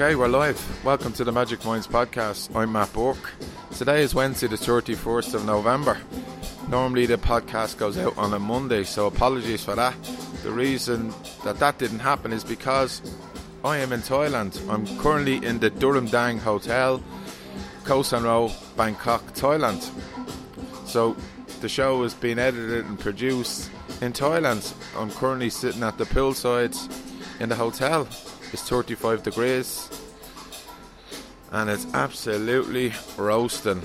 Okay, 0.00 0.14
we're 0.14 0.28
live. 0.28 0.84
Welcome 0.84 1.12
to 1.14 1.24
the 1.24 1.32
Magic 1.32 1.64
Minds 1.64 1.88
podcast. 1.88 2.54
I'm 2.54 2.70
Matt 2.70 2.92
Burke. 2.92 3.32
Today 3.76 4.04
is 4.04 4.14
Wednesday, 4.14 4.46
the 4.46 4.54
31st 4.54 5.34
of 5.34 5.44
November. 5.44 5.98
Normally, 6.68 7.06
the 7.06 7.16
podcast 7.16 7.78
goes 7.78 7.98
out 7.98 8.16
on 8.16 8.32
a 8.32 8.38
Monday, 8.38 8.84
so 8.84 9.08
apologies 9.08 9.64
for 9.64 9.74
that. 9.74 9.96
The 10.44 10.52
reason 10.52 11.12
that 11.42 11.58
that 11.58 11.78
didn't 11.78 11.98
happen 11.98 12.32
is 12.32 12.44
because 12.44 13.02
I 13.64 13.78
am 13.78 13.92
in 13.92 13.98
Thailand. 14.02 14.64
I'm 14.70 14.86
currently 14.98 15.44
in 15.44 15.58
the 15.58 15.68
Durham 15.68 16.06
Dang 16.06 16.38
Hotel, 16.38 17.02
Khao 17.82 18.04
San 18.04 18.22
Road, 18.22 18.52
Bangkok, 18.76 19.24
Thailand. 19.34 19.82
So, 20.86 21.16
the 21.60 21.68
show 21.68 22.04
is 22.04 22.14
being 22.14 22.38
edited 22.38 22.86
and 22.86 23.00
produced 23.00 23.68
in 24.00 24.12
Thailand. 24.12 24.72
I'm 24.96 25.10
currently 25.10 25.50
sitting 25.50 25.82
at 25.82 25.98
the 25.98 26.04
poolside 26.04 26.76
in 27.40 27.48
the 27.48 27.56
hotel. 27.56 28.06
It's 28.50 28.62
35 28.62 29.22
degrees 29.22 29.90
and 31.52 31.68
it's 31.68 31.86
absolutely 31.92 32.94
roasting. 33.18 33.82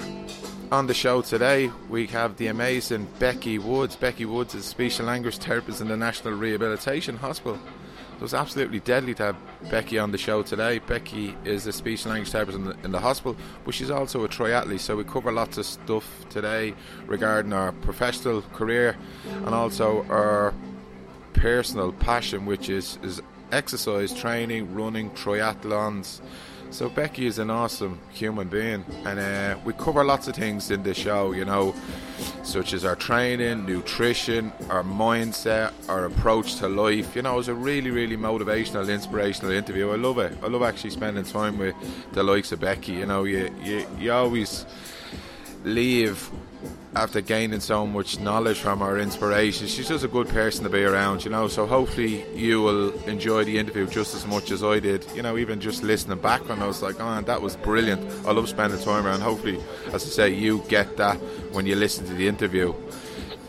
On 0.71 0.87
the 0.87 0.93
show 0.93 1.21
today, 1.21 1.69
we 1.89 2.07
have 2.07 2.37
the 2.37 2.47
amazing 2.47 3.07
Becky 3.19 3.59
Woods. 3.59 3.97
Becky 3.97 4.25
Woods 4.25 4.55
is 4.55 4.65
a 4.65 4.69
speech 4.69 4.99
and 4.99 5.07
language 5.07 5.37
therapist 5.37 5.81
in 5.81 5.89
the 5.89 5.97
National 5.97 6.33
Rehabilitation 6.33 7.17
Hospital. 7.17 7.59
So 8.19 8.23
it's 8.23 8.33
absolutely 8.33 8.79
deadly 8.79 9.13
to 9.15 9.23
have 9.23 9.35
Becky 9.69 9.99
on 9.99 10.11
the 10.11 10.17
show 10.17 10.43
today. 10.43 10.79
Becky 10.79 11.35
is 11.43 11.67
a 11.67 11.73
speech 11.73 12.05
and 12.05 12.13
language 12.13 12.31
therapist 12.31 12.57
in 12.57 12.63
the, 12.63 12.75
in 12.85 12.91
the 12.91 13.01
hospital, 13.01 13.35
but 13.65 13.73
she's 13.73 13.91
also 13.91 14.23
a 14.23 14.29
triathlete. 14.29 14.79
So 14.79 14.95
we 14.95 15.03
cover 15.03 15.31
lots 15.31 15.57
of 15.57 15.65
stuff 15.65 16.25
today 16.29 16.73
regarding 17.05 17.51
our 17.51 17.73
professional 17.73 18.41
career 18.53 18.95
and 19.25 19.49
also 19.49 20.05
our 20.09 20.53
personal 21.33 21.91
passion, 21.91 22.45
which 22.45 22.69
is, 22.69 22.97
is 23.03 23.21
exercise, 23.53 24.13
training, 24.13 24.73
running, 24.73 25.11
triathlons. 25.11 26.21
So 26.71 26.89
Becky 26.89 27.27
is 27.27 27.37
an 27.37 27.51
awesome 27.51 27.99
human 28.11 28.47
being, 28.47 28.83
and 29.05 29.19
uh, 29.19 29.59
we 29.63 29.73
cover 29.73 30.03
lots 30.03 30.27
of 30.27 30.35
things 30.35 30.71
in 30.71 30.81
the 30.81 30.95
show, 30.95 31.31
you 31.31 31.45
know, 31.45 31.75
such 32.41 32.73
as 32.73 32.83
our 32.83 32.95
training, 32.95 33.67
nutrition, 33.67 34.51
our 34.71 34.81
mindset, 34.83 35.71
our 35.87 36.05
approach 36.05 36.55
to 36.55 36.67
life. 36.67 37.15
You 37.15 37.21
know, 37.21 37.37
it's 37.37 37.47
a 37.47 37.53
really, 37.53 37.91
really 37.91 38.17
motivational, 38.17 38.91
inspirational 38.91 39.51
interview. 39.51 39.91
I 39.91 39.97
love 39.97 40.17
it. 40.17 40.35
I 40.41 40.47
love 40.47 40.63
actually 40.63 40.89
spending 40.89 41.25
time 41.25 41.59
with 41.59 41.75
the 42.13 42.23
likes 42.23 42.51
of 42.51 42.59
Becky. 42.59 42.93
You 42.93 43.05
know, 43.05 43.23
you 43.25 43.53
you, 43.63 43.85
you 43.99 44.11
always 44.11 44.65
leave 45.63 46.27
after 46.95 47.21
gaining 47.21 47.59
so 47.59 47.87
much 47.87 48.19
knowledge 48.19 48.59
from 48.59 48.79
her 48.79 48.99
inspiration. 48.99 49.67
She's 49.67 49.87
just 49.87 50.03
a 50.03 50.07
good 50.07 50.29
person 50.29 50.63
to 50.63 50.69
be 50.69 50.83
around, 50.83 51.25
you 51.25 51.31
know. 51.31 51.47
So 51.47 51.65
hopefully 51.65 52.25
you 52.35 52.61
will 52.61 52.91
enjoy 53.03 53.43
the 53.43 53.57
interview 53.57 53.87
just 53.87 54.13
as 54.13 54.27
much 54.27 54.51
as 54.51 54.63
I 54.63 54.79
did. 54.79 55.05
You 55.15 55.23
know, 55.23 55.37
even 55.37 55.59
just 55.59 55.83
listening 55.83 56.19
back 56.19 56.47
when 56.47 56.61
I 56.61 56.67
was 56.67 56.81
like, 56.81 56.95
oh, 56.99 57.21
that 57.21 57.41
was 57.41 57.55
brilliant. 57.57 58.01
I 58.27 58.31
love 58.31 58.47
spending 58.47 58.79
time 58.79 59.05
around. 59.05 59.21
Hopefully, 59.21 59.59
as 59.87 60.03
I 60.03 60.09
say, 60.09 60.29
you 60.33 60.63
get 60.67 60.97
that 60.97 61.17
when 61.51 61.65
you 61.65 61.75
listen 61.75 62.05
to 62.05 62.13
the 62.13 62.27
interview. 62.27 62.73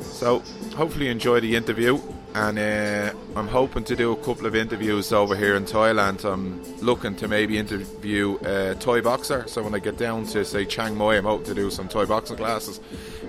So 0.01 0.41
hopefully 0.75 1.07
you 1.07 1.13
enjoy 1.13 1.41
the 1.41 1.55
interview 1.55 2.01
and 2.35 2.59
uh, 2.59 3.13
I'm 3.37 3.47
hoping 3.47 3.85
to 3.85 3.95
do 3.95 4.11
a 4.11 4.17
couple 4.17 4.47
of 4.47 4.57
interviews 4.57 5.13
over 5.13 5.37
here 5.37 5.55
in 5.55 5.65
Thailand. 5.65 6.25
I'm 6.25 6.65
looking 6.81 7.15
to 7.17 7.29
maybe 7.29 7.57
interview 7.57 8.37
a 8.43 8.75
Thai 8.75 9.03
boxer. 9.03 9.45
So 9.47 9.63
when 9.63 9.73
I 9.73 9.79
get 9.79 9.99
down 9.99 10.27
to 10.27 10.45
say 10.45 10.65
Chiang 10.65 10.97
Mai, 10.97 11.17
I'm 11.17 11.25
hoping 11.25 11.47
to 11.47 11.55
do 11.55 11.71
some 11.71 11.87
Thai 11.87 12.07
boxing 12.07 12.37
classes. 12.37 12.81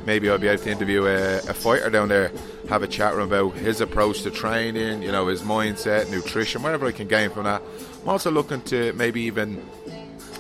Maybe 0.08 0.28
I'll 0.28 0.40
be 0.40 0.48
able 0.48 0.64
to 0.64 0.72
interview 0.72 1.06
a, 1.06 1.38
a 1.38 1.54
fighter 1.54 1.92
down 1.92 2.08
there, 2.08 2.32
have 2.68 2.82
a 2.82 2.88
chat 2.88 3.14
about 3.14 3.54
his 3.54 3.80
approach 3.80 4.24
to 4.24 4.32
training, 4.32 5.04
you 5.04 5.12
know, 5.12 5.28
his 5.28 5.44
mindset, 5.44 6.10
nutrition, 6.10 6.64
whatever 6.64 6.88
I 6.88 6.92
can 6.92 7.08
gain 7.08 7.30
from 7.30 7.44
that. 7.44 7.62
I'm 8.02 8.10
also 8.10 8.32
looking 8.32 8.62
to 8.64 8.92
maybe 8.94 9.22
even 9.22 9.64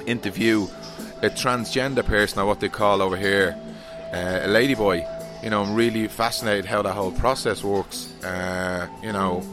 interview 0.07 0.67
a 1.21 1.29
transgender 1.29 2.03
person, 2.03 2.39
or 2.39 2.47
what 2.47 2.59
they 2.59 2.69
call 2.69 3.03
over 3.03 3.15
here, 3.15 3.55
uh, 4.11 4.39
a 4.43 4.47
ladyboy 4.47 5.14
you 5.45 5.51
know, 5.51 5.61
I'm 5.61 5.75
really 5.75 6.07
fascinated 6.07 6.65
how 6.65 6.81
that 6.81 6.93
whole 6.93 7.11
process 7.11 7.63
works. 7.63 8.11
Uh, 8.23 8.87
you 9.03 9.13
know, 9.13 9.43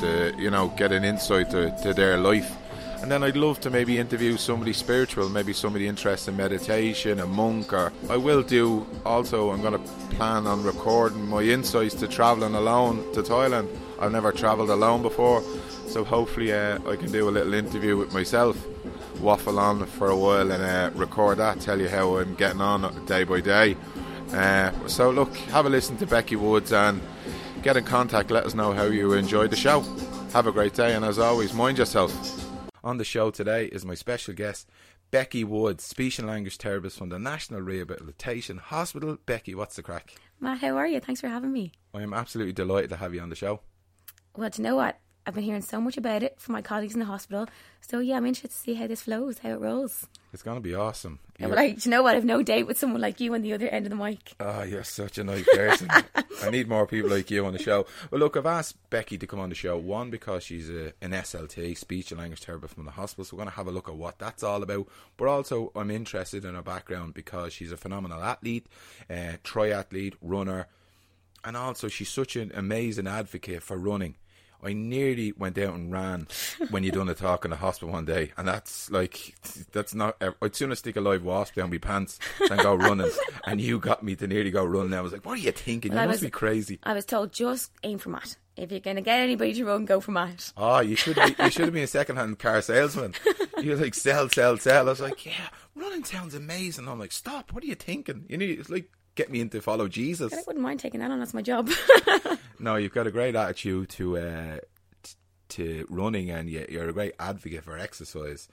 to 0.00 0.34
you 0.38 0.50
know, 0.50 0.68
get 0.76 0.92
an 0.92 1.02
insight 1.02 1.50
to, 1.50 1.74
to 1.82 1.94
their 1.94 2.18
life. 2.18 2.56
And 3.00 3.10
then 3.10 3.22
I'd 3.22 3.36
love 3.36 3.58
to 3.60 3.70
maybe 3.70 3.96
interview 3.96 4.36
somebody 4.36 4.74
spiritual, 4.74 5.30
maybe 5.30 5.54
somebody 5.54 5.88
interested 5.88 6.32
in 6.32 6.36
meditation, 6.36 7.20
a 7.20 7.26
monk, 7.26 7.72
or 7.72 7.90
I 8.10 8.18
will 8.18 8.42
do 8.42 8.86
also. 9.06 9.50
I'm 9.50 9.62
going 9.62 9.72
to 9.72 9.92
plan 10.16 10.46
on 10.46 10.62
recording 10.62 11.26
my 11.26 11.40
insights 11.40 11.94
to 11.96 12.06
traveling 12.08 12.54
alone 12.54 13.10
to 13.14 13.22
Thailand. 13.22 13.74
I've 13.98 14.12
never 14.12 14.32
travelled 14.32 14.68
alone 14.68 15.00
before, 15.00 15.42
so 15.86 16.04
hopefully 16.04 16.52
uh, 16.52 16.78
I 16.86 16.96
can 16.96 17.10
do 17.10 17.30
a 17.30 17.32
little 17.32 17.54
interview 17.54 17.96
with 17.96 18.12
myself, 18.12 18.62
waffle 19.20 19.58
on 19.58 19.86
for 19.86 20.10
a 20.10 20.16
while, 20.16 20.52
and 20.52 20.62
uh, 20.62 20.90
record 20.94 21.38
that. 21.38 21.60
Tell 21.60 21.80
you 21.80 21.88
how 21.88 22.18
I'm 22.18 22.34
getting 22.34 22.60
on 22.60 23.06
day 23.06 23.24
by 23.24 23.40
day. 23.40 23.78
Uh, 24.32 24.72
so 24.86 25.10
look, 25.10 25.34
have 25.36 25.66
a 25.66 25.68
listen 25.68 25.96
to 25.98 26.06
Becky 26.06 26.36
Woods 26.36 26.72
and 26.72 27.00
get 27.62 27.76
in 27.76 27.84
contact. 27.84 28.30
Let 28.30 28.44
us 28.44 28.54
know 28.54 28.72
how 28.72 28.84
you 28.84 29.12
enjoyed 29.12 29.50
the 29.50 29.56
show. 29.56 29.80
Have 30.32 30.46
a 30.46 30.52
great 30.52 30.74
day, 30.74 30.94
and 30.94 31.04
as 31.04 31.18
always, 31.18 31.52
mind 31.52 31.78
yourself. 31.78 32.12
On 32.84 32.96
the 32.96 33.04
show 33.04 33.30
today 33.30 33.66
is 33.66 33.84
my 33.84 33.94
special 33.94 34.32
guest, 34.32 34.68
Becky 35.10 35.42
Woods, 35.42 35.82
speech 35.82 36.18
and 36.18 36.28
language 36.28 36.56
therapist 36.56 36.96
from 36.96 37.08
the 37.08 37.18
National 37.18 37.60
Rehabilitation 37.60 38.58
Hospital. 38.58 39.18
Becky, 39.26 39.54
what's 39.54 39.76
the 39.76 39.82
crack? 39.82 40.14
Matt, 40.38 40.58
how 40.60 40.76
are 40.76 40.86
you? 40.86 41.00
Thanks 41.00 41.20
for 41.20 41.28
having 41.28 41.52
me. 41.52 41.72
I 41.92 42.02
am 42.02 42.14
absolutely 42.14 42.52
delighted 42.52 42.90
to 42.90 42.96
have 42.96 43.12
you 43.12 43.20
on 43.20 43.28
the 43.28 43.36
show. 43.36 43.60
Well, 44.36 44.48
do 44.48 44.62
you 44.62 44.68
know 44.68 44.76
what? 44.76 44.98
I've 45.30 45.34
been 45.36 45.44
hearing 45.44 45.62
so 45.62 45.80
much 45.80 45.96
about 45.96 46.24
it 46.24 46.40
from 46.40 46.54
my 46.54 46.60
colleagues 46.60 46.94
in 46.94 46.98
the 46.98 47.06
hospital. 47.06 47.46
So 47.82 48.00
yeah, 48.00 48.16
I'm 48.16 48.26
interested 48.26 48.50
to 48.50 48.56
see 48.56 48.74
how 48.74 48.88
this 48.88 49.02
flows, 49.02 49.38
how 49.38 49.50
it 49.50 49.60
rolls. 49.60 50.08
It's 50.32 50.42
going 50.42 50.56
to 50.56 50.60
be 50.60 50.74
awesome. 50.74 51.20
Yeah, 51.38 51.46
but 51.46 51.56
like, 51.56 51.84
you 51.84 51.90
know 51.92 52.02
what? 52.02 52.16
I've 52.16 52.24
no 52.24 52.42
date 52.42 52.64
with 52.64 52.76
someone 52.76 53.00
like 53.00 53.20
you 53.20 53.32
on 53.34 53.42
the 53.42 53.52
other 53.52 53.68
end 53.68 53.86
of 53.86 53.90
the 53.90 53.96
mic. 53.96 54.32
Oh, 54.40 54.64
you're 54.64 54.82
such 54.82 55.18
a 55.18 55.24
nice 55.24 55.46
person. 55.54 55.88
I 56.42 56.50
need 56.50 56.66
more 56.66 56.84
people 56.84 57.10
like 57.10 57.30
you 57.30 57.46
on 57.46 57.52
the 57.52 57.60
show. 57.60 57.86
Well, 58.10 58.18
look, 58.18 58.36
I've 58.36 58.44
asked 58.44 58.74
Becky 58.90 59.18
to 59.18 59.26
come 59.28 59.38
on 59.38 59.50
the 59.50 59.54
show. 59.54 59.78
One, 59.78 60.10
because 60.10 60.42
she's 60.42 60.68
a, 60.68 60.94
an 61.00 61.12
SLT, 61.12 61.78
speech 61.78 62.10
and 62.10 62.18
language 62.18 62.42
therapist 62.42 62.74
from 62.74 62.86
the 62.86 62.90
hospital. 62.90 63.24
So 63.24 63.36
we're 63.36 63.44
going 63.44 63.52
to 63.52 63.56
have 63.56 63.68
a 63.68 63.72
look 63.72 63.88
at 63.88 63.94
what 63.94 64.18
that's 64.18 64.42
all 64.42 64.64
about. 64.64 64.88
But 65.16 65.28
also, 65.28 65.70
I'm 65.76 65.92
interested 65.92 66.44
in 66.44 66.56
her 66.56 66.62
background 66.62 67.14
because 67.14 67.52
she's 67.52 67.70
a 67.70 67.76
phenomenal 67.76 68.20
athlete, 68.20 68.66
uh, 69.08 69.36
triathlete, 69.44 70.14
runner. 70.20 70.66
And 71.44 71.56
also, 71.56 71.86
she's 71.86 72.08
such 72.08 72.34
an 72.34 72.50
amazing 72.52 73.06
advocate 73.06 73.62
for 73.62 73.78
running. 73.78 74.16
I 74.62 74.72
nearly 74.72 75.32
went 75.32 75.58
out 75.58 75.74
and 75.74 75.92
ran 75.92 76.26
when 76.70 76.82
you 76.82 76.92
done 76.92 77.08
a 77.08 77.14
talk 77.14 77.44
in 77.44 77.50
the 77.50 77.56
hospital 77.56 77.92
one 77.92 78.04
day, 78.04 78.32
and 78.36 78.46
that's 78.46 78.90
like 78.90 79.34
that's 79.72 79.94
not. 79.94 80.22
I'd 80.42 80.54
sooner 80.54 80.74
stick 80.74 80.96
a 80.96 81.00
live 81.00 81.24
wasp 81.24 81.54
down 81.54 81.70
my 81.70 81.78
pants 81.78 82.18
than 82.48 82.58
go 82.58 82.74
running. 82.74 83.10
and 83.44 83.60
you 83.60 83.78
got 83.78 84.02
me 84.02 84.16
to 84.16 84.26
nearly 84.26 84.50
go 84.50 84.64
running. 84.64 84.94
I 84.94 85.00
was 85.00 85.12
like, 85.12 85.24
"What 85.24 85.38
are 85.38 85.42
you 85.42 85.52
thinking? 85.52 85.92
Well, 85.92 86.02
you 86.02 86.08
must 86.08 86.20
was, 86.20 86.26
be 86.26 86.30
crazy." 86.30 86.78
I 86.82 86.92
was 86.92 87.04
told 87.04 87.32
just 87.32 87.72
aim 87.82 87.98
for 87.98 88.10
Matt. 88.10 88.36
If 88.56 88.70
you're 88.70 88.80
gonna 88.80 89.00
get 89.00 89.20
anybody 89.20 89.54
to 89.54 89.64
run, 89.64 89.86
go 89.86 90.00
for 90.00 90.10
Matt. 90.10 90.52
Oh, 90.56 90.80
you 90.80 90.96
should 90.96 91.16
be, 91.16 91.34
you 91.42 91.50
should 91.50 91.64
have 91.64 91.72
been 91.72 91.84
a 91.84 91.86
second-hand 91.86 92.38
car 92.38 92.60
salesman. 92.60 93.14
You're 93.58 93.76
like 93.76 93.94
sell, 93.94 94.28
sell, 94.28 94.58
sell. 94.58 94.86
I 94.86 94.90
was 94.90 95.00
like, 95.00 95.24
yeah, 95.24 95.48
running 95.74 96.04
sounds 96.04 96.34
amazing. 96.34 96.88
I'm 96.88 96.98
like, 96.98 97.12
stop. 97.12 97.52
What 97.52 97.62
are 97.62 97.66
you 97.66 97.74
thinking? 97.74 98.26
You 98.28 98.36
need 98.36 98.58
it's 98.58 98.68
like 98.68 98.90
get 99.14 99.30
me 99.30 99.40
into 99.40 99.60
follow 99.60 99.88
Jesus. 99.88 100.32
I 100.32 100.42
wouldn't 100.46 100.62
mind 100.62 100.80
taking 100.80 101.00
that 101.00 101.10
on. 101.10 101.18
That's 101.18 101.34
my 101.34 101.42
job. 101.42 101.70
no, 102.58 102.76
you've 102.76 102.94
got 102.94 103.06
a 103.06 103.10
great 103.10 103.34
attitude 103.34 103.88
to 103.90 104.18
uh, 104.18 104.58
t- 105.02 105.14
to 105.50 105.86
running, 105.88 106.30
and 106.30 106.48
you're 106.48 106.88
a 106.88 106.92
great 106.92 107.14
advocate 107.18 107.64
for 107.64 107.78
exercise. 107.78 108.48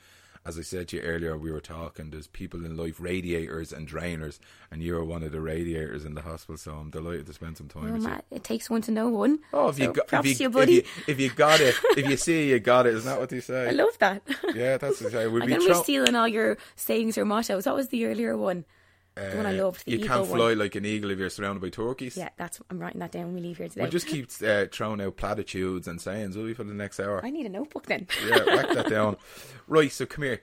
As 0.45 0.57
I 0.57 0.61
said 0.61 0.87
to 0.89 0.95
you 0.95 1.03
earlier, 1.03 1.37
we 1.37 1.51
were 1.51 1.59
talking. 1.59 2.09
There's 2.09 2.27
people 2.27 2.63
in 2.63 2.77
life, 2.77 3.01
radiators 3.01 3.73
and 3.73 3.85
drainers, 3.85 4.39
and 4.71 4.81
you're 4.81 5.03
one 5.03 5.21
of 5.21 5.33
the 5.33 5.41
radiators 5.41 6.05
in 6.05 6.15
the 6.15 6.21
hospital. 6.21 6.55
So 6.55 6.71
I'm 6.71 6.89
delighted 6.89 7.25
to 7.25 7.33
spend 7.33 7.57
some 7.57 7.67
time 7.67 7.83
well, 7.83 7.93
with 7.93 8.03
Matt, 8.03 8.23
you. 8.31 8.37
It 8.37 8.45
takes 8.45 8.69
one 8.69 8.81
to 8.83 8.91
know 8.91 9.09
one. 9.09 9.39
Oh, 9.51 9.67
if 9.67 9.75
so 9.75 9.83
you 9.83 9.91
got, 9.91 10.25
if 10.25 10.39
you, 10.39 10.45
you, 10.45 10.49
buddy. 10.49 10.77
If 10.77 10.85
you, 10.97 11.03
if 11.07 11.19
you, 11.19 11.29
got 11.31 11.59
it, 11.59 11.75
if 11.97 12.09
you 12.09 12.15
see 12.27 12.49
you 12.49 12.59
got 12.61 12.87
it, 12.87 12.93
isn't 12.93 13.09
that 13.09 13.19
what 13.19 13.27
they 13.27 13.41
say? 13.41 13.67
I 13.67 13.71
love 13.71 13.97
that. 13.99 14.21
Yeah, 14.55 14.77
that's 14.77 15.01
what 15.01 15.15
I 15.15 15.27
would 15.27 15.43
I'm 15.43 15.49
be. 15.49 15.65
Tro- 15.65 15.83
stealing 15.83 16.15
all 16.15 16.29
your 16.29 16.57
sayings 16.77 17.17
or 17.17 17.25
mottos. 17.25 17.65
What 17.65 17.75
was 17.75 17.89
the 17.89 18.05
earlier 18.05 18.37
one? 18.37 18.63
The 19.17 19.37
one 19.37 19.45
I 19.45 19.51
loved. 19.51 19.83
you 19.85 19.99
can't 19.99 20.27
fly 20.27 20.37
one. 20.37 20.57
like 20.59 20.75
an 20.75 20.85
eagle 20.85 21.11
if 21.11 21.19
you're 21.19 21.29
surrounded 21.29 21.61
by 21.61 21.69
turkeys. 21.69 22.17
Yeah, 22.17 22.29
that's. 22.37 22.59
I'm 22.69 22.79
writing 22.79 22.99
that 22.99 23.11
down 23.11 23.25
when 23.25 23.35
we 23.35 23.41
leave 23.41 23.57
here 23.57 23.69
today. 23.69 23.81
We'll 23.81 23.91
just 23.91 24.07
keep 24.07 24.29
uh, 24.45 24.65
throwing 24.71 25.01
out 25.01 25.17
platitudes 25.17 25.87
and 25.87 26.01
sayings, 26.01 26.37
will 26.37 26.45
we, 26.45 26.53
for 26.53 26.63
the 26.63 26.73
next 26.73 26.99
hour? 26.99 27.23
I 27.23 27.29
need 27.29 27.45
a 27.45 27.49
notebook 27.49 27.85
then. 27.85 28.07
yeah, 28.27 28.39
write 28.39 28.73
that 28.73 28.89
down. 28.89 29.17
Right, 29.69 29.91
so 29.91 30.05
come 30.05 30.23
here. 30.23 30.41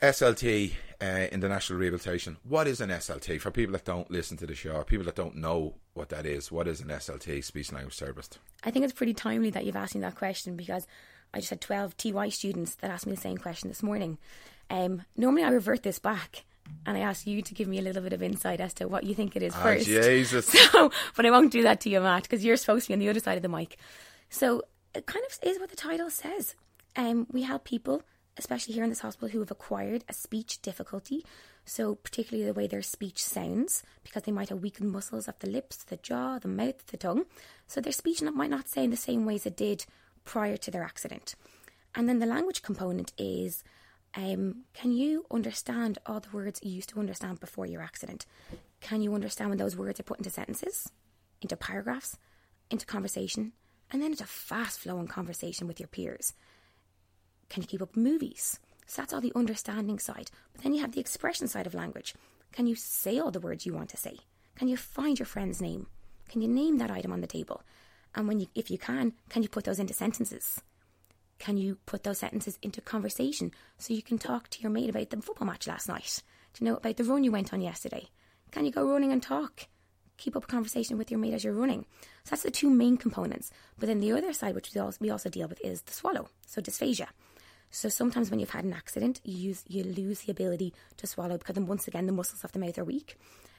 SLT 0.00 0.72
uh, 1.02 1.28
in 1.30 1.40
the 1.40 1.48
National 1.50 1.78
Rehabilitation. 1.78 2.38
What 2.44 2.66
is 2.66 2.80
an 2.80 2.88
SLT 2.88 3.42
for 3.42 3.50
people 3.50 3.74
that 3.74 3.84
don't 3.84 4.10
listen 4.10 4.38
to 4.38 4.46
the 4.46 4.54
show, 4.54 4.82
people 4.84 5.04
that 5.04 5.16
don't 5.16 5.36
know 5.36 5.74
what 5.92 6.08
that 6.08 6.24
is? 6.24 6.50
What 6.50 6.66
is 6.66 6.80
an 6.80 6.88
SLT, 6.88 7.44
speech 7.44 7.70
language 7.72 7.98
therapist? 7.98 8.38
I 8.64 8.70
think 8.70 8.84
it's 8.84 8.94
pretty 8.94 9.12
timely 9.12 9.50
that 9.50 9.66
you've 9.66 9.76
asked 9.76 9.94
me 9.94 10.00
that 10.00 10.16
question 10.16 10.56
because 10.56 10.86
I 11.34 11.38
just 11.38 11.50
had 11.50 11.60
12 11.60 11.96
TY 11.98 12.28
students 12.30 12.74
that 12.76 12.90
asked 12.90 13.06
me 13.06 13.12
the 13.14 13.20
same 13.20 13.36
question 13.36 13.68
this 13.68 13.82
morning. 13.82 14.16
Um, 14.70 15.02
normally, 15.16 15.44
I 15.44 15.50
revert 15.50 15.82
this 15.82 15.98
back 15.98 16.44
and 16.86 16.96
I 16.96 17.00
ask 17.00 17.26
you 17.26 17.42
to 17.42 17.54
give 17.54 17.68
me 17.68 17.78
a 17.78 17.82
little 17.82 18.02
bit 18.02 18.12
of 18.12 18.22
insight 18.22 18.60
as 18.60 18.74
to 18.74 18.88
what 18.88 19.04
you 19.04 19.14
think 19.14 19.36
it 19.36 19.42
is 19.42 19.54
oh, 19.56 19.62
first. 19.62 19.86
Jesus. 19.86 20.46
So, 20.72 20.90
but 21.16 21.26
I 21.26 21.30
won't 21.30 21.52
do 21.52 21.62
that 21.62 21.80
to 21.82 21.90
you, 21.90 22.00
Matt, 22.00 22.24
because 22.24 22.44
you're 22.44 22.56
supposed 22.56 22.86
to 22.86 22.88
be 22.90 22.94
on 22.94 23.00
the 23.00 23.08
other 23.08 23.20
side 23.20 23.36
of 23.36 23.42
the 23.42 23.48
mic. 23.48 23.76
So 24.30 24.62
it 24.94 25.06
kind 25.06 25.24
of 25.24 25.38
is 25.42 25.58
what 25.58 25.70
the 25.70 25.76
title 25.76 26.10
says. 26.10 26.54
Um, 26.96 27.26
we 27.30 27.42
help 27.42 27.64
people 27.64 28.02
especially 28.38 28.74
here 28.74 28.84
in 28.84 28.90
this 28.90 29.00
hospital, 29.00 29.28
who 29.28 29.40
have 29.40 29.50
acquired 29.50 30.04
a 30.08 30.12
speech 30.12 30.62
difficulty. 30.62 31.24
So, 31.64 31.94
particularly 31.94 32.44
the 32.44 32.54
way 32.54 32.66
their 32.66 32.82
speech 32.82 33.22
sounds, 33.22 33.82
because 34.02 34.24
they 34.24 34.32
might 34.32 34.48
have 34.48 34.62
weakened 34.62 34.90
muscles 34.90 35.28
of 35.28 35.38
the 35.38 35.48
lips, 35.48 35.84
the 35.84 35.96
jaw, 35.96 36.38
the 36.38 36.48
mouth, 36.48 36.86
the 36.86 36.96
tongue. 36.96 37.24
So, 37.68 37.80
their 37.80 37.92
speech 37.92 38.22
might 38.22 38.50
not 38.50 38.68
sound 38.68 38.92
the 38.92 38.96
same 38.96 39.24
way 39.24 39.36
as 39.36 39.46
it 39.46 39.56
did 39.56 39.86
prior 40.24 40.56
to 40.56 40.70
their 40.70 40.82
accident. 40.82 41.34
And 41.94 42.08
then 42.08 42.18
the 42.18 42.26
language 42.26 42.62
component 42.62 43.12
is 43.16 43.62
um, 44.14 44.64
can 44.74 44.92
you 44.92 45.24
understand 45.30 45.98
all 46.06 46.20
the 46.20 46.30
words 46.30 46.60
you 46.62 46.70
used 46.70 46.90
to 46.90 47.00
understand 47.00 47.40
before 47.40 47.66
your 47.66 47.82
accident? 47.82 48.26
Can 48.80 49.00
you 49.00 49.14
understand 49.14 49.50
when 49.50 49.58
those 49.58 49.76
words 49.76 50.00
are 50.00 50.04
put 50.04 50.18
into 50.18 50.30
sentences, 50.30 50.90
into 51.40 51.56
paragraphs, 51.56 52.18
into 52.70 52.84
conversation, 52.84 53.52
and 53.90 54.02
then 54.02 54.10
into 54.10 54.24
fast 54.24 54.80
flowing 54.80 55.06
conversation 55.06 55.66
with 55.66 55.80
your 55.80 55.86
peers? 55.86 56.34
Can 57.48 57.62
you 57.62 57.68
keep 57.68 57.82
up 57.82 57.96
movies? 57.96 58.58
So 58.86 59.00
that's 59.00 59.12
all 59.12 59.20
the 59.20 59.32
understanding 59.34 59.98
side. 59.98 60.30
But 60.52 60.62
then 60.62 60.74
you 60.74 60.80
have 60.82 60.92
the 60.92 61.00
expression 61.00 61.48
side 61.48 61.66
of 61.66 61.74
language. 61.74 62.14
Can 62.52 62.66
you 62.66 62.74
say 62.74 63.18
all 63.18 63.30
the 63.30 63.40
words 63.40 63.64
you 63.64 63.72
want 63.72 63.88
to 63.90 63.96
say? 63.96 64.18
Can 64.56 64.68
you 64.68 64.76
find 64.76 65.18
your 65.18 65.26
friend's 65.26 65.62
name? 65.62 65.86
Can 66.28 66.42
you 66.42 66.48
name 66.48 66.78
that 66.78 66.90
item 66.90 67.12
on 67.12 67.20
the 67.20 67.26
table? 67.26 67.62
And 68.14 68.28
when 68.28 68.40
you, 68.40 68.46
if 68.54 68.70
you 68.70 68.76
can, 68.76 69.14
can 69.30 69.42
you 69.42 69.48
put 69.48 69.64
those 69.64 69.78
into 69.78 69.94
sentences? 69.94 70.60
Can 71.42 71.56
you 71.56 71.76
put 71.86 72.04
those 72.04 72.20
sentences 72.20 72.56
into 72.62 72.80
conversation 72.80 73.50
so 73.76 73.92
you 73.92 74.00
can 74.00 74.16
talk 74.16 74.48
to 74.50 74.60
your 74.60 74.70
mate 74.70 74.88
about 74.88 75.10
the 75.10 75.20
football 75.20 75.48
match 75.48 75.66
last 75.66 75.88
night? 75.88 76.22
Do 76.54 76.64
you 76.64 76.70
know 76.70 76.76
about 76.76 76.96
the 76.96 77.02
run 77.02 77.24
you 77.24 77.32
went 77.32 77.52
on 77.52 77.60
yesterday? 77.60 78.10
Can 78.52 78.64
you 78.64 78.70
go 78.70 78.88
running 78.88 79.10
and 79.10 79.20
talk? 79.20 79.66
Keep 80.18 80.36
up 80.36 80.44
a 80.44 80.46
conversation 80.46 80.98
with 80.98 81.10
your 81.10 81.18
mate 81.18 81.34
as 81.34 81.42
you're 81.42 81.52
running. 81.52 81.84
So 82.22 82.30
that's 82.30 82.44
the 82.44 82.52
two 82.52 82.70
main 82.70 82.96
components. 82.96 83.50
But 83.76 83.88
then 83.88 83.98
the 83.98 84.12
other 84.12 84.32
side, 84.32 84.54
which 84.54 84.70
we 85.00 85.10
also, 85.10 85.30
deal 85.30 85.48
with, 85.48 85.60
is 85.64 85.82
the 85.82 85.92
swallow. 85.92 86.28
So 86.46 86.62
dysphagia. 86.62 87.08
So 87.72 87.88
sometimes 87.88 88.30
when 88.30 88.38
you've 88.38 88.50
had 88.50 88.64
an 88.64 88.72
accident, 88.72 89.20
you 89.24 89.36
use 89.36 89.64
you 89.66 89.82
lose 89.82 90.20
the 90.20 90.30
ability 90.30 90.72
to 90.98 91.08
swallow 91.08 91.38
because 91.38 91.56
then 91.56 91.66
once 91.66 91.88
again 91.88 92.06
the 92.06 92.12
muscles 92.12 92.44
of 92.44 92.52
the 92.52 92.60
mouth 92.60 92.78
are 92.78 92.84
weak. 92.84 93.16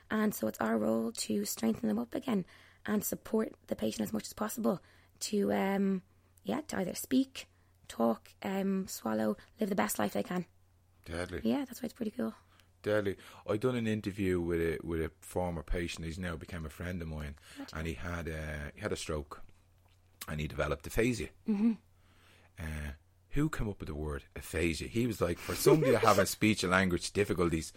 And 0.09 0.33
so 0.33 0.47
it's 0.47 0.61
our 0.61 0.77
role 0.77 1.11
to 1.11 1.43
strengthen 1.43 1.89
them 1.89 1.99
up 1.99 2.15
again 2.15 2.45
and 2.85 3.03
support 3.03 3.51
the 3.67 3.75
patient 3.75 4.07
as 4.07 4.13
much 4.13 4.23
as 4.23 4.33
possible 4.33 4.81
to 5.19 5.51
um 5.51 6.01
yeah, 6.45 6.61
to 6.67 6.77
either 6.77 6.95
speak, 6.95 7.47
talk, 7.93 8.29
um, 8.43 8.87
swallow, 8.87 9.37
live 9.59 9.69
the 9.69 9.75
best 9.75 9.99
life 9.99 10.13
they 10.13 10.23
can. 10.23 10.45
Deadly. 11.05 11.41
Yeah, 11.43 11.65
that's 11.65 11.81
why 11.81 11.85
it's 11.85 11.93
pretty 11.93 12.11
cool. 12.11 12.33
Deadly. 12.81 13.17
I 13.47 13.57
done 13.57 13.75
an 13.75 13.87
interview 13.87 14.41
with 14.41 14.59
a 14.59 14.77
with 14.83 15.01
a 15.01 15.11
former 15.19 15.63
patient. 15.63 16.05
He's 16.05 16.19
now 16.19 16.35
become 16.35 16.65
a 16.65 16.69
friend 16.69 17.01
of 17.01 17.07
mine, 17.07 17.35
and 17.73 17.87
he 17.87 17.93
had 17.93 18.27
a 18.27 18.71
he 18.75 18.81
had 18.81 18.91
a 18.91 18.97
stroke, 18.97 19.41
and 20.27 20.41
he 20.41 20.47
developed 20.47 20.87
aphasia. 20.87 21.29
Mm-hmm. 21.47 21.73
Uh, 22.59 22.91
who 23.29 23.49
came 23.49 23.69
up 23.69 23.79
with 23.79 23.87
the 23.87 23.95
word 23.95 24.23
aphasia? 24.35 24.87
He 24.87 25.07
was 25.07 25.19
like, 25.19 25.39
for 25.39 25.55
somebody 25.55 25.91
to 25.91 25.99
have 25.99 26.19
a 26.19 26.25
speech 26.37 26.63
and 26.63 26.71
language 26.71 27.11
difficulties, 27.13 27.73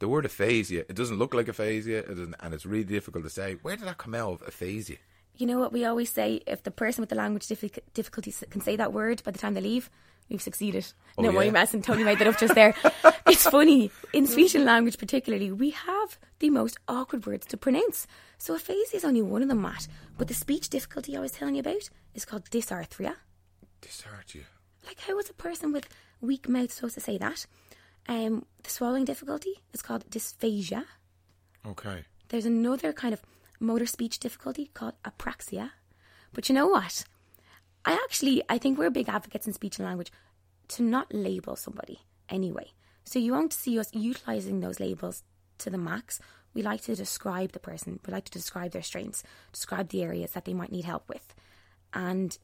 the 0.00 0.08
word 0.08 0.26
aphasia, 0.26 0.80
it 0.80 0.94
doesn't 0.94 1.18
look 1.18 1.34
like 1.34 1.48
aphasia, 1.48 1.98
it 1.98 2.18
and 2.40 2.54
it's 2.54 2.66
really 2.66 2.84
difficult 2.84 3.24
to 3.24 3.30
say. 3.30 3.56
Where 3.62 3.76
did 3.76 3.86
that 3.86 3.98
come 3.98 4.14
out 4.14 4.32
of 4.32 4.42
aphasia? 4.42 4.96
You 5.38 5.46
know 5.46 5.58
what 5.58 5.72
we 5.72 5.84
always 5.84 6.10
say? 6.10 6.42
If 6.46 6.64
the 6.64 6.72
person 6.72 7.00
with 7.00 7.10
the 7.10 7.16
language 7.16 7.46
diffi- 7.46 7.78
difficulties 7.94 8.42
can 8.50 8.60
say 8.60 8.74
that 8.74 8.92
word 8.92 9.22
by 9.24 9.30
the 9.30 9.38
time 9.38 9.54
they 9.54 9.60
leave, 9.60 9.88
we've 10.28 10.42
succeeded. 10.42 10.92
Oh, 11.16 11.22
no, 11.22 11.30
yeah? 11.30 11.40
I'm 11.40 11.52
messing. 11.52 11.80
Tony 11.80 12.02
made 12.02 12.18
that 12.18 12.26
up 12.26 12.38
just 12.38 12.56
there. 12.56 12.74
it's 13.26 13.48
funny. 13.48 13.92
In 14.12 14.26
speech 14.26 14.56
and 14.56 14.64
language, 14.64 14.98
particularly, 14.98 15.52
we 15.52 15.70
have 15.70 16.18
the 16.40 16.50
most 16.50 16.76
awkward 16.88 17.24
words 17.24 17.46
to 17.46 17.56
pronounce. 17.56 18.08
So 18.36 18.54
aphasia 18.54 18.96
is 18.96 19.04
only 19.04 19.22
one 19.22 19.42
of 19.42 19.48
them, 19.48 19.62
Matt. 19.62 19.86
But 20.18 20.26
the 20.26 20.34
speech 20.34 20.68
difficulty 20.70 21.16
I 21.16 21.20
was 21.20 21.32
telling 21.32 21.54
you 21.54 21.60
about 21.60 21.88
is 22.14 22.24
called 22.24 22.50
dysarthria. 22.50 23.14
Dysarthria. 23.80 24.44
Like, 24.86 24.98
how 25.00 25.18
is 25.20 25.30
a 25.30 25.34
person 25.34 25.72
with 25.72 25.88
weak 26.20 26.48
mouth 26.48 26.72
supposed 26.72 26.94
to 26.94 27.00
say 27.00 27.16
that? 27.18 27.46
Um, 28.08 28.44
the 28.64 28.70
swallowing 28.70 29.04
difficulty 29.04 29.54
is 29.72 29.82
called 29.82 30.10
dysphagia. 30.10 30.84
Okay. 31.64 32.04
There's 32.28 32.46
another 32.46 32.92
kind 32.92 33.14
of 33.14 33.22
motor 33.60 33.86
speech 33.86 34.18
difficulty 34.18 34.70
called 34.74 34.94
apraxia. 35.04 35.70
But 36.32 36.48
you 36.48 36.54
know 36.54 36.66
what? 36.66 37.04
I 37.84 37.92
actually 37.92 38.42
I 38.48 38.58
think 38.58 38.78
we're 38.78 38.90
big 38.90 39.08
advocates 39.08 39.46
in 39.46 39.52
speech 39.52 39.78
and 39.78 39.86
language 39.86 40.12
to 40.68 40.82
not 40.82 41.12
label 41.12 41.56
somebody 41.56 42.00
anyway. 42.28 42.72
So 43.04 43.18
you 43.18 43.32
won't 43.32 43.52
see 43.52 43.78
us 43.78 43.88
utilizing 43.94 44.60
those 44.60 44.80
labels 44.80 45.22
to 45.58 45.70
the 45.70 45.78
max. 45.78 46.20
We 46.54 46.62
like 46.62 46.82
to 46.82 46.94
describe 46.94 47.52
the 47.52 47.58
person. 47.58 48.00
We 48.06 48.12
like 48.12 48.24
to 48.24 48.32
describe 48.32 48.72
their 48.72 48.82
strengths, 48.82 49.22
describe 49.52 49.88
the 49.88 50.02
areas 50.02 50.32
that 50.32 50.44
they 50.44 50.54
might 50.54 50.72
need 50.72 50.84
help 50.84 51.08
with. 51.08 51.34
And 51.94 52.36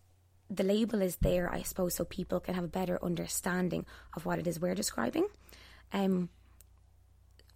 the 0.49 0.63
label 0.63 1.03
is 1.03 1.17
there, 1.17 1.53
I 1.53 1.63
suppose, 1.63 1.95
so 1.95 2.05
people 2.05 2.41
can 2.41 2.55
have 2.55 2.65
a 2.65 2.69
better 2.69 2.99
understanding 3.03 3.87
of 4.15 4.25
what 4.25 4.39
it 4.39 4.47
is 4.47 4.61
we're 4.61 4.75
describing. 4.75 5.27
Um, 5.93 6.31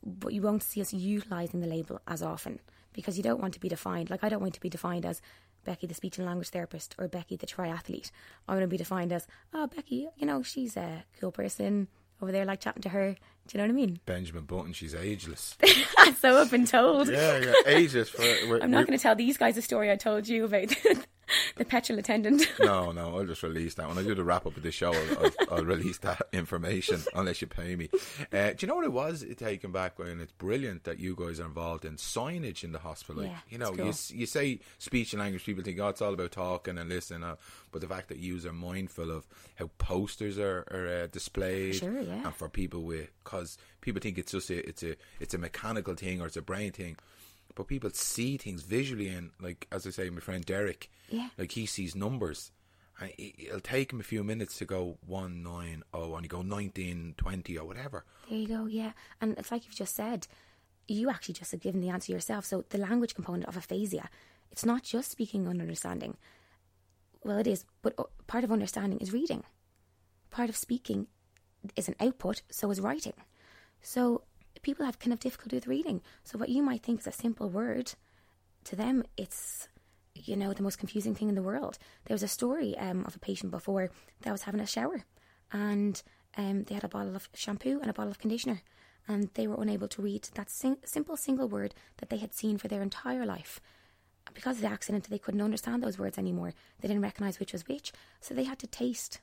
but 0.05 0.33
you 0.33 0.43
won't 0.43 0.63
see 0.63 0.81
us 0.81 0.93
utilising 0.93 1.61
the 1.61 1.67
label 1.67 2.01
as 2.07 2.23
often 2.23 2.61
because 2.93 3.17
you 3.17 3.23
don't 3.23 3.41
want 3.41 3.55
to 3.55 3.61
be 3.61 3.69
defined. 3.69 4.11
Like, 4.11 4.25
I 4.25 4.29
don't 4.29 4.41
want 4.41 4.55
to 4.55 4.61
be 4.61 4.69
defined 4.69 5.07
as 5.07 5.21
Becky, 5.65 5.87
the 5.87 5.95
speech 5.95 6.19
and 6.19 6.27
language 6.27 6.49
therapist, 6.49 6.95
or 6.99 7.09
Becky, 7.09 7.37
the 7.37 7.47
triathlete. 7.47 8.11
I 8.47 8.53
want 8.53 8.63
to 8.63 8.69
be 8.69 8.77
defined 8.77 9.13
as, 9.13 9.27
oh, 9.53 9.67
Becky, 9.67 10.09
you 10.17 10.27
know, 10.27 10.43
she's 10.43 10.77
a 10.77 11.05
cool 11.21 11.33
person 11.33 11.89
over 12.23 12.33
there, 12.33 12.45
like 12.45 12.61
chatting 12.61 12.83
to 12.83 12.89
her. 12.89 13.15
Do 13.47 13.57
you 13.57 13.59
know 13.59 13.65
what 13.65 13.81
I 13.81 13.87
mean? 13.87 14.01
Benjamin 14.05 14.45
Button, 14.45 14.73
she's 14.73 14.95
ageless. 14.95 15.57
so 16.19 16.39
I've 16.39 16.51
been 16.51 16.67
told. 16.67 17.09
yeah, 17.09 17.39
yeah, 17.39 17.53
ageless. 17.67 18.09
For, 18.47 18.63
I'm 18.63 18.71
not 18.71 18.87
going 18.87 18.99
to 18.99 19.03
tell 19.03 19.15
these 19.15 19.37
guys 19.37 19.55
the 19.55 19.63
story 19.63 19.91
I 19.91 19.97
told 19.97 20.29
you 20.29 20.45
about 20.45 20.75
the 21.57 21.65
petrol 21.65 21.99
attendant. 21.99 22.47
No, 22.69 22.93
no, 22.93 23.17
I'll 23.17 23.25
just 23.25 23.43
release 23.43 23.75
that. 23.75 23.89
When 23.89 23.97
I 23.99 24.03
do 24.03 24.15
the 24.15 24.25
wrap 24.25 24.45
up 24.45 24.57
of 24.57 24.63
the 24.63 24.71
show, 24.71 24.93
I'll, 24.93 25.19
I'll, 25.19 25.33
I'll 25.59 25.65
release 25.65 25.99
that 25.99 26.23
information 26.33 27.01
unless 27.15 27.41
you 27.41 27.47
pay 27.47 27.77
me. 27.77 27.89
Uh, 28.33 28.51
do 28.51 28.57
you 28.61 28.69
know 28.69 28.77
what 28.77 28.85
it 28.85 28.93
was 28.93 29.25
taken 29.37 29.73
back 29.73 29.99
when 29.99 30.21
it's 30.21 30.33
brilliant 30.33 30.85
that 30.85 30.99
you 30.99 31.17
guys 31.17 31.41
are 31.41 31.47
involved 31.47 31.85
in 31.85 31.97
signage 31.97 32.65
in 32.65 32.73
the 32.73 32.79
hospital? 32.79 33.23
Yeah, 33.23 33.39
you 33.49 33.59
know, 33.59 33.73
it's 33.79 34.11
you, 34.11 34.21
you 34.21 34.27
say 34.27 34.61
speech 34.79 35.13
and 35.13 35.21
language, 35.21 35.45
people 35.45 35.65
think, 35.65 35.79
oh, 35.79 35.89
it's 35.89 36.03
all 36.03 36.13
about 36.13 36.33
talking 36.33 36.79
and 36.79 36.89
listening. 36.89 37.25
Uh, 37.25 37.37
but 37.73 37.81
the 37.81 37.89
fact 37.89 38.09
that 38.09 38.19
you 38.19 38.39
are 38.47 38.53
mindful 38.53 39.11
of 39.11 39.27
how 39.57 39.71
posters 39.79 40.39
are, 40.39 40.67
are 40.71 41.05
uh, 41.05 41.07
displayed 41.07 41.77
Sure, 41.77 42.01
yeah. 42.01 42.25
and 42.25 42.35
for 42.35 42.49
people 42.49 42.83
with, 42.83 43.09
because 43.25 43.57
people 43.81 44.01
think 44.01 44.19
it's 44.19 44.33
just 44.33 44.51
a, 44.51 44.69
it's 44.69 44.83
a, 44.83 44.97
it's 45.21 45.35
a 45.35 45.39
mechanical 45.39 45.95
thing 45.95 46.21
or 46.21 46.27
it's 46.27 46.37
a 46.37 46.43
brain 46.43 46.73
thing. 46.73 46.97
But 47.59 47.67
people 47.67 47.91
see 47.91 48.37
things 48.37 48.63
visually, 48.63 49.09
and 49.09 49.33
like 49.41 49.67
as 49.73 49.85
I 49.85 49.91
say, 49.91 50.09
my 50.11 50.21
friend 50.21 50.45
Derek, 50.45 50.89
Yeah. 51.11 51.31
like 51.37 51.51
he 51.53 51.67
sees 51.67 51.97
numbers, 51.97 52.53
and 53.01 53.11
it- 53.19 53.35
it'll 53.47 53.59
take 53.61 53.93
him 53.93 53.99
a 53.99 54.05
few 54.05 54.23
minutes 54.23 54.57
to 54.59 54.65
go 54.65 54.97
one 55.05 55.43
nine 55.43 55.83
oh, 55.93 56.15
and 56.15 56.25
he 56.25 56.29
go 56.29 56.43
nineteen 56.43 57.15
twenty 57.17 57.59
or 57.59 57.67
whatever. 57.67 58.05
There 58.29 58.39
you 58.39 58.47
go, 58.47 58.67
yeah. 58.67 58.93
And 59.21 59.37
it's 59.37 59.51
like 59.51 59.65
you've 59.67 59.75
just 59.75 59.97
said, 59.97 60.29
you 60.87 61.11
actually 61.11 61.35
just 61.35 61.51
have 61.51 61.61
given 61.61 61.81
the 61.81 61.89
answer 61.89 62.13
yourself. 62.13 62.45
So 62.45 62.65
the 62.69 62.79
language 62.79 63.17
component 63.17 63.47
of 63.47 63.57
aphasia, 63.57 64.09
it's 64.53 64.65
not 64.65 64.85
just 64.85 65.11
speaking 65.11 65.49
and 65.49 65.61
understanding. 65.61 66.17
Well, 67.25 67.39
it 67.39 67.49
is, 67.49 67.65
but 67.83 67.95
uh, 67.99 68.05
part 68.29 68.45
of 68.45 68.53
understanding 68.53 69.01
is 69.01 69.13
reading. 69.13 69.43
Part 70.31 70.49
of 70.49 70.57
speaking 70.57 71.09
is 71.75 71.89
an 71.89 71.97
output, 71.99 72.43
so 72.53 72.71
is 72.71 72.81
writing. 72.81 73.15
So 73.83 74.23
people 74.63 74.85
have 74.85 74.99
kind 74.99 75.13
of 75.13 75.21
difficulty 75.21 75.57
with 75.57 75.67
reading. 75.67 76.01
So 76.25 76.39
what 76.39 76.49
you 76.49 76.63
might 76.63 76.83
think 76.83 77.01
is 77.01 77.07
a 77.07 77.13
simple 77.13 77.49
word, 77.49 77.95
to 78.65 78.77
them 78.77 79.05
it's 79.17 79.69
you 80.15 80.37
know 80.37 80.53
the 80.53 80.63
most 80.63 80.79
confusing 80.79 81.15
thing 81.15 81.29
in 81.29 81.35
the 81.35 81.43
world. 81.43 81.79
There 82.05 82.15
was 82.15 82.23
a 82.23 82.29
story 82.29 82.77
um, 82.79 83.05
of 83.07 83.17
a 83.17 83.21
patient 83.21 83.51
before 83.51 83.91
that 84.23 84.33
was 84.33 84.43
having 84.43 84.61
a 84.61 84.67
shower, 84.67 85.05
and 85.53 86.01
um, 86.37 86.65
they 86.65 86.75
had 86.75 86.85
a 86.85 86.89
bottle 86.89 87.17
of 87.17 87.29
shampoo 87.35 87.79
and 87.81 87.91
a 87.91 87.95
bottle 87.95 88.11
of 88.11 88.19
conditioner, 88.19 88.63
and 89.07 89.31
they 89.35 89.47
were 89.47 89.61
unable 89.61 89.89
to 89.89 90.03
read 90.03 90.29
that 90.35 90.51
sing- 90.51 90.79
simple 90.85 91.17
single 91.17 91.49
word 91.49 91.75
that 91.99 92.11
they 92.11 92.19
had 92.19 92.35
seen 92.35 92.59
for 92.59 92.69
their 92.69 92.83
entire 92.83 93.27
life. 93.27 93.61
Because 94.35 94.57
of 94.57 94.63
the 94.63 94.69
accident, 94.69 95.09
they 95.09 95.19
couldn't 95.19 95.41
understand 95.41 95.83
those 95.83 95.99
words 95.99 96.19
anymore. 96.19 96.53
They 96.81 96.89
didn't 96.89 97.03
recognise 97.03 97.41
which 97.41 97.53
was 97.53 97.67
which, 97.67 97.93
so 98.21 98.35
they 98.35 98.45
had 98.45 98.59
to 98.59 98.67
taste 98.67 99.21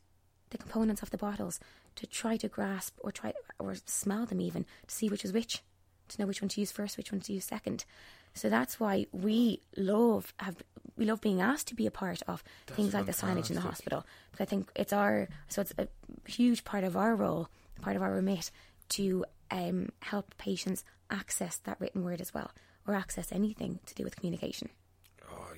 the 0.49 0.57
components 0.57 1.01
of 1.01 1.11
the 1.11 1.17
bottles 1.17 1.59
to 1.95 2.07
try 2.07 2.37
to 2.37 2.47
grasp 2.47 2.97
or 3.01 3.11
try 3.11 3.33
or 3.59 3.75
smell 3.85 4.25
them 4.25 4.41
even 4.41 4.65
to 4.87 4.95
see 4.95 5.09
which 5.09 5.25
is 5.25 5.33
which, 5.33 5.61
to 6.09 6.21
know 6.21 6.27
which 6.27 6.41
one 6.41 6.49
to 6.49 6.59
use 6.59 6.71
first, 6.71 6.97
which 6.97 7.11
one 7.11 7.21
to 7.21 7.33
use 7.33 7.45
second. 7.45 7.85
So 8.33 8.49
that's 8.49 8.79
why 8.79 9.07
we 9.11 9.61
love 9.77 10.33
have 10.37 10.57
we 10.97 11.05
love 11.05 11.21
being 11.21 11.41
asked 11.41 11.67
to 11.67 11.75
be 11.75 11.87
a 11.87 11.91
part 11.91 12.21
of 12.27 12.43
things 12.67 12.93
like 12.93 13.05
the 13.05 13.11
signage 13.11 13.49
in 13.49 13.55
the 13.55 13.61
hospital 13.61 14.05
because 14.31 14.43
I 14.43 14.49
think 14.49 14.69
it's 14.75 14.93
our 14.93 15.27
so 15.47 15.61
it's 15.61 15.73
a 15.77 15.87
huge 16.25 16.63
part 16.63 16.83
of 16.83 16.97
our 16.97 17.15
role, 17.15 17.49
part 17.81 17.95
of 17.95 18.01
our 18.01 18.13
remit 18.13 18.51
to 18.89 19.25
um, 19.51 19.89
help 20.01 20.37
patients 20.37 20.83
access 21.09 21.57
that 21.57 21.79
written 21.79 22.03
word 22.03 22.21
as 22.21 22.33
well 22.33 22.51
or 22.87 22.93
access 22.93 23.31
anything 23.31 23.79
to 23.85 23.95
do 23.95 24.03
with 24.03 24.15
communication. 24.15 24.69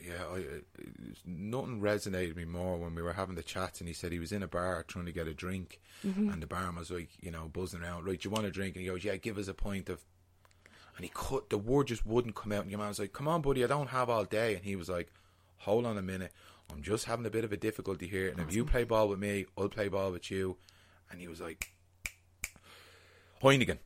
Yeah, 0.07 0.23
I, 0.31 0.37
uh, 0.37 0.83
nothing 1.25 1.81
resonated 1.81 2.29
with 2.29 2.37
me 2.37 2.45
more 2.45 2.77
when 2.77 2.95
we 2.95 3.01
were 3.01 3.13
having 3.13 3.35
the 3.35 3.43
chat, 3.43 3.79
and 3.81 3.87
he 3.87 3.93
said 3.93 4.11
he 4.13 4.19
was 4.19 4.31
in 4.31 4.41
a 4.43 4.47
bar 4.47 4.83
trying 4.87 5.05
to 5.05 5.11
get 5.11 5.27
a 5.27 5.33
drink, 5.33 5.81
and 6.31 6.41
the 6.41 6.47
barman 6.47 6.75
was 6.75 6.89
like, 6.91 7.09
you 7.19 7.29
know, 7.31 7.49
buzzing 7.51 7.81
around, 7.81 8.05
right? 8.05 8.19
Do 8.21 8.29
you 8.29 8.33
want 8.33 8.45
a 8.45 8.51
drink? 8.51 8.75
And 8.75 8.83
he 8.83 8.89
goes, 8.89 9.03
yeah, 9.03 9.17
give 9.17 9.37
us 9.37 9.47
a 9.49 9.53
pint 9.53 9.89
of. 9.89 9.99
And 10.95 11.03
he 11.03 11.11
cut 11.13 11.49
the 11.49 11.57
word 11.57 11.87
just 11.87 12.05
wouldn't 12.05 12.35
come 12.35 12.51
out, 12.53 12.61
and 12.61 12.71
your 12.71 12.79
man 12.79 12.87
was 12.87 12.99
like, 12.99 13.11
come 13.13 13.27
on, 13.27 13.41
buddy, 13.41 13.63
I 13.63 13.67
don't 13.67 13.89
have 13.89 14.09
all 14.09 14.23
day, 14.23 14.55
and 14.55 14.63
he 14.63 14.75
was 14.75 14.87
like, 14.89 15.11
hold 15.57 15.85
on 15.85 15.97
a 15.97 16.01
minute, 16.01 16.31
I'm 16.71 16.81
just 16.81 17.05
having 17.05 17.25
a 17.25 17.29
bit 17.29 17.43
of 17.43 17.51
a 17.51 17.57
difficulty 17.57 18.07
here, 18.07 18.29
and 18.29 18.39
if 18.39 18.53
you 18.55 18.63
play 18.65 18.83
ball 18.85 19.07
with 19.09 19.19
me, 19.19 19.45
I'll 19.57 19.69
play 19.69 19.89
ball 19.89 20.11
with 20.11 20.31
you. 20.31 20.57
and 21.11 21.19
he 21.19 21.27
was 21.27 21.39
like 21.41 21.71
Heineken, 23.43 23.69
and 23.69 23.79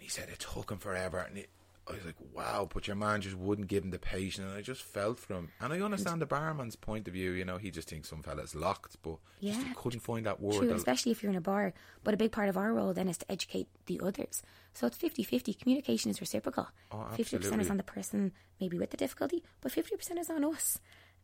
he 0.00 0.08
said 0.08 0.28
it 0.28 0.38
took 0.40 0.70
him 0.70 0.78
forever, 0.78 1.18
and 1.18 1.38
it, 1.38 1.48
I 1.88 1.94
was 1.94 2.04
like, 2.04 2.14
wow, 2.32 2.68
but 2.72 2.86
your 2.86 2.94
man 2.94 3.20
just 3.22 3.36
wouldn't 3.36 3.66
give 3.66 3.82
him 3.82 3.90
the 3.90 3.98
patience, 3.98 4.46
and 4.48 4.56
I 4.56 4.62
just 4.62 4.82
felt 4.82 5.18
for 5.18 5.34
him. 5.34 5.48
And 5.60 5.72
I 5.72 5.80
understand 5.80 6.22
the 6.22 6.26
barman's 6.26 6.76
point 6.76 7.08
of 7.08 7.14
view, 7.14 7.32
you 7.32 7.44
know, 7.44 7.58
he 7.58 7.72
just 7.72 7.88
thinks 7.88 8.08
some 8.08 8.22
fella's 8.22 8.54
locked, 8.54 8.96
but 9.02 9.16
just 9.42 9.58
Yeah. 9.60 9.64
he 9.68 9.74
couldn't 9.74 10.00
find 10.00 10.24
that 10.26 10.40
word. 10.40 10.58
True, 10.58 10.68
that- 10.68 10.76
especially 10.76 11.10
if 11.10 11.22
you're 11.22 11.32
in 11.32 11.36
a 11.38 11.40
bar. 11.40 11.74
But 12.04 12.14
a 12.14 12.16
big 12.16 12.30
part 12.30 12.48
of 12.48 12.56
our 12.56 12.72
role 12.72 12.92
then 12.94 13.08
is 13.08 13.18
to 13.18 13.30
educate 13.32 13.68
the 13.86 14.00
others. 14.00 14.42
So 14.74 14.86
it's 14.86 14.96
50 14.96 15.24
50. 15.24 15.54
Communication 15.54 16.10
is 16.10 16.20
reciprocal. 16.20 16.68
Oh, 16.92 17.08
50% 17.16 17.60
is 17.60 17.68
on 17.68 17.78
the 17.78 17.82
person 17.82 18.32
maybe 18.60 18.78
with 18.78 18.90
the 18.90 18.96
difficulty, 18.96 19.42
but 19.60 19.72
50% 19.72 20.18
is 20.20 20.30
on 20.30 20.44
us. 20.44 20.78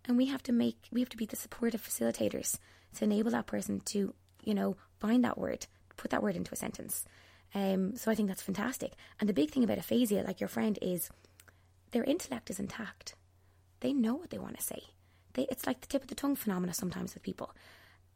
And 0.06 0.16
we 0.16 0.26
have 0.26 0.42
to 0.44 0.52
make, 0.52 0.88
we 0.90 1.00
have 1.00 1.08
to 1.10 1.16
be 1.16 1.26
the 1.26 1.36
supportive 1.36 1.82
facilitators 1.86 2.58
to 2.96 3.04
enable 3.04 3.30
that 3.30 3.46
person 3.46 3.80
to, 3.86 4.12
you 4.42 4.54
know, 4.54 4.76
find 4.98 5.22
that 5.24 5.38
word, 5.38 5.66
put 5.96 6.10
that 6.10 6.22
word 6.22 6.34
into 6.34 6.52
a 6.52 6.56
sentence. 6.56 7.04
Um, 7.54 7.96
so 7.96 8.10
I 8.10 8.14
think 8.14 8.28
that's 8.28 8.42
fantastic. 8.42 8.92
And 9.20 9.28
the 9.28 9.34
big 9.34 9.50
thing 9.50 9.64
about 9.64 9.78
aphasia, 9.78 10.22
like 10.26 10.40
your 10.40 10.48
friend, 10.48 10.78
is 10.82 11.10
their 11.92 12.04
intellect 12.04 12.50
is 12.50 12.60
intact. 12.60 13.14
They 13.80 13.92
know 13.92 14.14
what 14.14 14.30
they 14.30 14.38
want 14.38 14.56
to 14.56 14.62
say. 14.62 14.82
They, 15.34 15.46
it's 15.50 15.66
like 15.66 15.80
the 15.80 15.86
tip 15.86 16.02
of 16.02 16.08
the 16.08 16.14
tongue 16.14 16.36
phenomena 16.36 16.74
sometimes 16.74 17.14
with 17.14 17.22
people. 17.22 17.54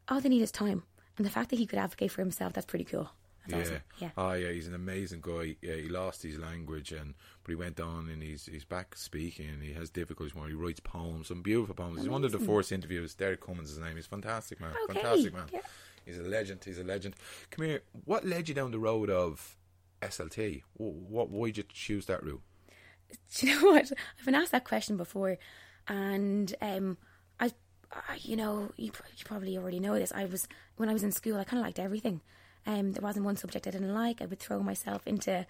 All 0.08 0.20
they 0.20 0.28
need 0.28 0.42
is 0.42 0.50
time. 0.50 0.82
And 1.16 1.26
the 1.26 1.30
fact 1.30 1.50
that 1.50 1.58
he 1.58 1.66
could 1.66 1.78
advocate 1.78 2.10
for 2.10 2.20
himself, 2.20 2.52
that's 2.52 2.66
pretty 2.66 2.84
cool. 2.84 3.10
That's 3.46 3.70
yeah. 3.70 3.76
awesome. 3.76 3.82
Yeah. 3.98 4.10
Oh 4.16 4.32
yeah, 4.32 4.52
he's 4.52 4.68
an 4.68 4.74
amazing 4.74 5.20
guy. 5.20 5.56
Yeah, 5.60 5.74
he 5.74 5.88
lost 5.88 6.22
his 6.22 6.38
language 6.38 6.92
and 6.92 7.14
but 7.42 7.50
he 7.50 7.56
went 7.56 7.80
on 7.80 8.08
and 8.08 8.22
he's 8.22 8.46
he's 8.46 8.64
back 8.64 8.96
speaking 8.96 9.48
and 9.48 9.62
he 9.62 9.72
has 9.72 9.90
difficulties 9.90 10.34
more. 10.34 10.46
He 10.46 10.54
writes 10.54 10.80
poems, 10.80 11.28
some 11.28 11.42
beautiful 11.42 11.74
poems. 11.74 12.00
He's 12.00 12.08
one 12.08 12.24
of 12.24 12.32
the 12.32 12.38
first 12.38 12.70
interviews. 12.72 13.14
Derek 13.14 13.44
Cummins 13.44 13.70
is 13.70 13.76
his 13.76 13.84
name. 13.84 13.96
He's 13.96 14.06
fantastic 14.06 14.60
man. 14.60 14.72
Okay, 14.84 15.00
Fantastic 15.00 15.34
man. 15.34 15.46
yeah. 15.52 15.60
He's 16.04 16.18
a 16.18 16.22
legend. 16.22 16.62
He's 16.64 16.78
a 16.78 16.84
legend. 16.84 17.14
Come 17.50 17.66
here. 17.66 17.82
What 18.04 18.24
led 18.24 18.48
you 18.48 18.54
down 18.54 18.70
the 18.70 18.78
road 18.78 19.10
of 19.10 19.56
SLT? 20.00 20.62
What, 20.74 21.30
why 21.30 21.48
did 21.48 21.56
you 21.58 21.64
choose 21.72 22.06
that 22.06 22.22
route? 22.22 22.42
Do 23.34 23.46
you 23.46 23.60
know 23.60 23.72
what? 23.72 23.92
I've 24.18 24.24
been 24.24 24.34
asked 24.34 24.52
that 24.52 24.64
question 24.64 24.96
before, 24.96 25.38
and 25.86 26.54
um, 26.60 26.96
I, 27.38 27.52
I, 27.92 28.18
you 28.20 28.36
know, 28.36 28.72
you, 28.76 28.86
you 29.16 29.24
probably 29.24 29.56
already 29.56 29.80
know 29.80 29.94
this. 29.94 30.12
I 30.12 30.24
was 30.24 30.48
when 30.76 30.88
I 30.88 30.92
was 30.92 31.02
in 31.02 31.12
school, 31.12 31.38
I 31.38 31.44
kind 31.44 31.60
of 31.60 31.66
liked 31.66 31.78
everything. 31.78 32.20
Um, 32.66 32.92
there 32.92 33.02
wasn't 33.02 33.24
one 33.24 33.36
subject 33.36 33.66
I 33.66 33.70
didn't 33.70 33.92
like. 33.92 34.22
I 34.22 34.26
would 34.26 34.38
throw 34.38 34.62
myself 34.62 35.06
into 35.06 35.46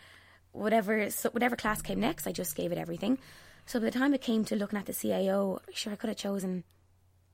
whatever 0.52 1.10
so 1.10 1.30
whatever 1.30 1.56
class 1.56 1.82
came 1.82 2.00
next. 2.00 2.26
I 2.26 2.32
just 2.32 2.56
gave 2.56 2.72
it 2.72 2.78
everything. 2.78 3.18
So 3.66 3.78
by 3.78 3.86
the 3.86 3.90
time 3.92 4.12
it 4.12 4.20
came 4.20 4.44
to 4.46 4.56
looking 4.56 4.78
at 4.78 4.86
the 4.86 4.92
CAO, 4.92 5.60
sure 5.72 5.92
I 5.92 5.96
could 5.96 6.08
have 6.08 6.16
chosen 6.16 6.64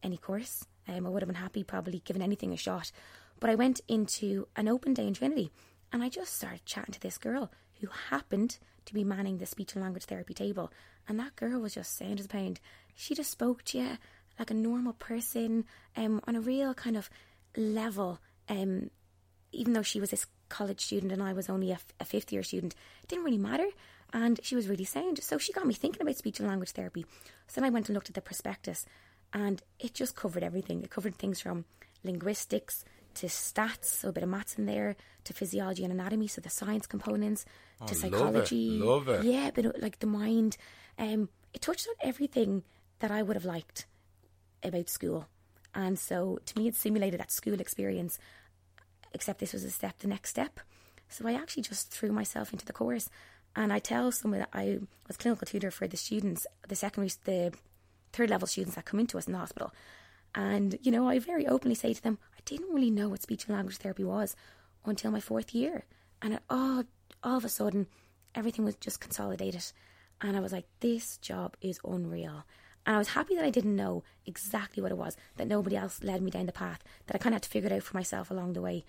any 0.02 0.18
course. 0.18 0.64
Um, 0.88 1.06
I 1.06 1.10
would 1.10 1.22
have 1.22 1.28
been 1.28 1.36
happy 1.36 1.62
probably 1.62 2.02
giving 2.04 2.22
anything 2.22 2.52
a 2.52 2.56
shot. 2.56 2.90
But 3.40 3.50
I 3.50 3.54
went 3.54 3.80
into 3.88 4.48
an 4.56 4.68
open 4.68 4.94
day 4.94 5.06
in 5.06 5.14
Trinity 5.14 5.50
and 5.92 6.02
I 6.02 6.08
just 6.08 6.34
started 6.34 6.64
chatting 6.64 6.92
to 6.92 7.00
this 7.00 7.18
girl 7.18 7.50
who 7.80 7.88
happened 8.10 8.58
to 8.86 8.94
be 8.94 9.04
manning 9.04 9.38
the 9.38 9.46
speech 9.46 9.74
and 9.74 9.82
language 9.82 10.04
therapy 10.04 10.34
table. 10.34 10.72
And 11.08 11.18
that 11.18 11.36
girl 11.36 11.60
was 11.60 11.74
just 11.74 11.96
sound 11.96 12.18
as 12.18 12.26
a 12.26 12.28
pound. 12.28 12.60
She 12.94 13.14
just 13.14 13.30
spoke 13.30 13.62
to 13.64 13.78
you 13.78 13.98
like 14.38 14.50
a 14.50 14.54
normal 14.54 14.92
person, 14.92 15.64
um, 15.96 16.20
on 16.26 16.36
a 16.36 16.40
real 16.40 16.74
kind 16.74 16.96
of 16.96 17.10
level. 17.56 18.20
Um, 18.48 18.90
even 19.52 19.72
though 19.72 19.82
she 19.82 20.00
was 20.00 20.10
this 20.10 20.26
college 20.48 20.80
student 20.80 21.12
and 21.12 21.22
I 21.22 21.32
was 21.32 21.48
only 21.48 21.70
a, 21.70 21.74
f- 21.74 21.92
a 22.00 22.04
fifth 22.04 22.32
year 22.32 22.42
student, 22.42 22.74
it 23.02 23.08
didn't 23.08 23.24
really 23.24 23.38
matter. 23.38 23.68
And 24.12 24.40
she 24.42 24.54
was 24.54 24.68
really 24.68 24.84
sound. 24.84 25.22
So 25.22 25.38
she 25.38 25.52
got 25.52 25.66
me 25.66 25.74
thinking 25.74 26.02
about 26.02 26.16
speech 26.16 26.38
and 26.38 26.48
language 26.48 26.70
therapy. 26.70 27.04
So 27.46 27.60
then 27.60 27.68
I 27.68 27.72
went 27.72 27.88
and 27.88 27.94
looked 27.94 28.08
at 28.08 28.14
the 28.14 28.22
prospectus 28.22 28.86
and 29.32 29.62
it 29.78 29.94
just 29.94 30.16
covered 30.16 30.42
everything. 30.42 30.82
It 30.82 30.90
covered 30.90 31.16
things 31.16 31.40
from 31.40 31.64
linguistics 32.04 32.84
to 33.14 33.26
stats, 33.26 33.86
so 33.86 34.08
a 34.08 34.12
bit 34.12 34.22
of 34.22 34.28
maths 34.28 34.56
in 34.56 34.66
there, 34.66 34.96
to 35.24 35.32
physiology 35.32 35.84
and 35.84 35.92
anatomy, 35.92 36.28
so 36.28 36.40
the 36.40 36.50
science 36.50 36.86
components, 36.86 37.44
to 37.78 37.82
love 37.84 37.90
it, 37.92 37.96
psychology. 37.96 38.78
love 38.78 39.08
it. 39.08 39.24
Yeah, 39.24 39.50
but 39.54 39.66
uh, 39.66 39.72
like 39.78 39.98
the 39.98 40.06
mind. 40.06 40.56
Um, 40.98 41.28
it 41.52 41.62
touched 41.62 41.88
on 41.88 41.94
everything 42.08 42.62
that 43.00 43.10
I 43.10 43.22
would 43.22 43.36
have 43.36 43.44
liked 43.44 43.86
about 44.62 44.88
school. 44.88 45.28
And 45.74 45.98
so 45.98 46.38
to 46.44 46.58
me, 46.58 46.68
it 46.68 46.76
simulated 46.76 47.20
that 47.20 47.30
school 47.30 47.60
experience, 47.60 48.18
except 49.12 49.40
this 49.40 49.52
was 49.52 49.64
a 49.64 49.70
step, 49.70 49.98
the 49.98 50.08
next 50.08 50.30
step. 50.30 50.60
So 51.08 51.26
I 51.26 51.34
actually 51.34 51.62
just 51.62 51.90
threw 51.90 52.12
myself 52.12 52.52
into 52.52 52.66
the 52.66 52.72
course. 52.72 53.08
And 53.56 53.72
I 53.72 53.78
tell 53.78 54.12
someone 54.12 54.40
that 54.40 54.50
I 54.52 54.78
was 55.06 55.16
clinical 55.16 55.46
tutor 55.46 55.70
for 55.70 55.88
the 55.88 55.96
students, 55.96 56.46
the 56.68 56.76
secondary, 56.76 57.10
the 57.24 57.52
third 58.12 58.30
level 58.30 58.46
students 58.46 58.76
that 58.76 58.84
come 58.84 59.00
into 59.00 59.18
us 59.18 59.26
in 59.26 59.32
the 59.32 59.38
hospital. 59.38 59.72
And, 60.34 60.78
you 60.82 60.92
know, 60.92 61.08
I 61.08 61.18
very 61.18 61.46
openly 61.46 61.74
say 61.74 61.94
to 61.94 62.02
them, 62.02 62.18
I 62.36 62.40
didn't 62.44 62.72
really 62.72 62.90
know 62.90 63.08
what 63.08 63.22
speech 63.22 63.46
and 63.46 63.56
language 63.56 63.78
therapy 63.78 64.04
was 64.04 64.36
until 64.84 65.10
my 65.10 65.20
fourth 65.20 65.54
year. 65.54 65.84
And 66.20 66.34
it, 66.34 66.42
all, 66.50 66.84
all 67.22 67.36
of 67.36 67.44
a 67.44 67.48
sudden, 67.48 67.86
everything 68.34 68.64
was 68.64 68.76
just 68.76 69.00
consolidated. 69.00 69.64
And 70.20 70.36
I 70.36 70.40
was 70.40 70.52
like, 70.52 70.66
this 70.80 71.16
job 71.18 71.56
is 71.60 71.80
unreal. 71.84 72.44
And 72.86 72.94
I 72.96 72.98
was 72.98 73.08
happy 73.08 73.34
that 73.34 73.44
I 73.44 73.50
didn't 73.50 73.76
know 73.76 74.02
exactly 74.26 74.82
what 74.82 74.92
it 74.92 74.98
was, 74.98 75.16
that 75.36 75.48
nobody 75.48 75.76
else 75.76 76.02
led 76.02 76.22
me 76.22 76.30
down 76.30 76.46
the 76.46 76.52
path, 76.52 76.82
that 77.06 77.14
I 77.14 77.18
kind 77.18 77.34
of 77.34 77.36
had 77.36 77.42
to 77.42 77.48
figure 77.48 77.68
it 77.68 77.74
out 77.74 77.82
for 77.82 77.96
myself 77.96 78.30
along 78.30 78.54
the 78.54 78.62
way. 78.62 78.84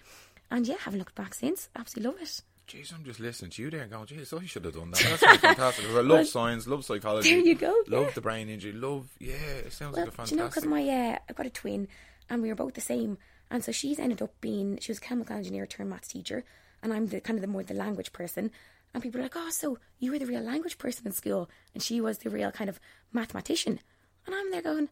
And 0.51 0.67
yeah, 0.67 0.77
haven't 0.79 0.99
looked 0.99 1.15
back 1.15 1.33
since. 1.33 1.69
Absolutely 1.75 2.11
love 2.11 2.21
it. 2.21 2.41
Jeez, 2.69 2.93
I'm 2.93 3.03
just 3.03 3.19
listening 3.19 3.49
to 3.51 3.61
you 3.63 3.71
there 3.71 3.81
and 3.81 3.91
going, 3.91 4.05
jeez, 4.05 4.31
I 4.39 4.45
should 4.45 4.63
have 4.65 4.75
done 4.75 4.91
that. 4.91 4.99
That 4.99 5.19
fantastic 5.19 5.41
fantastic. 5.41 5.85
'Cause 5.85 5.95
I 5.95 6.01
love 6.01 6.27
science, 6.27 6.67
love 6.67 6.85
psychology. 6.85 7.29
There 7.31 7.39
you 7.39 7.55
go, 7.55 7.73
Love 7.87 8.05
yeah. 8.05 8.11
the 8.11 8.21
brain 8.21 8.47
injury. 8.49 8.73
Love, 8.73 9.09
yeah, 9.19 9.33
it 9.33 9.73
sounds 9.73 9.95
Well, 9.95 10.05
like 10.05 10.13
a 10.13 10.25
do 10.25 10.31
you 10.31 10.37
know, 10.37 10.47
because 10.47 10.63
fantastic. 10.65 10.69
my 10.69 11.13
uh, 11.15 11.19
I've 11.27 11.35
got 11.35 11.45
a 11.47 11.49
twin, 11.49 11.87
and 12.29 12.41
we 12.43 12.49
were 12.49 12.55
both 12.55 12.75
the 12.75 12.81
same, 12.81 13.17
and 13.49 13.63
so 13.63 13.71
she's 13.71 13.97
ended 13.97 14.21
up 14.21 14.39
being 14.39 14.77
she 14.79 14.91
was 14.91 14.99
a 14.99 15.01
chemical 15.01 15.35
engineer 15.35 15.65
turned 15.65 15.89
maths 15.89 16.09
teacher, 16.09 16.43
and 16.83 16.93
I'm 16.93 17.07
the 17.07 17.19
kind 17.21 17.37
of 17.37 17.41
the 17.41 17.47
more 17.47 17.63
the 17.63 17.73
language 17.73 18.13
person, 18.13 18.51
and 18.93 19.01
people 19.01 19.19
are 19.19 19.23
like, 19.23 19.35
oh, 19.35 19.49
so 19.49 19.79
you 19.97 20.11
were 20.11 20.19
the 20.19 20.27
real 20.27 20.41
language 20.43 20.77
person 20.77 21.07
in 21.07 21.11
school, 21.13 21.49
and 21.73 21.81
she 21.81 21.99
was 21.99 22.19
the 22.19 22.29
real 22.29 22.51
kind 22.51 22.69
of 22.69 22.79
mathematician, 23.11 23.79
and 24.27 24.35
I'm 24.35 24.51
there 24.51 24.61
going, 24.61 24.89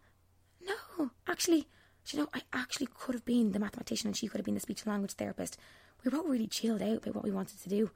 no, 0.65 1.11
actually, 1.27 1.67
do 2.07 2.17
you 2.17 2.23
know, 2.23 2.29
I 2.33 2.41
actually 2.53 2.87
could 2.99 3.13
have 3.13 3.25
been 3.25 3.51
the 3.51 3.59
mathematician, 3.59 4.07
and 4.07 4.17
she 4.17 4.27
could 4.27 4.39
have 4.39 4.45
been 4.45 4.55
the 4.55 4.59
speech 4.61 4.81
and 4.83 4.91
language 4.91 5.13
therapist. 5.13 5.57
We 6.07 6.11
were 6.11 6.23
both 6.23 6.31
really 6.31 6.47
chilled 6.47 6.81
out 6.81 6.99
about 6.99 7.15
what 7.15 7.25
we 7.25 7.31
wanted 7.31 7.61
to 7.63 7.67
do, 7.67 7.91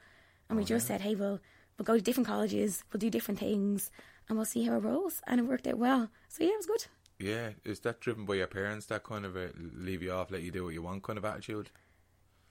and 0.49 0.57
we 0.57 0.63
oh, 0.63 0.67
just 0.67 0.85
said, 0.85 0.99
hey, 0.99 1.15
we'll 1.15 1.39
we'll 1.77 1.85
go 1.85 1.95
to 1.95 2.01
different 2.01 2.27
colleges, 2.27 2.83
we'll 2.91 2.99
do 2.99 3.09
different 3.09 3.39
things, 3.39 3.89
and 4.27 4.37
we'll 4.37 4.43
see 4.43 4.65
how 4.65 4.75
it 4.75 4.83
rolls, 4.83 5.21
and 5.27 5.39
it 5.39 5.45
worked 5.45 5.65
out 5.65 5.77
well. 5.77 6.09
So 6.27 6.43
yeah, 6.43 6.49
it 6.49 6.57
was 6.57 6.65
good. 6.65 6.85
yeah, 7.25 7.49
is 7.63 7.79
that 7.79 8.01
driven 8.01 8.25
by 8.25 8.33
your 8.33 8.47
parents, 8.47 8.87
that 8.87 9.05
kind 9.05 9.23
of 9.25 9.37
a 9.37 9.51
leave 9.55 10.03
you 10.03 10.11
off, 10.11 10.29
let 10.29 10.41
you 10.41 10.51
do 10.51 10.65
what 10.65 10.73
you 10.73 10.81
want 10.81 11.03
kind 11.03 11.17
of 11.17 11.23
attitude? 11.23 11.69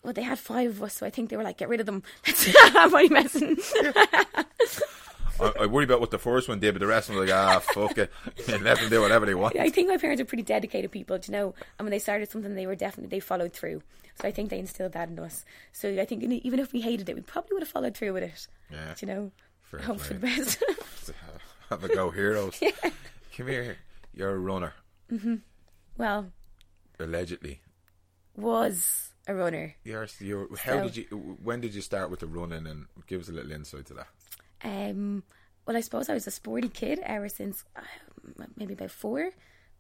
well, 0.02 0.14
they 0.14 0.23
had 0.23 0.38
five 0.38 0.71
of 0.71 0.83
us, 0.83 0.95
so 0.95 1.05
I 1.07 1.11
think 1.11 1.29
they 1.29 1.37
were 1.37 1.43
like, 1.43 1.59
get 1.59 1.69
rid 1.69 1.81
of 1.81 1.87
them. 1.87 2.02
I'm 2.75 2.95
only 2.95 3.11
messing. 3.11 3.59
I, 5.40 5.52
I 5.62 5.66
worry 5.66 5.85
about 5.85 6.00
what 6.00 6.11
the 6.11 6.18
first 6.18 6.49
one 6.49 6.61
did, 6.61 6.73
but 6.75 6.80
the 6.80 6.87
rest 6.87 7.09
of 7.09 7.14
them 7.16 7.25
like, 7.26 7.35
ah, 7.35 7.59
fuck 7.61 7.97
it. 7.99 8.11
Let 8.49 8.78
them 8.78 8.90
do 8.90 9.00
whatever 9.00 9.26
they 9.26 9.35
want. 9.35 9.56
I 9.59 9.70
think 9.70 9.88
my 9.88 9.97
parents 9.97 10.20
are 10.20 10.25
pretty 10.25 10.42
dedicated 10.42 10.90
people, 10.90 11.18
do 11.18 11.32
you 11.32 11.38
know. 11.38 11.54
And 11.78 11.87
when 11.87 11.90
they 11.90 11.99
started 11.99 12.30
something, 12.30 12.54
they 12.54 12.66
were 12.66 12.75
definitely, 12.76 13.09
they 13.09 13.20
followed 13.20 13.52
through. 13.52 13.82
So 14.20 14.28
I 14.28 14.32
think 14.32 14.50
they 14.50 14.59
instilled 14.59 14.92
that 14.92 15.09
in 15.09 15.18
us. 15.18 15.44
So 15.73 15.88
I 16.00 16.04
think 16.04 16.23
even 16.23 16.59
if 16.59 16.73
we 16.73 16.80
hated 16.82 17.09
it, 17.09 17.16
we 17.16 17.23
probably 17.23 17.54
would 17.54 17.62
have 17.62 17.68
followed 17.68 17.97
through 17.97 18.12
with 18.12 18.23
it. 18.25 18.47
Yeah. 18.70 18.94
Do 18.97 19.06
you 19.06 19.12
know? 19.14 19.30
Fair 19.62 19.80
Hope 19.80 20.00
for 20.00 20.14
the 20.14 20.20
best. 20.20 20.62
Have 21.70 21.85
a 21.85 21.88
go, 21.88 22.11
heroes. 22.11 22.61
Come 23.37 23.47
here. 23.47 23.76
You're 24.12 24.35
a 24.35 24.38
runner, 24.38 24.75
well, 25.97 26.32
allegedly. 26.99 27.61
was 28.37 29.12
a 29.28 29.35
runner. 29.35 29.75
You're, 29.85 30.09
you're, 30.18 30.49
how 30.56 30.73
So- 30.73 30.82
did 30.85 30.97
you, 30.97 31.37
when 31.42 31.61
did 31.61 31.75
you 31.75 31.80
start 31.80 32.11
with 32.11 32.20
the 32.20 32.26
running 32.26 32.66
and 32.66 32.87
give 33.06 33.20
us 33.20 33.28
a 33.28 33.32
little 33.32 33.52
insight 33.52 33.87
to 33.87 33.94
that? 33.94 34.09
Um, 34.62 35.23
well, 35.67 35.76
I 35.76 35.81
suppose 35.81 36.09
I 36.09 36.14
was 36.14 36.26
a 36.26 36.31
sporty 36.31 36.69
kid 36.69 37.00
ever 37.02 37.29
since 37.29 37.64
uh, 37.76 38.45
maybe 38.57 38.75
about 38.75 38.90
four. 38.90 39.31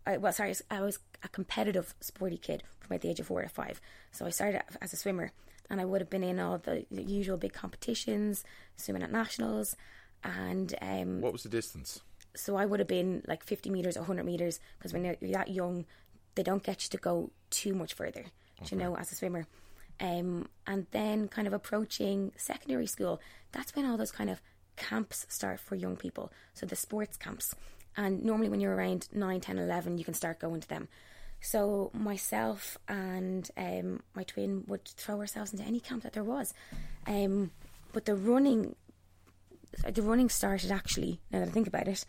I, 0.06 0.16
well, 0.16 0.32
sorry, 0.32 0.54
I 0.70 0.80
was 0.80 0.98
a 1.22 1.28
competitive 1.28 1.94
sporty 2.00 2.38
kid 2.38 2.62
from 2.80 2.92
about 2.92 3.02
the 3.02 3.10
age 3.10 3.20
of 3.20 3.26
four 3.26 3.42
to 3.42 3.48
five. 3.48 3.80
So 4.12 4.26
I 4.26 4.30
started 4.30 4.62
as 4.80 4.92
a 4.92 4.96
swimmer, 4.96 5.32
and 5.68 5.80
I 5.80 5.84
would 5.84 6.00
have 6.00 6.10
been 6.10 6.24
in 6.24 6.38
all 6.40 6.58
the 6.58 6.86
usual 6.90 7.36
big 7.36 7.52
competitions, 7.52 8.44
swimming 8.76 9.02
at 9.02 9.12
nationals, 9.12 9.76
and 10.24 10.74
um, 10.80 11.20
What 11.20 11.32
was 11.32 11.42
the 11.42 11.48
distance? 11.48 12.00
so 12.36 12.54
I 12.56 12.64
would 12.64 12.78
have 12.78 12.88
been 12.88 13.22
like 13.26 13.42
50 13.42 13.70
meters, 13.70 13.96
100 13.96 14.24
meters, 14.24 14.60
because 14.78 14.92
when 14.92 15.04
you're, 15.04 15.16
that 15.32 15.48
young, 15.48 15.84
they 16.36 16.44
don't 16.44 16.62
get 16.62 16.84
you 16.84 16.88
to 16.90 16.96
go 16.96 17.30
too 17.50 17.74
much 17.74 17.92
further, 17.94 18.24
do 18.64 18.74
you 18.76 18.80
know, 18.80 18.96
as 18.96 19.10
a 19.10 19.16
swimmer. 19.16 19.46
Um, 20.00 20.48
and 20.66 20.86
then 20.92 21.26
kind 21.28 21.46
of 21.48 21.52
approaching 21.52 22.32
secondary 22.36 22.86
school, 22.86 23.20
that's 23.52 23.74
when 23.74 23.84
all 23.84 23.96
those 23.96 24.12
kind 24.12 24.30
of 24.30 24.40
camps 24.80 25.26
start 25.28 25.60
for 25.60 25.74
young 25.76 25.96
people. 25.96 26.32
So 26.54 26.66
the 26.66 26.76
sports 26.76 27.16
camps. 27.16 27.54
And 27.96 28.24
normally 28.24 28.48
when 28.48 28.60
you're 28.60 28.74
around 28.74 29.08
9, 29.12 29.40
10, 29.40 29.58
11, 29.58 29.98
you 29.98 30.04
can 30.04 30.14
start 30.14 30.40
going 30.40 30.60
to 30.60 30.68
them. 30.68 30.88
So 31.40 31.90
myself 31.92 32.78
and 32.88 33.48
um, 33.56 34.02
my 34.14 34.24
twin 34.24 34.64
would 34.66 34.84
throw 34.84 35.20
ourselves 35.20 35.52
into 35.52 35.64
any 35.64 35.80
camp 35.80 36.02
that 36.02 36.14
there 36.14 36.24
was. 36.24 36.54
Um, 37.06 37.50
but 37.92 38.04
the 38.04 38.14
running 38.14 38.74
the 39.88 40.02
running 40.02 40.28
started 40.28 40.70
actually, 40.70 41.20
now 41.30 41.38
that 41.38 41.48
I 41.48 41.50
think 41.52 41.68
about 41.68 41.86
it, 41.86 42.04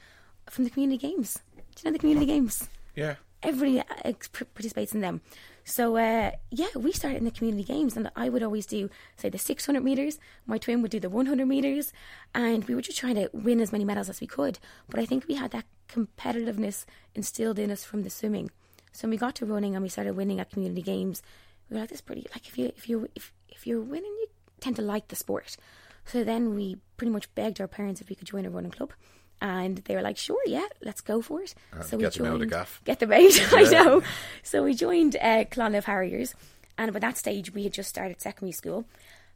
from 0.50 0.64
the 0.64 0.70
community 0.70 0.98
games. 0.98 1.40
Do 1.56 1.62
you 1.84 1.90
know 1.90 1.94
the 1.94 2.00
community 2.00 2.26
games? 2.26 2.68
Yeah. 2.96 3.16
everybody 3.44 3.80
uh, 3.80 4.14
participates 4.54 4.94
in 4.94 5.02
them. 5.02 5.22
So 5.64 5.98
uh, 5.98 6.32
yeah, 6.50 6.68
we 6.76 6.92
started 6.92 7.18
in 7.18 7.26
the 7.26 7.32
community 7.32 7.64
games, 7.64 7.96
and 7.96 8.10
I 8.16 8.30
would 8.30 8.44
always 8.44 8.66
do 8.66 8.90
say 9.16 9.30
the 9.30 9.38
600 9.38 9.84
meters. 9.84 10.20
My 10.46 10.58
twin 10.58 10.82
would 10.82 10.92
do 10.92 11.00
the 11.00 11.10
100 11.10 11.46
meters, 11.46 11.94
and 12.34 12.66
we 12.66 12.76
were 12.76 12.82
just 12.82 12.98
trying 12.98 13.16
to 13.16 13.30
win 13.34 13.62
as 13.62 13.72
many 13.72 13.86
medals 13.86 14.10
as 14.10 14.22
we 14.22 14.28
could. 14.28 14.60
But 14.90 15.00
I 15.00 15.06
think 15.06 15.28
we 15.28 15.36
had 15.36 15.52
that 15.52 15.66
competitiveness 15.88 16.86
instilled 17.14 17.60
in 17.60 17.72
us 17.72 17.84
from 17.84 18.04
the 18.04 18.10
swimming. 18.10 18.50
So 18.92 19.04
when 19.04 19.12
we 19.12 19.18
got 19.18 19.36
to 19.36 19.46
running 19.46 19.76
and 19.76 19.84
we 19.84 19.90
started 19.90 20.16
winning 20.16 20.40
at 20.40 20.52
community 20.52 20.82
games, 20.82 21.22
we 21.70 21.76
were 21.76 21.82
like, 21.82 21.90
"This 21.90 22.02
pretty 22.02 22.28
like 22.34 22.48
if 22.48 22.58
you 22.58 22.74
if 22.76 22.90
you 22.90 23.10
if 23.16 23.34
if 23.50 23.68
you're 23.68 23.82
winning, 23.82 24.12
you 24.22 24.28
tend 24.60 24.76
to 24.78 24.82
like 24.82 25.10
the 25.10 25.16
sport." 25.16 25.58
So 26.06 26.24
then 26.24 26.56
we 26.56 26.78
pretty 26.98 27.12
much 27.12 27.34
begged 27.36 27.62
our 27.62 27.68
parents 27.68 28.02
if 28.02 28.10
we 28.10 28.16
could 28.16 28.28
join 28.28 28.46
a 28.46 28.50
running 28.50 28.72
club 28.72 28.92
and 29.42 29.78
they 29.80 29.96
were 29.96 30.02
like, 30.02 30.18
"Sure, 30.18 30.42
yeah, 30.46 30.68
let's 30.82 31.02
go 31.02 31.22
for 31.22 31.42
it." 31.42 31.54
Uh, 31.74 31.82
so 31.82 31.98
get 31.98 32.18
we 32.18 32.26
them 32.26 32.42
out 32.42 32.48
gaff. 32.48 32.82
Get 32.86 33.00
them 33.00 33.12
out. 33.12 33.20
I 33.54 33.64
know. 33.64 34.02
So 34.44 34.64
we 34.64 34.74
joined 34.74 35.16
uh, 35.16 35.46
Clonliffe 35.46 35.86
Harriers, 35.86 36.36
and 36.78 36.94
by 36.94 37.00
that 37.00 37.18
stage 37.18 37.54
we 37.54 37.64
had 37.64 37.74
just 37.74 37.90
started 37.90 38.22
secondary 38.22 38.54
school. 38.54 38.86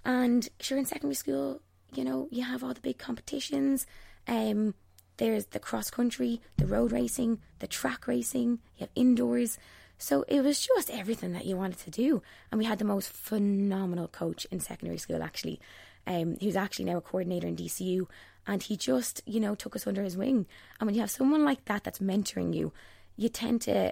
And 0.06 0.48
sure, 0.60 0.78
in 0.78 0.86
secondary 0.86 1.16
school, 1.16 1.62
you 1.94 2.04
know, 2.04 2.28
you 2.32 2.44
have 2.44 2.64
all 2.64 2.74
the 2.74 2.82
big 2.82 2.98
competitions. 2.98 3.88
Um, 4.28 4.76
there's 5.18 5.48
the 5.48 5.60
cross 5.60 5.90
country, 5.90 6.42
the 6.58 6.68
road 6.68 6.92
racing, 6.92 7.40
the 7.60 7.68
track 7.68 8.08
racing. 8.08 8.60
You 8.78 8.82
have 8.82 8.90
indoors. 8.96 9.58
So 9.98 10.26
it 10.28 10.42
was 10.42 10.66
just 10.66 10.90
everything 10.90 11.34
that 11.34 11.46
you 11.46 11.56
wanted 11.56 11.80
to 11.80 11.92
do. 11.92 12.22
And 12.52 12.60
we 12.60 12.66
had 12.66 12.80
the 12.80 12.86
most 12.86 13.10
phenomenal 13.10 14.08
coach 14.10 14.46
in 14.52 14.60
secondary 14.60 14.98
school, 14.98 15.24
actually. 15.24 15.60
Um, 16.08 16.38
he 16.40 16.48
was 16.48 16.56
actually 16.56 16.86
now 16.86 16.98
a 16.98 17.02
coordinator 17.02 17.48
in 17.48 17.56
DCU. 17.56 18.08
And 18.48 18.62
he 18.62 18.78
just, 18.78 19.22
you 19.26 19.40
know, 19.40 19.56
took 19.56 19.76
us 19.76 19.88
under 19.88 20.04
his 20.04 20.16
wing. 20.16 20.46
And 20.80 20.86
when 20.86 20.94
you 20.94 21.02
have 21.02 21.10
someone 21.10 21.44
like 21.44 21.66
that 21.66 21.84
that's 21.84 22.00
mentoring 22.00 22.54
you, 22.54 22.74
you 23.18 23.28
tend 23.28 23.62
to 23.64 23.92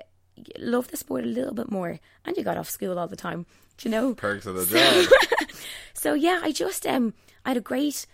love 0.60 0.90
the 0.90 0.98
sport 0.98 1.24
a 1.24 1.28
little 1.28 1.54
bit 1.54 1.72
more. 1.72 2.00
And 2.24 2.38
you 2.38 2.44
got 2.44 2.58
off 2.58 2.70
school 2.70 3.00
all 3.00 3.08
the 3.08 3.16
time, 3.16 3.48
do 3.78 3.90
you 3.90 3.92
know? 3.92 4.14
Perks 4.14 4.46
of 4.46 4.56
the 4.56 4.66
job. 5.10 5.50
So 6.04 6.16
yeah, 6.16 6.42
I 6.44 6.52
just 6.52 6.86
um, 6.86 7.14
I 7.46 7.52
had 7.52 7.58
a 7.58 7.62
great, 7.62 8.06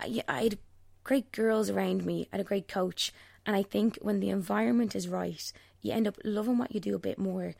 I, 0.00 0.24
I 0.26 0.42
had 0.42 0.58
great 1.04 1.30
girls 1.30 1.70
around 1.70 2.04
me. 2.04 2.26
I 2.32 2.36
had 2.36 2.40
a 2.40 2.48
great 2.48 2.66
coach, 2.66 3.12
and 3.46 3.54
I 3.54 3.62
think 3.62 3.96
when 4.02 4.18
the 4.18 4.30
environment 4.30 4.96
is 4.96 5.06
right, 5.06 5.52
you 5.80 5.92
end 5.92 6.08
up 6.08 6.18
loving 6.24 6.58
what 6.58 6.74
you 6.74 6.80
do 6.80 6.96
a 6.96 6.98
bit 6.98 7.16
more. 7.16 7.54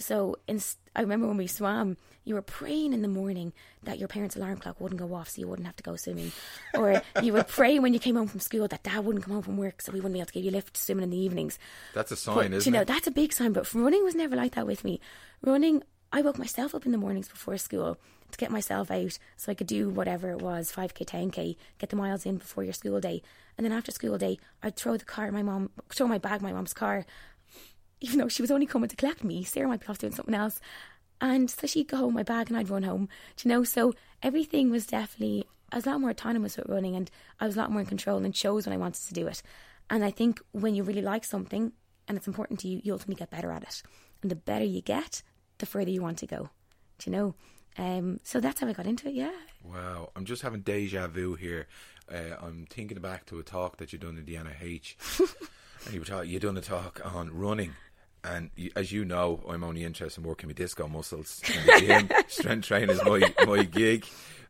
So 0.00 0.36
in, 0.48 0.60
I 0.96 1.02
remember 1.02 1.26
when 1.28 1.36
we 1.36 1.46
swam, 1.46 1.96
you 2.24 2.34
were 2.34 2.42
praying 2.42 2.92
in 2.92 3.02
the 3.02 3.08
morning 3.08 3.52
that 3.84 3.98
your 3.98 4.08
parents' 4.08 4.36
alarm 4.36 4.58
clock 4.58 4.80
wouldn't 4.80 5.00
go 5.00 5.14
off, 5.14 5.28
so 5.30 5.40
you 5.40 5.48
wouldn't 5.48 5.66
have 5.66 5.76
to 5.76 5.82
go 5.82 5.96
swimming, 5.96 6.32
or 6.74 7.02
you 7.22 7.32
would 7.32 7.48
pray 7.48 7.78
when 7.78 7.92
you 7.94 8.00
came 8.00 8.16
home 8.16 8.28
from 8.28 8.40
school 8.40 8.66
that 8.68 8.82
dad 8.82 9.04
wouldn't 9.04 9.24
come 9.24 9.34
home 9.34 9.42
from 9.42 9.56
work, 9.56 9.80
so 9.80 9.92
we 9.92 9.98
wouldn't 10.00 10.14
be 10.14 10.20
able 10.20 10.26
to 10.26 10.32
give 10.32 10.44
you 10.44 10.50
a 10.50 10.52
lift 10.52 10.76
swimming 10.76 11.04
in 11.04 11.10
the 11.10 11.16
evenings. 11.18 11.58
That's 11.94 12.12
a 12.12 12.16
sign, 12.16 12.34
But, 12.34 12.52
isn't 12.52 12.66
you 12.70 12.72
know, 12.76 12.82
it? 12.82 12.88
that's 12.88 13.06
a 13.06 13.10
big 13.12 13.32
sign. 13.32 13.52
But 13.52 13.72
running 13.74 14.04
was 14.04 14.14
never 14.14 14.36
like 14.36 14.54
that 14.54 14.66
with 14.66 14.84
me. 14.84 15.00
Running, 15.42 15.82
I 16.12 16.22
woke 16.22 16.38
myself 16.38 16.74
up 16.74 16.84
in 16.86 16.92
the 16.92 16.98
mornings 16.98 17.28
before 17.28 17.56
school 17.56 17.96
to 18.30 18.38
get 18.38 18.50
myself 18.50 18.90
out 18.90 19.18
so 19.36 19.50
I 19.50 19.54
could 19.54 19.66
do 19.66 19.88
whatever 19.88 20.30
it 20.30 20.40
was 20.40 20.70
5k, 20.72 21.04
10k, 21.06 21.56
get 21.78 21.90
the 21.90 21.96
miles 21.96 22.24
in 22.26 22.36
before 22.36 22.64
your 22.64 22.72
school 22.74 23.00
day. 23.00 23.22
And 23.58 23.64
then 23.64 23.72
after 23.72 23.90
school 23.92 24.18
day, 24.18 24.38
I'd 24.62 24.76
throw 24.76 24.96
the 24.96 25.04
car, 25.04 25.30
my 25.32 25.42
mom, 25.42 25.70
throw 25.92 26.06
my 26.06 26.18
bag, 26.18 26.40
in 26.40 26.46
my 26.46 26.52
mom's 26.52 26.72
car, 26.74 27.06
even 28.00 28.18
though 28.18 28.28
she 28.28 28.42
was 28.42 28.50
only 28.50 28.66
coming 28.66 28.88
to 28.88 28.96
collect 28.96 29.24
me. 29.24 29.44
Sarah 29.44 29.68
might 29.68 29.80
be 29.80 29.86
off 29.86 29.98
doing 29.98 30.14
something 30.14 30.34
else. 30.34 30.60
And 31.20 31.50
so 31.50 31.66
she'd 31.66 31.88
go 31.88 31.98
home 31.98 32.14
my 32.14 32.22
bag 32.22 32.48
and 32.48 32.56
I'd 32.56 32.70
run 32.70 32.82
home. 32.82 33.08
Do 33.36 33.48
you 33.48 33.54
know? 33.54 33.64
So 33.64 33.94
everything 34.22 34.70
was 34.70 34.86
definitely, 34.86 35.46
I 35.70 35.76
was 35.76 35.86
a 35.86 35.90
lot 35.90 36.00
more 36.00 36.10
autonomous 36.10 36.56
with 36.56 36.68
running 36.68 36.96
and 36.96 37.10
I 37.38 37.46
was 37.46 37.56
a 37.56 37.58
lot 37.58 37.70
more 37.70 37.80
in 37.80 37.86
control 37.86 38.24
and 38.24 38.34
chose 38.34 38.66
when 38.66 38.72
I 38.72 38.78
wanted 38.78 39.06
to 39.06 39.14
do 39.14 39.26
it. 39.26 39.42
And 39.90 40.04
I 40.04 40.10
think 40.10 40.40
when 40.52 40.74
you 40.74 40.82
really 40.82 41.02
like 41.02 41.24
something 41.24 41.72
and 42.08 42.16
it's 42.16 42.26
important 42.26 42.60
to 42.60 42.68
you, 42.68 42.80
you 42.82 42.92
ultimately 42.92 43.16
get 43.16 43.30
better 43.30 43.50
at 43.50 43.62
it. 43.62 43.82
And 44.22 44.30
the 44.30 44.36
better 44.36 44.64
you 44.64 44.80
get, 44.80 45.22
the 45.58 45.66
further 45.66 45.90
you 45.90 46.02
want 46.02 46.18
to 46.18 46.26
go. 46.26 46.48
Do 46.98 47.10
you 47.10 47.16
know? 47.16 47.34
Um, 47.78 48.20
so 48.22 48.40
that's 48.40 48.60
how 48.60 48.68
I 48.68 48.72
got 48.72 48.86
into 48.86 49.08
it, 49.08 49.14
yeah. 49.14 49.32
Wow, 49.64 50.10
I'm 50.16 50.24
just 50.24 50.42
having 50.42 50.60
deja 50.60 51.06
vu 51.06 51.34
here. 51.34 51.66
Uh, 52.12 52.36
I'm 52.40 52.66
thinking 52.68 52.98
back 53.00 53.26
to 53.26 53.38
a 53.38 53.42
talk 53.42 53.76
that 53.76 53.92
you 53.92 53.98
done 53.98 54.18
in 54.18 54.24
the 54.24 54.34
NRH, 54.34 54.96
and 55.84 55.94
you 55.94 56.00
were 56.00 56.06
talk, 56.06 56.26
you 56.26 56.40
done 56.40 56.56
a 56.56 56.60
talk 56.60 57.00
on 57.04 57.32
running. 57.32 57.74
And 58.22 58.50
as 58.76 58.92
you 58.92 59.04
know, 59.04 59.42
I'm 59.48 59.64
only 59.64 59.84
interested 59.84 60.20
in 60.20 60.28
working 60.28 60.48
with 60.48 60.56
disco 60.56 60.88
muscles 60.88 61.40
in 61.48 61.66
the 61.66 61.80
gym. 61.80 62.10
Strength 62.28 62.66
training 62.66 62.90
is 62.90 63.04
my 63.04 63.32
my 63.46 63.64
gig. 63.64 64.06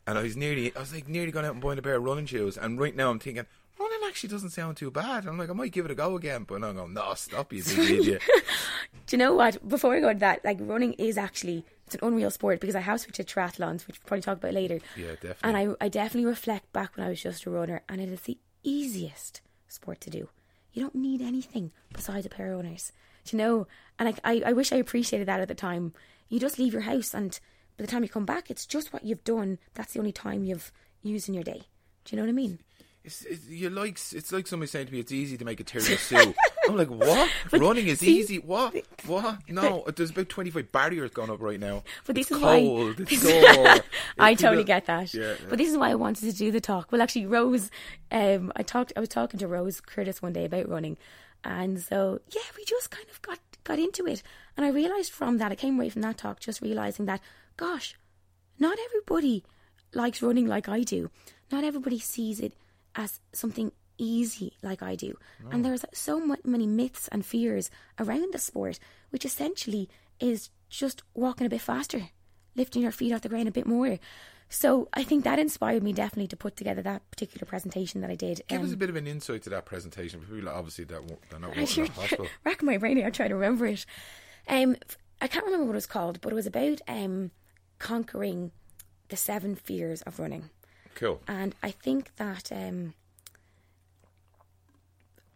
And 0.06 0.18
I 0.18 0.22
was 0.22 0.36
nearly, 0.36 0.74
I 0.74 0.80
was 0.80 0.92
like 0.92 1.08
nearly 1.08 1.30
going 1.30 1.44
out 1.44 1.52
and 1.52 1.62
buying 1.62 1.78
a 1.78 1.82
pair 1.82 1.94
of 1.94 2.02
running 2.02 2.26
shoes. 2.26 2.56
And 2.56 2.80
right 2.80 2.96
now 2.96 3.10
I'm 3.10 3.18
thinking, 3.18 3.46
running 3.78 3.98
actually 4.06 4.30
doesn't 4.30 4.50
sound 4.50 4.76
too 4.76 4.90
bad. 4.90 5.26
I'm 5.26 5.38
like, 5.38 5.50
I 5.50 5.52
might 5.52 5.72
give 5.72 5.84
it 5.84 5.90
a 5.90 5.94
go 5.94 6.16
again. 6.16 6.44
But 6.44 6.64
I'm 6.64 6.74
going, 6.74 6.94
no, 6.94 7.14
stop, 7.14 7.52
you 7.52 7.62
idiot. 7.78 8.22
Do 9.06 9.16
you 9.16 9.18
know 9.18 9.34
what? 9.34 9.66
Before 9.68 9.94
I 9.94 10.00
go 10.00 10.12
to 10.12 10.18
that, 10.18 10.44
like 10.44 10.58
running 10.60 10.94
is 10.94 11.16
actually 11.16 11.64
it's 11.86 11.94
an 11.96 12.06
unreal 12.06 12.30
sport 12.30 12.60
because 12.60 12.76
I 12.76 12.80
have 12.80 13.00
switched 13.00 13.16
to 13.16 13.24
triathlons, 13.24 13.86
which 13.86 13.98
we'll 13.98 14.06
probably 14.06 14.22
talk 14.22 14.38
about 14.38 14.54
later. 14.54 14.78
Yeah, 14.96 15.12
definitely. 15.20 15.36
And 15.42 15.56
I, 15.56 15.84
I 15.84 15.88
definitely 15.88 16.26
reflect 16.26 16.72
back 16.72 16.96
when 16.96 17.04
I 17.04 17.10
was 17.10 17.20
just 17.20 17.46
a 17.46 17.50
runner, 17.50 17.82
and 17.88 18.00
it 18.00 18.08
is 18.08 18.20
the 18.22 18.38
easiest 18.62 19.40
sport 19.66 20.00
to 20.02 20.10
do. 20.10 20.28
You 20.72 20.82
don't 20.82 20.94
need 20.94 21.20
anything 21.20 21.72
besides 21.92 22.26
a 22.26 22.28
pair 22.28 22.52
of 22.52 22.58
runners. 22.58 22.92
You 23.30 23.38
know? 23.38 23.66
And 23.98 24.08
I, 24.08 24.14
I, 24.24 24.42
I 24.46 24.52
wish 24.52 24.72
I 24.72 24.76
appreciated 24.76 25.28
that 25.28 25.40
at 25.40 25.48
the 25.48 25.54
time. 25.54 25.92
You 26.28 26.40
just 26.40 26.58
leave 26.58 26.72
your 26.72 26.82
house, 26.82 27.12
and 27.14 27.38
by 27.76 27.82
the 27.84 27.90
time 27.90 28.02
you 28.02 28.08
come 28.08 28.24
back, 28.24 28.50
it's 28.50 28.64
just 28.66 28.92
what 28.92 29.04
you've 29.04 29.24
done. 29.24 29.58
That's 29.74 29.92
the 29.92 29.98
only 29.98 30.12
time 30.12 30.44
you've 30.44 30.72
used 31.02 31.28
in 31.28 31.34
your 31.34 31.44
day. 31.44 31.62
Do 32.04 32.14
you 32.14 32.16
know 32.16 32.22
what 32.22 32.30
I 32.30 32.32
mean? 32.32 32.60
It's, 33.02 33.24
it's, 33.24 33.46
you 33.46 33.70
like 33.70 33.98
it's 34.12 34.30
like 34.30 34.46
somebody 34.46 34.68
saying 34.68 34.86
to 34.86 34.92
me, 34.92 35.00
"It's 35.00 35.10
easy 35.10 35.38
to 35.38 35.44
make 35.44 35.58
a 35.58 35.64
tiramisu." 35.64 36.34
I'm 36.68 36.76
like, 36.76 36.88
"What? 36.90 37.30
Running 37.50 37.86
is 37.86 38.00
see, 38.00 38.18
easy? 38.20 38.38
What? 38.38 38.74
What? 39.06 39.38
No, 39.48 39.84
there's 39.96 40.10
about 40.10 40.28
25 40.28 40.70
barriers 40.70 41.10
going 41.10 41.30
up 41.30 41.40
right 41.40 41.58
now. 41.58 41.82
But 42.06 42.14
this 42.16 42.30
it's 42.30 42.36
is 42.36 42.42
why- 42.42 42.94
It's 42.98 43.22
sore. 43.22 43.84
I 44.18 44.30
It's 44.32 44.42
totally 44.42 44.64
get 44.64 44.84
that. 44.86 45.12
Yeah, 45.14 45.34
But 45.48 45.56
this 45.58 45.70
is 45.70 45.78
why 45.78 45.90
I 45.90 45.94
wanted 45.94 46.30
to 46.30 46.36
do 46.36 46.50
the 46.52 46.60
talk. 46.60 46.92
Well, 46.92 47.00
actually, 47.00 47.26
Rose, 47.26 47.70
um, 48.12 48.52
I 48.54 48.62
talked. 48.62 48.92
I 48.96 49.00
was 49.00 49.08
talking 49.08 49.40
to 49.40 49.48
Rose 49.48 49.80
Curtis 49.80 50.20
one 50.20 50.34
day 50.34 50.44
about 50.44 50.68
running, 50.68 50.98
and 51.44 51.80
so 51.80 52.20
yeah, 52.30 52.42
we 52.56 52.64
just 52.64 52.90
kind 52.90 53.06
of 53.10 53.20
got 53.22 53.38
got 53.64 53.78
into 53.78 54.06
it. 54.06 54.22
And 54.56 54.64
I 54.66 54.70
realized 54.70 55.12
from 55.12 55.38
that, 55.38 55.52
I 55.52 55.54
came 55.54 55.76
away 55.76 55.88
from 55.90 56.02
that 56.02 56.18
talk 56.18 56.40
just 56.40 56.60
realizing 56.60 57.06
that, 57.06 57.20
gosh, 57.56 57.96
not 58.58 58.78
everybody 58.86 59.44
likes 59.94 60.22
running 60.22 60.46
like 60.46 60.68
I 60.68 60.82
do. 60.82 61.10
Not 61.50 61.64
everybody 61.64 61.98
sees 61.98 62.40
it 62.40 62.54
as 62.94 63.20
something 63.32 63.72
easy 63.98 64.56
like 64.62 64.82
I 64.82 64.94
do. 64.94 65.16
And 65.52 65.64
there's 65.64 65.84
so 65.92 66.36
many 66.44 66.66
myths 66.66 67.08
and 67.08 67.24
fears 67.24 67.70
around 67.98 68.32
the 68.32 68.38
sport, 68.38 68.78
which 69.10 69.24
essentially 69.24 69.88
is 70.18 70.50
just 70.68 71.02
walking 71.14 71.46
a 71.46 71.50
bit 71.50 71.60
faster, 71.60 72.10
lifting 72.54 72.82
your 72.82 72.92
feet 72.92 73.12
off 73.12 73.22
the 73.22 73.28
ground 73.28 73.48
a 73.48 73.52
bit 73.52 73.66
more. 73.66 73.98
So 74.52 74.88
I 74.92 75.04
think 75.04 75.22
that 75.24 75.38
inspired 75.38 75.82
me 75.84 75.92
definitely 75.92 76.26
to 76.26 76.36
put 76.36 76.56
together 76.56 76.82
that 76.82 77.08
particular 77.12 77.46
presentation 77.46 78.00
that 78.00 78.10
I 78.10 78.16
did. 78.16 78.42
Give 78.48 78.60
us 78.60 78.68
Um, 78.68 78.74
a 78.74 78.76
bit 78.76 78.90
of 78.90 78.96
an 78.96 79.06
insight 79.06 79.42
to 79.44 79.50
that 79.50 79.64
presentation 79.64 80.20
people 80.20 80.48
obviously 80.48 80.84
that 80.86 81.02
they're 81.30 81.38
not 81.38 81.56
I 81.56 81.64
sure 81.64 81.86
hospital. 81.86 82.26
rack 82.44 82.60
my 82.60 82.76
brain 82.76 82.96
here, 82.96 83.06
I 83.06 83.10
trying 83.10 83.28
to 83.28 83.36
remember 83.36 83.66
it. 83.66 83.86
Um, 84.48 84.76
I 85.20 85.28
can't 85.28 85.44
remember 85.44 85.66
what 85.66 85.72
it 85.72 85.76
was 85.76 85.86
called, 85.86 86.20
but 86.20 86.32
it 86.32 86.34
was 86.34 86.46
about 86.46 86.80
um, 86.88 87.30
conquering 87.78 88.50
the 89.08 89.16
seven 89.16 89.54
fears 89.54 90.02
of 90.02 90.18
running. 90.18 90.50
Cool. 90.96 91.20
And 91.28 91.54
I 91.62 91.70
think 91.70 92.16
that 92.16 92.50
um, 92.50 92.94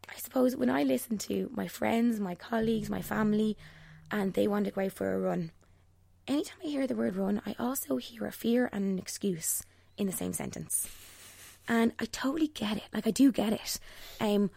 I 0.09 0.16
suppose 0.18 0.57
when 0.57 0.70
I 0.70 0.83
listen 0.83 1.18
to 1.18 1.50
my 1.55 1.68
friends, 1.68 2.18
my 2.18 2.35
colleagues, 2.35 2.90
my 2.90 3.03
family, 3.03 3.57
and 4.11 4.35
they 4.35 4.48
want 4.48 4.64
to 4.64 4.70
go 4.72 4.83
out 4.83 4.92
for 4.92 5.12
a 5.14 5.18
run, 5.20 5.53
anytime 6.27 6.59
I 6.65 6.69
hear 6.69 6.87
the 6.87 6.95
word 6.95 7.17
run, 7.17 7.43
I 7.47 7.55
also 7.59 7.97
hear 7.97 8.27
a 8.27 8.33
fear 8.33 8.69
and 8.73 8.85
an 8.85 8.99
excuse 8.99 9.63
in 9.97 10.07
the 10.07 10.13
same 10.13 10.33
sentence. 10.33 10.89
And 11.69 11.93
I 11.99 12.07
totally 12.07 12.49
get 12.49 12.77
it. 12.77 12.85
Like 12.93 13.07
I 13.07 13.11
do 13.11 13.33
get 13.33 13.53
it. 13.53 13.79
Um, 14.21 14.51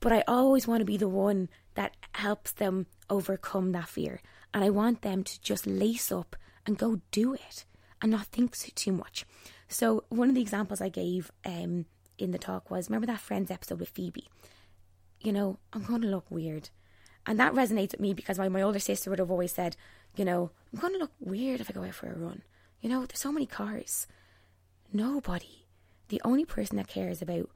but 0.00 0.12
I 0.12 0.24
always 0.26 0.66
want 0.66 0.80
to 0.80 0.84
be 0.84 0.96
the 0.96 1.08
one 1.08 1.48
that 1.74 1.96
helps 2.12 2.52
them 2.52 2.86
overcome 3.08 3.72
that 3.72 3.88
fear. 3.88 4.20
And 4.52 4.64
I 4.64 4.70
want 4.70 5.02
them 5.02 5.22
to 5.24 5.40
just 5.40 5.66
lace 5.66 6.10
up 6.10 6.36
and 6.66 6.78
go 6.78 7.00
do 7.10 7.34
it 7.34 7.64
and 8.00 8.10
not 8.10 8.26
think 8.26 8.56
too 8.56 8.92
much. 8.92 9.24
So 9.68 10.04
one 10.08 10.28
of 10.28 10.34
the 10.34 10.40
examples 10.40 10.80
I 10.80 10.88
gave 10.88 11.30
um, 11.44 11.86
in 12.18 12.30
the 12.30 12.38
talk 12.38 12.70
was 12.70 12.88
remember 12.88 13.06
that 13.06 13.20
Friends 13.20 13.50
episode 13.50 13.80
with 13.80 13.90
Phoebe? 13.90 14.28
You 15.20 15.32
know, 15.32 15.58
I'm 15.72 15.82
going 15.82 16.02
to 16.02 16.08
look 16.08 16.30
weird. 16.30 16.70
And 17.26 17.38
that 17.38 17.52
resonates 17.52 17.92
with 17.92 18.00
me 18.00 18.14
because 18.14 18.38
my, 18.38 18.48
my 18.48 18.62
older 18.62 18.78
sister 18.78 19.10
would 19.10 19.18
have 19.18 19.30
always 19.30 19.52
said, 19.52 19.76
you 20.16 20.24
know, 20.24 20.50
I'm 20.72 20.80
going 20.80 20.92
to 20.94 20.98
look 20.98 21.12
weird 21.20 21.60
if 21.60 21.70
I 21.70 21.72
go 21.72 21.84
out 21.84 21.94
for 21.94 22.08
a 22.08 22.16
run. 22.16 22.42
You 22.80 22.88
know, 22.88 23.06
there's 23.06 23.20
so 23.20 23.32
many 23.32 23.46
cars. 23.46 24.06
Nobody. 24.92 25.66
The 26.08 26.20
only 26.24 26.44
person 26.44 26.76
that 26.76 26.88
cares 26.88 27.20
about 27.22 27.50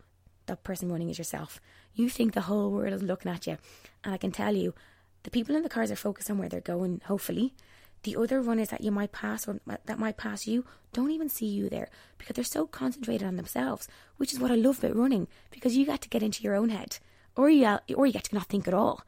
that 0.47 0.65
person 0.65 0.91
running 0.91 1.09
is 1.09 1.19
yourself. 1.19 1.61
You 1.95 2.09
think 2.09 2.33
the 2.33 2.43
whole 2.43 2.71
world 2.71 2.93
is 2.93 3.03
looking 3.03 3.31
at 3.31 3.47
you. 3.47 3.59
And 4.05 4.13
I 4.13 4.17
can 4.17 4.33
tell 4.33 4.55
you, 4.55 4.75
the 5.23 5.31
people 5.31 5.55
in 5.55 5.63
the 5.63 5.69
cars 5.69 5.91
are 5.91 5.97
focused 5.97 6.31
on 6.31 6.39
where 6.39 6.49
they're 6.49 6.61
going, 6.61 7.01
hopefully. 7.07 7.55
The 8.03 8.17
other 8.17 8.41
runners 8.41 8.71
that 8.71 8.81
you 8.81 8.91
might 8.91 9.13
pass 9.13 9.47
or 9.47 9.61
that 9.85 9.99
might 9.99 10.17
pass 10.17 10.47
you 10.47 10.65
don't 10.93 11.13
even 11.13 11.29
see 11.29 11.47
you 11.47 11.69
there 11.69 11.89
because 12.19 12.35
they're 12.35 12.45
so 12.45 12.67
concentrated 12.67 13.27
on 13.27 13.37
themselves, 13.37 13.87
which 14.17 14.33
is 14.33 14.41
what 14.41 14.51
I 14.51 14.57
love 14.57 14.83
about 14.83 14.97
running 14.97 15.29
because 15.53 15.77
you 15.77 15.87
get 15.87 16.01
to 16.03 16.09
get 16.09 16.23
into 16.23 16.43
your 16.43 16.57
own 16.57 16.71
head 16.71 16.99
or 17.37 17.49
you 17.49 17.79
or 17.95 18.07
you 18.07 18.13
get 18.13 18.25
to 18.25 18.35
not 18.35 18.47
think 18.47 18.67
at 18.67 18.75
all. 18.75 19.05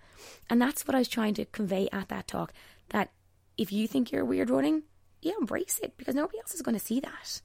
And 0.48 0.62
that's 0.62 0.86
what 0.86 0.94
I 0.94 1.00
was 1.00 1.08
trying 1.08 1.34
to 1.34 1.44
convey 1.46 1.88
at 1.92 2.08
that 2.08 2.28
talk. 2.28 2.52
That 2.90 3.10
if 3.56 3.72
you 3.72 3.86
think 3.86 4.10
you're 4.10 4.24
weird 4.24 4.50
running, 4.50 4.82
yeah, 5.20 5.32
embrace 5.38 5.80
it 5.82 5.96
because 5.96 6.14
nobody 6.14 6.38
else 6.38 6.54
is 6.54 6.62
going 6.62 6.78
to 6.78 6.84
see 6.84 7.00
that 7.00 7.40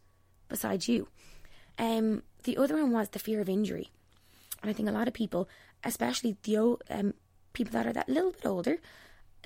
besides 0.47 0.87
you. 0.87 1.07
Um, 1.77 2.23
the 2.43 2.57
other 2.57 2.75
one 2.75 2.91
was 2.91 3.09
the 3.09 3.19
fear 3.19 3.39
of 3.41 3.49
injury, 3.49 3.89
and 4.61 4.69
I 4.69 4.73
think 4.73 4.89
a 4.89 4.93
lot 4.93 5.07
of 5.07 5.13
people, 5.13 5.47
especially 5.83 6.37
the 6.43 6.57
old, 6.57 6.83
um, 6.89 7.13
people 7.53 7.71
that 7.73 7.87
are 7.87 7.93
that 7.93 8.09
little 8.09 8.31
bit 8.31 8.45
older, 8.45 8.77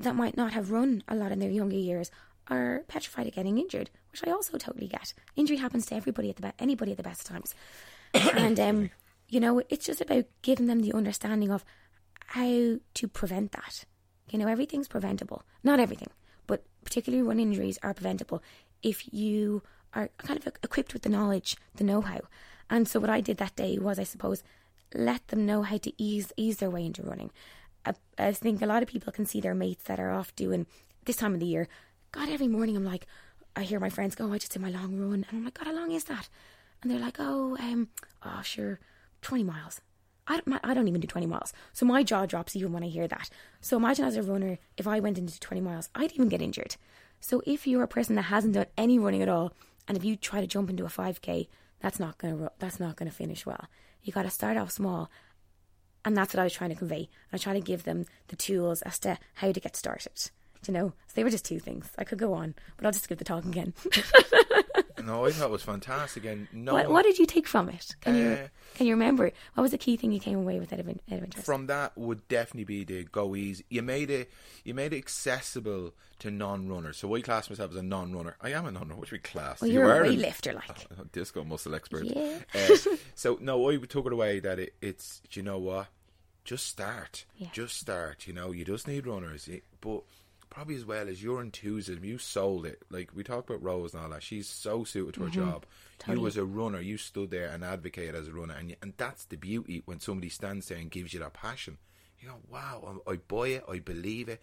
that 0.02 0.16
might 0.16 0.36
not 0.36 0.54
have 0.54 0.72
run 0.72 1.04
a 1.08 1.16
lot 1.16 1.32
in 1.32 1.40
their 1.40 1.52
younger 1.52 1.76
years, 1.76 2.10
are 2.48 2.84
petrified 2.88 3.28
of 3.28 3.36
getting 3.36 3.58
injured, 3.58 3.90
which 4.12 4.24
I 4.26 4.32
also 4.32 4.58
totally 4.58 4.88
get. 4.88 5.14
Injury 5.36 5.58
happens 5.58 5.86
to 5.88 5.96
everybody 5.96 6.30
at 6.30 6.38
the 6.38 6.42
be- 6.42 6.54
anybody 6.60 6.92
at 6.92 6.98
the 6.98 7.04
best 7.04 7.26
times, 7.26 7.54
and 8.14 8.60
um, 8.60 8.90
you 9.30 9.40
know, 9.40 9.62
it's 9.70 9.86
just 9.86 10.02
about 10.02 10.26
giving 10.42 10.68
them 10.68 10.82
the 10.82 10.94
understanding 10.94 11.52
of 11.52 11.64
how 12.28 12.78
to 12.94 13.08
prevent 13.08 13.52
that. 13.52 13.86
You 14.30 14.40
know, 14.40 14.48
everything's 14.48 14.88
preventable. 14.88 15.44
Not 15.64 15.80
everything, 15.80 16.10
particularly 16.84 17.24
run 17.24 17.40
injuries 17.40 17.80
are 17.82 17.94
preventable 17.94 18.44
if 18.82 19.14
you 19.14 19.64
are 19.94 20.10
kind 20.18 20.40
of 20.40 20.48
equipped 20.64 20.94
with 20.94 21.04
the 21.04 21.10
knowledge, 21.10 21.56
the 21.76 21.84
know-how. 21.84 22.22
And 22.70 22.88
so 22.88 23.00
what 23.00 23.10
I 23.10 23.22
did 23.22 23.38
that 23.38 23.56
day 23.56 23.78
was, 23.78 24.00
I 24.00 24.04
suppose, 24.04 24.44
let 24.94 25.28
them 25.28 25.46
know 25.46 25.64
how 25.64 25.78
to 25.78 25.92
ease 26.02 26.32
ease 26.38 26.58
their 26.58 26.70
way 26.70 26.86
into 26.86 27.02
running. 27.02 27.32
I, 27.86 27.94
I 28.18 28.32
think 28.32 28.62
a 28.62 28.66
lot 28.66 28.84
of 28.84 28.90
people 28.90 29.12
can 29.12 29.26
see 29.26 29.42
their 29.42 29.56
mates 29.56 29.84
that 29.86 30.00
are 30.00 30.12
off 30.12 30.36
doing 30.36 30.66
this 31.06 31.18
time 31.18 31.34
of 31.34 31.40
the 31.40 31.46
year. 31.46 31.68
God, 32.12 32.30
every 32.30 32.48
morning 32.48 32.76
I'm 32.76 32.86
like, 32.86 33.08
I 33.56 33.64
hear 33.64 33.80
my 33.80 33.90
friends 33.90 34.16
go, 34.16 34.26
oh, 34.26 34.34
I 34.34 34.38
just 34.38 34.52
did 34.52 34.62
my 34.62 34.70
long 34.70 34.98
run, 34.98 35.26
and 35.28 35.28
I'm 35.32 35.46
like, 35.46 35.56
God, 35.56 35.68
how 35.68 35.76
long 35.76 35.92
is 35.92 36.06
that? 36.06 36.30
And 36.82 36.92
they're 36.92 37.00
like, 37.00 37.18
oh, 37.20 37.58
um, 37.60 37.90
oh, 38.24 38.42
sure, 38.44 38.80
twenty 39.22 39.44
miles. 39.44 39.82
I 40.28 40.40
don't, 40.40 40.60
I 40.64 40.74
don't 40.74 40.88
even 40.88 41.02
do 41.02 41.08
20 41.08 41.28
miles. 41.28 41.54
So 41.74 41.86
my 41.86 42.04
jaw 42.04 42.26
drops 42.26 42.56
even 42.56 42.72
when 42.72 42.84
I 42.84 42.88
hear 42.88 43.08
that. 43.08 43.30
So 43.62 43.78
imagine 43.78 44.06
as 44.06 44.16
a 44.16 44.24
runner, 44.24 44.58
if 44.78 44.88
I 44.88 45.00
went 45.00 45.18
into 45.18 45.40
20 45.40 45.62
miles, 45.62 45.90
I'd 45.96 46.14
even 46.14 46.30
get 46.30 46.42
injured. 46.42 46.78
So 47.20 47.42
if 47.46 47.68
you're 47.68 47.84
a 47.84 47.88
person 47.88 48.16
that 48.16 48.24
hasn't 48.24 48.54
done 48.54 48.68
any 48.78 49.00
running 49.00 49.22
at 49.22 49.30
all, 49.30 49.54
and 49.88 49.98
if 49.98 50.04
you 50.04 50.16
try 50.16 50.42
to 50.42 50.48
jump 50.48 50.70
into 50.70 50.86
a 50.86 50.90
5k, 50.90 51.48
that's 51.80 52.00
not 52.00 52.18
gonna 52.18 52.50
that's 52.60 52.80
not 52.80 52.96
gonna 52.96 53.12
finish 53.12 53.46
well. 53.46 53.66
You 54.02 54.14
got 54.14 54.24
to 54.24 54.30
start 54.30 54.58
off 54.58 54.72
small, 54.72 55.10
and 56.06 56.16
that's 56.16 56.34
what 56.34 56.40
I 56.40 56.46
was 56.46 56.54
trying 56.54 56.70
to 56.70 56.76
convey. 56.76 57.10
I 57.32 57.38
try 57.38 57.54
to 57.54 57.62
give 57.62 57.84
them 57.84 58.06
the 58.28 58.36
tools 58.36 58.82
as 58.82 59.00
to 59.00 59.18
how 59.36 59.52
to 59.52 59.60
get 59.60 59.76
started. 59.76 60.32
You 60.68 60.74
know? 60.74 60.90
So 61.08 61.14
they 61.16 61.24
were 61.24 61.30
just 61.30 61.46
two 61.46 61.60
things. 61.60 61.90
I 61.98 62.04
could 62.04 62.18
go 62.20 62.34
on, 62.34 62.56
but 62.78 62.86
I'll 62.86 62.92
just 62.92 63.08
give 63.10 63.18
the 63.18 63.24
talk 63.24 63.46
again. 63.46 63.74
no, 65.04 65.26
I 65.26 65.32
thought 65.32 65.46
it 65.46 65.52
was 65.52 65.64
fantastic. 65.64 66.26
And 66.26 66.48
no, 66.54 66.74
what, 66.74 66.90
what 66.90 67.04
did 67.04 67.20
you 67.20 67.26
take 67.26 67.48
from 67.48 67.70
it? 67.70 67.96
Can 68.02 68.16
you 68.16 68.28
Uh, 68.32 68.48
can 68.76 68.88
you 68.88 68.94
remember? 68.94 69.32
What 69.54 69.62
was 69.62 69.72
the 69.72 69.78
key 69.78 69.98
thing 69.98 70.12
you 70.12 70.20
came 70.20 70.38
away 70.40 70.60
with 70.60 70.72
out 70.74 70.80
of, 70.80 70.88
out 70.90 70.96
of 71.10 71.24
interest? 71.24 71.46
from 71.46 71.68
that 71.68 71.98
would 71.98 72.28
definitely 72.28 72.64
be 72.64 72.84
the 72.84 73.04
go 73.04 73.36
easy. 73.36 73.66
You 73.70 73.82
made 73.82 74.10
it, 74.10 74.32
you 74.64 74.74
made 74.74 74.94
it 74.94 74.98
accessible 74.98 75.94
to 76.20 76.32
non-runners. 76.32 76.98
So 76.98 77.14
I 77.16 77.22
class 77.22 77.50
myself 77.50 77.72
as 77.72 77.78
a 77.78 77.84
non-runner. 77.84 78.36
I 78.42 78.52
am 78.54 78.66
a 78.66 78.72
non-runner. 78.72 79.00
Which 79.00 79.12
we 79.12 79.20
class? 79.20 79.62
well, 79.62 79.70
You 79.70 79.80
you're 79.80 79.92
a 79.92 80.00
are 80.00 80.04
weightlifter, 80.06 80.56
like. 80.56 80.88
Oh, 81.00 81.04
disco 81.12 81.44
muscle 81.44 81.76
expert. 81.76 82.06
Yeah. 82.06 82.40
Uh, 82.56 82.76
so 83.16 83.38
no, 83.42 83.70
I 83.70 83.78
took 83.78 84.06
it 84.06 84.14
away 84.14 84.40
that 84.40 84.58
it, 84.60 84.74
it's. 84.82 85.22
do 85.30 85.40
You 85.40 85.44
know 85.44 85.60
what? 85.60 85.88
Just 86.46 86.68
start. 86.68 87.26
Yeah. 87.38 87.48
Just 87.54 87.78
start. 87.80 88.26
You 88.28 88.34
know, 88.34 88.52
you 88.52 88.66
just 88.66 88.88
need 88.88 89.06
runners. 89.08 89.48
Y- 89.50 89.62
But 89.82 90.04
probably 90.54 90.76
as 90.76 90.86
well 90.86 91.10
as 91.10 91.22
your 91.24 91.42
enthusiasm, 91.42 92.06
you 92.06 92.18
sold 92.18 92.66
it. 92.66 92.84
Like 92.90 93.10
we 93.16 93.24
talked 93.24 93.50
about 93.50 93.64
Rose 93.64 93.94
and 93.94 94.04
all 94.04 94.10
that. 94.10 94.24
She's 94.24 94.48
so 94.48 94.84
suited 94.84 95.16
to 95.16 95.24
her 95.24 95.30
job. 95.30 95.66
Mm-hmm. 95.66 96.00
Totally. 96.00 96.22
You 96.22 96.28
as 96.28 96.38
a 96.38 96.46
runner, 96.46 96.80
you 96.80 96.98
stood 96.98 97.32
there 97.32 97.48
and 97.50 97.64
advocated 97.64 98.16
as 98.16 98.28
a 98.28 98.32
runner, 98.34 98.54
and 98.58 98.76
and 98.82 98.94
that's 98.98 99.26
the 99.26 99.36
beauty 99.38 99.82
when 99.86 100.00
somebody 100.00 100.30
stands 100.30 100.68
there 100.68 100.78
and 100.78 100.92
gives 100.92 101.14
you 101.14 101.20
that 101.22 101.34
passion. 101.34 101.78
You 102.20 102.30
go, 102.30 102.36
wow, 102.50 103.02
I, 103.08 103.14
I 103.14 103.16
buy 103.18 103.48
it, 103.48 103.66
I 103.70 103.80
believe 103.80 104.30
it, 104.30 104.42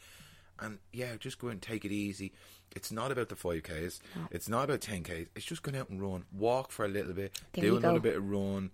and 0.58 0.78
yeah, 0.92 1.16
just 1.18 1.38
go 1.38 1.48
and 1.48 1.62
take 1.62 1.84
it 1.84 1.92
easy. 1.92 2.32
It's 2.76 2.92
not 2.92 3.10
about 3.10 3.28
the 3.30 3.36
five 3.36 3.62
k's. 3.62 4.00
It's 4.30 4.48
not 4.48 4.64
about 4.64 4.80
ten 4.80 5.02
k's. 5.02 5.28
It's 5.34 5.46
just 5.46 5.62
going 5.62 5.76
out 5.76 5.88
and 5.90 6.00
run, 6.02 6.24
walk 6.32 6.72
for 6.72 6.84
a 6.84 6.88
little 6.88 7.12
bit, 7.14 7.38
There 7.52 7.64
do 7.64 7.76
another 7.76 7.98
go. 7.98 8.02
bit 8.02 8.16
of 8.16 8.30
run. 8.30 8.70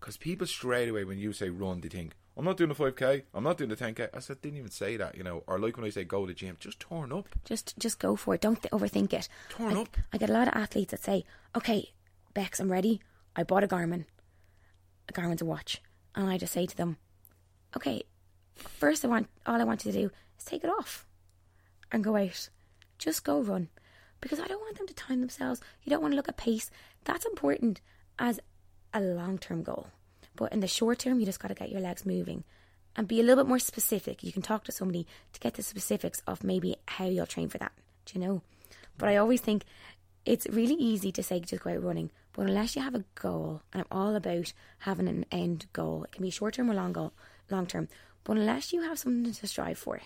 Because 0.00 0.16
people 0.16 0.46
straight 0.48 0.88
away 0.88 1.04
when 1.04 1.18
you 1.18 1.32
say 1.32 1.48
run, 1.48 1.80
they 1.80 1.88
think 1.88 2.14
I'm 2.36 2.44
not 2.44 2.56
doing 2.56 2.68
the 2.68 2.74
five 2.74 2.96
k. 2.96 3.24
I'm 3.34 3.44
not 3.44 3.58
doing 3.58 3.70
the 3.70 3.76
ten 3.76 3.94
k. 3.94 4.08
I 4.14 4.20
said 4.20 4.40
didn't 4.40 4.58
even 4.58 4.70
say 4.70 4.96
that. 4.96 5.16
You 5.16 5.22
know, 5.22 5.44
or 5.46 5.58
like 5.58 5.76
when 5.76 5.84
I 5.84 5.90
say 5.90 6.04
go 6.04 6.22
to 6.22 6.28
the 6.28 6.34
gym, 6.34 6.56
just 6.58 6.80
turn 6.80 7.12
up, 7.12 7.28
Just 7.44 7.78
just 7.78 7.98
go 7.98 8.16
for 8.16 8.34
it. 8.34 8.40
Don't 8.40 8.60
th- 8.62 8.72
overthink 8.72 9.12
it. 9.12 9.28
turn 9.50 9.76
I, 9.76 9.82
up. 9.82 9.96
I 10.12 10.18
get 10.18 10.30
a 10.30 10.32
lot 10.32 10.48
of 10.48 10.54
athletes 10.54 10.92
that 10.92 11.02
say, 11.02 11.24
"Okay, 11.54 11.92
Bex, 12.34 12.58
I'm 12.60 12.72
ready. 12.72 13.00
I 13.36 13.42
bought 13.42 13.64
a 13.64 13.68
Garmin. 13.68 14.06
A 15.08 15.12
Garmin's 15.12 15.42
a 15.42 15.44
watch," 15.44 15.82
and 16.14 16.30
I 16.30 16.38
just 16.38 16.52
say 16.54 16.64
to 16.66 16.76
them, 16.76 16.96
"Okay, 17.76 18.02
first 18.56 19.04
I 19.04 19.08
want 19.08 19.28
all 19.44 19.60
I 19.60 19.64
want 19.64 19.84
you 19.84 19.92
to 19.92 19.98
do 19.98 20.10
is 20.38 20.44
take 20.44 20.64
it 20.64 20.70
off 20.70 21.06
and 21.90 22.02
go 22.02 22.16
out. 22.16 22.48
Just 22.98 23.24
go 23.24 23.40
run." 23.42 23.68
Because 24.22 24.38
I 24.38 24.46
don't 24.46 24.60
want 24.60 24.78
them 24.78 24.86
to 24.86 24.94
time 24.94 25.20
themselves. 25.20 25.60
You 25.82 25.90
don't 25.90 26.00
want 26.00 26.12
to 26.12 26.16
look 26.16 26.28
at 26.28 26.36
pace. 26.36 26.70
That's 27.04 27.26
important 27.26 27.80
as 28.20 28.38
a 28.94 29.00
long 29.00 29.36
term 29.36 29.62
goal. 29.64 29.88
But 30.36 30.52
in 30.52 30.60
the 30.60 30.68
short 30.68 31.00
term, 31.00 31.20
you 31.20 31.26
just 31.26 31.40
got 31.40 31.48
to 31.48 31.54
get 31.54 31.70
your 31.70 31.80
legs 31.80 32.06
moving 32.06 32.44
and 32.96 33.08
be 33.08 33.20
a 33.20 33.22
little 33.22 33.44
bit 33.44 33.48
more 33.48 33.58
specific. 33.58 34.22
You 34.22 34.32
can 34.32 34.42
talk 34.42 34.64
to 34.64 34.72
somebody 34.72 35.06
to 35.32 35.40
get 35.40 35.54
the 35.54 35.62
specifics 35.62 36.22
of 36.26 36.44
maybe 36.44 36.76
how 36.86 37.06
you'll 37.06 37.26
train 37.26 37.48
for 37.48 37.58
that. 37.58 37.72
Do 38.06 38.18
you 38.18 38.26
know? 38.26 38.42
But 38.98 39.08
I 39.08 39.16
always 39.16 39.40
think 39.40 39.64
it's 40.24 40.46
really 40.46 40.74
easy 40.74 41.12
to 41.12 41.22
say 41.22 41.40
just 41.40 41.62
go 41.62 41.70
out 41.70 41.82
running, 41.82 42.10
but 42.32 42.46
unless 42.46 42.76
you 42.76 42.82
have 42.82 42.94
a 42.94 43.04
goal, 43.14 43.62
and 43.72 43.82
I'm 43.82 43.88
all 43.98 44.14
about 44.14 44.52
having 44.80 45.08
an 45.08 45.26
end 45.30 45.66
goal, 45.72 46.04
it 46.04 46.12
can 46.12 46.22
be 46.22 46.30
short 46.30 46.54
term 46.54 46.70
or 46.70 46.74
long 46.74 46.92
goal, 46.92 47.12
long 47.50 47.66
term. 47.66 47.88
But 48.24 48.36
unless 48.36 48.72
you 48.72 48.82
have 48.82 48.98
something 48.98 49.32
to 49.32 49.46
strive 49.46 49.78
for, 49.78 50.00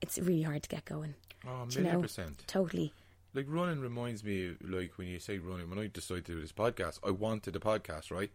it's 0.00 0.18
really 0.18 0.42
hard 0.42 0.62
to 0.64 0.68
get 0.68 0.84
going. 0.84 1.14
Oh, 1.46 1.66
a 1.68 1.72
you 1.72 1.82
know? 1.82 2.00
percent. 2.00 2.42
Totally. 2.46 2.92
Like 3.34 3.46
running 3.48 3.80
reminds 3.80 4.24
me, 4.24 4.54
like 4.60 4.92
when 4.96 5.06
you 5.06 5.20
say 5.20 5.38
running, 5.38 5.70
when 5.70 5.78
I 5.78 5.86
decided 5.86 6.24
to 6.26 6.32
do 6.32 6.40
this 6.40 6.52
podcast, 6.52 6.98
I 7.06 7.10
wanted 7.10 7.54
a 7.54 7.60
podcast, 7.60 8.10
right? 8.10 8.30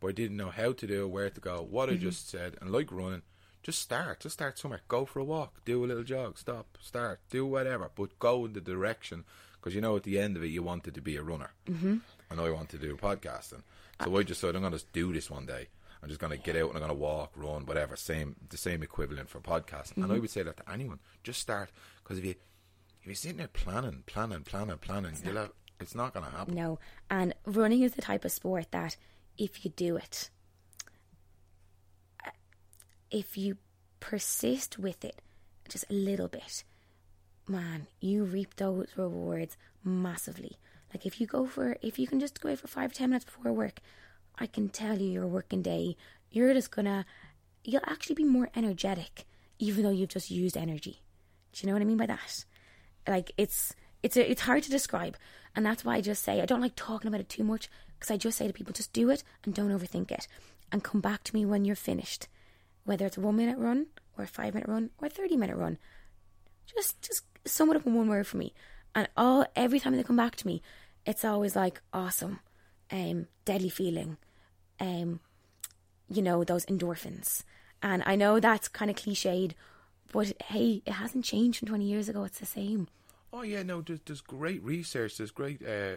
But 0.00 0.08
I 0.08 0.12
didn't 0.12 0.36
know 0.36 0.50
how 0.50 0.72
to 0.72 0.86
do 0.86 1.04
it, 1.04 1.10
where 1.10 1.30
to 1.30 1.40
go, 1.40 1.66
what 1.68 1.88
I 1.88 1.92
mm-hmm. 1.92 2.02
just 2.02 2.28
said, 2.28 2.56
and 2.60 2.70
like 2.70 2.92
running, 2.92 3.22
just 3.62 3.80
start, 3.80 4.20
just 4.20 4.34
start 4.34 4.58
somewhere. 4.58 4.80
Go 4.88 5.04
for 5.04 5.18
a 5.20 5.24
walk, 5.24 5.64
do 5.64 5.84
a 5.84 5.86
little 5.86 6.04
jog, 6.04 6.38
stop, 6.38 6.78
start, 6.80 7.20
do 7.30 7.44
whatever, 7.44 7.90
but 7.94 8.18
go 8.18 8.44
in 8.44 8.52
the 8.52 8.60
direction 8.60 9.24
because 9.54 9.74
you 9.74 9.80
know 9.80 9.96
at 9.96 10.04
the 10.04 10.18
end 10.18 10.36
of 10.36 10.44
it 10.44 10.48
you 10.48 10.62
wanted 10.62 10.94
to 10.94 11.00
be 11.00 11.16
a 11.16 11.22
runner, 11.22 11.50
mm-hmm. 11.68 11.96
and 12.30 12.40
I 12.40 12.50
wanted 12.50 12.80
to 12.80 12.86
do 12.86 12.96
podcasting. 12.96 13.62
So 14.04 14.14
uh, 14.14 14.18
I 14.18 14.22
just 14.22 14.40
said 14.40 14.54
I'm 14.54 14.62
going 14.62 14.72
to 14.72 14.84
do 14.92 15.12
this 15.12 15.30
one 15.30 15.46
day. 15.46 15.68
I'm 16.02 16.08
just 16.08 16.20
going 16.20 16.30
to 16.30 16.38
get 16.38 16.56
out 16.56 16.68
and 16.68 16.76
I'm 16.76 16.82
going 16.82 16.90
to 16.90 16.94
walk, 16.94 17.32
run, 17.34 17.66
whatever. 17.66 17.96
Same, 17.96 18.36
the 18.50 18.56
same 18.56 18.84
equivalent 18.84 19.28
for 19.28 19.40
podcasting. 19.40 19.96
And 19.96 20.04
I 20.04 20.08
mm-hmm. 20.08 20.20
would 20.20 20.30
say 20.30 20.42
that 20.44 20.56
to 20.58 20.72
anyone. 20.72 21.00
Just 21.24 21.40
start 21.40 21.70
because 22.02 22.18
if 22.18 22.24
you 22.24 22.34
if 23.00 23.06
you're 23.06 23.14
sitting 23.14 23.38
there 23.38 23.48
planning, 23.48 24.04
planning, 24.06 24.42
planning, 24.42 24.78
planning, 24.78 25.14
you'll 25.24 25.36
have, 25.36 25.50
it's 25.80 25.94
not 25.94 26.14
going 26.14 26.26
to 26.26 26.30
happen. 26.30 26.54
No. 26.54 26.78
And 27.10 27.34
running 27.46 27.82
is 27.82 27.94
the 27.94 28.02
type 28.02 28.24
of 28.24 28.32
sport 28.32 28.66
that 28.70 28.96
if 29.38 29.64
you 29.64 29.70
do 29.70 29.96
it, 29.96 30.30
uh, 32.26 32.30
if 33.10 33.38
you 33.38 33.56
persist 34.00 34.78
with 34.78 35.04
it 35.04 35.22
just 35.68 35.84
a 35.88 35.94
little 35.94 36.28
bit, 36.28 36.64
man, 37.46 37.86
you 38.00 38.24
reap 38.24 38.56
those 38.56 38.88
rewards 38.96 39.56
massively. 39.84 40.58
Like 40.92 41.06
if 41.06 41.20
you 41.20 41.26
go 41.26 41.46
for, 41.46 41.76
if 41.82 41.98
you 41.98 42.06
can 42.06 42.20
just 42.20 42.40
go 42.40 42.54
for 42.56 42.66
five, 42.66 42.92
ten 42.92 43.10
minutes 43.10 43.24
before 43.24 43.52
work, 43.52 43.80
I 44.38 44.46
can 44.46 44.68
tell 44.68 44.98
you 44.98 45.08
your 45.08 45.26
working 45.26 45.62
day, 45.62 45.96
you're 46.30 46.52
just 46.54 46.70
gonna, 46.70 47.06
you'll 47.64 47.82
actually 47.86 48.14
be 48.14 48.24
more 48.24 48.50
energetic, 48.54 49.24
even 49.58 49.82
though 49.82 49.90
you've 49.90 50.10
just 50.10 50.30
used 50.30 50.56
energy. 50.56 51.02
Do 51.52 51.60
you 51.60 51.66
know 51.66 51.74
what 51.74 51.82
I 51.82 51.86
mean 51.86 51.96
by 51.96 52.06
that? 52.06 52.44
Like 53.06 53.32
it's 53.36 53.74
it's 54.02 54.16
a, 54.16 54.30
it's 54.30 54.42
hard 54.42 54.62
to 54.62 54.70
describe, 54.70 55.16
and 55.56 55.66
that's 55.66 55.84
why 55.84 55.96
I 55.96 56.00
just 56.00 56.22
say 56.22 56.40
I 56.40 56.46
don't 56.46 56.60
like 56.60 56.76
talking 56.76 57.08
about 57.08 57.20
it 57.20 57.28
too 57.28 57.44
much 57.44 57.68
because 57.98 58.10
I 58.10 58.16
just 58.16 58.38
say 58.38 58.46
to 58.46 58.52
people 58.52 58.72
just 58.72 58.92
do 58.92 59.10
it 59.10 59.24
and 59.44 59.54
don't 59.54 59.76
overthink 59.76 60.10
it, 60.10 60.28
and 60.70 60.84
come 60.84 61.00
back 61.00 61.24
to 61.24 61.34
me 61.34 61.44
when 61.44 61.64
you're 61.64 61.76
finished, 61.76 62.28
whether 62.84 63.06
it's 63.06 63.16
a 63.16 63.20
one 63.20 63.36
minute 63.36 63.58
run 63.58 63.86
or 64.16 64.24
a 64.24 64.28
five 64.28 64.54
minute 64.54 64.68
run 64.68 64.90
or 65.00 65.06
a 65.06 65.10
thirty 65.10 65.36
minute 65.36 65.56
run. 65.56 65.78
Just 66.66 67.00
just 67.02 67.24
sum 67.44 67.70
it 67.70 67.76
up 67.76 67.86
in 67.86 67.94
one 67.94 68.08
word 68.08 68.26
for 68.26 68.36
me, 68.36 68.52
and 68.94 69.08
all 69.16 69.46
every 69.56 69.80
time 69.80 69.96
they 69.96 70.02
come 70.02 70.16
back 70.16 70.36
to 70.36 70.46
me, 70.46 70.62
it's 71.06 71.24
always 71.24 71.56
like 71.56 71.80
awesome, 71.92 72.40
um, 72.90 73.26
deadly 73.44 73.70
feeling, 73.70 74.18
um, 74.78 75.20
you 76.10 76.22
know 76.22 76.44
those 76.44 76.66
endorphins, 76.66 77.42
and 77.82 78.02
I 78.06 78.16
know 78.16 78.38
that's 78.38 78.68
kind 78.68 78.90
of 78.90 78.96
cliched, 78.96 79.52
but 80.12 80.34
hey, 80.42 80.82
it 80.84 80.92
hasn't 80.92 81.24
changed 81.24 81.60
from 81.60 81.68
twenty 81.68 81.86
years 81.86 82.08
ago. 82.08 82.24
It's 82.24 82.38
the 82.38 82.46
same. 82.46 82.88
Oh 83.32 83.42
yeah, 83.42 83.62
no, 83.62 83.82
there's, 83.82 84.00
there's 84.06 84.20
great 84.20 84.62
research, 84.62 85.16
there's 85.16 85.30
great 85.30 85.62
uh, 85.62 85.96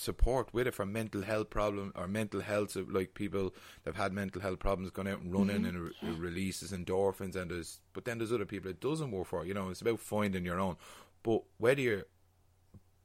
support 0.00 0.52
with 0.54 0.66
it 0.66 0.74
for 0.74 0.86
mental 0.86 1.22
health 1.22 1.50
problem 1.50 1.92
or 1.94 2.08
mental 2.08 2.40
health 2.40 2.74
of 2.76 2.90
like 2.90 3.14
people 3.14 3.54
that've 3.84 4.00
had 4.00 4.12
mental 4.12 4.40
health 4.40 4.58
problems 4.58 4.90
going 4.90 5.08
out 5.08 5.20
and 5.20 5.32
running 5.32 5.58
mm-hmm. 5.58 5.66
and 5.66 5.80
re- 5.80 5.92
it 6.02 6.18
releases 6.18 6.72
endorphins 6.72 7.36
and 7.36 7.50
there's 7.50 7.80
but 7.92 8.04
then 8.04 8.18
there's 8.18 8.32
other 8.32 8.46
people 8.46 8.70
it 8.70 8.80
doesn't 8.80 9.10
work 9.10 9.26
for 9.26 9.44
you 9.44 9.52
know 9.52 9.68
it's 9.68 9.82
about 9.82 10.00
finding 10.00 10.44
your 10.44 10.58
own 10.58 10.76
but 11.22 11.42
whether 11.58 11.80
you're 11.80 12.04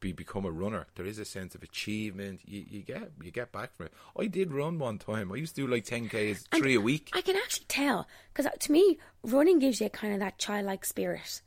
be 0.00 0.12
become 0.12 0.44
a 0.44 0.50
runner, 0.50 0.86
there 0.94 1.06
is 1.06 1.18
a 1.18 1.24
sense 1.24 1.54
of 1.54 1.62
achievement. 1.62 2.40
You, 2.44 2.64
you 2.68 2.82
get 2.82 3.10
you 3.22 3.30
get 3.30 3.52
back 3.52 3.76
from 3.76 3.86
it. 3.86 3.92
I 4.18 4.26
did 4.26 4.52
run 4.52 4.78
one 4.78 4.98
time. 4.98 5.32
I 5.32 5.36
used 5.36 5.56
to 5.56 5.62
do 5.62 5.66
like 5.66 5.84
ten 5.84 6.08
k's, 6.08 6.46
And 6.52 6.62
three 6.62 6.74
a 6.74 6.80
week. 6.80 7.10
I 7.12 7.20
can 7.22 7.36
actually 7.36 7.66
tell 7.68 8.06
because 8.32 8.46
uh, 8.46 8.56
to 8.60 8.72
me, 8.72 8.98
running 9.22 9.58
gives 9.58 9.80
you 9.80 9.88
kind 9.88 10.14
of 10.14 10.20
that 10.20 10.38
childlike 10.38 10.84
spirit, 10.84 11.42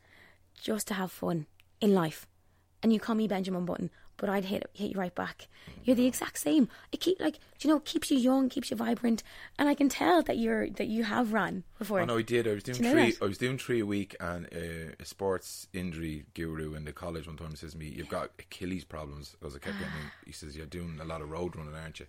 just 0.62 0.88
to 0.88 0.94
have 0.96 1.12
fun 1.12 1.46
in 1.82 1.94
life. 1.94 2.28
And 2.82 2.94
you 2.94 3.00
call 3.00 3.16
me 3.16 3.28
Benjamin 3.28 3.66
Button, 3.66 3.90
but 4.20 4.30
I'd 4.30 4.46
hit 4.46 4.70
hit 4.74 4.92
you 4.92 5.00
right 5.00 5.14
back. 5.16 5.48
You're 5.84 5.96
the 5.96 6.06
exact 6.06 6.38
same. 6.38 6.70
It 6.92 7.00
keep 7.00 7.20
like 7.20 7.40
do 7.58 7.68
you 7.68 7.74
know, 7.74 7.78
it 7.78 7.86
keeps 7.86 8.12
you 8.12 8.18
young, 8.18 8.50
keeps 8.50 8.70
you 8.70 8.78
vibrant, 8.78 9.24
and 9.58 9.68
I 9.68 9.74
can 9.74 9.90
tell 9.90 10.22
that 10.22 10.38
you're 10.38 10.70
that 10.70 10.88
you 10.88 11.04
have 11.06 11.34
run 11.34 11.64
before. 11.80 12.02
Oh 12.02 12.06
no, 12.06 12.18
I 12.18 12.22
did. 12.22 12.48
I 12.48 12.54
was 12.54 12.64
doing 12.64 12.78
you 12.78 12.84
know 12.84 12.92
three. 12.92 13.12
that? 13.12 13.22
I 13.24 13.26
was 13.26 13.38
doing 13.38 13.58
three 13.58 13.80
a 13.80 13.86
week, 13.86 14.16
and 14.20 14.46
uh, 14.46 14.94
a 15.00 15.06
sports 15.06 15.68
injury 15.74 16.26
guru 16.36 16.76
in 16.76 16.86
the 16.86 16.92
college 16.92 17.26
one 17.26 17.38
time 17.38 17.56
says 17.56 17.72
to 17.72 17.78
me, 17.78 17.88
"You've 17.88 18.10
got 18.10 18.32
Achilles 18.38 18.84
problems." 18.84 19.36
Because 19.40 19.56
I 19.56 19.60
kept 19.60 19.80
getting. 19.80 19.94
He 20.26 20.32
says, 20.32 20.56
"You're 20.56 20.66
doing 20.68 21.00
a 21.02 21.06
lot 21.06 21.22
of 21.22 21.32
road 21.32 21.56
running, 21.56 21.74
aren't 21.74 22.00
you?" 22.00 22.06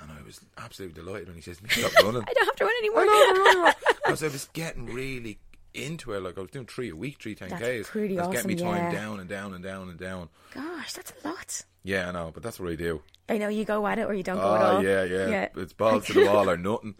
And 0.00 0.10
I 0.12 0.22
was 0.22 0.40
absolutely 0.58 1.00
delighted 1.02 1.28
when 1.28 1.36
he 1.36 1.42
says, 1.42 1.58
"Stop 1.68 1.92
running." 2.04 2.22
I 2.26 2.32
don't 2.32 2.46
have 2.46 2.56
to 2.56 2.64
run 2.64 2.74
anymore. 2.80 3.00
I 3.00 3.04
know, 3.06 3.12
I 3.12 3.64
know. 3.64 3.72
Because 4.04 4.22
I 4.24 4.28
was 4.28 4.48
getting 4.52 4.86
really 4.86 5.38
into 5.76 6.12
it. 6.12 6.22
Like 6.22 6.36
I 6.38 6.40
was 6.40 6.50
doing 6.50 6.66
three 6.66 6.90
a 6.90 6.96
week, 6.96 7.20
three 7.20 7.34
ten 7.34 7.48
That's 7.48 7.62
k's. 7.62 7.86
pretty 7.88 8.18
I 8.18 8.26
was 8.26 8.34
getting 8.36 8.48
me 8.48 8.54
awesome, 8.54 8.66
time 8.68 8.92
yeah. 8.92 8.98
down 9.00 9.20
and 9.20 9.28
down 9.28 9.54
and 9.54 9.62
down 9.62 9.88
and 9.88 9.98
down. 9.98 10.28
Gosh, 10.54 10.92
that's 10.92 11.12
a 11.22 11.28
lot. 11.28 11.64
Yeah, 11.82 12.08
I 12.08 12.12
know, 12.12 12.30
but 12.34 12.42
that's 12.42 12.58
what 12.58 12.70
I 12.70 12.74
do. 12.74 13.02
I 13.28 13.38
know 13.38 13.48
you 13.48 13.64
go 13.64 13.86
at 13.86 13.98
it 13.98 14.02
or 14.02 14.14
you 14.14 14.22
don't 14.22 14.36
go 14.36 14.54
at 14.56 14.62
Oh 14.62 14.76
all. 14.76 14.84
yeah, 14.84 15.04
yeah, 15.04 15.28
yeah. 15.28 15.48
It's 15.56 15.72
balls 15.72 16.06
to 16.06 16.12
the 16.14 16.26
wall 16.30 16.48
or 16.50 16.56
nothing. 16.56 16.94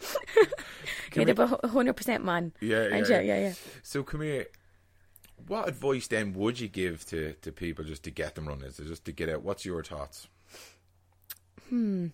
You're 1.15 1.25
the 1.25 1.47
hundred 1.69 1.95
percent 1.95 2.25
man. 2.25 2.53
Yeah, 2.61 2.89
yeah, 2.89 2.97
yeah. 3.09 3.21
yeah, 3.21 3.39
yeah. 3.41 3.53
So 3.83 4.03
come 4.03 4.21
here. 4.23 4.47
What 5.47 5.69
advice 5.69 6.07
then 6.09 6.33
would 6.35 6.59
you 6.59 6.69
give 6.69 7.05
to, 7.07 7.35
to 7.43 7.53
people 7.53 7.85
just 7.85 8.03
to 8.05 8.11
get 8.11 8.35
them 8.35 8.49
running? 8.49 8.65
Is 8.65 8.81
it 8.81 8.87
just 8.87 9.05
to 9.05 9.13
get 9.13 9.29
out? 9.29 9.43
What's 9.43 9.65
your 9.65 9.83
thoughts? 9.85 10.27
Hmm. 11.69 12.09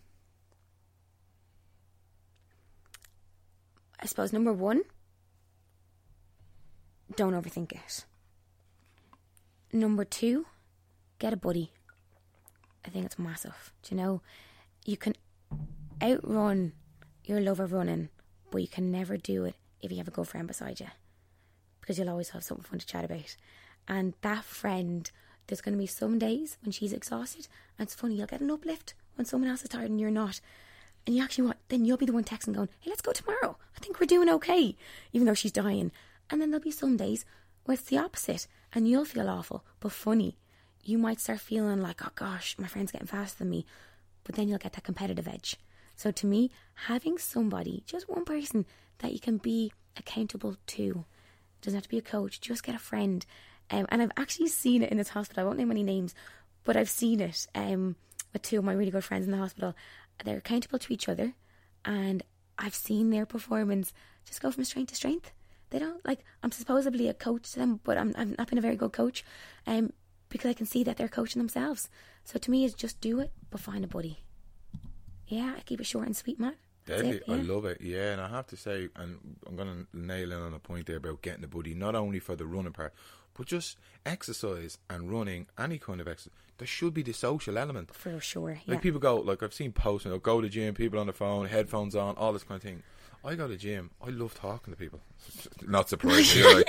I 4.01 4.07
suppose 4.07 4.33
number 4.33 4.53
one, 4.53 4.83
don't 7.17 7.35
overthink 7.35 7.73
it. 7.73 8.05
Number 9.73 10.05
two, 10.05 10.47
get 11.19 11.33
a 11.33 11.37
buddy. 11.37 11.73
I 12.85 12.91
think 12.91 13.07
it's 13.07 13.19
massive. 13.19 13.73
Do 13.83 13.95
you 13.95 14.01
know, 14.01 14.21
you 14.85 14.97
can 14.97 15.15
outrun 16.03 16.73
your 17.25 17.41
love 17.41 17.61
of 17.61 17.73
running, 17.73 18.09
but 18.51 18.61
you 18.61 18.69
can 18.69 18.91
never 18.91 19.17
do 19.17 19.45
it 19.45 19.55
if 19.81 19.91
you 19.91 19.99
have 19.99 20.09
a 20.09 20.13
good 20.13 20.29
friend 20.29 20.47
beside 20.47 20.81
you, 20.81 20.89
because 21.81 21.99
you'll 21.99 22.11
always 22.11 22.31
have 22.31 22.45
something 22.45 22.65
fun 22.65 22.79
to 22.79 22.87
chat 22.87 23.05
about. 23.05 23.37
And 23.89 24.15
that 24.23 24.45
friend, 24.45 25.11
there's 25.47 25.61
going 25.61 25.75
to 25.75 25.79
be 25.79 25.87
some 25.87 26.19
days 26.19 26.59
when 26.63 26.73
she's 26.73 26.93
exhausted, 26.93 27.49
and 27.79 27.87
it's 27.87 27.95
funny. 27.95 28.17
You'll 28.17 28.27
get 28.27 28.41
an 28.41 28.51
uplift 28.51 28.95
when 29.17 29.25
someone 29.25 29.51
else 29.51 29.63
is 29.63 29.69
tired 29.69 29.91
and 29.91 30.01
you're 30.01 30.11
not. 30.11 30.41
And 31.07 31.17
you 31.17 31.23
actually 31.23 31.47
want, 31.47 31.59
then 31.69 31.85
you'll 31.85 31.97
be 31.97 32.07
the 32.07 32.13
one 32.13 32.25
texting 32.25 32.55
going, 32.55 32.69
hey, 32.81 32.91
let's 32.91 33.03
go 33.03 33.13
tomorrow. 33.13 33.57
I 33.77 33.81
think 33.81 33.99
we're 33.99 34.07
doing 34.07 34.29
okay, 34.29 34.77
even 35.13 35.27
though 35.27 35.35
she's 35.35 35.51
dying. 35.51 35.91
And 36.31 36.41
then 36.41 36.51
there'll 36.51 36.63
be 36.63 36.71
some 36.71 36.97
days 36.97 37.25
where 37.65 37.75
it's 37.75 37.85
the 37.85 37.99
opposite 37.99 38.47
and 38.73 38.89
you'll 38.89 39.05
feel 39.05 39.29
awful, 39.29 39.65
but 39.81 39.93
funny. 39.93 40.37
You 40.85 40.99
might 40.99 41.21
start 41.21 41.41
feeling 41.41 41.81
like, 41.81 42.05
oh 42.05 42.11
gosh, 42.15 42.57
my 42.59 42.67
friend's 42.67 42.91
getting 42.91 43.07
faster 43.07 43.39
than 43.39 43.51
me. 43.51 43.67
But 44.25 44.35
then 44.35 44.49
you'll 44.49 44.59
get 44.59 44.73
that 44.73 44.85
competitive 44.85 45.29
edge. 45.29 45.57
So 45.95 46.11
to 46.11 46.27
me, 46.27 46.51
having 46.75 47.19
somebody, 47.19 47.83
just 47.87 48.09
one 48.09 48.25
person 48.25 48.67
that 48.99 49.13
you 49.13 49.21
can 49.21 49.37
be 49.37 49.73
accountable 49.97 50.57
to, 50.69 51.05
doesn't 51.61 51.77
have 51.77 51.85
to 51.85 51.89
be 51.89 51.99
a 51.99 52.03
coach, 52.03 52.41
just 52.41 52.65
get 52.65 52.75
a 52.75 52.81
friend. 52.81 53.25
Um, 53.71 53.87
and 53.91 54.03
I've 54.03 54.13
actually 54.17 54.49
seen 54.49 54.83
it 54.83 54.91
in 54.91 54.99
this 54.99 55.11
hospital. 55.11 55.43
I 55.43 55.47
won't 55.47 55.59
name 55.59 55.71
any 55.71 55.83
names, 55.83 56.15
but 56.65 56.77
I've 56.77 56.91
seen 56.91 57.21
it 57.21 57.47
um, 57.55 57.97
with 58.33 58.43
two 58.43 58.59
of 58.59 58.65
my 58.65 58.73
really 58.73 58.91
good 58.91 59.05
friends 59.05 59.27
in 59.27 59.31
the 59.31 59.39
hospital. 59.39 59.75
They're 60.25 60.39
accountable 60.39 60.79
to 60.79 60.93
each 60.93 61.09
other, 61.09 61.35
and 61.85 62.23
I've 62.59 62.75
seen 62.75 63.11
their 63.11 63.27
performance 63.27 63.93
just 64.25 64.41
go 64.41 64.51
from 64.51 64.65
strength 64.65 64.91
to 64.91 64.97
strength. 64.97 65.33
They 65.73 65.79
don't 65.79 66.07
like 66.07 66.21
I'm 66.43 66.53
supposedly 66.53 67.09
a 67.09 67.15
coach 67.15 67.53
to 67.53 67.59
them, 67.59 67.81
but 67.83 67.97
I'm 67.97 68.15
I've 68.17 68.37
not 68.37 68.49
been 68.49 68.59
a 68.59 68.63
very 68.63 68.77
good 68.77 68.93
coach, 68.93 69.25
um, 69.67 69.93
because 70.29 70.51
I 70.51 70.55
can 70.55 70.67
see 70.67 70.85
that 70.85 70.99
they're 70.99 71.09
coaching 71.09 71.41
themselves. 71.41 71.89
So 72.25 72.39
to 72.39 72.51
me, 72.51 72.67
it's 72.67 72.75
just 72.75 73.01
do 73.01 73.21
it, 73.21 73.33
but 73.51 73.61
find 73.61 73.83
a 73.83 73.89
buddy. 73.89 74.19
Yeah, 75.27 75.55
I 75.57 75.63
keep 75.63 75.81
it 75.81 75.87
short 75.87 76.07
and 76.07 76.15
sweet, 76.15 76.39
man. 76.39 76.57
That's 76.85 77.01
Deadly. 77.01 77.17
it, 77.17 77.25
I 77.27 77.37
love 77.37 77.65
it. 77.65 77.81
Yeah, 77.81 78.13
and 78.13 78.21
I 78.21 78.29
have 78.29 78.47
to 78.49 78.57
say, 78.57 78.89
and 78.97 79.39
I'm 79.47 79.57
going 79.57 79.87
to 79.87 79.99
nail 79.99 80.33
in 80.33 80.39
on 80.39 80.53
a 80.53 80.59
point 80.59 80.87
there 80.87 80.97
about 80.97 81.23
getting 81.23 81.45
a 81.45 81.49
buddy, 81.49 81.75
not 81.75 81.95
only 81.95 82.19
for 82.19 82.37
the 82.37 82.45
running 82.45 82.73
part, 82.73 82.93
but 83.35 83.47
just 83.47 83.79
exercise 84.05 84.79
and 84.91 85.11
running, 85.11 85.47
any 85.59 85.79
kind 85.79 86.01
of 86.01 86.09
exercise. 86.09 86.35
There 86.59 86.67
should 86.67 86.93
be 86.93 87.03
the 87.03 87.13
social 87.13 87.57
element. 87.57 87.95
For 87.95 88.21
sure, 88.21 88.61
yeah. 88.67 88.75
Like 88.75 88.83
people 88.83 89.01
go, 89.01 89.17
like 89.17 89.43
I've 89.43 89.55
seen 89.55 89.73
posts, 89.73 90.05
you 90.05 90.11
know, 90.11 90.19
go 90.19 90.41
to 90.41 90.47
the 90.47 90.53
gym, 90.53 90.75
people 90.75 90.99
on 90.99 91.07
the 91.07 91.13
phone, 91.13 91.47
headphones 91.47 91.97
on, 91.97 92.17
all 92.17 92.33
this 92.33 92.45
kind 92.45 92.57
of 92.57 92.63
thing. 92.63 92.83
I 93.25 93.35
go 93.37 93.47
to 93.47 93.57
gym. 93.57 93.91
I 94.05 94.11
love 94.11 94.35
talking 94.35 94.73
to 94.75 94.79
people. 94.79 95.01
Not 95.67 95.89
surprised. 95.89 96.37
like, 96.45 96.67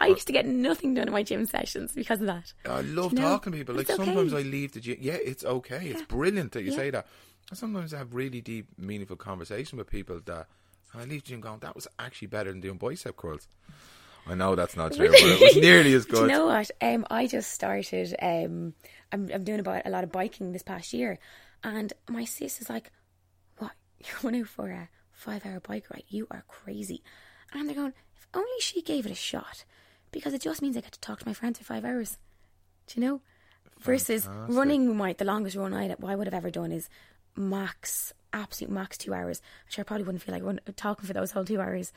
I 0.00 0.06
used 0.08 0.26
to 0.26 0.32
get 0.32 0.46
nothing 0.46 0.94
done 0.94 1.08
in 1.08 1.12
my 1.12 1.22
gym 1.22 1.44
sessions 1.46 1.92
because 1.92 2.20
of 2.20 2.26
that. 2.26 2.52
I 2.64 2.80
love 2.80 3.12
No, 3.12 3.22
talking 3.22 3.52
to 3.52 3.58
people. 3.58 3.74
Like 3.74 3.90
okay. 3.90 3.96
sometimes 4.04 4.32
I 4.32 4.40
leave 4.40 4.72
the 4.72 4.80
gym. 4.80 4.96
Yeah, 5.00 5.18
it's 5.22 5.44
okay. 5.44 5.86
It's 5.88 6.02
brilliant 6.02 6.52
that 6.52 6.62
you 6.62 6.70
Yeah. 6.70 6.76
say 6.76 6.90
that. 6.90 7.06
And 7.50 7.58
sometimes 7.58 7.92
I 7.92 7.98
have 7.98 8.14
really 8.14 8.40
deep, 8.40 8.66
meaningful 8.78 9.16
conversation 9.16 9.76
with 9.76 9.90
people 9.90 10.20
that 10.24 10.46
I 10.94 11.04
leave 11.04 11.22
the 11.24 11.30
gym 11.30 11.40
going, 11.40 11.60
that 11.60 11.74
was 11.74 11.86
actually 11.98 12.28
better 12.28 12.50
than 12.50 12.60
doing 12.60 12.78
bicep 12.78 13.16
curls. 13.16 13.46
I 14.26 14.34
know 14.34 14.54
that's 14.54 14.76
not 14.76 14.92
true, 14.94 15.08
but 15.08 15.22
it 15.22 15.40
was 15.40 15.56
nearly 15.60 15.92
as 15.94 16.06
Do 16.06 16.16
you 16.16 16.22
good. 16.22 16.28
know 16.28 16.46
what? 16.46 16.70
Um, 16.80 17.06
I 17.10 17.26
just 17.26 17.52
started. 17.52 18.14
Um, 18.20 18.74
I'm 19.12 19.30
I'm 19.32 19.44
doing 19.44 19.60
about 19.60 19.86
a 19.86 19.90
lot 19.90 20.04
of 20.04 20.12
biking 20.12 20.52
this 20.52 20.62
past 20.62 20.92
year, 20.92 21.18
and 21.64 21.92
my 22.08 22.24
sis 22.24 22.60
is 22.60 22.68
like, 22.68 22.90
"What? 23.58 23.72
You're 23.98 24.18
going 24.22 24.40
out 24.42 24.48
for 24.48 24.70
a 24.70 24.88
five 25.20 25.44
hour 25.46 25.60
bike 25.60 25.86
ride? 25.92 26.04
You 26.08 26.26
are 26.30 26.44
crazy!" 26.48 27.02
And 27.52 27.68
they're 27.68 27.76
going, 27.76 27.94
"If 28.16 28.26
only 28.34 28.60
she 28.60 28.82
gave 28.82 29.06
it 29.06 29.12
a 29.12 29.14
shot, 29.16 29.64
because 30.12 30.32
it 30.34 30.40
just 30.42 30.62
means 30.62 30.76
I 30.76 30.80
get 30.80 30.92
to 30.92 31.00
talk 31.00 31.20
to 31.20 31.26
my 31.28 31.34
friends 31.34 31.58
for 31.58 31.64
five 31.64 31.84
hours." 31.84 32.18
Do 32.86 33.00
you 33.00 33.06
know? 33.06 33.20
Versus 33.80 34.26
running, 34.48 34.94
might 34.96 35.18
the 35.18 35.24
longest 35.24 35.56
run 35.56 35.72
I 35.72 35.94
I 36.04 36.14
would 36.14 36.26
have 36.26 36.34
ever 36.34 36.50
done 36.50 36.70
is 36.72 36.88
max, 37.36 38.12
absolute 38.32 38.70
max 38.70 38.98
two 38.98 39.14
hours. 39.14 39.40
I'm 39.64 39.70
sure 39.70 39.82
I 39.82 39.84
probably 39.84 40.04
wouldn't 40.04 40.22
feel 40.22 40.34
like 40.34 40.42
run, 40.44 40.60
talking 40.76 41.06
for 41.06 41.12
those 41.14 41.30
whole 41.30 41.44
two 41.44 41.60
hours. 41.60 41.92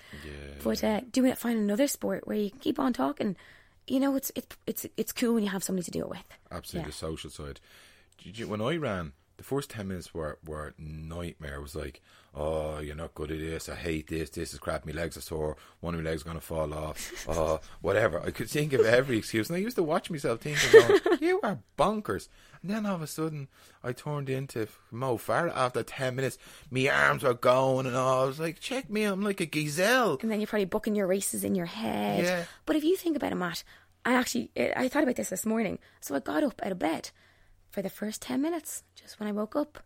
But 0.63 0.83
uh, 0.83 1.01
doing 1.11 1.31
it, 1.31 1.37
find 1.37 1.57
another 1.59 1.87
sport 1.87 2.25
where 2.27 2.37
you 2.37 2.49
can 2.51 2.59
keep 2.59 2.79
on 2.79 2.93
talking. 2.93 3.35
You 3.87 3.99
know, 3.99 4.15
it's 4.15 4.31
it's 4.35 4.47
it's 4.65 4.85
it's 4.95 5.11
cool 5.11 5.33
when 5.33 5.43
you 5.43 5.49
have 5.49 5.63
somebody 5.63 5.83
to 5.85 5.91
do 5.91 6.01
it 6.01 6.09
with. 6.09 6.23
Absolutely, 6.51 6.85
Yeah. 6.87 6.91
the 6.91 6.93
social 6.93 7.29
side. 7.29 7.59
Did 8.23 8.37
you- 8.37 8.47
When 8.47 8.61
I 8.61 8.77
ran, 8.77 9.11
the 9.37 9.43
first 9.43 9.69
10 9.71 9.87
minutes 9.87 10.13
were, 10.13 10.37
were 10.45 10.73
nightmare. 10.77 11.55
It 11.55 11.61
was 11.61 11.75
like, 11.75 12.01
oh, 12.35 12.79
you're 12.79 12.95
not 12.95 13.15
good 13.15 13.31
at 13.31 13.39
this. 13.39 13.67
I 13.67 13.75
hate 13.75 14.07
this. 14.07 14.29
This 14.29 14.53
is 14.53 14.59
crap. 14.59 14.85
My 14.85 14.91
legs 14.91 15.17
are 15.17 15.21
sore. 15.21 15.57
One 15.79 15.93
of 15.93 16.01
my 16.01 16.09
legs 16.09 16.21
is 16.21 16.23
going 16.23 16.37
to 16.37 16.41
fall 16.41 16.73
off. 16.73 17.25
Oh, 17.27 17.59
whatever. 17.81 18.21
I 18.21 18.31
could 18.31 18.49
think 18.49 18.73
of 18.73 18.81
every 18.81 19.17
excuse. 19.17 19.49
And 19.49 19.57
I 19.57 19.59
used 19.59 19.75
to 19.77 19.83
watch 19.83 20.09
myself 20.09 20.41
thinking, 20.41 20.69
oh, 20.73 20.99
going, 21.03 21.17
you 21.21 21.39
are 21.43 21.59
bonkers. 21.77 22.27
And 22.61 22.71
then 22.71 22.85
all 22.85 22.95
of 22.95 23.01
a 23.01 23.07
sudden, 23.07 23.47
I 23.83 23.91
turned 23.91 24.29
into 24.29 24.67
Mo 24.91 25.17
Farah 25.17 25.55
after 25.55 25.83
10 25.83 26.15
minutes. 26.15 26.37
My 26.69 26.87
arms 26.87 27.23
were 27.23 27.33
going 27.33 27.87
and 27.87 27.95
all. 27.95 28.23
I 28.23 28.25
was 28.25 28.39
like, 28.39 28.59
check 28.59 28.89
me. 28.89 29.03
I'm 29.03 29.21
like 29.21 29.41
a 29.41 29.45
gazelle. 29.45 30.17
And 30.21 30.31
then 30.31 30.39
you're 30.39 30.47
probably 30.47 30.65
booking 30.65 30.95
your 30.95 31.07
races 31.07 31.43
in 31.43 31.55
your 31.55 31.65
head. 31.65 32.23
Yeah. 32.23 32.43
But 32.65 32.75
if 32.75 32.83
you 32.83 32.95
think 32.95 33.15
about 33.15 33.31
it, 33.31 33.35
Matt, 33.35 33.63
I 34.05 34.13
actually 34.13 34.51
I 34.75 34.87
thought 34.89 35.03
about 35.03 35.15
this 35.15 35.29
this 35.29 35.45
morning. 35.45 35.79
So 36.01 36.15
I 36.15 36.19
got 36.19 36.43
up 36.43 36.61
out 36.63 36.71
of 36.71 36.79
bed 36.79 37.11
for 37.73 37.81
the 37.81 37.89
first 37.89 38.21
ten 38.21 38.41
minutes. 38.41 38.83
Just 38.95 39.19
when 39.19 39.27
I 39.27 39.31
woke 39.33 39.55
up, 39.55 39.79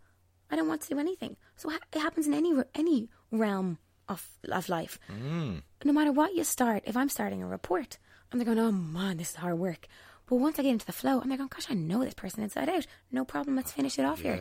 I 0.51 0.55
don't 0.55 0.67
want 0.67 0.81
to 0.81 0.89
do 0.89 0.99
anything. 0.99 1.37
So 1.55 1.71
it 1.71 1.99
happens 1.99 2.27
in 2.27 2.33
any 2.33 2.53
any 2.75 3.09
realm 3.31 3.79
of 4.09 4.27
of 4.51 4.67
life. 4.69 4.99
Mm. 5.09 5.63
No 5.85 5.93
matter 5.93 6.11
what 6.11 6.35
you 6.35 6.43
start, 6.43 6.83
if 6.85 6.97
I'm 6.97 7.09
starting 7.09 7.41
a 7.41 7.47
report, 7.47 7.97
I'm 8.31 8.43
going, 8.43 8.59
oh 8.59 8.71
man, 8.73 9.17
this 9.17 9.29
is 9.31 9.35
hard 9.37 9.57
work. 9.57 9.87
But 10.27 10.35
once 10.35 10.59
I 10.59 10.63
get 10.63 10.71
into 10.71 10.85
the 10.85 10.91
flow, 10.91 11.21
I'm 11.21 11.29
there 11.29 11.37
going, 11.37 11.49
gosh, 11.49 11.67
I 11.69 11.73
know 11.73 12.03
this 12.03 12.13
person 12.13 12.43
inside 12.43 12.67
out. 12.67 12.85
No 13.09 13.23
problem. 13.23 13.55
Let's 13.55 13.71
finish 13.71 13.97
it 13.97 14.03
off 14.03 14.19
here. 14.19 14.35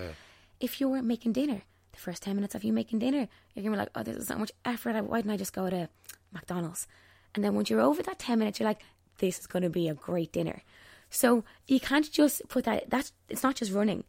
If 0.59 0.81
you're 0.81 1.01
making 1.01 1.33
dinner, 1.33 1.63
the 1.93 1.99
first 1.99 2.25
10 2.25 2.35
minutes 2.35 2.57
of 2.57 2.65
you 2.65 2.73
making 2.73 2.99
dinner, 2.99 3.29
you're 3.55 3.63
going 3.63 3.67
to 3.67 3.71
be 3.71 3.77
like, 3.77 3.91
oh, 3.95 4.03
this 4.03 4.17
is 4.17 4.27
so 4.27 4.37
much 4.37 4.51
effort. 4.65 5.01
Why 5.05 5.19
didn't 5.19 5.31
I 5.31 5.37
just 5.37 5.53
go 5.53 5.71
to 5.71 5.89
McDonald's? 6.33 6.89
And 7.37 7.45
then 7.45 7.55
once 7.55 7.71
you're 7.71 7.81
over 7.81 8.03
that 8.03 8.19
10 8.19 8.41
minutes, 8.41 8.59
you're 8.59 8.69
like, 8.69 8.83
this 9.19 9.39
is 9.39 9.47
going 9.47 9.63
to 9.63 9.71
be 9.71 9.89
a 9.89 9.95
great 9.95 10.33
dinner. 10.33 10.63
So 11.11 11.45
you 11.67 11.81
can't 11.81 12.11
just 12.11 12.43
put 12.49 12.65
that, 12.65 12.91
that's, 12.91 13.13
it's 13.29 13.43
not 13.43 13.57
just 13.57 13.73
running. 13.73 14.05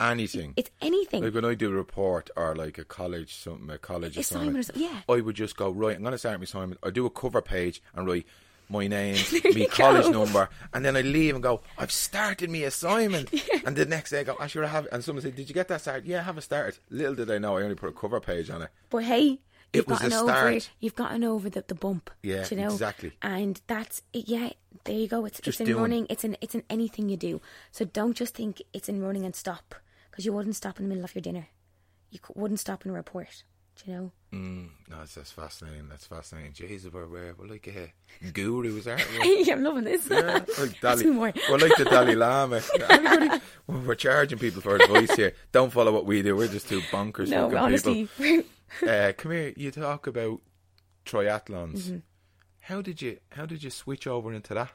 Anything. 0.00 0.54
It's 0.56 0.70
anything. 0.80 1.24
Like 1.24 1.34
when 1.34 1.44
I 1.44 1.54
do 1.54 1.70
a 1.70 1.74
report 1.74 2.30
or 2.36 2.54
like 2.54 2.78
a 2.78 2.84
college 2.84 3.34
something, 3.34 3.68
a 3.68 3.78
college 3.78 4.16
Assignment 4.16 4.58
assignment, 4.60 4.92
yeah. 4.92 5.00
I 5.12 5.20
would 5.20 5.34
just 5.34 5.56
go 5.56 5.70
right. 5.70 5.96
I'm 5.96 6.02
going 6.02 6.12
to 6.12 6.18
start 6.18 6.38
my 6.38 6.44
assignment. 6.44 6.80
I 6.84 6.90
do 6.90 7.04
a 7.04 7.10
cover 7.10 7.42
page 7.42 7.82
and 7.94 8.06
write 8.06 8.26
my 8.68 8.86
name, 8.86 9.16
my 9.44 9.66
college 9.70 10.04
go. 10.04 10.10
number, 10.10 10.48
and 10.72 10.84
then 10.84 10.96
I 10.96 11.00
leave 11.00 11.34
and 11.34 11.42
go. 11.42 11.62
I've 11.78 11.90
started 11.90 12.50
my 12.50 12.58
assignment, 12.58 13.32
and 13.64 13.74
the 13.74 13.86
next 13.86 14.10
day 14.10 14.20
I 14.20 14.24
go. 14.24 14.36
I 14.38 14.46
should 14.46 14.64
have. 14.64 14.86
And 14.92 15.02
someone 15.02 15.22
said, 15.22 15.34
"Did 15.34 15.48
you 15.48 15.54
get 15.54 15.68
that 15.68 15.80
started?" 15.80 16.06
Yeah, 16.06 16.20
I 16.20 16.22
have 16.22 16.38
it 16.38 16.42
started. 16.42 16.78
Little 16.90 17.14
did 17.14 17.30
I 17.30 17.38
know, 17.38 17.56
I 17.56 17.62
only 17.62 17.74
put 17.74 17.88
a 17.88 17.92
cover 17.92 18.20
page 18.20 18.50
on 18.50 18.62
it. 18.62 18.68
But 18.90 19.04
hey, 19.04 19.40
It 19.72 19.78
you've 19.78 19.86
was 19.88 19.98
the 20.00 20.06
over 20.16 20.32
start. 20.32 20.70
you've 20.80 20.94
gotten 20.94 21.24
over 21.24 21.50
the, 21.50 21.62
the 21.66 21.74
bump. 21.74 22.10
Yeah, 22.22 22.46
you 22.50 22.56
know? 22.56 22.72
exactly. 22.72 23.12
And 23.20 23.60
that's 23.66 24.02
it, 24.12 24.28
yeah. 24.28 24.50
There 24.84 24.94
you 24.96 25.08
go. 25.08 25.24
It's, 25.26 25.40
Just 25.40 25.60
it's 25.60 25.60
in 25.60 25.66
doing. 25.66 25.82
running. 25.82 26.06
It's 26.08 26.24
in 26.24 26.36
it's 26.40 26.54
in 26.54 26.62
anything 26.70 27.08
you 27.08 27.16
do. 27.16 27.40
So 27.70 27.84
don't 27.84 28.16
just 28.16 28.34
think 28.34 28.62
it's 28.72 28.88
in 28.88 29.02
running 29.02 29.24
and 29.24 29.36
stop 29.36 29.74
because 30.10 30.24
you 30.24 30.32
wouldn't 30.32 30.56
stop 30.56 30.78
in 30.78 30.84
the 30.84 30.88
middle 30.88 31.04
of 31.04 31.14
your 31.14 31.20
dinner. 31.22 31.48
You 32.10 32.20
wouldn't 32.34 32.60
stop 32.60 32.84
in 32.86 32.90
a 32.90 32.94
report. 32.94 33.42
Do 33.84 33.90
you 33.90 33.96
know? 33.96 34.12
Mm, 34.32 34.68
no, 34.90 34.98
that's, 34.98 35.14
that's 35.14 35.30
fascinating. 35.30 35.88
That's 35.88 36.06
fascinating. 36.06 36.52
Jesus, 36.52 36.92
we're, 36.92 37.06
we're, 37.06 37.34
we're 37.38 37.46
like 37.46 37.68
uh, 37.68 38.28
gurus, 38.32 38.86
aren't 38.86 39.06
we? 39.20 39.50
I'm 39.50 39.62
loving 39.62 39.84
this. 39.84 40.08
Yeah, 40.10 40.40
like 40.82 41.04
more. 41.06 41.32
we're 41.48 41.58
like 41.58 41.76
the 41.76 41.84
Dalai 41.84 42.14
Lama. 42.14 42.60
Everybody, 42.90 43.40
we're 43.66 43.94
charging 43.94 44.38
people 44.38 44.60
for 44.60 44.76
advice 44.76 45.14
here. 45.14 45.32
Don't 45.52 45.72
follow 45.72 45.92
what 45.92 46.06
we 46.06 46.22
do. 46.22 46.34
We're 46.34 46.48
just 46.48 46.68
two 46.68 46.80
bonkers 46.92 47.28
no, 47.28 47.56
honestly, 47.56 48.08
people. 48.18 48.50
Uh, 48.86 49.12
come 49.16 49.32
here. 49.32 49.54
You 49.56 49.70
talk 49.70 50.06
about 50.06 50.40
triathlons. 51.06 51.84
Mm-hmm. 51.84 51.98
How 52.60 52.82
did 52.82 53.00
you 53.00 53.18
How 53.30 53.46
did 53.46 53.62
you 53.62 53.70
switch 53.70 54.06
over 54.06 54.32
into 54.32 54.54
that? 54.54 54.70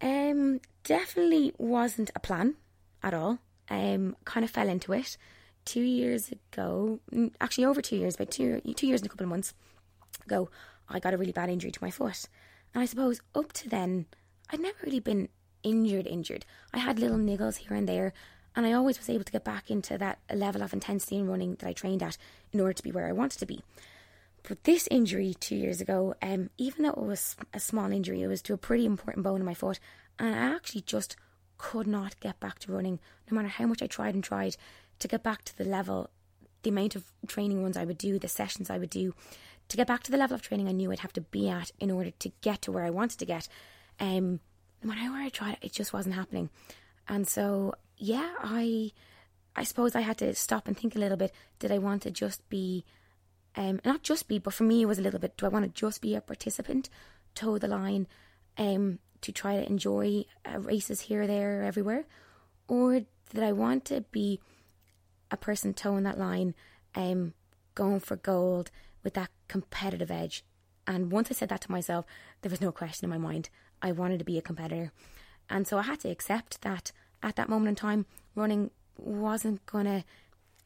Um, 0.00 0.60
definitely 0.82 1.52
wasn't 1.58 2.10
a 2.16 2.20
plan 2.20 2.54
at 3.02 3.14
all. 3.14 3.38
Um, 3.68 4.16
kind 4.24 4.44
of 4.44 4.50
fell 4.50 4.68
into 4.68 4.92
it 4.92 5.16
two 5.64 5.82
years 5.82 6.30
ago. 6.30 7.00
Actually, 7.40 7.64
over 7.64 7.82
two 7.82 7.96
years, 7.96 8.14
about 8.14 8.30
two 8.30 8.60
two 8.76 8.86
years 8.86 9.00
and 9.00 9.06
a 9.06 9.10
couple 9.10 9.24
of 9.24 9.30
months 9.30 9.54
ago, 10.24 10.50
I 10.88 10.98
got 11.00 11.14
a 11.14 11.16
really 11.16 11.32
bad 11.32 11.50
injury 11.50 11.70
to 11.70 11.84
my 11.84 11.90
foot, 11.90 12.28
and 12.72 12.82
I 12.82 12.86
suppose 12.86 13.20
up 13.34 13.52
to 13.54 13.68
then, 13.68 14.06
I'd 14.50 14.60
never 14.60 14.78
really 14.84 15.00
been 15.00 15.28
injured. 15.62 16.06
Injured. 16.06 16.44
I 16.72 16.78
had 16.78 16.98
little 16.98 17.16
niggles 17.16 17.56
here 17.56 17.74
and 17.74 17.88
there, 17.88 18.12
and 18.54 18.66
I 18.66 18.72
always 18.72 18.98
was 18.98 19.08
able 19.08 19.24
to 19.24 19.32
get 19.32 19.44
back 19.44 19.70
into 19.70 19.98
that 19.98 20.18
level 20.32 20.62
of 20.62 20.72
intensity 20.72 21.16
in 21.16 21.28
running 21.28 21.56
that 21.56 21.68
I 21.68 21.72
trained 21.72 22.02
at 22.02 22.18
in 22.52 22.60
order 22.60 22.74
to 22.74 22.82
be 22.82 22.92
where 22.92 23.08
I 23.08 23.12
wanted 23.12 23.38
to 23.38 23.46
be. 23.46 23.62
But 24.46 24.64
this 24.64 24.86
injury 24.90 25.32
two 25.32 25.56
years 25.56 25.80
ago, 25.80 26.14
um, 26.20 26.50
even 26.58 26.82
though 26.82 26.90
it 26.90 26.98
was 26.98 27.34
a 27.54 27.60
small 27.60 27.90
injury, 27.90 28.20
it 28.20 28.26
was 28.26 28.42
to 28.42 28.52
a 28.52 28.58
pretty 28.58 28.84
important 28.84 29.24
bone 29.24 29.40
in 29.40 29.46
my 29.46 29.54
foot, 29.54 29.80
and 30.18 30.34
I 30.34 30.54
actually 30.54 30.82
just 30.82 31.16
could 31.56 31.86
not 31.86 32.20
get 32.20 32.40
back 32.40 32.58
to 32.60 32.72
running, 32.72 33.00
no 33.30 33.36
matter 33.36 33.48
how 33.48 33.66
much 33.66 33.82
I 33.82 33.86
tried 33.86 34.14
and 34.14 34.22
tried 34.22 34.56
to 34.98 35.08
get 35.08 35.22
back 35.22 35.44
to 35.44 35.56
the 35.56 35.64
level, 35.64 36.10
the 36.62 36.70
amount 36.70 36.96
of 36.96 37.04
training 37.26 37.62
runs 37.62 37.76
I 37.76 37.84
would 37.84 37.98
do, 37.98 38.18
the 38.18 38.28
sessions 38.28 38.70
I 38.70 38.78
would 38.78 38.90
do, 38.90 39.14
to 39.68 39.76
get 39.76 39.86
back 39.86 40.02
to 40.04 40.10
the 40.10 40.16
level 40.16 40.34
of 40.34 40.42
training 40.42 40.68
I 40.68 40.72
knew 40.72 40.92
I'd 40.92 41.00
have 41.00 41.12
to 41.14 41.20
be 41.20 41.48
at 41.48 41.70
in 41.78 41.90
order 41.90 42.10
to 42.10 42.32
get 42.40 42.62
to 42.62 42.72
where 42.72 42.84
I 42.84 42.90
wanted 42.90 43.18
to 43.18 43.26
get. 43.26 43.48
Um, 44.00 44.40
no 44.82 44.88
matter 44.88 45.10
where 45.10 45.22
I 45.22 45.28
tried, 45.28 45.58
it 45.62 45.72
just 45.72 45.92
wasn't 45.92 46.14
happening, 46.14 46.50
and 47.08 47.26
so 47.26 47.74
yeah, 47.96 48.34
I, 48.40 48.92
I 49.56 49.64
suppose 49.64 49.94
I 49.94 50.00
had 50.00 50.18
to 50.18 50.34
stop 50.34 50.66
and 50.66 50.76
think 50.76 50.96
a 50.96 50.98
little 50.98 51.16
bit. 51.16 51.32
Did 51.58 51.72
I 51.72 51.78
want 51.78 52.02
to 52.02 52.10
just 52.10 52.46
be 52.48 52.84
um, 53.56 53.80
not 53.84 54.02
just 54.02 54.28
be, 54.28 54.38
but 54.38 54.54
for 54.54 54.64
me, 54.64 54.82
it 54.82 54.86
was 54.86 54.98
a 54.98 55.02
little 55.02 55.20
bit. 55.20 55.36
Do 55.36 55.46
I 55.46 55.50
want 55.50 55.64
to 55.64 55.80
just 55.80 56.00
be 56.00 56.14
a 56.14 56.20
participant, 56.20 56.90
toe 57.34 57.58
the 57.58 57.68
line, 57.68 58.06
um, 58.58 58.98
to 59.20 59.32
try 59.32 59.56
to 59.56 59.66
enjoy 59.66 60.24
uh, 60.44 60.58
races 60.58 61.00
here, 61.00 61.26
there, 61.26 61.62
everywhere, 61.62 62.04
or 62.68 63.00
did 63.32 63.42
I 63.42 63.52
want 63.52 63.84
to 63.86 64.02
be 64.10 64.40
a 65.30 65.36
person 65.36 65.74
toeing 65.74 66.04
that 66.04 66.18
line, 66.18 66.54
um, 66.94 67.34
going 67.74 68.00
for 68.00 68.16
gold 68.16 68.70
with 69.02 69.14
that 69.14 69.30
competitive 69.48 70.10
edge? 70.10 70.44
And 70.86 71.10
once 71.10 71.28
I 71.30 71.34
said 71.34 71.48
that 71.48 71.62
to 71.62 71.72
myself, 71.72 72.04
there 72.42 72.50
was 72.50 72.60
no 72.60 72.72
question 72.72 73.04
in 73.04 73.10
my 73.10 73.28
mind. 73.28 73.48
I 73.80 73.92
wanted 73.92 74.18
to 74.18 74.24
be 74.24 74.38
a 74.38 74.42
competitor, 74.42 74.92
and 75.50 75.66
so 75.66 75.78
I 75.78 75.82
had 75.82 76.00
to 76.00 76.10
accept 76.10 76.62
that 76.62 76.92
at 77.22 77.36
that 77.36 77.48
moment 77.48 77.68
in 77.68 77.74
time, 77.74 78.06
running 78.34 78.70
wasn't 78.96 79.64
gonna, 79.66 80.04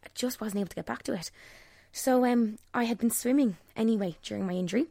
I 0.05 0.09
just 0.15 0.41
wasn't 0.41 0.61
able 0.61 0.69
to 0.69 0.77
get 0.77 0.87
back 0.87 1.03
to 1.05 1.15
it. 1.15 1.31
So 1.93 2.25
um, 2.25 2.59
I 2.75 2.85
had 2.85 2.99
been 2.99 3.11
swimming 3.11 3.57
anyway 3.77 4.17
during 4.23 4.47
my 4.47 4.53
injury. 4.53 4.87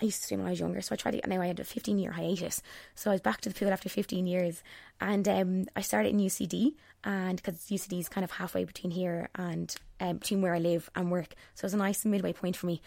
I 0.00 0.06
used 0.06 0.22
to 0.22 0.26
swim 0.26 0.40
when 0.40 0.48
I 0.48 0.50
was 0.50 0.60
younger, 0.60 0.80
so 0.80 0.94
I 0.94 0.96
tried 0.96 1.20
to. 1.20 1.28
Now 1.28 1.40
I 1.40 1.46
had 1.46 1.60
a 1.60 1.64
15 1.64 1.98
year 1.98 2.12
hiatus, 2.12 2.62
so 2.94 3.10
I 3.10 3.14
was 3.14 3.20
back 3.20 3.40
to 3.42 3.48
the 3.48 3.54
pool 3.54 3.72
after 3.72 3.88
15 3.88 4.26
years, 4.26 4.62
and 5.00 5.28
um, 5.28 5.66
I 5.76 5.82
started 5.82 6.10
in 6.10 6.18
UCD, 6.18 6.74
and 7.04 7.36
because 7.36 7.58
UCD 7.70 8.00
is 8.00 8.08
kind 8.08 8.24
of 8.24 8.32
halfway 8.32 8.64
between 8.64 8.90
here 8.90 9.28
and 9.34 9.74
um, 10.00 10.18
between 10.18 10.40
where 10.40 10.54
I 10.54 10.58
live 10.58 10.88
and 10.94 11.10
work, 11.10 11.34
so 11.54 11.64
it 11.64 11.66
was 11.66 11.74
a 11.74 11.78
nice 11.78 12.04
midway 12.04 12.32
point 12.32 12.56
for 12.56 12.66
me. 12.66 12.80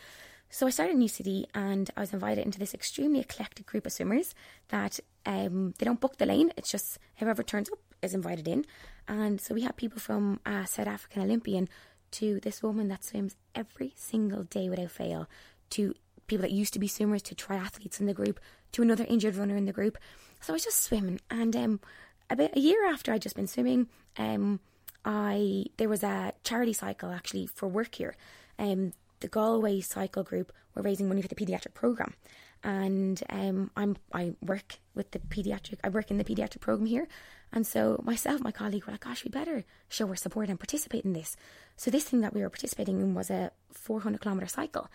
So 0.49 0.67
I 0.67 0.71
started 0.71 0.95
in 0.95 1.01
UCD, 1.01 1.45
and 1.53 1.89
I 1.95 2.01
was 2.01 2.13
invited 2.13 2.43
into 2.43 2.59
this 2.59 2.73
extremely 2.73 3.19
eclectic 3.19 3.65
group 3.67 3.85
of 3.85 3.91
swimmers 3.91 4.33
that 4.69 4.99
um, 5.25 5.73
they 5.77 5.85
don't 5.85 6.01
book 6.01 6.17
the 6.17 6.25
lane; 6.25 6.51
it's 6.57 6.71
just 6.71 6.97
whoever 7.17 7.43
turns 7.43 7.69
up 7.69 7.79
is 8.01 8.15
invited 8.15 8.47
in, 8.47 8.65
and 9.07 9.39
so 9.39 9.53
we 9.53 9.61
had 9.61 9.77
people 9.77 9.99
from 9.99 10.39
a 10.45 10.65
South 10.65 10.87
African 10.87 11.21
Olympian 11.21 11.69
to 12.11 12.39
this 12.39 12.63
woman 12.63 12.87
that 12.87 13.03
swims 13.03 13.35
every 13.53 13.93
single 13.95 14.43
day 14.43 14.69
without 14.69 14.91
fail, 14.91 15.29
to 15.69 15.93
people 16.27 16.43
that 16.43 16.51
used 16.51 16.73
to 16.73 16.79
be 16.79 16.87
swimmers, 16.87 17.21
to 17.23 17.35
triathletes 17.35 17.99
in 17.99 18.05
the 18.05 18.13
group, 18.13 18.39
to 18.71 18.81
another 18.81 19.05
injured 19.07 19.35
runner 19.35 19.55
in 19.55 19.65
the 19.65 19.73
group. 19.73 19.97
So 20.41 20.53
I 20.53 20.55
was 20.55 20.63
just 20.63 20.83
swimming, 20.83 21.19
and 21.29 21.55
um, 21.55 21.79
about 22.29 22.55
a 22.55 22.59
year 22.59 22.87
after 22.87 23.11
I'd 23.11 23.21
just 23.21 23.35
been 23.35 23.47
swimming, 23.47 23.87
um, 24.17 24.59
I 25.03 25.65
there 25.77 25.89
was 25.89 26.03
a 26.03 26.33
charity 26.43 26.73
cycle 26.73 27.11
actually 27.11 27.47
for 27.47 27.67
work 27.67 27.95
here. 27.95 28.15
Um, 28.57 28.93
the 29.19 29.27
Galway 29.27 29.81
Cycle 29.81 30.23
Group 30.23 30.51
were 30.73 30.81
raising 30.81 31.07
money 31.07 31.21
for 31.21 31.27
the 31.27 31.35
paediatric 31.35 31.73
program, 31.73 32.13
and 32.63 33.21
um, 33.29 33.71
I'm 33.77 33.97
I 34.13 34.33
work 34.41 34.79
with 34.93 35.11
the 35.11 35.19
pediatric. 35.19 35.79
I 35.83 35.89
work 35.89 36.11
in 36.11 36.17
the 36.17 36.23
pediatric 36.23 36.61
program 36.61 36.87
here, 36.87 37.07
and 37.53 37.65
so 37.65 38.01
myself, 38.03 38.41
my 38.41 38.51
colleague, 38.51 38.85
were 38.85 38.91
like, 38.91 39.05
"Gosh, 39.05 39.23
we 39.23 39.29
better 39.29 39.63
show 39.87 40.07
our 40.09 40.15
support 40.15 40.49
and 40.49 40.59
participate 40.59 41.05
in 41.05 41.13
this." 41.13 41.37
So 41.77 41.91
this 41.91 42.05
thing 42.05 42.21
that 42.21 42.33
we 42.33 42.41
were 42.41 42.49
participating 42.49 42.99
in 42.99 43.13
was 43.13 43.29
a 43.29 43.51
400 43.71 44.21
kilometer 44.21 44.47
cycle. 44.47 44.89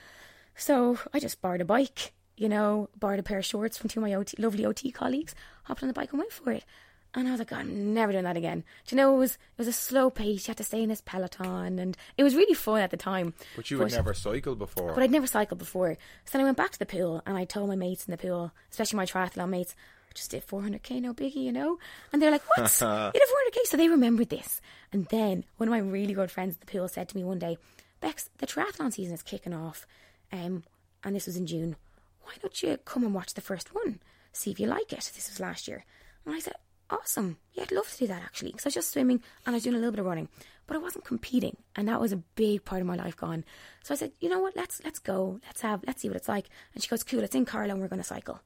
So 0.57 0.99
I 1.13 1.21
just 1.21 1.41
borrowed 1.41 1.61
a 1.61 1.65
bike, 1.65 2.13
you 2.37 2.49
know, 2.49 2.89
borrowed 2.99 3.21
a 3.21 3.23
pair 3.23 3.39
of 3.39 3.45
shorts 3.45 3.79
from 3.79 3.89
two 3.89 4.01
of 4.01 4.03
my 4.03 4.15
OT, 4.15 4.41
lovely 4.41 4.65
OT 4.65 4.91
colleagues, 4.91 5.35
hopped 5.65 5.83
on 5.83 5.89
the 5.89 5.95
bike 5.95 6.11
and 6.11 6.19
went 6.19 6.33
for 6.33 6.53
it. 6.53 6.65
And 7.13 7.27
I 7.27 7.33
was 7.33 7.41
like, 7.41 7.53
oh, 7.53 7.57
I'm 7.57 7.93
never 7.93 8.13
doing 8.13 8.25
that 8.25 8.37
again. 8.37 8.63
Do 8.87 8.95
you 8.95 9.03
know, 9.03 9.17
it 9.17 9.19
was 9.19 9.33
it 9.33 9.59
was 9.59 9.67
a 9.67 9.73
slow 9.73 10.11
pace. 10.11 10.47
You 10.47 10.53
had 10.53 10.59
to 10.59 10.65
stay 10.65 10.81
in 10.81 10.89
this 10.89 11.03
peloton, 11.05 11.81
and 11.81 11.97
it 12.17 12.23
was 12.23 12.37
really 12.37 12.55
fun 12.55 12.83
at 12.83 12.93
the 12.93 12.97
time. 12.97 13.35
But 13.57 13.69
you 13.69 13.81
had 13.81 13.91
never 13.91 14.15
cycled 14.15 14.61
before. 14.61 14.93
But 14.93 15.03
I'd 15.03 15.11
never 15.11 15.27
cycled 15.27 15.59
before. 15.59 15.97
So 16.25 16.31
then 16.39 16.43
I 16.43 16.45
went 16.45 16.57
back 16.57 16.71
to 16.71 16.79
the 16.79 16.87
pool 16.87 17.21
and 17.27 17.37
I 17.37 17.45
told 17.45 17.69
my 17.69 17.75
mates 17.75 18.07
in 18.07 18.13
the 18.13 18.17
pool, 18.19 18.53
especially 18.71 18.97
my 18.99 19.07
triathlon 19.07 19.49
mates, 19.49 19.75
I 20.09 20.13
just 20.15 20.31
did 20.31 20.47
400k, 20.47 21.01
no 21.01 21.15
biggie, 21.15 21.37
you 21.37 21.53
know? 21.53 21.79
And 22.13 22.21
they're 22.21 22.31
like, 22.31 22.43
what? 22.49 22.59
you 23.15 23.21
did 23.21 23.23
400k? 23.23 23.67
So 23.67 23.77
they 23.77 23.89
remembered 23.89 24.29
this. 24.29 24.61
And 24.93 25.07
then 25.07 25.45
one 25.57 25.69
of 25.69 25.73
my 25.73 25.79
really 25.79 26.15
good 26.15 26.31
friends 26.31 26.55
at 26.57 26.61
the 26.61 26.67
pool 26.67 26.89
said 26.89 27.09
to 27.09 27.17
me 27.17 27.25
one 27.25 27.39
day, 27.39 27.59
Bex, 28.01 28.31
the 28.39 28.47
triathlon 28.47 28.93
season 28.93 29.15
is 29.15 29.23
kicking 29.23 29.53
off. 29.53 29.87
Um, 30.33 30.65
and 31.03 31.15
this 31.15 31.27
was 31.27 31.37
in 31.37 31.47
June. 31.47 31.77
Why 32.23 32.33
don't 32.41 32.63
you 32.63 32.77
come 32.85 33.05
and 33.05 33.15
watch 33.15 33.35
the 33.35 33.41
first 33.41 33.75
one? 33.75 34.01
See 34.33 34.51
if 34.51 34.61
you 34.61 34.67
like 34.67 34.93
it. 34.93 35.11
This 35.15 35.29
was 35.29 35.41
last 35.41 35.67
year. 35.67 35.85
And 36.25 36.35
I 36.35 36.39
said, 36.39 36.55
awesome. 36.91 37.39
Yeah, 37.53 37.63
I'd 37.65 37.73
love 37.73 37.91
to 37.91 37.99
do 37.99 38.07
that 38.07 38.23
actually. 38.23 38.51
Because 38.51 38.67
I 38.67 38.69
was 38.69 38.75
just 38.75 38.93
swimming 38.93 39.23
and 39.47 39.55
I 39.55 39.57
was 39.57 39.65
doing 39.65 39.75
a 39.77 39.79
little 39.79 39.93
bit 39.93 40.01
of 40.01 40.07
running. 40.07 40.29
But 40.67 40.77
I 40.77 40.81
wasn't 40.81 41.05
competing. 41.05 41.57
And 41.75 41.89
that 41.89 42.01
was 42.01 42.13
a 42.13 42.17
big 42.17 42.65
part 42.65 42.81
of 42.81 42.87
my 42.87 42.95
life 42.95 43.17
gone. 43.17 43.45
So 43.83 43.95
I 43.95 43.97
said, 43.97 44.13
you 44.21 44.29
know 44.29 44.39
what, 44.39 44.57
let's 44.57 44.81
let's 44.85 44.99
go. 44.99 45.41
Let's 45.47 45.63
have 45.63 45.83
let's 45.87 46.03
see 46.03 46.09
what 46.09 46.17
it's 46.17 46.29
like. 46.29 46.49
And 46.75 46.83
she 46.83 46.89
goes, 46.89 47.03
Cool, 47.03 47.21
it's 47.21 47.35
in 47.35 47.45
Carlow 47.45 47.73
and 47.73 47.81
we're 47.81 47.89
gonna 47.89 48.05
cycle. 48.05 48.41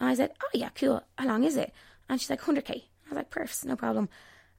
And 0.00 0.08
I 0.08 0.14
said, 0.14 0.32
Oh 0.42 0.50
yeah, 0.54 0.70
cool. 0.74 1.02
How 1.16 1.26
long 1.26 1.44
is 1.44 1.56
it? 1.56 1.72
And 2.08 2.20
she's 2.20 2.30
like, 2.30 2.40
hundred 2.40 2.64
K. 2.64 2.74
I 3.06 3.10
was 3.10 3.16
like, 3.16 3.30
Perfect, 3.30 3.64
no 3.64 3.76
problem. 3.76 4.08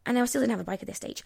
And 0.06 0.18
I 0.18 0.26
still 0.26 0.42
didn't 0.42 0.52
have 0.52 0.60
a 0.60 0.66
bike 0.66 0.82
at 0.82 0.88
this 0.88 0.98
stage. 0.98 1.24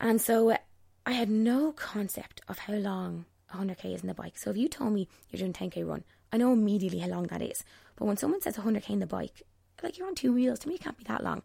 And 0.00 0.20
so 0.20 0.50
uh, 0.50 0.56
I 1.04 1.12
had 1.12 1.30
no 1.30 1.72
concept 1.72 2.40
of 2.48 2.58
how 2.58 2.74
long 2.74 3.26
100k 3.52 3.94
is 3.94 4.02
in 4.02 4.08
the 4.08 4.14
bike. 4.14 4.38
So 4.38 4.50
if 4.50 4.56
you 4.56 4.68
told 4.68 4.92
me 4.92 5.08
you're 5.30 5.38
doing 5.38 5.52
10k 5.52 5.86
run, 5.86 6.04
I 6.32 6.36
know 6.36 6.52
immediately 6.52 7.00
how 7.00 7.08
long 7.08 7.26
that 7.28 7.42
is. 7.42 7.64
But 7.96 8.06
when 8.06 8.16
someone 8.16 8.40
says 8.40 8.56
100k 8.56 8.90
in 8.90 9.00
the 9.00 9.06
bike, 9.06 9.42
like 9.82 9.98
you're 9.98 10.06
on 10.06 10.14
two 10.14 10.32
wheels, 10.32 10.58
to 10.60 10.68
me 10.68 10.74
it 10.74 10.80
can't 10.80 10.98
be 10.98 11.04
that 11.04 11.24
long. 11.24 11.42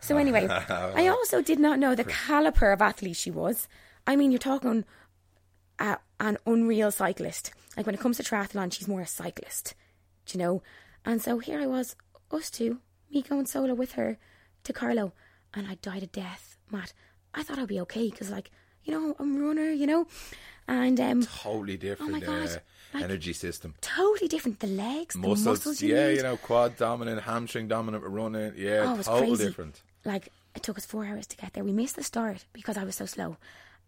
So 0.00 0.16
anyway, 0.16 0.46
I 0.68 1.08
also 1.08 1.42
did 1.42 1.58
not 1.58 1.78
know 1.78 1.94
the 1.94 2.04
caliper 2.04 2.72
of 2.72 2.82
athlete 2.82 3.16
she 3.16 3.30
was. 3.30 3.68
I 4.06 4.16
mean, 4.16 4.30
you're 4.30 4.38
talking 4.38 4.84
a, 5.78 5.98
an 6.20 6.38
unreal 6.46 6.90
cyclist. 6.90 7.52
Like 7.76 7.86
when 7.86 7.94
it 7.94 8.00
comes 8.00 8.16
to 8.18 8.22
triathlon, 8.22 8.72
she's 8.72 8.88
more 8.88 9.00
a 9.00 9.06
cyclist, 9.06 9.74
do 10.26 10.38
you 10.38 10.44
know? 10.44 10.62
And 11.04 11.20
so 11.20 11.38
here 11.38 11.60
I 11.60 11.66
was, 11.66 11.96
us 12.30 12.50
two, 12.50 12.80
me 13.10 13.22
going 13.22 13.46
solo 13.46 13.74
with 13.74 13.92
her 13.92 14.18
to 14.64 14.72
Carlow, 14.72 15.12
and 15.54 15.66
I 15.66 15.76
died 15.76 16.02
a 16.02 16.06
death, 16.06 16.58
Matt. 16.70 16.92
I 17.34 17.42
thought 17.42 17.58
I'd 17.58 17.68
be 17.68 17.80
okay 17.80 18.10
because, 18.10 18.30
like, 18.30 18.50
you 18.86 18.92
know, 18.94 19.14
I'm 19.18 19.36
a 19.36 19.46
runner, 19.46 19.70
you 19.70 19.86
know, 19.86 20.06
and 20.68 20.98
um, 21.00 21.22
totally 21.22 21.76
different 21.76 22.12
my 22.12 22.20
God, 22.20 22.48
uh, 22.48 22.58
like- 22.94 23.04
energy 23.04 23.32
system. 23.34 23.74
totally 23.82 24.28
different. 24.28 24.60
The 24.60 24.66
legs, 24.68 25.14
the 25.14 25.20
Muscles, 25.20 25.44
muscles 25.44 25.82
you 25.82 25.94
yeah, 25.94 26.08
need. 26.08 26.16
you 26.18 26.22
know, 26.22 26.36
quad 26.38 26.76
dominant, 26.76 27.22
hamstring 27.22 27.68
dominant, 27.68 28.02
running, 28.04 28.54
yeah, 28.56 28.84
Oh, 28.86 28.94
it 28.94 28.96
was 28.98 29.06
totally 29.06 29.28
crazy. 29.36 29.44
different. 29.46 29.82
Like 30.04 30.32
it 30.54 30.62
took 30.62 30.78
us 30.78 30.86
four 30.86 31.04
hours 31.04 31.26
to 31.26 31.36
get 31.36 31.52
there. 31.52 31.64
We 31.64 31.72
missed 31.72 31.96
the 31.96 32.02
start 32.02 32.46
because 32.54 32.76
I 32.78 32.84
was 32.84 32.94
so 32.96 33.04
slow. 33.06 33.36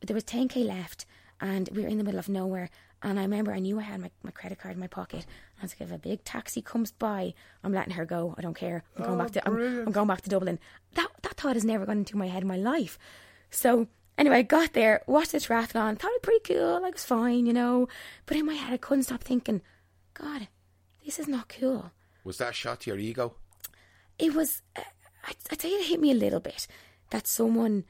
But 0.00 0.08
there 0.08 0.14
was 0.14 0.24
10k 0.24 0.64
left, 0.66 1.06
and 1.40 1.68
we 1.74 1.82
were 1.82 1.88
in 1.88 1.98
the 1.98 2.04
middle 2.04 2.20
of 2.20 2.28
nowhere. 2.28 2.68
And 3.02 3.18
I 3.18 3.22
remember 3.22 3.52
I 3.52 3.60
knew 3.60 3.78
I 3.78 3.82
had 3.82 4.00
my, 4.00 4.10
my 4.24 4.30
credit 4.32 4.58
card 4.58 4.74
in 4.74 4.80
my 4.80 4.88
pocket. 4.88 5.20
And 5.24 5.60
I 5.60 5.62
was 5.62 5.72
like, 5.72 5.88
if 5.88 5.94
a 5.94 5.98
big 5.98 6.22
taxi 6.24 6.60
comes 6.60 6.90
by, 6.92 7.32
I'm 7.64 7.72
letting 7.72 7.94
her 7.94 8.04
go. 8.04 8.34
I 8.36 8.42
don't 8.42 8.54
care. 8.54 8.82
I'm 8.96 9.04
going 9.04 9.14
Oh, 9.20 9.22
back 9.24 9.30
to 9.32 9.46
I'm. 9.48 9.56
I'm 9.86 9.92
going 9.92 10.08
back 10.08 10.20
to 10.22 10.28
Dublin. 10.30 10.58
That 10.94 11.08
that 11.22 11.34
thought 11.36 11.54
has 11.56 11.64
never 11.64 11.86
gone 11.86 11.98
into 11.98 12.16
my 12.16 12.26
head 12.26 12.42
in 12.42 12.48
my 12.48 12.56
life. 12.56 12.98
So 13.50 13.86
Anyway, 14.18 14.38
I 14.38 14.42
got 14.42 14.72
there, 14.72 15.02
watched 15.06 15.30
the 15.30 15.38
triathlon, 15.38 15.96
thought 15.96 16.10
it 16.12 16.22
pretty 16.22 16.52
cool, 16.52 16.82
like 16.82 16.90
it 16.90 16.94
was 16.96 17.04
fine, 17.04 17.46
you 17.46 17.52
know. 17.52 17.88
But 18.26 18.36
in 18.36 18.46
my 18.46 18.54
head, 18.54 18.72
I 18.74 18.76
couldn't 18.76 19.04
stop 19.04 19.22
thinking, 19.22 19.62
God, 20.12 20.48
this 21.04 21.20
is 21.20 21.28
not 21.28 21.48
cool. 21.48 21.92
Was 22.24 22.38
that 22.38 22.50
a 22.50 22.52
shot 22.52 22.80
to 22.80 22.90
your 22.90 22.98
ego? 22.98 23.36
It 24.18 24.34
was, 24.34 24.62
uh, 24.74 24.82
I'd, 25.24 25.36
I'd 25.52 25.62
say 25.62 25.68
it 25.68 25.86
hit 25.86 26.00
me 26.00 26.10
a 26.10 26.14
little 26.14 26.40
bit 26.40 26.66
that 27.10 27.28
someone 27.28 27.84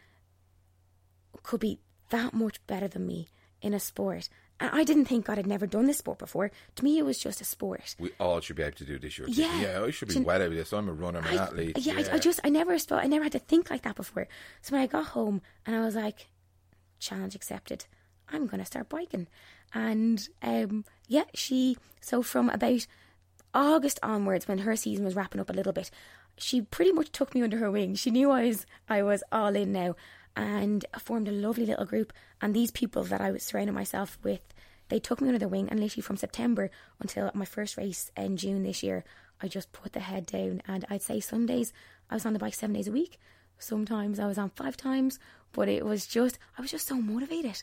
could 1.43 1.61
be 1.61 1.81
that 2.11 2.35
much 2.35 2.65
better 2.67 2.89
than 2.89 3.07
me 3.07 3.29
in 3.63 3.73
a 3.73 3.81
sport. 3.81 4.29
And 4.61 4.71
I 4.73 4.83
didn't 4.83 5.05
think 5.05 5.27
God 5.27 5.37
had 5.37 5.47
never 5.47 5.67
done 5.67 5.87
this 5.87 5.99
sport 5.99 6.19
before. 6.19 6.51
To 6.77 6.85
me, 6.85 6.99
it 6.99 7.05
was 7.05 7.19
just 7.19 7.41
a 7.41 7.45
sport. 7.45 7.95
We 7.99 8.11
all 8.19 8.41
should 8.41 8.57
be 8.57 8.65
able 8.65 8.77
to 8.79 8.85
do 8.85 8.99
this. 8.99 9.17
You're 9.17 9.29
Yeah. 9.29 9.61
yeah, 9.61 9.83
I 9.85 9.91
should 9.91 10.09
be 10.09 10.19
well 10.21 10.43
over 10.43 10.55
this. 10.55 10.73
I'm 10.73 10.89
a 10.89 10.93
runner, 10.93 11.21
I'm 11.21 11.27
an 11.27 11.39
I, 11.39 11.43
athlete. 11.43 11.79
yeah, 11.79 11.95
I, 11.97 12.15
I 12.15 12.19
just, 12.19 12.41
I 12.43 12.49
never 12.49 12.77
I 12.91 13.07
never 13.07 13.23
had 13.25 13.33
to 13.33 13.39
think 13.39 13.71
like 13.71 13.83
that 13.83 13.95
before. 13.95 14.27
So 14.63 14.73
when 14.75 14.83
I 14.83 14.87
got 14.87 15.07
home 15.07 15.43
and 15.65 15.77
I 15.77 15.81
was 15.81 15.95
like, 15.95 16.27
challenge 16.99 17.35
accepted. 17.35 17.87
I'm 18.31 18.47
going 18.47 18.59
to 18.61 18.67
start 18.67 18.89
biking. 18.89 19.29
And 19.73 20.29
um, 20.43 20.85
yeah, 21.07 21.25
she, 21.35 21.77
so 22.01 22.23
from 22.23 22.51
about 22.51 22.87
August 23.55 23.99
onwards, 24.03 24.49
when 24.49 24.59
her 24.59 24.77
season 24.77 25.05
was 25.05 25.15
wrapping 25.15 25.41
up 25.41 25.51
a 25.51 25.55
little 25.55 25.73
bit, 25.73 25.91
she 26.37 26.63
pretty 26.63 26.93
much 26.93 27.11
took 27.13 27.35
me 27.35 27.43
under 27.43 27.59
her 27.59 27.71
wing. 27.71 27.95
She 27.95 28.11
knew 28.11 28.31
I 28.31 28.47
was, 28.47 28.67
I 28.89 29.03
was 29.03 29.23
all 29.33 29.55
in 29.57 29.73
now 29.73 29.95
and 30.39 30.87
formed 31.01 31.27
a 31.27 31.33
lovely 31.33 31.67
little 31.67 31.85
group. 31.85 32.13
And 32.41 32.55
these 32.55 32.71
people 32.71 33.03
that 33.03 33.21
I 33.21 33.33
was 33.33 33.43
surrounding 33.43 33.75
myself 33.75 34.17
with, 34.23 34.41
they 34.89 35.01
took 35.01 35.21
me 35.21 35.29
under 35.29 35.39
their 35.39 35.49
wing. 35.49 35.69
And 35.69 35.81
literally 35.81 36.03
from 36.03 36.17
September 36.17 36.71
until 37.01 37.31
my 37.35 37.45
first 37.45 37.77
race 37.77 38.13
in 38.17 38.37
June 38.37 38.63
this 38.63 38.83
year, 38.83 39.05
I 39.43 39.49
just 39.49 39.73
put 39.73 39.93
the 39.93 40.01
head 40.01 40.27
down. 40.27 40.63
And 40.69 40.87
I'd 40.89 41.03
say 41.03 41.19
some 41.19 41.45
days 41.45 41.73
I 42.09 42.15
was 42.15 42.25
on 42.25 42.35
the 42.35 42.39
bike 42.39 42.55
seven 42.55 42.75
days 42.75 42.87
a 42.87 42.93
week. 42.93 43.19
Sometimes 43.59 44.21
I 44.21 44.27
was 44.27 44.39
on 44.39 44.51
five 44.51 44.77
times, 44.77 45.19
but 45.53 45.69
it 45.69 45.85
was 45.85 46.07
just, 46.07 46.39
I 46.57 46.63
was 46.63 46.71
just 46.71 46.87
so 46.87 46.95
motivated 46.95 47.61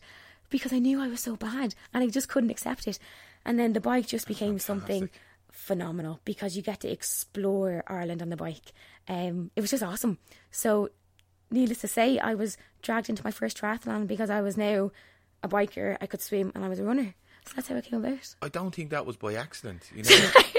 because 0.50 0.74
I 0.74 0.80
knew 0.80 1.02
I 1.02 1.08
was 1.08 1.22
so 1.22 1.38
bad 1.38 1.76
and 1.94 2.04
I 2.04 2.08
just 2.08 2.28
couldn't 2.28 2.50
accept 2.50 2.90
it. 2.90 3.00
And 3.46 3.58
then 3.58 3.72
the 3.72 3.80
bike 3.80 4.08
just 4.08 4.28
became 4.28 4.60
something 4.60 5.10
phenomenal 5.50 6.20
because 6.26 6.58
you 6.58 6.62
get 6.62 6.82
to 6.82 6.92
explore 6.92 7.86
Ireland 7.88 8.22
on 8.22 8.30
the 8.30 8.36
bike. 8.36 8.74
Um, 9.08 9.52
it 9.56 9.62
was 9.62 9.72
just 9.72 9.84
awesome. 9.84 10.18
So, 10.52 10.90
needless 11.56 11.80
to 11.80 11.88
say, 11.88 12.20
I 12.20 12.36
was 12.36 12.58
dragged 12.84 13.10
into 13.10 13.24
my 13.24 13.32
first 13.32 13.60
triathlon 13.60 14.06
because 14.06 14.30
I 14.30 14.42
was 14.42 14.58
now 14.58 14.92
a 15.42 15.48
biker, 15.48 15.98
I 16.00 16.06
could 16.06 16.22
swim, 16.22 16.52
and 16.54 16.64
I 16.64 16.70
was 16.70 16.80
a 16.80 16.84
runner. 16.84 17.16
So 17.46 17.54
that's 17.56 17.68
how 17.68 17.76
it 17.76 17.86
came 17.86 18.04
about. 18.04 18.36
I 18.42 18.50
don't 18.50 18.74
think 18.74 18.90
that 18.90 19.06
was 19.06 19.18
by 19.18 19.36
accident. 19.36 19.92
You 19.94 20.04
know, 20.04 20.10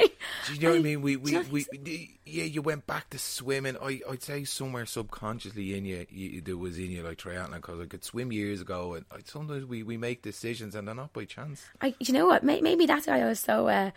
do 0.47 0.55
you 0.55 0.61
know 0.61 0.71
what 0.71 0.79
I 0.79 0.83
mean? 0.83 1.03
We, 1.03 1.17
we, 1.17 1.33
you 1.33 1.45
we, 1.51 2.19
yeah, 2.25 2.45
you 2.45 2.63
went 2.63 2.87
back 2.87 3.11
to 3.11 3.19
swimming. 3.19 3.77
I, 3.83 4.01
I'd 4.09 4.23
say 4.23 4.45
somewhere 4.45 4.87
subconsciously 4.87 5.77
in 5.77 5.85
you, 5.85 6.07
you 6.09 6.41
there 6.41 6.57
was 6.57 6.79
in 6.79 6.93
you 6.93 7.03
like 7.03 7.19
triathlon 7.19 7.57
because 7.57 7.81
I 7.81 7.87
could 7.87 8.05
swim 8.05 8.31
years 8.31 8.61
ago, 8.61 8.95
and 8.95 9.05
I, 9.11 9.19
sometimes 9.25 9.65
we, 9.65 9.83
we 9.83 9.97
make 9.97 10.23
decisions 10.23 10.77
and 10.77 10.87
they're 10.87 10.95
not 10.95 11.13
by 11.13 11.25
chance. 11.25 11.65
I, 11.81 11.95
you 11.99 12.13
know 12.13 12.27
what? 12.27 12.45
May, 12.45 12.61
maybe 12.61 12.87
that's 12.87 13.09
why 13.09 13.21
I 13.21 13.25
was 13.25 13.41
so, 13.41 13.67
uh, 13.67 13.91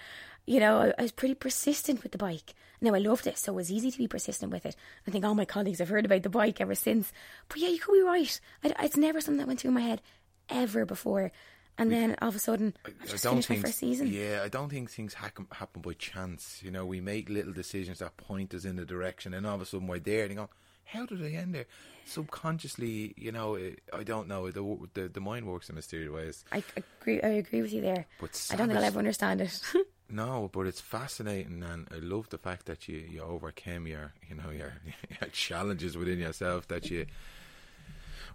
you 0.48 0.60
know, 0.60 0.80
I, 0.80 0.94
I 0.98 1.02
was 1.04 1.12
pretty 1.12 1.36
persistent 1.36 2.02
with 2.02 2.12
the 2.12 2.18
bike. 2.18 2.56
Now 2.82 2.94
I 2.94 3.00
loved 3.00 3.28
it, 3.28 3.38
so 3.38 3.52
it 3.52 3.56
was 3.56 3.72
easy 3.72 3.92
to 3.92 3.98
be 3.98 4.08
persistent 4.08 4.52
with 4.52 4.66
it. 4.66 4.76
I 5.08 5.12
think 5.12 5.26
all 5.26 5.36
my 5.36 5.46
colleagues 5.46 5.80
have 5.80 5.90
heard 5.90 6.06
about 6.06 6.24
the 6.24 6.30
bike 6.30 6.62
ever 6.62 6.76
since. 6.76 7.12
But 7.50 7.58
yeah, 7.60 7.70
you 7.70 7.80
could 7.80 7.94
be 7.94 8.02
right. 8.02 8.40
I, 8.64 8.86
it's 8.86 8.98
never 8.98 9.20
something 9.22 9.40
that 9.40 9.48
went 9.48 9.60
through 9.60 9.72
my 9.72 9.82
head 9.82 10.02
ever 10.50 10.86
before. 10.86 11.32
And 11.78 11.92
then 11.94 12.18
all 12.22 12.28
of 12.28 12.36
a 12.36 12.40
sudden, 12.40 12.74
I, 12.86 12.90
I 13.02 13.06
just 13.06 13.24
don't 13.24 13.44
think 13.44 13.62
first 13.62 13.78
season. 13.78 14.08
Yeah, 14.08 14.42
I 14.44 14.50
don't 14.50 14.70
think 14.70 14.92
things 14.92 15.14
happen, 15.14 15.48
happen 15.52 15.82
by 15.82 15.94
chance. 15.94 16.60
You 16.62 16.72
know, 16.72 16.86
we 16.86 17.00
make 17.00 17.30
little 17.30 17.54
decisions 17.54 18.00
that 18.00 18.18
point 18.18 18.54
us 18.54 18.66
in 18.66 18.76
the 18.76 18.86
direction, 18.86 19.34
and 19.34 19.48
all 19.48 19.56
of 19.56 19.62
a 19.62 19.66
sudden 19.66 19.88
we're 19.88 20.00
there, 20.00 20.24
and 20.24 20.32
you 20.32 20.36
go, 20.36 20.50
"How 20.84 21.06
did 21.06 21.24
I 21.24 21.30
end 21.30 21.56
there?" 21.56 21.68
Subconsciously, 22.04 23.14
you 23.16 23.32
know, 23.32 23.56
it, 23.56 23.80
I 23.94 24.04
don't 24.04 24.28
know. 24.28 24.52
The, 24.52 24.90
the 24.94 25.08
the 25.08 25.22
mind 25.22 25.46
works 25.46 25.70
in 25.70 25.76
mysterious 25.76 26.12
ways. 26.12 26.44
I 26.52 26.64
agree. 26.76 27.22
I 27.22 27.30
agree 27.30 27.62
with 27.62 27.72
you 27.72 27.80
there. 27.82 28.08
But 28.20 28.46
I 28.52 28.58
don't 28.58 28.68
think 28.68 28.78
I'll 28.78 28.86
ever 28.86 29.00
understand 29.00 29.40
it. 29.40 29.62
No, 30.12 30.50
but 30.52 30.66
it's 30.66 30.82
fascinating, 30.82 31.64
and 31.64 31.88
I 31.92 31.98
love 31.98 32.30
the 32.30 32.38
fact 32.38 32.66
that 32.66 32.88
you, 32.88 32.98
you 32.98 33.22
overcame 33.22 33.86
your 33.86 34.14
you 34.28 34.36
know 34.36 34.50
your, 34.50 34.74
your 35.22 35.30
challenges 35.32 35.96
within 35.96 36.20
yourself. 36.20 36.68
That 36.68 36.90
you 36.90 37.06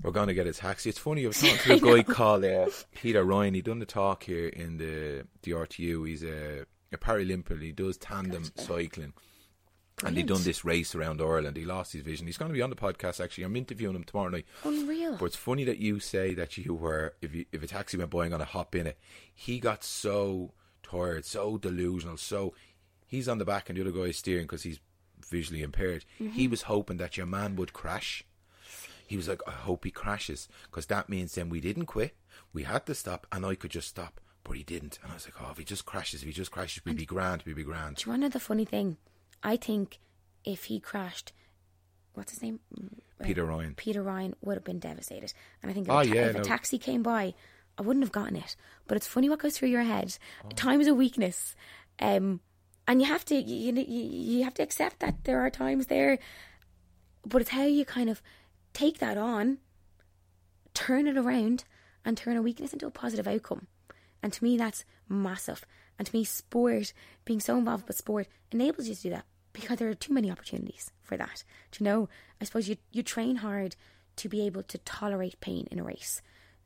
we're 0.02 0.12
going 0.12 0.28
to 0.28 0.34
get 0.34 0.46
a 0.46 0.52
taxi. 0.52 0.90
It's 0.90 0.98
funny. 0.98 1.24
I 1.24 1.28
was 1.28 1.40
talking 1.40 1.78
to 1.80 1.88
a 1.88 2.02
guy 2.02 2.12
called 2.12 2.44
uh, 2.44 2.66
Peter 2.94 3.24
Ryan. 3.24 3.54
He 3.54 3.62
done 3.62 3.78
the 3.78 3.86
talk 3.86 4.24
here 4.24 4.48
in 4.48 4.76
the 4.76 5.26
the 5.42 5.52
RTU. 5.52 6.06
He's 6.06 6.22
a, 6.22 6.66
a 6.92 6.98
Paralympian. 6.98 7.62
He 7.62 7.72
does 7.72 7.96
tandem 7.96 8.44
cycling. 8.56 9.14
And 10.04 10.16
he 10.16 10.24
done 10.24 10.42
this 10.42 10.64
race 10.64 10.94
around 10.96 11.22
Ireland. 11.22 11.56
He 11.56 11.64
lost 11.64 11.92
his 11.92 12.02
vision. 12.02 12.26
He's 12.26 12.36
going 12.36 12.50
to 12.50 12.54
be 12.54 12.60
on 12.60 12.70
the 12.70 12.76
podcast. 12.76 13.22
Actually, 13.22 13.44
I'm 13.44 13.54
interviewing 13.54 13.94
him 13.94 14.02
tomorrow 14.02 14.28
night. 14.28 14.44
Unreal. 14.64 15.16
But 15.16 15.26
it's 15.26 15.36
funny 15.36 15.62
that 15.64 15.78
you 15.78 16.00
say 16.00 16.34
that 16.34 16.58
you 16.58 16.74
were, 16.74 17.14
if 17.22 17.32
you, 17.32 17.44
if 17.52 17.62
a 17.62 17.66
taxi 17.68 17.96
went 17.96 18.10
by, 18.10 18.24
I'm 18.24 18.30
going 18.30 18.40
to 18.40 18.44
hop 18.44 18.74
in 18.74 18.88
it. 18.88 18.98
He 19.32 19.60
got 19.60 19.84
so 19.84 20.52
tired, 20.95 21.24
so 21.24 21.59
delusional, 21.59 22.16
so 22.16 22.55
he's 23.07 23.28
on 23.28 23.38
the 23.38 23.45
back 23.45 23.68
and 23.68 23.76
the 23.78 23.82
other 23.82 23.90
guy 23.92 24.09
is 24.11 24.16
steering 24.18 24.45
because 24.45 24.62
he's 24.62 24.80
visually 25.28 25.62
impaired. 25.62 26.05
He 26.18 26.47
was 26.49 26.62
hoping 26.62 26.99
that 26.99 27.16
your 27.16 27.26
man 27.26 27.57
would 27.57 27.72
crash. 27.72 28.24
He 29.07 29.16
was 29.16 29.28
like, 29.28 29.40
I 29.47 29.51
hope 29.53 29.84
he 29.84 29.90
crashes 29.90 30.49
because 30.64 30.86
that 30.86 31.09
means 31.09 31.34
then 31.34 31.49
we 31.49 31.61
didn't 31.61 31.86
quit. 31.86 32.14
We 32.53 32.62
had 32.64 32.86
to 32.86 32.95
stop 32.95 33.26
and 33.32 33.45
I 33.45 33.55
could 33.55 33.70
just 33.70 33.88
stop, 33.88 34.20
but 34.45 34.57
he 34.57 34.62
didn't. 34.62 34.99
And 35.03 35.11
I 35.12 35.14
was 35.14 35.26
like, 35.26 35.34
oh, 35.42 35.51
if 35.53 35.59
he 35.59 35.64
just 35.64 35.84
crashes, 35.84 36.22
if 36.22 36.26
he 36.26 36.32
just 36.32 36.51
crashes, 36.51 36.84
we'd 36.84 36.97
be 36.97 37.05
grand, 37.07 37.42
we'd 37.45 37.57
be 37.57 37.64
grand. 37.64 37.97
Do 37.97 38.05
you 38.07 38.11
want 38.11 38.22
to 38.22 38.26
know 38.26 38.30
the 38.30 38.40
funny 38.40 38.64
thing? 38.64 38.97
I 39.42 39.57
think 39.57 40.01
if 40.45 40.64
he 40.64 40.80
crashed, 40.80 41.32
what's 42.14 42.32
his 42.32 42.42
name? 42.42 42.61
Uh, 43.20 43.24
Peter 43.24 43.45
Ryan. 43.45 43.74
Peter 43.76 44.03
Ryan 44.03 44.34
would 44.42 44.55
have 44.55 44.64
been 44.64 44.78
devastated. 44.78 45.32
And 45.62 45.70
I 45.70 45.74
think 45.74 45.86
if, 45.86 45.92
Oh, 45.92 45.99
a, 45.99 46.07
ta- 46.07 46.14
yeah, 46.14 46.26
if 46.28 46.34
no. 46.34 46.40
a 46.40 46.45
taxi 46.45 46.78
came 46.78 47.03
by, 47.03 47.34
I 47.78 47.82
wouldn't 47.82 48.04
have 48.04 48.12
gotten 48.12 48.36
it. 48.36 48.56
But 48.86 48.96
it's 48.96 49.06
funny 49.06 49.28
what 49.28 49.38
goes 49.38 49.56
through 49.56 49.68
your 49.68 49.82
head. 49.82 50.16
Oh. 50.44 50.48
Time 50.50 50.80
is 50.80 50.86
a 50.86 50.94
weakness, 50.94 51.56
um, 51.98 52.40
and 52.86 53.00
you 53.00 53.08
have 53.08 53.24
to 53.26 53.34
you, 53.34 53.72
you 53.72 53.84
you 53.84 54.44
have 54.44 54.54
to 54.54 54.62
accept 54.62 55.00
that 55.00 55.24
there 55.24 55.40
are 55.40 55.50
times 55.50 55.86
there. 55.86 56.18
But 57.26 57.40
it's 57.40 57.50
how 57.50 57.64
you 57.64 57.84
kind 57.84 58.10
of 58.10 58.20
take 58.74 58.98
that 58.98 59.16
on, 59.16 59.58
turn 60.74 61.06
it 61.06 61.16
around, 61.16 61.64
and 62.04 62.16
turn 62.16 62.36
a 62.36 62.42
weakness 62.42 62.72
into 62.72 62.86
a 62.86 62.90
positive 62.90 63.26
outcome. 63.26 63.66
And 64.22 64.32
to 64.32 64.44
me, 64.44 64.56
that's 64.56 64.84
massive. 65.08 65.64
And 65.98 66.06
to 66.06 66.16
me, 66.16 66.24
sport, 66.24 66.92
being 67.24 67.40
so 67.40 67.56
involved 67.56 67.86
with 67.86 67.96
sport, 67.96 68.26
enables 68.50 68.88
you 68.88 68.94
to 68.94 69.02
do 69.02 69.10
that 69.10 69.24
because 69.52 69.78
there 69.78 69.88
are 69.88 69.94
too 69.94 70.12
many 70.12 70.30
opportunities 70.30 70.90
for 71.02 71.16
that. 71.16 71.44
Do 71.70 71.82
you 71.82 71.90
know? 71.90 72.08
I 72.40 72.44
suppose 72.44 72.68
you 72.68 72.76
you 72.92 73.02
train 73.02 73.36
hard 73.36 73.76
to 74.16 74.28
be 74.28 74.44
able 74.46 74.62
to 74.64 74.78
tolerate 74.78 75.40
pain 75.40 75.66
in 75.70 75.78
a 75.78 75.84
race. 75.84 76.20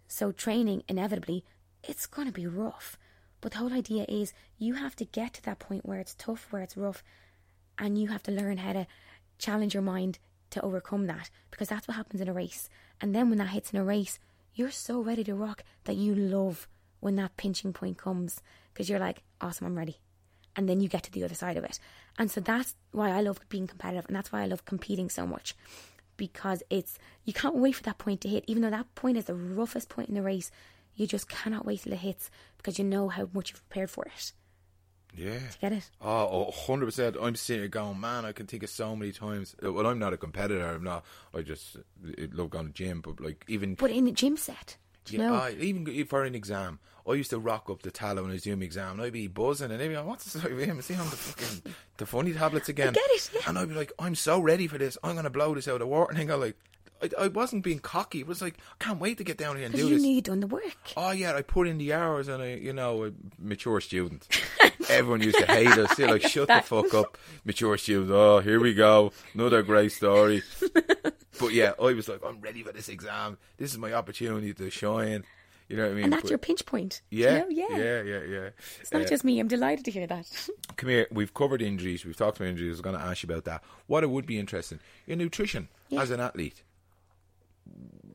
So 0.09 0.32
training 0.32 0.82
inevitably, 0.88 1.44
it's 1.84 2.06
going 2.06 2.26
to 2.26 2.32
be 2.32 2.46
rough. 2.46 2.98
But 3.40 3.52
the 3.52 3.59
whole 3.59 3.72
idea 3.72 4.04
is 4.09 4.32
you 4.56 4.74
have 4.74 4.96
to 4.96 5.04
get 5.04 5.34
to 5.34 5.42
that 5.44 5.59
point 5.59 5.86
where 5.86 6.00
it's 6.00 6.14
tough, 6.14 6.48
where 6.50 6.62
it's 6.62 6.76
rough, 6.76 7.04
and 7.78 7.96
you 7.96 8.09
have 8.09 8.22
to 8.24 8.32
learn 8.32 8.56
how 8.56 8.72
to 8.72 8.86
challenge 9.38 9.74
your 9.74 9.82
mind 9.82 10.18
to 10.50 10.62
overcome 10.62 11.06
that 11.06 11.30
because 11.50 11.68
that's 11.68 11.86
what 11.86 11.96
happens 11.96 12.20
in 12.20 12.28
a 12.28 12.32
race. 12.32 12.68
And 13.00 13.14
then 13.14 13.28
when 13.28 13.38
that 13.38 13.50
hits 13.50 13.72
in 13.72 13.78
a 13.78 13.84
race, 13.84 14.18
you're 14.54 14.70
so 14.70 15.00
ready 15.00 15.22
to 15.24 15.34
rock 15.34 15.62
that 15.84 15.96
you 15.96 16.14
love 16.14 16.66
when 17.00 17.16
that 17.16 17.36
pinching 17.36 17.72
point 17.72 17.98
comes 17.98 18.42
because 18.72 18.88
you're 18.88 18.98
like, 18.98 19.22
awesome, 19.40 19.66
I'm 19.66 19.78
ready. 19.78 19.98
And 20.56 20.68
then 20.68 20.80
you 20.80 20.88
get 20.88 21.04
to 21.04 21.12
the 21.12 21.22
other 21.22 21.34
side 21.34 21.56
of 21.56 21.64
it. 21.64 21.78
And 22.18 22.30
so 22.30 22.40
that's 22.40 22.74
why 22.90 23.11
I 23.11 23.20
love 23.20 23.38
being 23.48 23.68
competitive 23.68 24.06
and 24.09 24.16
that's 24.16 24.32
why 24.32 24.42
I 24.42 24.46
love 24.46 24.64
competing 24.64 25.11
so 25.11 25.26
much 25.26 25.54
because 26.19 26.62
it's, 26.69 26.99
you 27.25 27.33
can't 27.33 27.55
wait 27.55 27.77
for 27.77 27.83
that 27.85 27.97
point 27.97 28.21
to 28.21 28.29
hit. 28.29 28.45
Even 28.47 28.62
though 28.62 28.69
that 28.71 28.95
point 28.95 29.16
is 29.16 29.25
the 29.25 29.35
roughest 29.35 29.89
point 29.89 30.11
in 30.11 30.14
the 30.14 30.23
race, 30.23 30.51
you 30.95 31.07
just 31.07 31.31
cannot 31.31 31.64
wait 31.64 31.81
till 31.83 31.95
it 31.95 32.01
hits 32.01 32.31
because 32.59 32.79
you 32.79 32.85
know 32.85 33.09
how 33.09 33.31
much 33.33 33.51
you've 33.51 33.66
prepared 33.71 33.89
for 33.89 34.05
it. 34.05 34.33
Yeah. 35.16 35.39
To 35.39 35.59
Get 35.59 35.73
it? 35.73 35.91
Oh, 36.03 36.53
100%. 36.66 37.16
I'm 37.23 37.35
sitting 37.35 37.62
here 37.62 37.69
going, 37.69 37.99
man, 37.99 38.27
I 38.27 38.33
can 38.33 38.47
think 38.47 38.62
of 38.62 38.69
so 38.69 38.95
many 38.95 39.12
times. 39.12 39.57
Uh, 39.64 39.73
Well, 39.73 39.87
I'm 39.87 39.99
not 39.99 40.12
a 40.12 40.19
competitor. 40.19 40.66
I'm 40.66 40.85
not. 40.85 41.05
I 41.35 41.41
just 41.41 41.77
uh, 41.77 42.27
love 42.33 42.51
going 42.51 42.66
to 42.66 42.73
gym. 42.73 43.01
But, 43.01 43.21
like, 43.21 43.45
even. 43.49 43.75
But 43.75 43.91
in 43.91 44.07
a 44.07 44.12
gym 44.12 44.37
set, 44.37 44.77
yeah, 45.12 45.28
know? 45.28 45.34
I, 45.34 45.50
even 45.59 46.06
for 46.06 46.24
an 46.24 46.34
exam, 46.34 46.78
I 47.09 47.14
used 47.14 47.30
to 47.30 47.38
rock 47.38 47.70
up 47.70 47.82
the 47.82 47.90
Tala 47.90 48.22
when 48.22 48.30
I 48.32 48.36
Zoom 48.36 48.62
exam, 48.62 48.92
and 48.92 49.02
I'd 49.02 49.12
be 49.12 49.28
buzzing, 49.28 49.70
and 49.70 49.80
they'd 49.80 49.88
be 49.88 49.96
like, 49.96 50.06
"What's 50.06 50.32
this 50.32 50.42
with 50.42 50.59
him? 50.59 50.78
Is 50.78 50.88
he 50.88 50.94
on 50.94 51.09
the 51.09 51.16
fucking 51.16 51.72
the 51.96 52.06
funny 52.06 52.32
tablets 52.32 52.68
again?" 52.68 52.92
get 52.92 53.04
it, 53.09 53.30
yeah. 53.34 53.40
And 53.46 53.59
I'd 53.59 53.68
be 53.68 53.74
like, 53.74 53.92
"I'm 53.98 54.14
so 54.14 54.40
ready 54.40 54.66
for 54.66 54.78
this. 54.78 54.98
I'm 55.02 55.16
gonna 55.16 55.30
blow 55.30 55.54
this 55.54 55.68
out 55.68 55.74
of 55.74 55.80
the 55.80 55.86
water." 55.86 56.11
And 56.11 56.20
I 56.20 56.24
go 56.24 56.36
like, 56.36 56.56
I, 57.02 57.11
I 57.18 57.28
wasn't 57.28 57.64
being 57.64 57.78
cocky. 57.78 58.20
It 58.20 58.26
was 58.26 58.42
like, 58.42 58.56
I 58.80 58.84
can't 58.84 59.00
wait 59.00 59.18
to 59.18 59.24
get 59.24 59.38
down 59.38 59.56
here 59.56 59.66
and 59.66 59.74
do 59.74 59.82
you 59.82 59.94
this. 59.94 60.02
knew 60.02 60.14
you'd 60.14 60.24
done 60.24 60.40
the 60.40 60.46
work. 60.46 60.76
Oh 60.96 61.11
yeah, 61.11 61.34
I 61.34 61.42
put 61.42 61.68
in 61.68 61.78
the 61.78 61.92
hours 61.92 62.28
and 62.28 62.42
I, 62.42 62.54
you 62.54 62.72
know, 62.72 63.04
a 63.04 63.12
mature 63.38 63.80
student. 63.80 64.26
Everyone 64.91 65.22
used 65.22 65.39
to 65.39 65.47
hate 65.47 65.68
us. 65.68 65.95
They're 65.97 66.09
like, 66.09 66.22
shut 66.28 66.49
the 66.49 66.61
fuck 66.62 66.95
up, 66.95 67.18
mature 67.45 67.76
student. 67.78 68.11
Oh, 68.12 68.41
here 68.41 68.61
we 68.61 68.74
go, 68.74 69.12
another 69.34 69.62
great 69.62 69.93
story. 69.93 70.43
but 71.41 71.53
yeah, 71.53 71.72
I 71.80 71.93
was 71.95 72.09
like, 72.09 72.20
I'm 72.24 72.41
ready 72.41 72.62
for 72.62 72.72
this 72.72 72.89
exam. 72.89 73.39
This 73.57 73.72
is 73.72 73.78
my 73.78 73.93
opportunity 73.93 74.53
to 74.55 74.70
shine. 74.70 75.24
You 75.68 75.76
know 75.76 75.82
what 75.82 75.93
I 75.93 75.95
mean? 75.97 76.05
And 76.05 76.12
that's 76.14 76.22
But- 76.22 76.30
your 76.30 76.39
pinch 76.39 76.64
point. 76.64 77.03
Yeah, 77.11 77.32
You 77.32 77.39
know? 77.41 77.49
Yeah. 77.51 77.76
yeah, 77.78 78.03
yeah, 78.03 78.20
yeah. 78.24 78.49
It's 78.80 78.91
not 78.91 79.03
Uh, 79.03 79.05
just 79.05 79.22
me. 79.22 79.39
I'm 79.39 79.49
delighted 79.49 79.84
to 79.84 79.91
hear 79.91 80.07
that. 80.07 80.49
come 80.76 80.89
here. 80.89 81.07
We've 81.11 81.34
covered 81.34 81.61
injuries. 81.61 82.07
We've 82.07 82.16
talked 82.16 82.39
about 82.39 82.49
injuries. 82.49 82.70
I 82.70 82.72
was 82.72 82.80
going 82.80 82.97
to 82.97 83.03
ask 83.03 83.22
you 83.22 83.26
about 83.28 83.45
that. 83.45 83.62
What 83.86 84.03
it 84.03 84.09
would 84.09 84.24
be 84.24 84.39
interesting, 84.39 84.80
your 85.07 85.18
nutrition 85.18 85.68
Yeah. 85.91 86.01
as 86.01 86.11
an 86.11 86.20
athlete. 86.20 86.62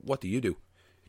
What 0.02 0.20
do 0.22 0.28
you 0.28 0.42
do? 0.42 0.58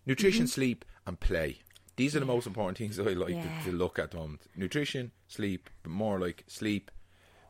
nutrition, 0.07 0.47
sleep, 0.47 0.85
and 1.07 1.19
play. 1.19 1.61
These 1.97 2.17
are 2.17 2.21
the 2.21 2.27
most 2.27 2.47
important 2.47 2.77
things 2.79 2.97
that 2.97 3.07
I 3.09 3.13
like 3.13 3.41
to, 3.43 3.71
to 3.71 3.73
look 3.77 3.99
at. 3.99 4.15
Um, 4.15 4.39
nutrition, 4.57 5.13
sleep, 5.29 5.71
but 5.83 5.93
more 5.93 6.19
like 6.19 6.45
sleep, 6.49 6.91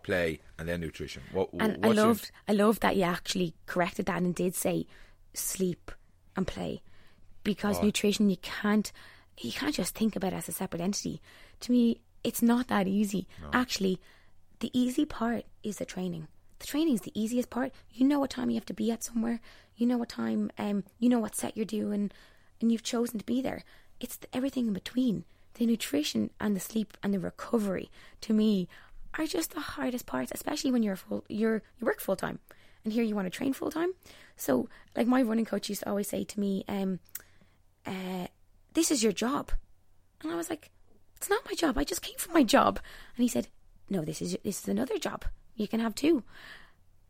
play, 0.03 0.41
and 0.59 0.69
then 0.69 0.81
nutrition. 0.81 1.23
What? 1.33 1.51
And 1.55 1.63
I 1.85 1.89
what's 1.89 1.97
your- 1.97 2.07
loved, 2.07 2.31
I 2.49 2.53
loved 2.53 2.83
that 2.83 2.97
you 2.97 3.03
actually 3.05 3.55
corrected 3.67 4.07
that 4.07 4.19
and 4.23 4.35
did 4.35 4.55
say 4.55 4.87
sleep 5.33 5.91
and 6.37 6.47
play, 6.47 6.83
because 7.43 7.79
Oh. 7.79 7.83
nutrition 7.85 8.29
you 8.31 8.37
can't, 8.39 8.91
you 9.41 9.53
can't 9.53 9.75
just 9.75 9.95
think 9.95 10.17
about 10.17 10.33
it 10.33 10.37
as 10.37 10.49
a 10.49 10.53
separate 10.53 10.83
entity. 10.83 11.21
To 11.61 11.73
me, 11.73 12.01
it's 12.23 12.43
not 12.43 12.69
that 12.69 12.87
easy. 12.89 13.27
Actually, 13.53 14.01
the 14.61 14.71
easy 14.79 15.05
part 15.05 15.45
is 15.63 15.77
the 15.79 15.85
training. 15.85 16.29
The 16.61 16.67
training 16.67 16.95
is 16.95 17.01
the 17.03 17.19
easiest 17.21 17.51
part. 17.51 17.73
You 17.93 18.07
know 18.07 18.19
what 18.21 18.31
time 18.31 18.49
you 18.51 18.57
have 18.57 18.67
to 18.67 18.75
be 18.75 18.91
at 18.91 19.03
somewhere. 19.03 19.41
You 19.77 19.87
know 19.87 19.99
what 19.99 20.09
time, 20.09 20.51
um, 20.59 20.85
you 20.99 21.09
know 21.09 21.19
what 21.19 21.35
set 21.35 21.57
you're 21.57 21.67
doing, 21.67 22.11
and 22.61 22.71
you've 22.73 22.83
chosen 22.83 23.19
to 23.19 23.25
be 23.25 23.43
there. 23.43 23.65
It's 24.01 24.17
the, 24.17 24.27
everything 24.35 24.67
in 24.67 24.73
between. 24.73 25.25
The 25.55 25.67
nutrition 25.67 26.31
and 26.41 26.57
the 26.57 26.61
sleep 26.61 26.97
and 27.03 27.15
the 27.15 27.21
recovery, 27.21 27.91
to 28.23 28.33
me, 28.33 28.69
are 29.17 29.27
just 29.27 29.53
the 29.53 29.61
hardest 29.61 30.05
parts. 30.05 30.33
Especially 30.35 30.73
when 30.73 30.83
you're 30.83 30.97
full, 30.97 31.25
you're 31.29 31.63
you 31.79 31.87
work 31.87 32.01
full 32.01 32.17
time, 32.17 32.41
and 32.83 32.93
here 32.93 33.05
you 33.05 33.15
want 33.15 33.27
to 33.27 33.31
train 33.31 33.53
full 33.53 33.71
time. 33.71 33.93
So, 34.37 34.69
like 34.97 35.07
my 35.07 35.23
running 35.23 35.45
coach 35.45 35.69
used 35.69 35.83
to 35.83 35.89
always 35.89 36.09
say 36.09 36.25
to 36.25 36.41
me, 36.41 36.65
um, 36.67 36.99
uh, 37.87 38.27
"This 38.73 38.91
is 38.91 39.03
your 39.03 39.13
job," 39.13 39.53
and 40.23 40.33
I 40.33 40.35
was 40.35 40.51
like, 40.51 40.71
"It's 41.17 41.31
not 41.31 41.45
my 41.47 41.55
job. 41.55 41.79
I 41.79 41.85
just 41.85 42.03
came 42.03 42.19
from 42.19 42.35
my 42.35 42.43
job." 42.43 42.81
And 43.17 43.23
he 43.23 43.29
said, 43.29 43.47
"No, 43.89 44.03
this 44.05 44.21
is 44.21 44.37
this 44.43 44.63
is 44.63 44.69
another 44.69 44.99
job. 44.99 45.25
You 45.55 45.69
can 45.69 45.79
have 45.79 45.95
two. 45.95 46.25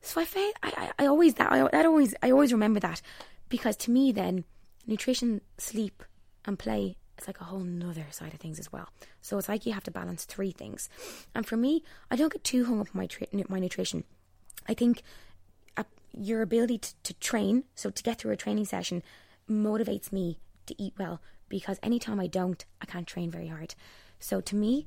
So 0.03 0.21
I 0.21 0.27
I, 0.35 0.53
I, 0.63 0.93
I 0.99 1.07
always 1.07 1.35
that 1.35 1.51
I 1.51 1.67
that 1.69 1.87
always 1.87 2.15
I 2.23 2.31
always 2.31 2.53
remember 2.53 2.81
that 2.81 3.01
because 3.49 3.77
to 3.79 3.91
me 3.91 4.13
then 4.13 4.45
nutrition, 4.87 5.41
sleep, 5.57 6.03
and 6.47 6.59
play 6.59 6.97
is 7.19 7.27
like 7.27 7.41
a 7.41 7.45
whole 7.45 7.61
nother 7.61 8.07
side 8.11 8.35
of 8.35 8.41
things 8.41 8.59
as 8.59 8.73
well. 8.73 8.89
So 9.21 9.39
it's 9.39 9.49
like 9.49 9.67
you 9.67 9.73
have 9.73 9.85
to 9.85 9.91
balance 9.91 10.25
three 10.25 10.51
things. 10.51 10.89
And 11.35 11.47
for 11.47 11.57
me, 11.57 11.83
I 12.11 12.17
don't 12.17 12.33
get 12.33 12.45
too 12.45 12.65
hung 12.65 12.81
up 12.81 12.89
on 12.89 12.99
my 12.99 13.07
tra- 13.07 13.27
my 13.49 13.59
nutrition. 13.59 14.05
I 14.69 14.75
think 14.75 15.03
uh, 15.77 15.85
your 16.13 16.43
ability 16.43 16.79
to, 16.79 16.95
to 17.05 17.15
train, 17.15 17.65
so 17.75 17.91
to 17.91 18.03
get 18.03 18.19
through 18.19 18.33
a 18.33 18.37
training 18.37 18.65
session, 18.65 19.03
motivates 19.49 20.13
me 20.13 20.39
to 20.67 20.83
eat 20.83 20.95
well 20.99 21.21
because 21.49 21.79
anytime 21.83 22.19
I 22.19 22.27
don't, 22.27 22.65
I 22.81 22.87
can't 22.87 23.07
train 23.07 23.31
very 23.31 23.49
hard. 23.49 23.75
So 24.19 24.41
to 24.41 24.57
me, 24.57 24.87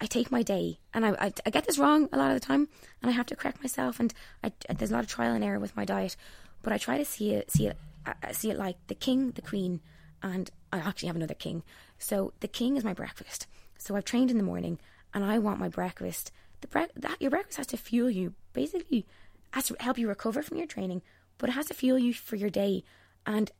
I 0.00 0.06
take 0.06 0.30
my 0.30 0.42
day, 0.42 0.78
and 0.92 1.06
I, 1.06 1.10
I, 1.12 1.32
I 1.46 1.50
get 1.50 1.64
this 1.64 1.78
wrong 1.78 2.08
a 2.12 2.18
lot 2.18 2.30
of 2.30 2.38
the 2.38 2.46
time, 2.46 2.68
and 3.00 3.10
I 3.10 3.14
have 3.14 3.26
to 3.26 3.36
correct 3.36 3.62
myself. 3.62 3.98
And 4.00 4.12
I, 4.44 4.52
there's 4.74 4.90
a 4.90 4.94
lot 4.94 5.04
of 5.04 5.08
trial 5.10 5.34
and 5.34 5.42
error 5.42 5.58
with 5.58 5.76
my 5.76 5.84
diet, 5.84 6.16
but 6.62 6.72
I 6.72 6.78
try 6.78 6.98
to 6.98 7.04
see 7.04 7.32
it, 7.32 7.50
see 7.50 7.68
it, 7.68 7.78
uh, 8.06 8.12
see 8.32 8.50
it 8.50 8.58
like 8.58 8.76
the 8.88 8.94
king, 8.94 9.30
the 9.30 9.42
queen, 9.42 9.80
and 10.22 10.50
I 10.72 10.78
actually 10.78 11.08
have 11.08 11.16
another 11.16 11.34
king. 11.34 11.62
So 11.98 12.32
the 12.40 12.48
king 12.48 12.76
is 12.76 12.84
my 12.84 12.94
breakfast. 12.94 13.46
So 13.78 13.96
I've 13.96 14.04
trained 14.04 14.30
in 14.30 14.38
the 14.38 14.44
morning, 14.44 14.78
and 15.14 15.24
I 15.24 15.38
want 15.38 15.60
my 15.60 15.68
breakfast. 15.68 16.32
The 16.60 16.68
bre- 16.68 16.92
that 16.96 17.20
your 17.20 17.30
breakfast 17.30 17.58
has 17.58 17.66
to 17.68 17.76
fuel 17.76 18.10
you, 18.10 18.34
basically, 18.52 19.06
has 19.52 19.66
to 19.66 19.76
help 19.80 19.98
you 19.98 20.08
recover 20.08 20.42
from 20.42 20.58
your 20.58 20.66
training, 20.66 21.02
but 21.38 21.48
it 21.48 21.52
has 21.52 21.66
to 21.66 21.74
fuel 21.74 21.98
you 21.98 22.12
for 22.12 22.36
your 22.36 22.50
day, 22.50 22.84
and 23.24 23.50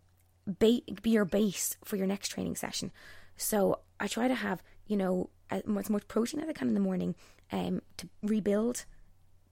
ba- 0.47 0.81
be 1.03 1.11
your 1.11 1.25
base 1.25 1.77
for 1.85 1.97
your 1.97 2.07
next 2.07 2.29
training 2.29 2.57
session. 2.57 2.91
So 3.37 3.81
I 4.01 4.09
try 4.09 4.29
to 4.29 4.35
have, 4.35 4.63
you 4.87 4.97
know, 4.97 5.31
as 5.51 5.65
much, 5.67 6.09
protein 6.09 6.41
as 6.41 6.49
I 6.49 6.53
can 6.53 6.69
in 6.69 6.75
the 6.75 6.81
morning 6.81 7.15
um, 7.53 7.81
to 7.97 8.09
rebuild 8.23 8.85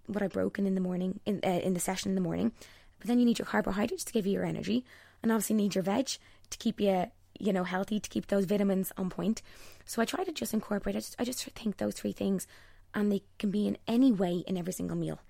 what 0.06 0.22
I've 0.22 0.32
broken 0.32 0.66
in 0.66 0.74
the 0.74 0.80
morning, 0.80 1.20
in, 1.24 1.40
uh, 1.44 1.60
in 1.62 1.74
the 1.74 1.80
session 1.80 2.10
in 2.10 2.14
the 2.14 2.20
morning. 2.20 2.52
But 2.98 3.08
then 3.08 3.18
you 3.18 3.24
need 3.24 3.38
your 3.38 3.46
carbohydrates 3.46 4.04
to 4.04 4.12
give 4.12 4.26
you 4.26 4.32
your 4.32 4.44
energy, 4.44 4.84
and 5.22 5.32
obviously 5.32 5.56
need 5.56 5.74
your 5.74 5.84
veg 5.84 6.10
to 6.50 6.58
keep 6.58 6.80
you, 6.80 7.06
you 7.38 7.52
know, 7.52 7.64
healthy, 7.64 8.00
to 8.00 8.08
keep 8.10 8.26
those 8.28 8.44
vitamins 8.44 8.92
on 8.96 9.10
point. 9.10 9.42
So 9.84 10.00
I 10.02 10.04
try 10.04 10.24
to 10.24 10.32
just 10.32 10.54
incorporate, 10.54 10.96
I 10.96 11.00
just, 11.00 11.16
I 11.18 11.24
just 11.24 11.44
think 11.44 11.76
those 11.76 11.94
three 11.94 12.12
things, 12.12 12.46
and 12.94 13.10
they 13.12 13.22
can 13.38 13.50
be 13.50 13.66
in 13.66 13.76
any 13.86 14.10
way 14.12 14.42
in 14.46 14.56
every 14.56 14.72
single 14.72 14.96
meal 14.96 15.20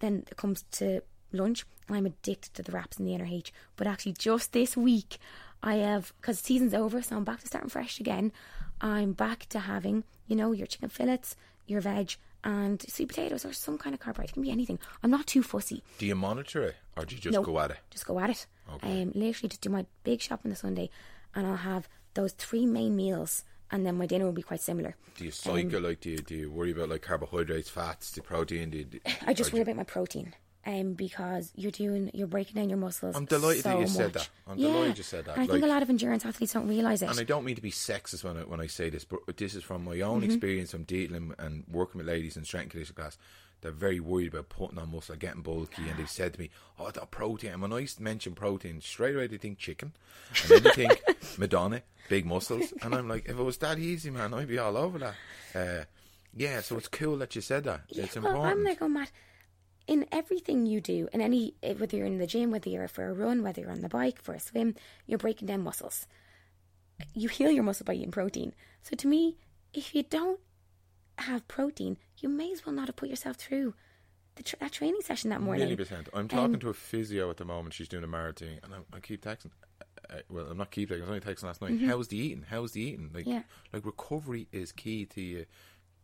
then 0.00 0.24
it 0.30 0.36
comes 0.36 0.64
to 0.72 1.00
lunch 1.32 1.64
and 1.88 1.96
I'm 1.96 2.06
addicted 2.06 2.54
to 2.54 2.62
the 2.62 2.72
wraps 2.72 2.98
and 2.98 3.06
the 3.06 3.12
NRH. 3.12 3.50
But 3.76 3.86
actually, 3.86 4.12
just 4.12 4.52
this 4.52 4.76
week, 4.76 5.18
I 5.62 5.76
have, 5.76 6.12
because 6.20 6.38
season's 6.38 6.74
over, 6.74 7.00
so 7.00 7.16
I'm 7.16 7.24
back 7.24 7.40
to 7.40 7.46
starting 7.46 7.70
fresh 7.70 8.00
again. 8.00 8.32
I'm 8.80 9.12
back 9.12 9.46
to 9.50 9.60
having, 9.60 10.04
you 10.26 10.36
know, 10.36 10.52
your 10.52 10.66
chicken 10.66 10.88
fillets, 10.88 11.36
your 11.66 11.80
veg, 11.80 12.16
and 12.44 12.82
sweet 12.88 13.08
potatoes 13.08 13.44
or 13.44 13.52
some 13.52 13.78
kind 13.78 13.94
of 13.94 14.00
carbohydrate. 14.00 14.30
It 14.30 14.34
can 14.34 14.42
be 14.42 14.50
anything. 14.50 14.78
I'm 15.02 15.10
not 15.10 15.26
too 15.26 15.42
fussy. 15.42 15.82
Do 15.98 16.06
you 16.06 16.14
monitor 16.14 16.62
it, 16.62 16.76
or 16.96 17.04
do 17.06 17.14
you 17.14 17.20
just 17.20 17.32
No. 17.34 17.42
go 17.42 17.58
at 17.58 17.70
it? 17.70 17.78
Just 17.90 18.06
go 18.06 18.18
at 18.20 18.28
it. 18.30 18.46
Okay. 18.74 19.02
Um, 19.02 19.12
literally, 19.14 19.48
just 19.48 19.60
do 19.60 19.70
my 19.70 19.86
big 20.04 20.20
shop 20.20 20.40
on 20.44 20.50
the 20.50 20.56
Sunday, 20.56 20.90
and 21.34 21.46
I'll 21.46 21.56
have 21.56 21.88
those 22.14 22.32
three 22.32 22.66
main 22.66 22.96
meals, 22.96 23.44
and 23.70 23.86
then 23.86 23.96
my 23.96 24.06
dinner 24.06 24.24
will 24.24 24.32
be 24.32 24.42
quite 24.42 24.60
similar. 24.60 24.96
Do 25.16 25.24
you 25.24 25.30
cycle? 25.30 25.80
like, 25.80 26.00
do 26.00 26.10
you 26.10 26.18
do 26.18 26.34
you 26.34 26.50
worry 26.50 26.72
about 26.72 26.88
like 26.88 27.02
carbohydrates, 27.02 27.68
fats, 27.70 28.10
the 28.10 28.22
protein? 28.22 28.70
Do 28.70 28.78
you, 28.78 28.84
do, 28.84 29.00
I 29.26 29.34
just 29.34 29.52
worry 29.52 29.60
you- 29.60 29.62
about 29.64 29.76
my 29.76 29.84
protein. 29.84 30.34
Um, 30.68 30.94
because 30.94 31.52
you're 31.54 31.70
doing, 31.70 32.10
you're 32.12 32.26
breaking 32.26 32.56
down 32.60 32.68
your 32.68 32.76
muscles. 32.78 33.14
I'm 33.14 33.24
delighted 33.24 33.62
that 33.62 33.74
so 33.74 33.78
you 33.78 33.86
said 33.86 34.12
that. 34.14 34.28
I'm 34.48 34.58
yeah. 34.58 34.66
delighted 34.66 34.98
you 34.98 35.04
said 35.04 35.24
that. 35.26 35.36
And 35.36 35.44
I 35.44 35.46
think 35.46 35.62
a 35.62 35.68
lot 35.68 35.80
of 35.80 35.88
endurance 35.90 36.26
athletes 36.26 36.54
don't 36.54 36.66
realize 36.66 37.02
it. 37.02 37.08
And 37.08 37.20
I 37.20 37.22
don't 37.22 37.44
mean 37.44 37.54
to 37.54 37.62
be 37.62 37.70
sexist 37.70 38.24
when 38.24 38.36
I, 38.36 38.40
when 38.40 38.60
I 38.60 38.66
say 38.66 38.90
this, 38.90 39.04
but 39.04 39.20
this 39.36 39.54
is 39.54 39.62
from 39.62 39.84
my 39.84 39.92
Mm-hmm. 39.94 40.10
own 40.10 40.24
experience 40.24 40.72
from 40.72 40.82
dealing 40.82 41.32
and 41.38 41.62
working 41.70 41.98
with 42.00 42.08
ladies 42.08 42.36
in 42.36 42.42
strength 42.42 42.64
and 42.64 42.70
conditioning 42.72 42.96
class. 42.96 43.16
They're 43.66 43.72
very 43.72 43.98
worried 43.98 44.28
about 44.28 44.48
putting 44.48 44.78
on 44.78 44.92
muscle, 44.92 45.16
getting 45.16 45.42
bulky, 45.42 45.88
and 45.88 45.98
they've 45.98 46.08
said 46.08 46.34
to 46.34 46.38
me, 46.38 46.50
"Oh, 46.78 46.88
that 46.88 47.10
protein." 47.10 47.50
And 47.50 47.62
when 47.62 47.72
I 47.72 47.88
mention 47.98 48.36
protein, 48.36 48.80
straight 48.80 49.16
away 49.16 49.26
they 49.26 49.38
think 49.38 49.58
chicken, 49.58 49.92
and 50.40 50.48
then 50.48 50.62
they 50.62 50.70
think 50.70 51.02
Madonna, 51.38 51.82
big 52.08 52.26
muscles, 52.26 52.72
and 52.82 52.94
I'm 52.94 53.08
like, 53.08 53.24
if 53.28 53.36
it 53.36 53.42
was 53.42 53.56
that 53.56 53.80
easy, 53.80 54.10
man, 54.10 54.32
I'd 54.34 54.46
be 54.46 54.60
all 54.60 54.76
over 54.76 55.00
that. 55.00 55.14
Uh, 55.52 55.84
yeah, 56.32 56.60
so 56.60 56.76
it's 56.76 56.86
cool 56.86 57.16
that 57.16 57.34
you 57.34 57.40
said 57.40 57.64
that. 57.64 57.80
it's 57.88 58.14
well, 58.14 58.26
important. 58.26 58.58
I'm 58.58 58.62
there 58.62 58.76
going, 58.76 58.92
Matt. 58.92 59.10
In 59.88 60.06
everything 60.12 60.66
you 60.66 60.80
do, 60.80 61.08
in 61.12 61.20
any 61.20 61.54
eh, 61.64 61.74
whether 61.74 61.96
you're 61.96 62.06
in 62.06 62.18
the 62.18 62.26
gym, 62.28 62.52
whether 62.52 62.70
you're 62.70 62.86
for 62.86 63.08
a 63.08 63.12
run, 63.12 63.42
whether 63.42 63.62
you're 63.62 63.72
on 63.72 63.80
the 63.80 63.88
bike 63.88 64.22
for 64.22 64.32
a 64.32 64.38
swim, 64.38 64.76
you're 65.08 65.18
breaking 65.18 65.48
down 65.48 65.62
muscles. 65.64 66.06
You 67.14 67.28
heal 67.28 67.50
your 67.50 67.64
muscle 67.64 67.84
by 67.84 67.94
eating 67.94 68.12
protein. 68.12 68.54
So 68.84 68.94
to 68.94 69.08
me, 69.08 69.38
if 69.74 69.92
you 69.92 70.04
don't 70.04 70.38
have 71.18 71.48
protein, 71.48 71.96
you 72.18 72.28
may 72.28 72.52
as 72.52 72.64
well 72.64 72.74
not 72.74 72.86
have 72.88 72.96
put 72.96 73.08
yourself 73.08 73.36
through 73.36 73.74
the 74.36 74.42
tra- 74.42 74.58
that 74.60 74.72
training 74.72 75.00
session 75.02 75.30
that 75.30 75.40
morning. 75.40 75.60
Million 75.64 75.78
percent. 75.78 76.08
I'm 76.12 76.20
Um, 76.20 76.28
talking 76.28 76.58
to 76.60 76.68
a 76.68 76.74
physio 76.74 77.30
at 77.30 77.36
the 77.38 77.44
moment. 77.44 77.74
She's 77.74 77.88
doing 77.88 78.04
a 78.04 78.08
marathon, 78.08 78.58
and 78.62 78.74
I, 78.74 78.78
I 78.96 79.00
keep 79.00 79.22
texting. 79.22 79.50
Uh, 80.08 80.16
well, 80.28 80.46
I'm 80.46 80.58
not 80.58 80.70
keep 80.70 80.88
texting. 80.90 80.98
I 80.98 81.00
was 81.00 81.08
only 81.08 81.20
texting 81.20 81.44
last 81.44 81.62
night. 81.62 81.80
How's 81.80 82.08
the 82.08 82.16
eating? 82.18 82.44
How's 82.48 82.72
the 82.72 82.80
eating? 82.82 83.10
Like, 83.12 83.24
Mm-hmm. 83.24 83.32
Yeah. 83.32 83.42
like 83.72 83.84
recovery 83.86 84.46
is 84.52 84.72
key 84.72 85.04
to 85.06 85.20
you 85.20 85.46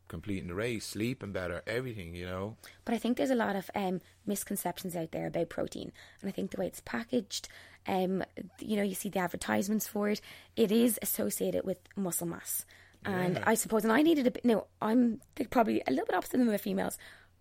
completing 0.09 0.49
the 0.49 0.55
race, 0.55 0.85
sleeping 0.87 1.33
better, 1.33 1.63
everything. 1.67 2.15
You 2.15 2.27
know. 2.27 2.57
But 2.85 2.95
I 2.95 2.99
think 2.99 3.17
there's 3.17 3.31
a 3.31 3.35
lot 3.35 3.55
of 3.57 3.71
um, 3.75 4.01
misconceptions 4.27 4.97
out 4.97 5.13
there 5.13 5.27
about 5.27 5.49
protein, 5.51 5.93
and 6.21 6.29
I 6.29 6.33
think 6.33 6.51
the 6.51 6.59
way 6.61 6.67
it's 6.67 6.81
packaged, 6.81 7.49
um, 7.87 8.25
you 8.59 8.77
know, 8.77 8.83
you 8.83 8.95
see 8.95 9.09
the 9.09 9.21
advertisements 9.21 9.87
for 9.87 10.09
it. 10.11 10.21
It 10.57 10.73
is 10.73 10.99
associated 11.03 11.65
with 11.65 11.79
muscle 11.97 12.27
mass, 12.27 12.65
and 13.05 13.39
I 13.45 13.55
suppose, 13.55 13.85
and 13.85 13.93
I 13.93 14.03
needed 14.03 14.27
a 14.27 14.31
bit. 14.31 14.45
No, 14.45 14.67
I'm 14.81 15.21
probably 15.51 15.83
a 15.87 15.91
little 15.91 16.07
bit 16.07 16.15
opposite 16.15 16.39
than 16.39 16.47
the 16.47 16.59
females. 16.59 16.99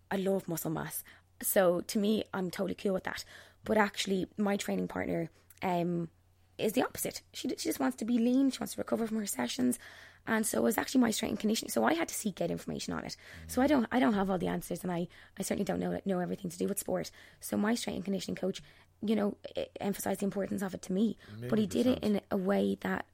I 0.09 0.17
love 0.17 0.47
muscle 0.47 0.71
mass, 0.71 1.03
so 1.41 1.81
to 1.81 1.99
me, 1.99 2.23
I'm 2.33 2.51
totally 2.51 2.75
cool 2.75 2.93
with 2.93 3.03
that. 3.05 3.23
But 3.63 3.77
actually, 3.77 4.27
my 4.37 4.57
training 4.57 4.87
partner, 4.87 5.29
um, 5.61 6.09
is 6.57 6.73
the 6.73 6.83
opposite. 6.83 7.21
She 7.33 7.49
she 7.49 7.69
just 7.69 7.79
wants 7.79 7.97
to 7.97 8.05
be 8.05 8.17
lean. 8.17 8.51
She 8.51 8.59
wants 8.59 8.73
to 8.73 8.81
recover 8.81 9.07
from 9.07 9.17
her 9.17 9.25
sessions, 9.25 9.79
and 10.27 10.45
so 10.45 10.59
it 10.59 10.63
was 10.63 10.77
actually 10.77 11.01
my 11.01 11.11
strength 11.11 11.31
and 11.31 11.39
conditioning. 11.39 11.71
So 11.71 11.83
I 11.83 11.93
had 11.93 12.07
to 12.07 12.13
seek 12.13 12.41
out 12.41 12.51
information 12.51 12.93
on 12.93 13.03
it. 13.03 13.15
So 13.47 13.61
I 13.61 13.67
don't 13.67 13.87
I 13.91 13.99
don't 13.99 14.13
have 14.13 14.29
all 14.29 14.37
the 14.37 14.47
answers, 14.47 14.83
and 14.83 14.91
I, 14.91 15.07
I 15.39 15.43
certainly 15.43 15.65
don't 15.65 15.79
know 15.79 15.99
know 16.05 16.19
everything 16.19 16.51
to 16.51 16.57
do 16.57 16.67
with 16.67 16.79
sport. 16.79 17.11
So 17.39 17.57
my 17.57 17.75
strength 17.75 17.97
and 17.97 18.05
conditioning 18.05 18.35
coach, 18.35 18.61
you 19.01 19.15
know, 19.15 19.37
emphasized 19.79 20.21
the 20.21 20.25
importance 20.25 20.61
of 20.61 20.73
it 20.73 20.81
to 20.83 20.93
me, 20.93 21.17
but 21.49 21.59
he 21.59 21.65
did 21.67 21.87
it 21.87 21.99
in 22.03 22.21
a 22.29 22.37
way 22.37 22.77
that 22.81 23.05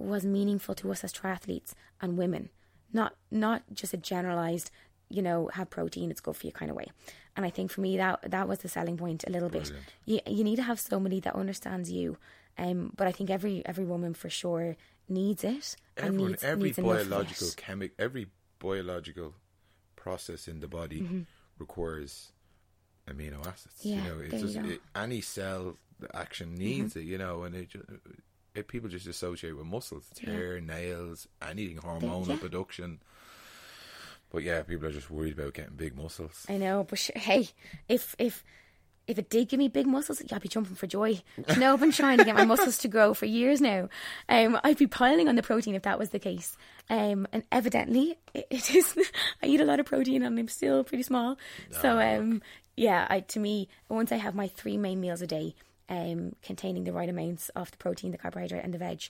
was 0.00 0.24
meaningful 0.24 0.74
to 0.76 0.90
us 0.90 1.04
as 1.04 1.12
triathletes 1.12 1.72
and 2.00 2.16
women, 2.18 2.48
not 2.92 3.14
not 3.30 3.62
just 3.72 3.94
a 3.94 3.96
generalized. 3.96 4.70
You 5.12 5.22
know, 5.22 5.50
have 5.54 5.70
protein; 5.70 6.10
it's 6.10 6.20
good 6.20 6.36
for 6.36 6.46
you 6.46 6.52
kind 6.52 6.70
of 6.70 6.76
way. 6.76 6.86
And 7.36 7.44
I 7.44 7.50
think 7.50 7.70
for 7.72 7.80
me 7.80 7.96
that 7.96 8.30
that 8.30 8.46
was 8.46 8.60
the 8.60 8.68
selling 8.68 8.96
point 8.96 9.24
a 9.26 9.30
little 9.30 9.48
bit. 9.48 9.72
You 10.06 10.20
you 10.26 10.44
need 10.44 10.56
to 10.56 10.62
have 10.62 10.78
somebody 10.78 11.18
that 11.20 11.34
understands 11.34 11.90
you, 11.90 12.16
um. 12.58 12.92
But 12.96 13.08
I 13.08 13.12
think 13.12 13.28
every 13.28 13.62
every 13.66 13.84
woman 13.84 14.14
for 14.14 14.30
sure 14.30 14.76
needs 15.08 15.42
it. 15.42 15.74
and 15.96 16.06
Everyone, 16.06 16.30
needs, 16.30 16.44
every 16.44 16.64
needs 16.64 16.78
biological 16.78 17.48
it. 17.48 17.56
chemic, 17.56 17.92
every 17.98 18.28
biological 18.60 19.34
process 19.96 20.46
in 20.46 20.60
the 20.60 20.68
body 20.68 21.26
requires 21.58 22.32
amino 23.08 23.44
acids. 23.46 23.74
Mm-hmm. 23.80 23.88
Yeah, 23.88 23.96
you 23.96 24.02
know, 24.08 24.20
it's 24.20 24.42
just. 24.42 24.56
Mm-hmm. 24.58 24.70
it, 24.70 24.80
any 24.94 25.20
cell 25.20 25.76
action 26.14 26.54
needs 26.54 26.94
it. 26.94 27.02
You 27.04 27.18
know, 27.18 27.42
and 27.42 27.54
it, 27.56 27.70
it 28.54 28.68
people 28.68 28.88
just 28.88 29.06
associate 29.06 29.56
with 29.56 29.66
muscles, 29.66 30.04
it's 30.10 30.22
Yeah. 30.22 30.30
hair, 30.32 30.60
nails, 30.60 31.28
anything 31.46 31.78
hormonal 31.78 32.26
yeah. 32.26 32.36
production. 32.36 33.00
But 34.30 34.42
yeah, 34.44 34.62
people 34.62 34.86
are 34.86 34.92
just 34.92 35.10
worried 35.10 35.32
about 35.38 35.54
getting 35.54 35.74
big 35.76 35.96
muscles. 35.96 36.46
I 36.48 36.56
know, 36.56 36.84
but 36.88 36.98
sh- 36.98 37.10
hey, 37.16 37.48
if 37.88 38.14
if 38.18 38.44
if 39.06 39.18
it 39.18 39.28
did 39.28 39.48
give 39.48 39.58
me 39.58 39.66
big 39.66 39.88
muscles, 39.88 40.22
I'd 40.32 40.40
be 40.40 40.48
jumping 40.48 40.76
for 40.76 40.86
joy. 40.86 41.20
You 41.48 41.56
know, 41.56 41.72
I've 41.72 41.80
been 41.80 41.90
trying 41.90 42.18
to 42.18 42.24
get 42.24 42.36
my 42.36 42.44
muscles 42.44 42.78
to 42.78 42.88
grow 42.88 43.12
for 43.12 43.26
years 43.26 43.60
now. 43.60 43.88
Um, 44.28 44.60
I'd 44.62 44.78
be 44.78 44.86
piling 44.86 45.28
on 45.28 45.34
the 45.34 45.42
protein 45.42 45.74
if 45.74 45.82
that 45.82 45.98
was 45.98 46.10
the 46.10 46.20
case. 46.20 46.56
Um, 46.88 47.26
and 47.32 47.42
evidently, 47.50 48.18
it, 48.34 48.46
it 48.50 48.72
is. 48.72 48.96
I 49.42 49.46
eat 49.46 49.60
a 49.60 49.64
lot 49.64 49.80
of 49.80 49.86
protein 49.86 50.22
and 50.22 50.38
I'm 50.38 50.46
still 50.46 50.84
pretty 50.84 51.02
small. 51.02 51.38
So, 51.72 51.98
um, 51.98 52.40
yeah, 52.76 53.08
I, 53.10 53.20
to 53.20 53.40
me, 53.40 53.68
once 53.88 54.12
I 54.12 54.16
have 54.16 54.36
my 54.36 54.46
three 54.46 54.76
main 54.76 55.00
meals 55.00 55.22
a 55.22 55.26
day, 55.26 55.56
um, 55.90 56.36
containing 56.42 56.84
the 56.84 56.92
right 56.92 57.08
amounts 57.08 57.48
of 57.50 57.70
the 57.72 57.76
protein, 57.76 58.12
the 58.12 58.18
carbohydrate, 58.18 58.64
and 58.64 58.72
the 58.72 58.78
veg, 58.78 59.02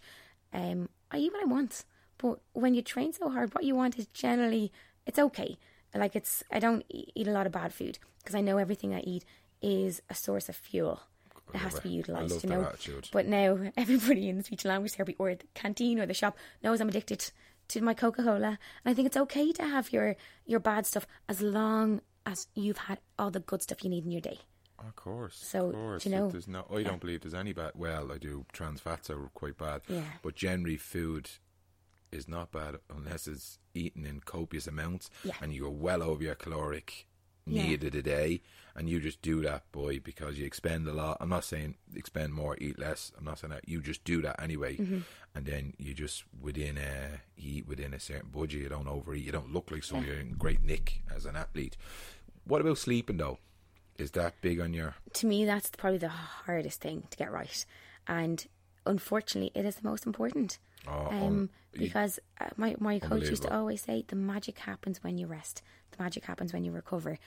um, 0.52 0.88
I 1.10 1.18
eat 1.18 1.32
what 1.32 1.42
I 1.42 1.46
want. 1.46 1.84
But 2.18 2.40
when 2.52 2.74
you 2.74 2.82
train 2.82 3.12
so 3.12 3.28
hard, 3.28 3.54
what 3.54 3.64
you 3.64 3.76
want 3.76 3.98
is 3.98 4.06
generally 4.06 4.72
it's 5.06 5.18
okay. 5.18 5.58
Like 5.94 6.16
it's 6.16 6.42
I 6.50 6.58
don't 6.58 6.84
eat 6.88 7.28
a 7.28 7.32
lot 7.32 7.46
of 7.46 7.52
bad 7.52 7.72
food 7.74 7.98
because 8.18 8.34
I 8.34 8.40
know 8.40 8.58
everything 8.58 8.94
I 8.94 9.00
eat 9.00 9.24
is 9.60 10.02
a 10.08 10.14
source 10.14 10.48
of 10.48 10.56
fuel. 10.56 11.00
It 11.52 11.58
has 11.58 11.74
to 11.74 11.80
be 11.80 11.88
utilised, 11.88 12.44
you 12.44 12.50
know. 12.50 12.62
attitude. 12.62 13.08
But 13.12 13.26
now 13.26 13.58
everybody 13.76 14.28
in 14.28 14.38
the 14.38 14.44
speech 14.44 14.64
and 14.64 14.70
language 14.70 14.92
therapy 14.92 15.16
or 15.18 15.34
the 15.34 15.44
canteen 15.54 15.98
or 15.98 16.06
the 16.06 16.14
shop 16.14 16.36
knows 16.62 16.80
I'm 16.80 16.88
addicted 16.88 17.32
to 17.68 17.80
my 17.80 17.94
Coca 17.94 18.22
Cola, 18.22 18.46
and 18.46 18.58
I 18.86 18.94
think 18.94 19.06
it's 19.06 19.16
okay 19.16 19.52
to 19.52 19.64
have 19.64 19.92
your 19.92 20.16
your 20.46 20.60
bad 20.60 20.86
stuff 20.86 21.06
as 21.28 21.40
long 21.40 22.02
as 22.24 22.46
you've 22.54 22.78
had 22.78 23.00
all 23.18 23.30
the 23.30 23.40
good 23.40 23.62
stuff 23.62 23.82
you 23.82 23.90
need 23.90 24.04
in 24.04 24.12
your 24.12 24.20
day. 24.20 24.38
Of 24.86 24.96
course. 24.96 25.36
So, 25.36 25.66
of 25.68 25.74
course. 25.74 26.04
you 26.06 26.10
know- 26.10 26.30
There's 26.30 26.48
no, 26.48 26.64
I 26.74 26.82
don't 26.82 27.00
believe 27.00 27.20
there's 27.20 27.34
any 27.34 27.52
bad. 27.52 27.72
Well, 27.74 28.10
I 28.12 28.18
do. 28.18 28.46
Trans 28.52 28.80
fats 28.80 29.10
are 29.10 29.30
quite 29.34 29.58
bad. 29.58 29.82
Yeah. 29.88 30.02
But 30.22 30.34
generally, 30.34 30.76
food 30.76 31.28
is 32.10 32.26
not 32.26 32.50
bad 32.50 32.76
unless 32.94 33.28
it's 33.28 33.58
eaten 33.74 34.04
in 34.04 34.20
copious 34.20 34.66
amounts 34.66 35.10
Yeah. 35.22 35.34
and 35.40 35.52
you're 35.52 35.70
well 35.70 36.02
over 36.02 36.22
your 36.24 36.34
caloric 36.34 37.06
Yeah. 37.46 37.62
need 37.66 37.84
of 37.84 37.92
the 37.92 38.02
day. 38.02 38.42
And 38.74 38.88
you 38.88 39.00
just 39.00 39.20
do 39.20 39.42
that, 39.42 39.70
boy, 39.72 40.00
because 40.00 40.38
you 40.38 40.46
expend 40.46 40.86
a 40.88 40.92
lot. 40.92 41.18
I'm 41.20 41.28
not 41.28 41.44
saying 41.44 41.74
expend 41.94 42.32
more, 42.32 42.56
eat 42.60 42.78
less. 42.78 43.12
I'm 43.18 43.24
not 43.24 43.38
saying 43.40 43.50
that. 43.50 43.68
You 43.68 43.80
just 43.82 44.04
do 44.04 44.22
that 44.22 44.40
anyway. 44.40 44.76
Mm-hmm. 44.76 45.00
And 45.34 45.44
then 45.46 45.74
you 45.76 45.92
just, 45.92 46.24
within 46.40 46.78
a, 46.78 47.20
you 47.36 47.58
eat 47.58 47.66
within 47.68 47.92
a 47.94 48.00
certain 48.00 48.30
budget. 48.30 48.62
You 48.62 48.68
don't 48.68 48.88
overeat. 48.88 49.24
You 49.24 49.32
don't 49.32 49.52
look 49.52 49.70
like 49.70 49.84
someone 49.84 50.06
you're 50.06 50.16
in 50.16 50.34
great 50.34 50.62
nick 50.64 51.02
as 51.14 51.26
an 51.26 51.36
athlete. 51.36 51.76
What 52.44 52.60
about 52.60 52.78
sleeping, 52.78 53.18
though? 53.18 53.38
Is 54.00 54.12
that 54.12 54.34
big 54.40 54.60
on 54.60 54.72
your. 54.72 54.94
to 55.14 55.26
me, 55.26 55.44
that's 55.44 55.70
probably 55.70 55.98
the 55.98 56.08
hardest 56.08 56.80
thing 56.80 57.04
to 57.10 57.16
get 57.16 57.30
right. 57.30 57.64
And 58.06 58.46
unfortunately, 58.86 59.52
it 59.54 59.66
is 59.66 59.76
the 59.76 59.88
most 59.88 60.06
important. 60.06 60.58
Oh, 60.88 61.08
um, 61.10 61.50
because 61.72 62.18
uh, 62.40 62.48
my, 62.56 62.74
my 62.78 62.98
coach 62.98 63.28
used 63.28 63.42
to 63.42 63.54
always 63.54 63.82
say, 63.82 64.04
the 64.08 64.16
magic 64.16 64.58
happens 64.60 65.04
when 65.04 65.18
you 65.18 65.26
rest, 65.26 65.62
the 65.90 66.02
magic 66.02 66.24
happens 66.24 66.52
when 66.52 66.64
you 66.64 66.72
recover. 66.72 67.18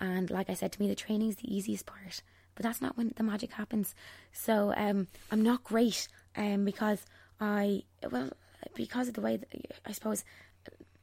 And 0.00 0.30
like 0.30 0.48
I 0.48 0.54
said 0.54 0.72
to 0.72 0.80
me, 0.80 0.88
the 0.88 0.94
training 0.94 1.28
is 1.28 1.36
the 1.36 1.54
easiest 1.54 1.84
part, 1.86 2.22
but 2.54 2.64
that's 2.64 2.80
not 2.80 2.96
when 2.96 3.12
the 3.16 3.22
magic 3.22 3.52
happens. 3.52 3.94
So 4.32 4.72
um, 4.76 5.06
I'm 5.30 5.42
not 5.42 5.62
great 5.62 6.08
um, 6.36 6.64
because 6.64 7.04
I, 7.40 7.82
well, 8.10 8.30
because 8.74 9.08
of 9.08 9.14
the 9.14 9.20
way 9.20 9.36
that 9.36 9.48
I 9.84 9.92
suppose 9.92 10.24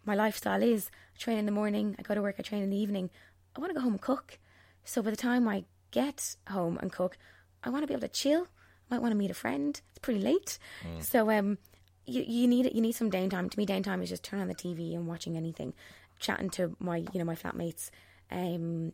my 0.03 0.15
lifestyle 0.15 0.63
is 0.63 0.89
I 1.15 1.19
train 1.19 1.37
in 1.37 1.45
the 1.45 1.51
morning, 1.51 1.95
I 1.99 2.01
go 2.01 2.15
to 2.15 2.21
work, 2.21 2.35
I 2.39 2.41
train 2.41 2.63
in 2.63 2.71
the 2.71 2.77
evening. 2.77 3.11
I 3.55 3.59
want 3.59 3.69
to 3.69 3.75
go 3.75 3.81
home 3.81 3.93
and 3.93 4.01
cook. 4.01 4.39
So 4.85 5.01
by 5.01 5.09
the 5.11 5.17
time 5.17 5.47
I 5.47 5.65
get 5.91 6.35
home 6.49 6.77
and 6.81 6.91
cook, 6.91 7.17
I 7.63 7.69
want 7.69 7.83
to 7.83 7.87
be 7.87 7.93
able 7.93 8.01
to 8.01 8.07
chill. 8.07 8.43
I 8.89 8.95
might 8.95 9.01
want 9.01 9.11
to 9.11 9.17
meet 9.17 9.31
a 9.31 9.35
friend. 9.35 9.79
It's 9.89 9.99
pretty 9.99 10.19
late. 10.21 10.57
So 11.01 11.29
um 11.29 11.57
you, 12.05 12.23
you 12.27 12.47
need 12.47 12.65
it 12.65 12.73
you 12.73 12.81
need 12.81 12.93
some 12.93 13.11
downtime. 13.11 13.49
To 13.51 13.59
me 13.59 13.65
downtime 13.65 14.01
is 14.03 14.09
just 14.09 14.23
turn 14.23 14.39
on 14.39 14.47
the 14.47 14.55
TV 14.55 14.95
and 14.95 15.07
watching 15.07 15.37
anything, 15.37 15.73
chatting 16.19 16.49
to 16.51 16.75
my 16.79 16.97
you 16.97 17.19
know 17.19 17.25
my 17.25 17.35
flatmates. 17.35 17.89
Um 18.31 18.93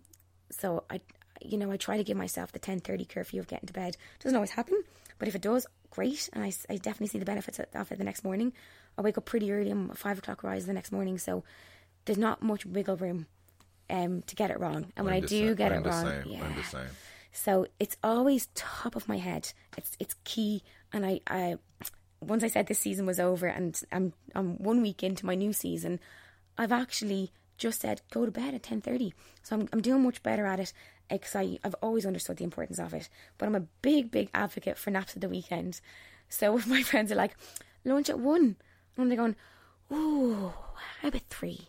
so 0.51 0.83
I 0.89 1.01
you 1.41 1.57
know 1.57 1.71
I 1.71 1.77
try 1.77 1.97
to 1.97 2.03
give 2.03 2.17
myself 2.17 2.51
the 2.51 2.59
10:30 2.59 3.07
curfew 3.07 3.39
of 3.39 3.47
getting 3.47 3.67
to 3.67 3.73
bed. 3.73 3.97
Doesn't 4.19 4.35
always 4.35 4.51
happen, 4.51 4.83
but 5.19 5.27
if 5.27 5.35
it 5.35 5.41
does, 5.41 5.65
great. 5.91 6.29
And 6.33 6.43
I, 6.43 6.51
I 6.69 6.75
definitely 6.75 7.07
see 7.07 7.19
the 7.19 7.25
benefits 7.25 7.59
of 7.59 7.65
of 7.73 7.91
it 7.91 7.97
the 7.97 8.03
next 8.03 8.23
morning. 8.23 8.53
I 8.97 9.01
wake 9.01 9.17
up 9.17 9.25
pretty 9.25 9.51
early. 9.51 9.71
I'm 9.71 9.91
a 9.91 9.95
five 9.95 10.17
o'clock 10.17 10.43
rise 10.43 10.65
the 10.65 10.73
next 10.73 10.91
morning, 10.91 11.17
so 11.17 11.43
there's 12.05 12.17
not 12.17 12.41
much 12.41 12.65
wiggle 12.65 12.97
room 12.97 13.27
um, 13.89 14.21
to 14.23 14.35
get 14.35 14.51
it 14.51 14.59
wrong. 14.59 14.91
And 14.95 15.05
when 15.05 15.15
I'm 15.15 15.23
I 15.23 15.25
do 15.27 15.49
sa- 15.49 15.55
get 15.55 15.71
I'm 15.71 15.83
it 15.85 15.89
wrong, 15.89 16.05
same. 16.05 16.23
yeah. 16.33 16.43
I'm 16.43 16.55
the 16.55 16.63
same. 16.63 16.87
So 17.31 17.67
it's 17.79 17.97
always 18.03 18.47
top 18.55 18.95
of 18.95 19.07
my 19.07 19.17
head. 19.17 19.51
It's 19.77 19.95
it's 19.99 20.15
key. 20.23 20.63
And 20.93 21.05
I, 21.05 21.21
I 21.27 21.57
once 22.21 22.43
I 22.43 22.47
said 22.47 22.67
this 22.67 22.79
season 22.79 23.05
was 23.05 23.19
over 23.19 23.47
and 23.47 23.79
I'm 23.91 24.13
I'm 24.33 24.57
one 24.61 24.81
week 24.81 25.03
into 25.03 25.25
my 25.25 25.35
new 25.35 25.53
season, 25.53 25.99
I've 26.57 26.71
actually 26.71 27.31
just 27.57 27.81
said 27.81 28.01
go 28.11 28.25
to 28.25 28.31
bed 28.31 28.53
at 28.55 28.63
ten 28.63 28.81
thirty. 28.81 29.13
So 29.43 29.55
I'm 29.55 29.69
I'm 29.71 29.81
doing 29.81 30.03
much 30.03 30.23
better 30.23 30.45
at 30.45 30.59
it 30.59 30.73
because 31.09 31.35
I've 31.35 31.75
always 31.81 32.05
understood 32.05 32.37
the 32.37 32.43
importance 32.43 32.79
of 32.79 32.93
it. 32.93 33.07
But 33.37 33.45
I'm 33.47 33.55
a 33.55 33.67
big 33.81 34.09
big 34.11 34.29
advocate 34.33 34.77
for 34.77 34.89
naps 34.91 35.15
at 35.15 35.21
the 35.21 35.29
weekend. 35.29 35.79
So 36.29 36.57
if 36.57 36.65
my 36.75 36.81
friends 36.83 37.11
are 37.11 37.15
like 37.15 37.35
lunch 37.85 38.09
at 38.09 38.19
one, 38.19 38.55
and 38.97 39.09
they're 39.11 39.17
going, 39.17 39.35
oh, 39.91 40.53
how 41.01 41.07
about 41.09 41.21
three? 41.29 41.67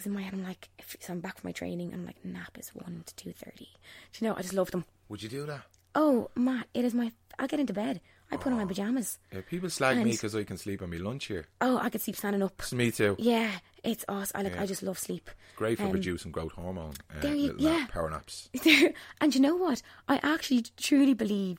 Because 0.00 0.06
in 0.06 0.14
my 0.14 0.22
head 0.22 0.32
I'm 0.32 0.42
like, 0.44 0.70
if 0.78 0.96
so 0.98 1.12
I'm 1.12 1.20
back 1.20 1.38
from 1.38 1.48
my 1.48 1.52
training, 1.52 1.92
and 1.92 2.00
I'm 2.00 2.06
like 2.06 2.24
nap 2.24 2.56
is 2.58 2.70
one 2.70 3.02
to 3.04 3.14
two 3.16 3.32
thirty. 3.32 3.68
Do 4.14 4.24
you 4.24 4.28
know? 4.28 4.34
I 4.34 4.40
just 4.40 4.54
love 4.54 4.70
them. 4.70 4.86
Would 5.10 5.22
you 5.22 5.28
do 5.28 5.44
that? 5.44 5.60
Oh, 5.94 6.30
Matt, 6.34 6.68
it 6.72 6.86
is 6.86 6.94
my. 6.94 7.12
I'll 7.38 7.46
get 7.48 7.60
into 7.60 7.74
bed. 7.74 8.00
I 8.32 8.36
put 8.38 8.50
on 8.52 8.58
my 8.58 8.64
pajamas. 8.64 9.18
Yeah, 9.30 9.40
people 9.46 9.68
slag 9.68 9.98
me 9.98 10.12
because 10.12 10.34
I 10.34 10.44
can 10.44 10.56
sleep 10.56 10.80
on 10.80 10.88
my 10.90 10.96
lunch 10.96 11.26
here. 11.26 11.48
Oh, 11.60 11.76
I 11.76 11.90
could 11.90 12.00
sleep 12.00 12.16
standing 12.16 12.42
up. 12.42 12.54
It's 12.60 12.72
me 12.72 12.90
too. 12.92 13.14
Yeah, 13.18 13.50
it's 13.84 14.06
awesome. 14.08 14.40
I 14.40 14.42
like. 14.44 14.54
Yeah. 14.54 14.62
I 14.62 14.66
just 14.66 14.82
love 14.82 14.98
sleep. 14.98 15.28
Great 15.56 15.76
for 15.76 15.84
Um, 15.84 15.92
reducing 15.92 16.32
growth 16.32 16.52
hormone. 16.52 16.94
Uh, 17.14 17.20
there 17.20 17.34
you- 17.34 17.48
nap- 17.48 17.56
yeah. 17.58 17.86
power 17.90 18.08
naps. 18.08 18.48
and 19.20 19.34
you 19.34 19.40
know 19.42 19.56
what? 19.56 19.82
I 20.08 20.18
actually 20.22 20.64
truly 20.78 21.12
believe 21.12 21.58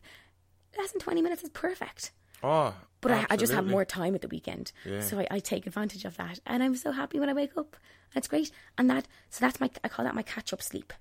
less 0.80 0.92
than 0.94 1.00
twenty 1.02 1.22
minutes 1.22 1.44
is 1.44 1.50
perfect. 1.50 2.12
Oh, 2.42 2.74
But 3.02 3.12
I, 3.12 3.26
I 3.32 3.36
just 3.38 3.52
have 3.54 3.66
more 3.66 3.84
time 3.86 4.14
at 4.16 4.22
the 4.22 4.28
weekend, 4.28 4.72
Yeah. 4.86 5.02
so 5.02 5.20
I, 5.20 5.28
I 5.32 5.40
take 5.40 5.66
advantage 5.66 6.06
of 6.06 6.18
that, 6.18 6.40
and 6.46 6.62
I'm 6.62 6.76
so 6.76 6.92
happy 6.92 7.20
when 7.20 7.30
I 7.30 7.34
wake 7.34 7.58
up. 7.58 7.76
That's 8.14 8.28
great, 8.28 8.52
and 8.78 8.90
that 8.90 9.08
so 9.30 9.44
that's 9.44 9.60
my 9.60 9.70
I 9.84 9.88
call 9.88 10.06
that 10.06 10.14
my 10.16 10.22
catch 10.22 10.54
up 10.54 10.62
sleep. 10.62 10.94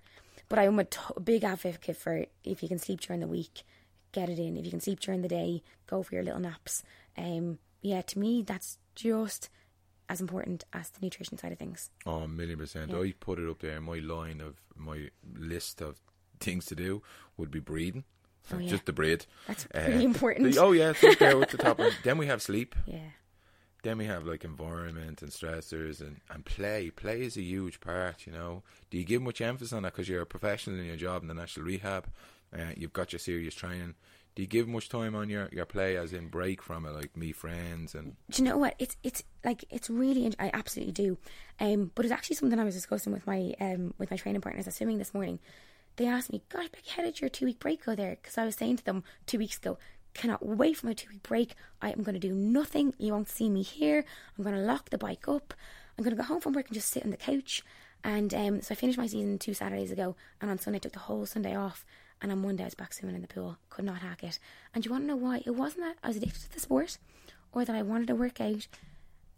But 0.49 0.59
I'm 0.59 0.79
a 0.79 0.85
t- 0.85 0.99
big 1.23 1.45
advocate 1.45 1.97
for 1.97 2.25
if 2.43 2.63
you 2.63 2.69
can 2.69 2.79
sleep 2.79 3.01
during 3.01 3.21
the 3.21 3.29
week, 3.29 3.63
get 4.13 4.29
it 4.31 4.39
in. 4.39 4.57
If 4.57 4.65
you 4.65 4.71
can 4.71 4.81
sleep 4.81 5.01
during 5.01 5.23
the 5.23 5.29
day, 5.29 5.63
go 5.87 6.03
for 6.03 6.15
your 6.15 6.25
little 6.25 6.41
naps. 6.41 6.83
Um, 7.19 7.59
yeah, 7.83 8.01
to 8.03 8.19
me 8.19 8.43
that's 8.43 8.79
just 8.95 9.49
as 10.09 10.21
important 10.21 10.65
as 10.73 10.91
the 10.91 10.99
nutrition 11.03 11.37
side 11.39 11.53
of 11.53 11.59
things. 11.59 11.91
Oh, 12.07 12.21
a 12.23 12.29
million 12.29 12.59
percent. 12.59 12.93
I 12.95 13.13
put 13.21 13.39
it 13.39 13.49
up 13.49 13.61
there. 13.61 13.81
My 13.81 13.99
line 13.99 14.41
of 14.41 14.57
my 14.75 15.11
list 15.37 15.81
of 15.83 16.01
things 16.41 16.65
to 16.67 16.75
do 16.75 17.03
would 17.37 17.51
be 17.51 17.61
breathing. 17.61 18.05
Oh, 18.53 18.59
yeah. 18.59 18.69
Just 18.69 18.87
the 18.87 18.93
breathe. 18.93 19.23
That's 19.47 19.67
Uh, 19.75 19.85
pretty 19.85 20.05
important. 20.05 20.53
the- 20.53 20.61
oh 20.61 20.73
yeah, 20.73 20.93
it's 21.01 21.19
there 21.19 21.37
with 21.39 21.51
the 21.55 21.59
top. 21.59 21.79
one. 21.79 21.93
then 22.05 22.19
we 22.19 22.27
have 22.27 22.43
sleep. 22.43 22.75
Yeah, 22.87 23.11
Then 23.83 23.99
we 23.99 24.07
have 24.07 24.27
like 24.27 24.45
environment 24.45 25.23
and 25.23 25.31
stressors 25.31 26.01
and, 26.01 26.21
and 26.31 26.45
play. 26.45 26.91
Play 26.91 27.23
is 27.23 27.37
a 27.37 27.43
huge 27.43 27.81
part, 27.81 28.27
you 28.27 28.33
know. 28.33 28.63
Do 28.91 28.99
you 28.99 29.05
give 29.05 29.23
much 29.23 29.41
emphasis 29.41 29.73
on 29.73 29.83
that 29.85 29.93
because 29.93 30.09
you're 30.09 30.23
a 30.23 30.27
professional 30.27 30.79
in 30.79 30.85
your 30.87 30.97
job 30.97 31.23
in 31.23 31.29
the 31.29 31.35
national 31.35 31.67
rehab? 31.67 32.07
Uh, 32.53 32.73
you've 32.77 32.93
got 32.93 33.13
your 33.13 33.21
serious 33.21 33.55
training. 33.55 33.95
Do 34.35 34.43
you 34.43 34.49
give 34.49 34.69
much 34.69 34.89
time 34.89 35.15
on 35.15 35.29
your, 35.29 35.49
your 35.53 35.65
play, 35.67 35.97
as 35.97 36.13
in 36.13 36.29
break 36.29 36.63
from 36.63 36.87
it, 36.87 36.91
like 36.91 37.17
me 37.17 37.33
friends 37.33 37.95
and 37.95 38.15
do 38.31 38.43
you 38.43 38.49
know 38.49 38.59
what? 38.59 38.75
It's 38.79 38.97
it's 39.03 39.23
like 39.45 39.65
it's 39.71 39.91
really. 39.91 40.33
I 40.39 40.51
absolutely 40.55 40.93
do. 40.93 41.19
Um, 41.61 41.91
but 41.95 42.05
it's 42.05 42.13
actually 42.13 42.37
something 42.37 42.59
I 42.59 42.65
was 42.65 42.75
discussing 42.75 43.13
with 43.13 43.27
my 43.27 43.55
um 43.61 43.93
with 43.99 44.11
my 44.11 44.17
training 44.17 44.41
partners 44.41 44.67
at 44.69 44.75
swimming 44.75 44.99
this 44.99 45.15
morning. 45.15 45.41
They 46.01 46.07
asked 46.07 46.33
me, 46.33 46.41
"Gosh, 46.49 46.71
Becky, 46.71 46.93
how 46.97 47.03
did 47.03 47.21
your 47.21 47.29
two 47.29 47.45
week 47.45 47.59
break 47.59 47.85
go 47.85 47.95
there?" 47.95 48.17
Because 48.17 48.39
I 48.39 48.47
was 48.47 48.57
saying 48.57 48.79
to 48.79 48.85
them 48.87 49.05
two 49.27 49.37
weeks 49.37 49.59
ago, 49.59 49.77
"Cannot 50.15 50.43
wait 50.43 50.79
for 50.79 50.87
my 50.87 50.95
two 50.95 51.11
week 51.11 51.23
break. 51.23 51.55
I 51.83 51.91
am 51.91 52.03
going 52.03 52.15
to 52.15 52.19
do 52.19 52.33
nothing. 52.33 52.95
You 52.97 53.13
won't 53.13 53.29
see 53.29 53.51
me 53.51 53.61
here. 53.61 54.07
I'm 54.39 54.43
going 54.43 54.57
to 54.57 54.63
lock 54.63 54.89
the 54.89 54.97
bike 54.97 55.29
up. 55.29 55.53
I'm 55.99 56.03
going 56.03 56.17
to 56.17 56.23
go 56.23 56.27
home 56.27 56.41
from 56.41 56.55
work 56.55 56.69
and 56.69 56.75
just 56.75 56.89
sit 56.89 57.05
on 57.05 57.11
the 57.11 57.19
couch." 57.19 57.63
And 58.03 58.33
um, 58.33 58.63
so 58.63 58.73
I 58.73 58.77
finished 58.77 58.97
my 58.97 59.09
season 59.09 59.39
two 59.39 59.53
Saturdays 59.53 59.91
ago, 59.91 60.17
and 60.41 60.51
on 60.51 60.59
Sunday 60.59 60.79
I 60.79 60.81
took 60.81 60.95
the 60.95 61.01
whole 61.01 61.27
Sunday 61.27 61.55
off. 61.55 61.85
And 62.23 62.33
on 62.33 62.41
Monday 62.41 62.63
I 62.63 62.69
was 62.69 62.75
back 62.75 62.95
swimming 62.95 63.17
in 63.17 63.21
the 63.21 63.29
pool. 63.29 63.59
Could 63.69 63.85
not 63.85 63.99
hack 63.99 64.25
it. 64.25 64.39
And 64.75 64.83
you 64.87 64.91
want 64.91 65.03
to 65.03 65.09
know 65.09 65.17
why? 65.17 65.43
It 65.45 65.51
wasn't 65.51 65.85
that 65.85 65.99
I 66.03 66.09
was 66.09 66.17
addicted 66.17 66.41
to 66.41 66.55
the 66.55 66.61
sport, 66.61 66.97
or 67.53 67.67
that 67.67 67.77
I 67.77 67.83
wanted 67.83 68.07
to 68.07 68.15
work 68.15 68.41
out 68.41 68.69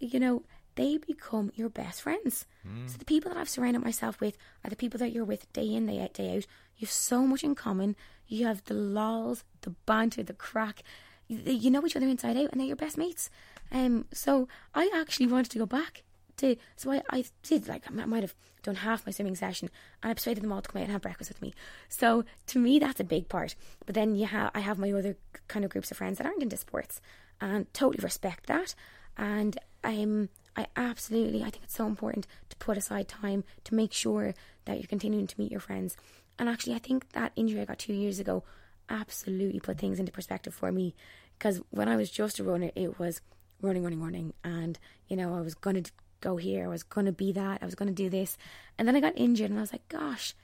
you 0.02 0.18
know, 0.18 0.42
they 0.74 0.98
become 0.98 1.52
your 1.54 1.68
best 1.68 2.02
friends. 2.02 2.46
So 2.86 2.98
the 2.98 3.04
people 3.04 3.30
that 3.30 3.38
I've 3.38 3.48
surrounded 3.48 3.82
myself 3.82 4.20
with 4.20 4.36
are 4.64 4.70
the 4.70 4.76
people 4.76 4.98
that 4.98 5.12
you're 5.12 5.24
with 5.24 5.52
day 5.52 5.74
in, 5.74 5.86
day 5.86 6.00
out, 6.00 6.14
day 6.14 6.36
out. 6.36 6.46
You 6.76 6.86
have 6.86 6.90
so 6.90 7.26
much 7.26 7.44
in 7.44 7.54
common. 7.54 7.96
You 8.26 8.46
have 8.46 8.64
the 8.64 8.74
lols, 8.74 9.44
the 9.62 9.70
banter, 9.86 10.22
the 10.22 10.32
crack. 10.32 10.82
You, 11.28 11.70
know 11.70 11.84
each 11.86 11.96
other 11.96 12.08
inside 12.08 12.36
out, 12.36 12.50
and 12.50 12.60
they're 12.60 12.66
your 12.66 12.76
best 12.76 12.98
mates. 12.98 13.30
Um, 13.70 14.06
so 14.12 14.48
I 14.74 14.90
actually 14.94 15.26
wanted 15.26 15.50
to 15.52 15.58
go 15.58 15.66
back 15.66 16.02
to. 16.38 16.56
So 16.76 16.92
I, 16.92 17.02
I 17.10 17.24
did 17.42 17.68
like 17.68 17.84
I 17.86 17.90
might 17.90 18.22
have 18.22 18.34
done 18.62 18.76
half 18.76 19.06
my 19.06 19.12
swimming 19.12 19.36
session, 19.36 19.70
and 20.02 20.10
I 20.10 20.14
persuaded 20.14 20.42
them 20.42 20.52
all 20.52 20.62
to 20.62 20.68
come 20.68 20.80
out 20.80 20.84
and 20.84 20.92
have 20.92 21.02
breakfast 21.02 21.30
with 21.30 21.42
me. 21.42 21.54
So 21.88 22.24
to 22.48 22.58
me, 22.58 22.78
that's 22.78 23.00
a 23.00 23.04
big 23.04 23.28
part. 23.28 23.54
But 23.86 23.94
then 23.94 24.14
you 24.14 24.26
have 24.26 24.50
I 24.54 24.60
have 24.60 24.78
my 24.78 24.92
other 24.92 25.16
kind 25.48 25.64
of 25.64 25.70
groups 25.70 25.90
of 25.90 25.96
friends 25.96 26.18
that 26.18 26.26
aren't 26.26 26.42
into 26.42 26.56
sports, 26.56 27.00
and 27.40 27.72
totally 27.72 28.02
respect 28.02 28.46
that. 28.46 28.74
And 29.16 29.58
um, 29.84 30.28
I 30.56 30.66
absolutely, 30.76 31.40
I 31.42 31.50
think 31.50 31.64
it's 31.64 31.76
so 31.76 31.86
important 31.86 32.26
to 32.50 32.56
put 32.56 32.76
aside 32.76 33.08
time 33.08 33.44
to 33.64 33.74
make 33.74 33.92
sure 33.92 34.34
that 34.64 34.78
you're 34.78 34.86
continuing 34.86 35.26
to 35.26 35.40
meet 35.40 35.50
your 35.50 35.60
friends. 35.60 35.96
And 36.38 36.48
actually, 36.48 36.74
I 36.74 36.78
think 36.78 37.10
that 37.12 37.32
injury 37.36 37.60
I 37.60 37.64
got 37.64 37.78
two 37.78 37.94
years 37.94 38.18
ago 38.18 38.44
absolutely 38.88 39.60
put 39.60 39.78
things 39.78 39.98
into 39.98 40.12
perspective 40.12 40.54
for 40.54 40.70
me. 40.70 40.94
Because 41.38 41.60
when 41.70 41.88
I 41.88 41.96
was 41.96 42.10
just 42.10 42.38
a 42.38 42.44
runner, 42.44 42.70
it 42.74 42.98
was 42.98 43.20
running, 43.60 43.82
running, 43.82 44.02
running. 44.02 44.34
And, 44.44 44.78
you 45.08 45.16
know, 45.16 45.34
I 45.34 45.40
was 45.40 45.54
going 45.54 45.82
to 45.82 45.90
go 46.20 46.36
here, 46.36 46.64
I 46.64 46.68
was 46.68 46.82
going 46.82 47.06
to 47.06 47.12
be 47.12 47.32
that, 47.32 47.58
I 47.62 47.64
was 47.64 47.74
going 47.74 47.88
to 47.88 47.94
do 47.94 48.08
this. 48.08 48.36
And 48.78 48.86
then 48.86 48.94
I 48.94 49.00
got 49.00 49.16
injured, 49.16 49.50
and 49.50 49.58
I 49.58 49.62
was 49.62 49.72
like, 49.72 49.88
gosh, 49.88 50.34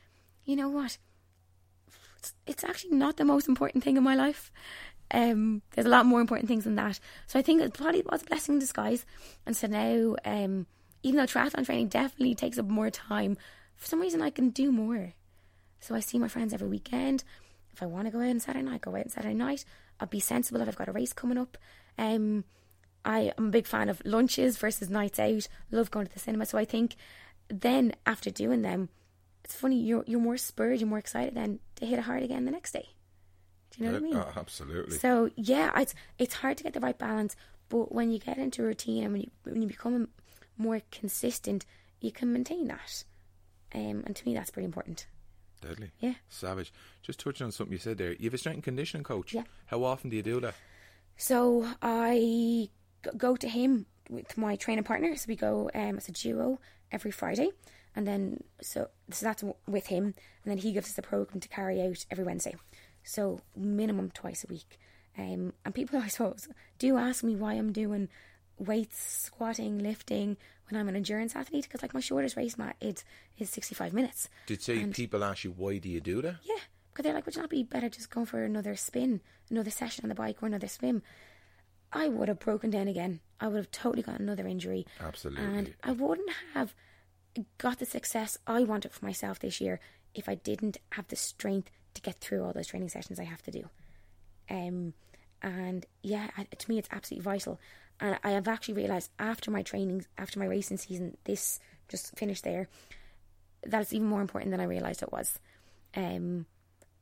you 0.45 0.57
know 0.57 0.69
what? 0.69 0.99
It's, 2.19 2.35
it's 2.47 2.65
actually 2.65 2.97
not 2.97 3.17
the 3.17 3.25
most 3.25 3.47
important 3.47 3.85
thing 3.85 3.97
in 3.97 4.03
my 4.03 4.15
life. 4.15 4.51
Um, 5.11 5.63
there's 5.73 5.87
a 5.87 5.91
lot 5.91 6.07
more 6.07 6.21
important 6.21 6.49
things 6.49 6.65
than 6.65 6.77
that. 6.77 7.01
So 7.27 7.39
I 7.39 7.43
think 7.43 7.61
it 7.61 7.75
probably 7.75 8.03
was 8.03 8.23
a 8.23 8.27
blessing 8.27 8.55
in 8.55 8.59
disguise. 8.59 9.07
And 9.47 9.57
so 9.57 9.67
now, 9.67 10.17
um, 10.25 10.67
even 11.03 11.17
though 11.17 11.25
triathlon 11.25 11.65
training 11.65 11.89
definitely 11.89 12.35
takes 12.35 12.59
up 12.59 12.67
more 12.67 12.91
time, 12.91 13.37
for 13.77 13.87
some 13.87 14.01
reason 14.01 14.21
I 14.21 14.31
can 14.31 14.51
do 14.51 14.71
more. 14.73 15.15
So 15.81 15.95
I 15.95 16.01
see 16.01 16.19
my 16.19 16.29
friends 16.29 16.53
every 16.53 16.69
weekend. 16.69 17.25
If 17.73 17.83
I 17.83 17.87
want 17.87 18.07
to 18.07 18.11
go 18.11 18.21
out 18.21 18.29
on 18.29 18.41
Saturday 18.41 18.65
night, 18.65 18.81
go 18.81 18.95
out 18.97 19.05
on 19.05 19.09
Saturday 19.09 19.35
night. 19.35 19.65
I'll 20.01 20.09
be 20.09 20.21
sensible 20.21 20.61
if 20.61 20.69
I've 20.69 20.77
got 20.77 20.89
a 20.89 20.93
race 20.93 21.13
coming 21.13 21.39
up. 21.39 21.57
Um, 21.97 22.45
I 23.05 23.33
am 23.39 23.47
a 23.47 23.51
big 23.51 23.67
fan 23.67 23.89
of 23.89 24.03
lunches 24.05 24.59
versus 24.59 24.91
nights 24.91 25.19
out. 25.19 25.49
Love 25.71 25.91
going 25.91 26.07
to 26.07 26.13
the 26.13 26.19
cinema. 26.19 26.47
So 26.47 26.59
I 26.59 26.65
think 26.65 26.97
then 27.49 27.95
after 28.05 28.31
doing 28.31 28.63
them, 28.63 28.89
it's 29.45 29.55
funny 29.55 29.81
you're 29.81 30.05
you're 30.07 30.21
more 30.21 30.37
spurred, 30.37 30.81
you're 30.81 30.89
more 30.89 30.99
excited 30.99 31.35
then 31.35 31.61
to 31.77 31.87
hit 31.87 31.99
it 31.99 32.03
hard 32.03 32.23
again 32.23 32.45
the 32.45 32.51
next 32.51 32.73
day. 32.73 32.89
Do 33.71 33.85
you 33.85 33.87
know 33.87 33.93
what 33.93 34.03
I 34.03 34.05
mean? 34.05 34.17
Oh, 34.17 34.33
absolutely. 34.37 34.99
So 34.99 35.31
yeah, 35.37 35.79
it's 35.79 35.95
it's 36.19 36.35
hard 36.35 36.57
to 36.59 36.65
get 36.65 36.73
the 36.73 36.81
right 36.81 36.99
balance, 36.99 37.37
but 37.69 37.93
when 37.93 38.11
you 38.11 38.19
get 38.19 38.39
into 38.39 38.63
routine 38.63 39.05
and 39.05 39.13
when 39.13 39.23
you 39.23 39.31
when 39.45 39.63
you 39.63 39.69
become 39.69 40.09
more 40.57 40.81
consistent, 40.91 41.65
you 42.01 42.11
can 42.13 42.33
maintain 42.33 42.67
that. 42.69 43.05
Um, 43.75 44.03
and 44.07 44.17
to 44.17 44.25
me, 44.27 44.35
that's 44.35 44.51
pretty 44.51 44.65
important. 44.67 45.07
Deadly. 45.61 45.91
Yeah. 46.01 46.15
Savage. 46.29 46.73
Just 47.03 47.21
touching 47.21 47.45
on 47.45 47.53
something 47.53 47.73
you 47.73 47.79
said 47.79 47.99
there. 47.99 48.13
You 48.13 48.25
have 48.25 48.35
a 48.35 48.39
strength 48.39 48.57
and 48.57 48.65
conditioning 48.65 49.05
coach. 49.05 49.35
Yeah. 49.35 49.43
How 49.67 49.85
often 49.85 50.11
do 50.11 50.17
you 50.17 50.23
do 50.23 50.41
that? 50.41 50.55
So 51.17 51.67
I 51.83 52.71
go 53.17 53.37
to 53.37 53.49
him 53.49 53.87
with 54.09 54.39
my 54.39 54.57
training 54.57 54.85
partner. 54.85 55.15
So 55.17 55.27
we 55.29 55.37
go 55.37 55.71
um, 55.75 55.97
as 55.97 56.09
a 56.09 56.13
duo 56.13 56.61
every 56.93 57.11
Friday, 57.11 57.51
and 57.97 58.07
then 58.07 58.43
so 58.61 58.89
so 59.11 59.27
that's 59.27 59.45
with 59.67 59.87
him, 59.89 60.05
and 60.05 60.15
then 60.45 60.59
he 60.59 60.73
gives 60.73 60.89
us 60.89 60.99
a 60.99 61.03
program 61.03 61.41
to 61.41 61.49
carry 61.49 61.83
out 61.83 62.05
every 62.11 62.25
Wednesday. 62.25 62.55
So 63.09 63.41
minimum 63.57 64.11
twice 64.11 64.45
a 64.45 64.49
week. 64.49 64.79
Um, 65.17 65.55
and 65.65 65.75
people, 65.75 65.99
I 66.03 66.09
suppose, 66.09 66.47
do 66.79 66.99
ask 66.99 67.25
me 67.25 67.37
why 67.37 67.55
I'm 67.55 67.73
doing 67.73 68.09
weights, 68.59 69.01
squatting, 69.25 69.79
lifting 69.79 70.37
when 70.69 70.79
I'm 70.79 70.89
an 70.91 70.97
endurance 70.97 71.35
athlete 71.35 71.65
because 71.65 71.81
like 71.81 71.95
my 71.95 72.01
shortest 72.01 72.37
race 72.37 72.59
mat 72.59 72.77
is 72.83 73.05
is 73.39 73.49
65 73.49 73.95
minutes. 73.95 74.29
Did 74.47 74.61
say 74.63 74.83
And- 74.83 74.95
people 74.95 75.25
ask 75.25 75.45
you 75.45 75.53
why 75.53 75.79
do 75.79 75.89
you 75.89 76.01
do 76.03 76.21
that? 76.21 76.37
Yeah, 76.45 76.61
because 76.93 77.05
they're 77.05 77.15
like, 77.15 77.25
would 77.25 77.35
you 77.35 77.41
not 77.41 77.51
be 77.51 77.63
better 77.63 77.89
just 77.89 78.11
going 78.11 78.27
for 78.27 78.43
another 78.45 78.77
spin, 78.77 79.23
another 79.49 79.71
session 79.71 80.05
on 80.05 80.11
the 80.11 80.15
bike, 80.15 80.43
or 80.43 80.47
another 80.47 80.69
swim? 80.69 81.03
I 81.91 82.09
would 82.09 82.29
have 82.29 82.41
broken 82.41 82.69
down 82.69 82.89
again. 82.89 83.21
I 83.41 83.49
would 83.49 83.57
have 83.57 83.71
totally 83.71 84.03
got 84.03 84.21
another 84.21 84.47
injury. 84.47 84.87
Absolutely. 85.01 85.43
And 85.45 85.75
I 85.83 85.93
wouldn't 85.93 86.29
have 86.53 86.75
got 87.57 87.79
the 87.79 87.87
success 87.87 88.37
I 88.47 88.65
wanted 88.65 88.93
for 88.93 89.07
myself 89.07 89.39
this 89.39 89.63
year 89.63 89.81
if 90.15 90.29
I 90.29 90.35
didn't 90.35 90.77
have 90.93 91.09
the 91.09 91.17
strength 91.17 91.71
to 91.95 92.03
get 92.03 92.17
through 92.17 92.45
all 92.45 92.53
those 92.53 92.67
training 92.67 92.89
sessions 92.89 93.19
I 93.19 93.25
have 93.25 93.43
to 93.43 93.51
do. 93.51 93.69
Um, 94.51 94.95
and 95.43 95.87
yeah, 96.03 96.29
to 96.57 96.71
me, 96.71 96.79
it's 96.79 96.89
absolutely 96.91 97.25
vital. 97.25 97.61
And 98.01 98.19
I 98.23 98.31
have 98.31 98.49
actually 98.49 98.75
realised 98.75 99.11
after 99.19 99.51
my 99.51 99.63
training, 99.63 100.07
after 100.17 100.39
my 100.39 100.47
racing 100.47 100.77
season, 100.77 101.17
this 101.25 101.59
just 101.89 102.17
finished 102.17 102.45
there, 102.45 102.69
that 103.67 103.83
it's 103.83 103.93
even 103.93 104.09
more 104.09 104.21
important 104.21 104.51
than 104.51 104.61
I 104.61 104.65
realised 104.65 105.03
it 105.03 105.13
was. 105.13 105.39
Um, 105.97 106.47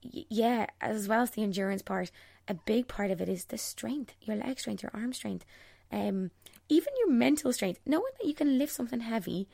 yeah, 0.02 0.66
as 0.80 1.08
well 1.08 1.22
as 1.22 1.30
the 1.32 1.42
endurance 1.42 1.82
part, 1.82 2.10
a 2.48 2.54
big 2.54 2.88
part 2.88 3.10
of 3.10 3.20
it 3.20 3.28
is 3.28 3.46
the 3.46 3.58
strength, 3.58 4.14
your 4.22 4.36
leg 4.36 4.58
strength, 4.58 4.82
your 4.82 4.92
arm 4.94 5.12
strength, 5.12 5.44
um, 5.92 6.30
even 6.68 6.92
your 6.98 7.10
mental 7.10 7.52
strength. 7.52 7.80
Knowing 7.84 8.12
that 8.18 8.26
you 8.26 8.34
can 8.34 8.58
lift 8.58 8.72
something 8.72 9.00
heavy 9.00 9.48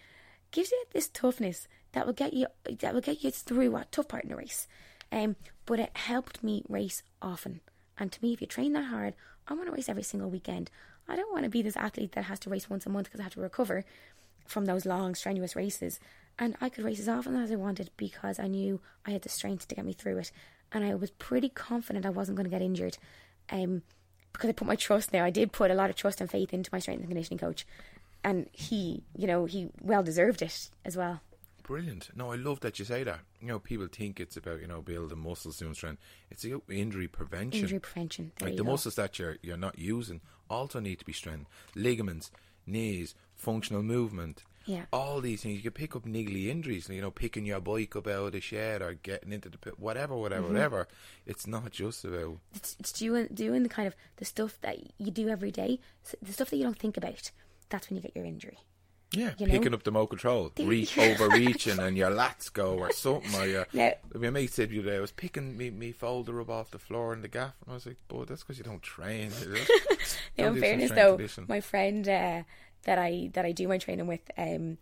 gives 0.51 0.70
you 0.70 0.85
this 0.93 1.09
toughness 1.09 1.66
that 1.93 2.07
will 2.07 2.12
get 2.12 2.33
you 2.35 2.47
that 2.80 2.95
will 2.95 3.01
get 3.01 3.24
you 3.24 3.30
through 3.30 3.74
a 3.76 3.87
tough 3.91 4.09
part 4.09 4.24
in 4.24 4.30
the 4.30 4.37
race. 4.37 4.66
Um, 5.13 5.37
but 5.67 5.79
it 5.79 5.97
helped 5.97 6.43
me 6.43 6.65
race 6.69 7.03
often. 7.21 7.61
And 7.99 8.11
to 8.11 8.23
me, 8.23 8.33
if 8.33 8.41
you 8.41 8.47
train 8.47 8.73
that 8.73 8.87
hard, 8.87 9.15
I 9.47 9.55
want 9.55 9.67
to 9.67 9.73
race 9.73 9.89
every 9.89 10.03
single 10.03 10.31
weekend. 10.31 10.71
I 11.09 11.15
don't 11.15 11.33
want 11.33 11.45
to 11.45 11.51
be 11.51 11.63
this 11.63 11.77
athlete 11.77 12.13
that 12.13 12.25
has 12.25 12.39
to 12.41 12.51
race 12.51 12.71
once 12.71 12.87
a 12.87 12.91
month 12.91 13.07
because 13.07 13.21
I 13.21 13.25
have 13.25 13.35
to 13.35 13.41
recover 13.41 13.85
from 14.47 14.65
those 14.65 14.87
long, 14.87 15.15
strenuous 15.15 15.55
races. 15.55 16.01
And 16.39 16.57
I 16.61 16.71
could 16.71 16.85
race 16.85 16.99
as 16.99 17.09
often 17.09 17.37
as 17.37 17.53
I 17.53 17.57
wanted 17.57 17.91
because 17.97 18.41
I 18.41 18.49
knew 18.49 18.81
I 19.07 19.11
had 19.11 19.23
the 19.23 19.29
strength 19.29 19.69
to 19.69 19.75
get 19.75 19.85
me 19.85 19.93
through 19.93 20.19
it. 20.19 20.33
And 20.73 20.85
I 20.85 20.95
was 20.95 21.11
pretty 21.11 21.51
confident 21.51 22.07
I 22.07 22.11
wasn't 22.11 22.37
going 22.37 22.45
to 22.45 22.51
get 22.51 22.63
injured. 22.63 22.97
Um, 23.51 23.83
because 24.33 24.49
I 24.49 24.53
put 24.55 24.67
my 24.67 24.77
trust 24.77 25.13
there. 25.13 25.25
I 25.25 25.31
did 25.31 25.53
put 25.53 25.71
a 25.71 25.75
lot 25.75 25.91
of 25.91 25.97
trust 25.97 26.21
and 26.21 26.31
faith 26.31 26.55
into 26.55 26.71
my 26.73 26.79
strength 26.79 27.01
and 27.01 27.09
conditioning 27.09 27.39
coach. 27.39 27.67
And 28.25 28.49
he, 28.53 29.05
you 29.15 29.27
know, 29.27 29.45
he 29.45 29.69
well 29.83 30.03
deserved 30.03 30.41
it 30.41 30.71
as 30.85 30.97
well. 30.97 31.21
Brilliant. 31.65 32.11
No, 32.17 32.33
I 32.33 32.37
love 32.37 32.61
that 32.61 32.79
you 32.79 32.85
say 32.85 33.05
that. 33.05 33.21
You 33.43 33.49
know, 33.49 33.59
people 33.59 33.88
think 33.90 34.20
it's 34.20 34.36
about, 34.36 34.61
you 34.61 34.68
know, 34.68 34.80
building 34.82 35.18
muscles, 35.18 35.59
doing 35.59 35.74
strength. 35.74 36.01
It's 36.30 36.45
about 36.45 36.62
injury 36.70 37.09
prevention. 37.09 37.62
Injury 37.62 37.80
prevention. 37.80 38.30
There 38.38 38.49
like 38.49 38.57
the 38.57 38.62
go. 38.64 38.70
muscles 38.70 38.95
that 38.95 39.18
you're 39.18 39.36
you're 39.43 39.57
not 39.57 39.78
using 39.78 40.20
also 40.49 40.78
need 40.78 41.01
to 41.01 41.05
be 41.05 41.12
strengthened. 41.12 41.47
Ligaments, 41.74 42.30
knees, 42.66 43.14
functional 43.34 43.82
movement. 43.82 44.45
Yeah. 44.64 44.84
All 44.93 45.20
these 45.20 45.43
things 45.43 45.57
you 45.57 45.62
can 45.62 45.72
pick 45.72 45.97
up 45.97 46.05
niggly 46.05 46.47
injuries. 46.47 46.88
You 46.88 47.01
know, 47.01 47.11
picking 47.11 47.45
your 47.45 47.59
bike 47.61 47.97
up 47.97 48.07
out 48.07 48.26
of 48.26 48.32
the 48.32 48.40
shed 48.40 48.80
or 48.80 48.95
getting 48.95 49.32
into 49.32 49.49
the 49.49 49.59
pit, 49.59 49.76
whatever, 49.76 50.14
whatever, 50.16 50.45
Mm-hmm. 50.45 50.53
whatever. 50.55 50.88
It's 51.26 51.49
not 51.49 51.72
just 51.72 52.05
about 52.05 52.38
it's, 52.55 52.76
it's 52.78 52.93
doing 52.93 53.26
doing 53.34 53.64
the 53.64 53.68
kind 53.68 53.88
of 53.88 53.97
the 54.18 54.24
stuff 54.24 54.57
that 54.61 54.78
you 54.99 55.11
do 55.11 55.28
every 55.28 55.51
day, 55.51 55.80
the 56.22 56.32
stuff 56.32 56.51
that 56.51 56.57
you 56.59 56.62
don't 56.62 56.78
think 56.78 56.97
about. 56.97 57.32
That's 57.70 57.90
when 57.90 57.97
you 57.97 58.03
get 58.03 58.14
your 58.14 58.24
injury. 58.24 58.59
Yeah 59.13 59.33
You 59.39 59.47
know? 59.47 59.53
picking 59.53 59.75
up 59.75 59.83
the 59.83 59.91
remote 59.91 60.09
control, 60.09 60.51
There 60.55 60.67
reach 60.67 60.97
overreaching, 60.99 61.79
and 61.87 61.97
your 61.97 62.11
lats 62.11 62.53
go 62.53 62.79
or 62.79 62.93
something. 62.93 63.35
Or 63.41 63.47
your 63.47 63.67
Now- 63.73 63.93
my 64.15 64.31
mate 64.31 64.53
said 64.53 64.71
the 64.71 64.81
other 64.81 64.91
day, 64.91 64.97
I 64.97 65.01
was 65.01 65.13
picking 65.13 65.57
me, 65.57 65.71
me 65.71 65.93
folder 65.93 66.41
up 66.41 66.51
off 66.51 66.71
the 66.71 66.79
floor 66.79 67.13
in 67.13 67.23
the 67.23 67.29
gaff, 67.29 67.55
and 67.65 67.73
I 67.73 67.75
was 67.75 67.87
like, 67.87 67.97
"Boy, 68.09 68.25
that's 68.25 68.43
because 68.43 68.59
you 68.59 68.65
don't 68.65 68.83
train." 68.83 69.29
is 69.29 69.43
it?" 69.43 70.19
Now, 70.39 70.47
in 70.53 70.61
fairness, 70.61 70.91
though, 70.91 71.17
conditioning. 71.17 71.47
my 71.49 71.61
friend 71.61 72.09
uh, 72.09 72.43
that 72.85 72.99
I 72.99 73.31
that 73.35 73.45
I 73.45 73.53
do 73.53 73.69
my 73.69 73.79
training 73.79 74.07
with, 74.07 74.31
um, 74.39 74.79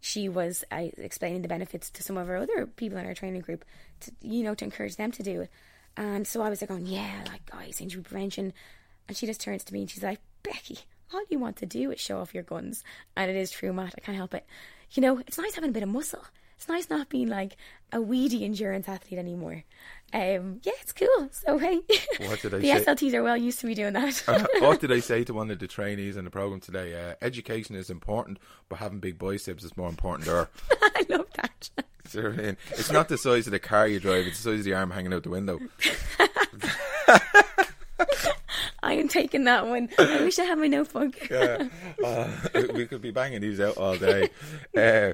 she 0.00 0.28
was 0.28 0.64
uh, 0.72 0.88
explaining 0.96 1.42
the 1.42 1.48
benefits 1.48 1.90
to 1.90 2.02
some 2.02 2.16
of 2.16 2.28
our 2.28 2.36
other 2.36 2.66
people 2.66 2.98
in 2.98 3.06
our 3.06 3.14
training 3.14 3.40
group, 3.42 3.64
to, 4.00 4.12
you 4.20 4.42
know, 4.42 4.54
to 4.54 4.64
encourage 4.64 4.96
them 4.96 5.12
to 5.12 5.22
do 5.22 5.42
it. 5.42 5.50
And 5.96 6.26
so 6.26 6.40
I 6.42 6.48
was 6.48 6.60
like, 6.60 6.70
going, 6.70 6.86
yeah, 6.86 7.22
like 7.28 7.44
guys, 7.50 7.80
injury 7.80 8.02
prevention. 8.02 8.52
And 9.06 9.16
she 9.16 9.26
just 9.26 9.40
turns 9.40 9.62
to 9.64 9.74
me 9.74 9.82
and 9.82 9.90
she's 9.90 10.02
like, 10.02 10.20
Becky, 10.42 10.78
all 11.14 11.22
you 11.30 11.38
want 11.38 11.56
to 11.56 11.66
do 11.66 11.90
is 11.90 12.00
show 12.00 12.20
off 12.20 12.34
your 12.34 12.42
guns, 12.42 12.82
and 13.16 13.30
it 13.30 13.36
is 13.36 13.50
true, 13.50 13.72
Matt. 13.72 13.94
I 13.96 14.00
can't 14.00 14.16
help 14.16 14.34
it. 14.34 14.46
You 14.92 15.00
know, 15.02 15.18
it's 15.18 15.38
nice 15.38 15.54
having 15.54 15.70
a 15.70 15.72
bit 15.72 15.82
of 15.82 15.88
muscle. 15.88 16.24
It's 16.56 16.68
nice 16.68 16.88
not 16.90 17.08
being 17.08 17.28
like 17.28 17.56
a 17.92 18.00
weedy 18.00 18.44
endurance 18.44 18.88
athlete 18.88 19.18
anymore. 19.18 19.64
Um, 20.12 20.60
yeah, 20.62 20.72
it's 20.80 20.92
cool. 20.92 21.28
So 21.32 21.58
hey, 21.58 21.80
What 22.18 22.40
did 22.40 22.54
I 22.54 22.58
the 22.60 22.68
say? 22.68 22.84
SLTs 22.84 23.14
are 23.14 23.22
well 23.22 23.36
used 23.36 23.58
to 23.60 23.66
me 23.66 23.74
doing 23.74 23.94
that. 23.94 24.22
Uh, 24.28 24.46
what 24.60 24.78
did 24.80 24.92
I 24.92 25.00
say 25.10 25.24
to 25.24 25.34
one 25.34 25.50
of 25.50 25.58
the 25.58 25.66
trainees 25.66 26.16
in 26.16 26.24
the 26.24 26.30
program 26.30 26.60
today? 26.60 26.94
Uh, 26.94 27.14
education 27.20 27.74
is 27.74 27.90
important, 27.90 28.38
but 28.68 28.78
having 28.78 29.00
big 29.00 29.18
biceps 29.18 29.64
is 29.64 29.76
more 29.76 29.88
important. 29.88 30.26
There, 30.26 30.48
I 30.82 31.04
love 31.08 31.26
that. 31.34 31.70
See 32.06 32.20
what 32.20 32.32
I 32.34 32.36
mean? 32.36 32.56
it's 32.72 32.92
not 32.92 33.08
the 33.08 33.16
size 33.18 33.46
of 33.46 33.52
the 33.52 33.58
car 33.58 33.88
you 33.88 33.98
drive; 33.98 34.26
it's 34.26 34.42
the 34.42 34.50
size 34.50 34.58
of 34.60 34.64
the 34.64 34.74
arm 34.74 34.90
hanging 34.90 35.14
out 35.14 35.22
the 35.24 35.30
window. 35.30 35.58
I 38.82 38.94
am 38.94 39.08
taking 39.08 39.44
that 39.44 39.66
one. 39.66 39.88
I 39.98 40.20
wish 40.24 40.38
I 40.38 40.44
had 40.44 40.58
my 40.58 40.66
notebook. 40.66 41.30
Yeah. 41.30 41.68
Uh, 42.02 42.28
we 42.74 42.86
could 42.86 43.00
be 43.00 43.10
banging 43.10 43.40
these 43.40 43.60
out 43.60 43.76
all 43.76 43.96
day. 43.96 44.30
Uh, 44.76 45.12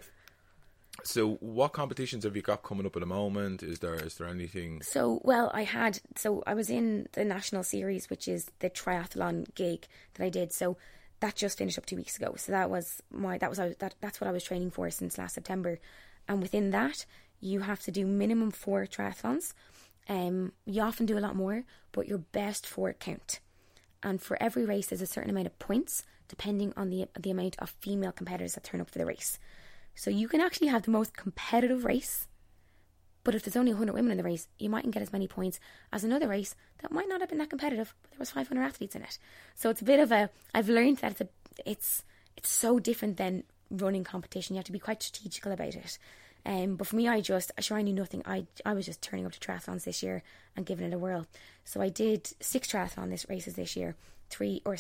so, 1.05 1.35
what 1.41 1.73
competitions 1.73 2.25
have 2.25 2.37
you 2.37 2.43
got 2.43 2.63
coming 2.63 2.85
up 2.85 2.97
at 2.97 3.01
the 3.01 3.07
moment? 3.07 3.63
Is 3.63 3.79
there 3.79 3.95
is 3.95 4.17
there 4.17 4.27
anything? 4.27 4.83
So, 4.83 5.21
well, 5.25 5.51
I 5.55 5.63
had, 5.65 6.01
so 6.17 6.43
I 6.47 6.55
was 6.55 6.71
in 6.71 7.09
the 7.13 7.25
national 7.25 7.63
series, 7.63 8.11
which 8.11 8.29
is 8.29 8.51
the 8.59 8.69
triathlon 8.69 9.47
gig 9.55 9.87
that 10.15 10.25
I 10.25 10.29
did. 10.29 10.53
So 10.53 10.77
that 11.21 11.35
just 11.35 11.59
finished 11.59 11.79
up 11.79 11.87
two 11.87 11.97
weeks 11.97 12.17
ago. 12.17 12.35
So 12.37 12.53
that 12.53 12.69
was 12.69 13.03
my, 13.11 13.39
that 13.39 13.49
was, 13.49 13.59
that, 13.59 13.95
that's 14.01 14.21
what 14.21 14.29
I 14.29 14.33
was 14.33 14.45
training 14.45 14.71
for 14.71 14.91
since 14.91 15.19
last 15.19 15.35
September. 15.35 15.79
And 16.29 16.43
within 16.43 16.71
that, 16.71 17.07
you 17.41 17.61
have 17.61 17.81
to 17.83 17.91
do 17.91 18.07
minimum 18.07 18.51
four 18.51 18.87
triathlons. 18.87 19.55
Um, 20.09 20.53
you 20.67 20.83
often 20.83 21.07
do 21.07 21.19
a 21.19 21.21
lot 21.21 21.37
more, 21.37 21.65
but 21.93 22.09
your 22.09 22.19
best 22.19 22.67
four 22.67 22.93
count. 22.93 23.41
And 24.03 24.23
for 24.23 24.41
every 24.41 24.65
race, 24.65 24.87
there's 24.87 25.03
a 25.03 25.07
certain 25.07 25.31
amount 25.31 25.47
of 25.47 25.59
points 25.59 26.05
depending 26.29 26.73
on 26.77 26.91
the 26.91 27.09
the 27.19 27.31
amount 27.31 27.57
of 27.59 27.71
female 27.81 28.13
competitors 28.13 28.55
that 28.55 28.65
turn 28.65 28.81
up 28.81 28.91
for 28.91 28.99
the 28.99 29.07
race. 29.07 29.39
So 29.95 30.11
you 30.11 30.29
can 30.29 30.41
actually 30.41 30.69
have 30.69 30.83
the 30.83 30.91
most 30.93 31.17
competitive 31.17 31.85
race, 31.85 32.29
but 33.25 33.35
if 33.35 33.43
there's 33.43 33.57
only 33.57 33.73
100 33.73 33.93
women 33.93 34.13
in 34.13 34.17
the 34.17 34.23
race, 34.23 34.47
you 34.59 34.71
mightn't 34.71 34.95
get 34.95 35.03
as 35.03 35.13
many 35.13 35.27
points 35.27 35.59
as 35.93 36.05
another 36.05 36.29
race 36.29 36.55
that 36.83 36.93
might 36.93 37.09
not 37.09 37.21
have 37.21 37.29
been 37.29 37.39
that 37.39 37.51
competitive, 37.51 37.95
but 38.03 38.13
there 38.13 38.19
was 38.19 38.31
500 38.31 38.63
athletes 38.63 38.95
in 38.95 39.03
it. 39.03 39.19
So 39.57 39.71
it's 39.71 39.81
a 39.81 39.85
bit 39.85 39.99
of 40.01 40.13
a. 40.13 40.31
I've 40.55 40.69
learned 40.69 40.99
that 40.99 41.13
it's 41.13 41.21
a, 41.23 41.29
it's 41.67 42.05
it's 42.37 42.49
so 42.49 42.79
different 42.79 43.17
than 43.17 43.43
running 43.71 44.05
competition. 44.05 44.55
You 44.55 44.59
have 44.59 44.67
to 44.67 44.73
be 44.73 44.79
quite 44.79 45.03
strategical 45.03 45.53
about 45.53 45.75
it. 45.75 45.99
Um, 46.49 46.77
but 46.77 46.87
for 46.87 46.97
me, 46.97 47.07
I 47.07 47.21
just, 47.21 47.53
sure, 47.61 47.77
I 47.77 47.83
knew 47.83 47.93
nothing. 47.93 48.23
I, 48.25 48.47
I 48.65 48.73
was 48.73 48.87
just 48.87 49.03
turning 49.03 49.27
up 49.27 49.33
to 49.33 49.39
triathlons 49.39 49.85
this 49.85 50.03
year 50.03 50.23
and 50.57 50.65
giving 50.65 50.87
it 50.87 50.95
a 50.95 50.99
whirl. 50.99 51.27
So 51.65 51.83
I 51.83 51.91
did 51.91 52.27
six 52.41 52.73
triathlon 52.73 53.11
this 53.11 53.29
races 53.29 53.55
this 53.55 53.77
year. 53.77 53.97
Three 54.31 54.63
or 54.65 54.79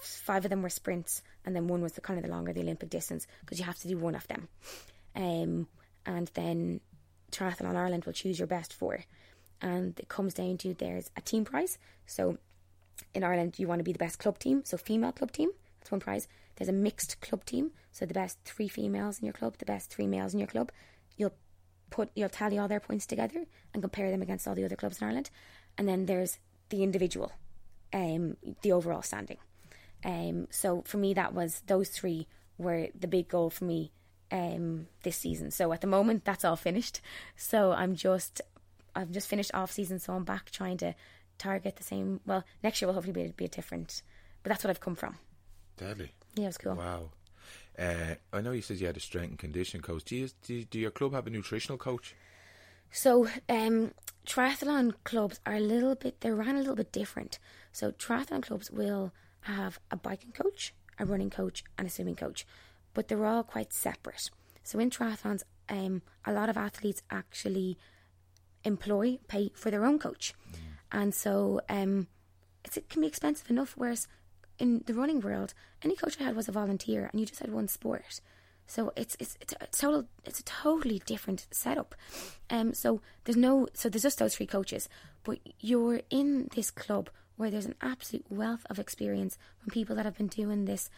five 0.00 0.44
of 0.44 0.50
them 0.50 0.62
were 0.62 0.70
sprints, 0.70 1.22
and 1.44 1.56
then 1.56 1.66
one 1.66 1.82
was 1.82 1.94
the 1.94 2.00
kind 2.00 2.20
of 2.20 2.24
the 2.24 2.30
longer, 2.30 2.52
the 2.52 2.60
Olympic 2.60 2.88
distance, 2.88 3.26
because 3.40 3.58
you 3.58 3.64
have 3.64 3.80
to 3.80 3.88
do 3.88 3.98
one 3.98 4.14
of 4.14 4.28
them. 4.28 4.46
Um, 5.16 5.66
and 6.06 6.30
then 6.34 6.80
Triathlon 7.32 7.74
Ireland 7.74 8.04
will 8.04 8.12
choose 8.12 8.38
your 8.38 8.46
best 8.46 8.72
four, 8.72 9.00
and 9.60 9.98
it 9.98 10.08
comes 10.08 10.34
down 10.34 10.56
to 10.58 10.72
there's 10.74 11.10
a 11.16 11.20
team 11.20 11.44
prize. 11.44 11.78
So 12.06 12.38
in 13.12 13.24
Ireland, 13.24 13.58
you 13.58 13.66
want 13.66 13.80
to 13.80 13.84
be 13.84 13.92
the 13.92 13.98
best 13.98 14.20
club 14.20 14.38
team, 14.38 14.62
so 14.64 14.76
female 14.76 15.10
club 15.10 15.32
team. 15.32 15.50
That's 15.86 15.92
one 15.92 16.00
prize. 16.00 16.26
There's 16.56 16.68
a 16.68 16.72
mixed 16.72 17.20
club 17.20 17.44
team, 17.44 17.70
so 17.92 18.06
the 18.06 18.12
best 18.12 18.38
three 18.44 18.66
females 18.66 19.20
in 19.20 19.24
your 19.24 19.32
club, 19.32 19.58
the 19.58 19.64
best 19.64 19.88
three 19.88 20.08
males 20.08 20.32
in 20.32 20.40
your 20.40 20.48
club. 20.48 20.72
You'll 21.16 21.34
put 21.90 22.10
you'll 22.16 22.28
tally 22.28 22.58
all 22.58 22.66
their 22.66 22.80
points 22.80 23.06
together 23.06 23.44
and 23.72 23.84
compare 23.84 24.10
them 24.10 24.20
against 24.20 24.48
all 24.48 24.56
the 24.56 24.64
other 24.64 24.74
clubs 24.74 25.00
in 25.00 25.06
Ireland, 25.06 25.30
and 25.78 25.86
then 25.86 26.06
there's 26.06 26.40
the 26.70 26.82
individual, 26.82 27.30
um, 27.92 28.36
the 28.62 28.72
overall 28.72 29.02
standing. 29.02 29.36
Um, 30.04 30.48
so 30.50 30.82
for 30.86 30.96
me, 30.96 31.14
that 31.14 31.32
was 31.32 31.62
those 31.68 31.88
three 31.88 32.26
were 32.58 32.88
the 32.98 33.06
big 33.06 33.28
goal 33.28 33.48
for 33.50 33.64
me 33.64 33.92
um, 34.32 34.88
this 35.04 35.16
season. 35.16 35.52
So 35.52 35.72
at 35.72 35.82
the 35.82 35.86
moment, 35.86 36.24
that's 36.24 36.44
all 36.44 36.56
finished. 36.56 37.00
So 37.36 37.70
I'm 37.70 37.94
just 37.94 38.40
I've 38.96 39.12
just 39.12 39.28
finished 39.28 39.52
off 39.54 39.70
season, 39.70 40.00
so 40.00 40.14
I'm 40.14 40.24
back 40.24 40.50
trying 40.50 40.78
to 40.78 40.96
target 41.38 41.76
the 41.76 41.84
same. 41.84 42.18
Well, 42.26 42.42
next 42.64 42.82
year 42.82 42.88
will 42.88 42.94
hopefully 42.94 43.12
be, 43.12 43.32
be 43.36 43.46
different, 43.46 44.02
but 44.42 44.48
that's 44.48 44.64
what 44.64 44.70
I've 44.70 44.80
come 44.80 44.96
from. 44.96 45.18
Deadly. 45.76 46.12
Yeah, 46.34 46.48
it's 46.48 46.58
cool. 46.58 46.74
Wow. 46.74 47.10
Uh, 47.78 48.14
I 48.32 48.40
know 48.40 48.52
you 48.52 48.62
said 48.62 48.78
you 48.78 48.86
had 48.86 48.96
a 48.96 49.00
strength 49.00 49.30
and 49.30 49.38
conditioning 49.38 49.82
coach. 49.82 50.04
Do 50.04 50.16
you, 50.16 50.28
do, 50.42 50.64
do 50.64 50.78
your 50.78 50.90
club 50.90 51.12
have 51.12 51.26
a 51.26 51.30
nutritional 51.30 51.78
coach? 51.78 52.14
So, 52.90 53.28
um, 53.48 53.92
triathlon 54.26 54.94
clubs 55.04 55.40
are 55.44 55.54
a 55.54 55.60
little 55.60 55.94
bit, 55.94 56.20
they're 56.20 56.34
ran 56.34 56.56
a 56.56 56.60
little 56.60 56.76
bit 56.76 56.92
different. 56.92 57.38
So, 57.72 57.92
triathlon 57.92 58.42
clubs 58.42 58.70
will 58.70 59.12
have 59.40 59.78
a 59.90 59.96
biking 59.96 60.32
coach, 60.32 60.72
a 60.98 61.04
running 61.04 61.30
coach, 61.30 61.64
and 61.76 61.86
a 61.86 61.90
swimming 61.90 62.16
coach, 62.16 62.46
but 62.94 63.08
they're 63.08 63.26
all 63.26 63.42
quite 63.42 63.72
separate. 63.72 64.30
So, 64.62 64.78
in 64.78 64.88
triathlons, 64.88 65.42
um, 65.68 66.02
a 66.24 66.32
lot 66.32 66.48
of 66.48 66.56
athletes 66.56 67.02
actually 67.10 67.76
employ, 68.64 69.18
pay 69.28 69.50
for 69.54 69.70
their 69.70 69.84
own 69.84 69.98
coach. 69.98 70.32
And 70.90 71.14
so, 71.14 71.60
um, 71.68 72.06
it's, 72.64 72.76
it 72.76 72.88
can 72.88 73.02
be 73.02 73.08
expensive 73.08 73.50
enough, 73.50 73.74
whereas 73.76 74.08
in 74.58 74.82
the 74.86 74.94
running 74.94 75.20
world, 75.20 75.54
any 75.82 75.96
coach 75.96 76.16
I 76.20 76.24
had 76.24 76.36
was 76.36 76.48
a 76.48 76.52
volunteer, 76.52 77.08
and 77.10 77.20
you 77.20 77.26
just 77.26 77.40
had 77.40 77.52
one 77.52 77.68
sport. 77.68 78.20
So 78.66 78.92
it's 78.96 79.16
it's 79.20 79.36
it's 79.40 79.54
a 79.60 79.66
total 79.66 80.06
it's 80.24 80.40
a 80.40 80.44
totally 80.44 81.00
different 81.06 81.46
setup. 81.50 81.94
Um, 82.50 82.74
so 82.74 83.00
there's 83.24 83.36
no 83.36 83.68
so 83.74 83.88
there's 83.88 84.02
just 84.02 84.18
those 84.18 84.34
three 84.34 84.46
coaches, 84.46 84.88
but 85.24 85.38
you're 85.60 86.00
in 86.10 86.48
this 86.54 86.70
club 86.70 87.10
where 87.36 87.50
there's 87.50 87.66
an 87.66 87.76
absolute 87.80 88.24
wealth 88.30 88.66
of 88.68 88.78
experience 88.78 89.38
from 89.58 89.70
people 89.70 89.94
that 89.94 90.04
have 90.04 90.16
been 90.16 90.26
doing 90.26 90.64
this 90.64 90.90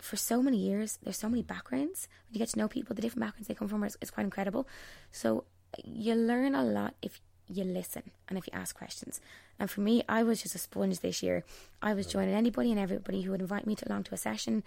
for 0.00 0.16
so 0.16 0.42
many 0.42 0.56
years. 0.56 0.98
There's 1.02 1.18
so 1.18 1.28
many 1.28 1.42
backgrounds. 1.42 2.08
When 2.26 2.34
you 2.34 2.38
get 2.38 2.48
to 2.50 2.58
know 2.58 2.68
people, 2.68 2.94
the 2.94 3.02
different 3.02 3.20
backgrounds 3.20 3.48
they 3.48 3.54
come 3.54 3.68
from 3.68 3.84
is 3.84 4.10
quite 4.10 4.24
incredible. 4.24 4.66
So 5.12 5.44
you 5.84 6.14
learn 6.14 6.54
a 6.54 6.64
lot 6.64 6.94
if 7.02 7.20
you 7.48 7.64
listen 7.64 8.02
and 8.28 8.38
if 8.38 8.46
you 8.46 8.52
ask 8.58 8.76
questions. 8.76 9.20
And 9.58 9.70
for 9.70 9.80
me, 9.80 10.02
I 10.08 10.22
was 10.22 10.42
just 10.42 10.54
a 10.54 10.58
sponge 10.58 11.00
this 11.00 11.22
year. 11.22 11.44
I 11.80 11.94
was 11.94 12.06
joining 12.06 12.34
anybody 12.34 12.70
and 12.70 12.80
everybody 12.80 13.22
who 13.22 13.30
would 13.30 13.40
invite 13.40 13.66
me 13.66 13.74
to 13.76 13.88
along 13.88 14.04
to 14.04 14.14
a 14.14 14.18
session. 14.18 14.62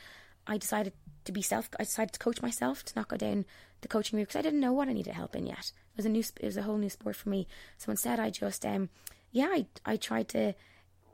I 0.48 0.58
decided 0.58 0.94
to 1.26 1.32
be 1.32 1.42
self. 1.42 1.70
I 1.80 1.84
decided 1.84 2.14
to 2.14 2.20
coach 2.20 2.42
myself 2.42 2.84
to 2.86 2.94
not 2.96 3.08
go 3.08 3.18
down 3.18 3.46
the 3.82 3.88
coaching 3.88 4.18
route 4.18 4.30
because 4.30 4.40
I 4.40 4.42
didn't 4.42 4.60
know 4.62 4.74
what 4.74 4.88
I 4.88 4.94
needed 4.94 5.14
help 5.14 5.36
in 5.36 5.46
yet. 5.46 5.72
It 5.94 5.98
was 5.98 6.06
a 6.06 6.10
new. 6.10 6.24
It 6.40 6.46
was 6.46 6.58
a 6.58 6.64
whole 6.64 6.78
new 6.78 6.90
sport 6.90 7.16
for 7.16 7.30
me. 7.30 7.48
So 7.78 7.92
instead, 7.92 8.20
I 8.20 8.30
just 8.30 8.66
um, 8.66 8.90
yeah, 9.32 9.50
I 9.52 9.66
I 9.86 9.98
tried 9.98 10.28
to 10.30 10.54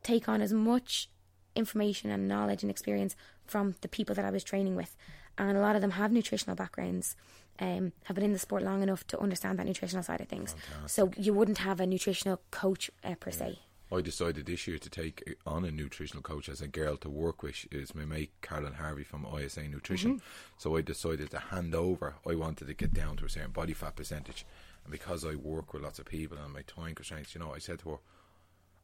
take 0.04 0.30
on 0.30 0.42
as 0.42 0.54
much 0.54 1.10
information 1.56 2.12
and 2.12 2.28
knowledge 2.28 2.64
and 2.64 2.70
experience 2.70 3.16
from 3.46 3.76
the 3.82 3.88
people 3.88 4.16
that 4.16 4.26
I 4.26 4.30
was 4.30 4.44
training 4.44 4.76
with, 4.76 4.96
and 5.38 5.58
a 5.58 5.62
lot 5.62 5.76
of 5.76 5.82
them 5.82 5.92
have 5.92 6.12
nutritional 6.12 6.56
backgrounds. 6.56 7.16
Um, 7.60 7.94
have 8.04 8.16
been 8.16 8.26
in 8.26 8.34
the 8.34 8.40
sport 8.40 8.64
long 8.64 8.84
enough 8.84 9.08
to 9.08 9.20
understand 9.20 9.60
that 9.60 9.66
nutritional 9.66 10.04
side 10.04 10.20
of 10.20 10.28
things. 10.28 10.56
So 10.88 11.12
you 11.18 11.34
wouldn't 11.34 11.60
have 11.60 11.80
a 11.80 11.88
nutritional 11.88 12.42
coach 12.52 12.92
uh, 13.04 13.16
per 13.16 13.32
se. 13.32 13.60
I 13.92 14.02
decided 14.02 14.46
this 14.48 14.68
year 14.68 14.80
to 14.80 14.90
take 14.90 15.38
on 15.46 15.64
a 15.64 15.72
nutritional 15.72 16.24
coach 16.24 16.50
as 16.50 16.60
a 16.60 16.68
girl 16.68 16.98
to 16.98 17.10
work 17.10 17.44
with 17.44 17.66
is 17.72 17.94
my 17.94 18.04
mate 18.04 18.32
Carolyn 18.42 18.74
Harvey 18.74 19.04
from 19.04 19.26
ISA 19.40 19.68
Nutrition. 19.70 20.22
So 20.58 20.76
I 20.76 20.82
decided 20.82 21.30
to 21.32 21.40
hand 21.40 21.76
over. 21.76 22.16
I 22.28 22.36
wanted 22.36 22.68
to 22.68 22.74
get 22.74 22.94
down 22.94 23.16
to 23.18 23.26
a 23.26 23.30
certain 23.30 23.52
body 23.52 23.74
fat 23.74 23.96
percentage, 23.96 24.46
and 24.84 24.92
because 24.92 25.24
I 25.24 25.36
work 25.36 25.72
with 25.72 25.84
lots 25.84 26.00
of 26.00 26.06
people 26.06 26.38
and 26.38 26.52
my 26.52 26.64
time 26.64 26.96
constraints, 26.96 27.36
you 27.36 27.40
know, 27.40 27.54
I 27.54 27.60
said 27.60 27.80
to 27.80 27.90
her, 27.92 27.98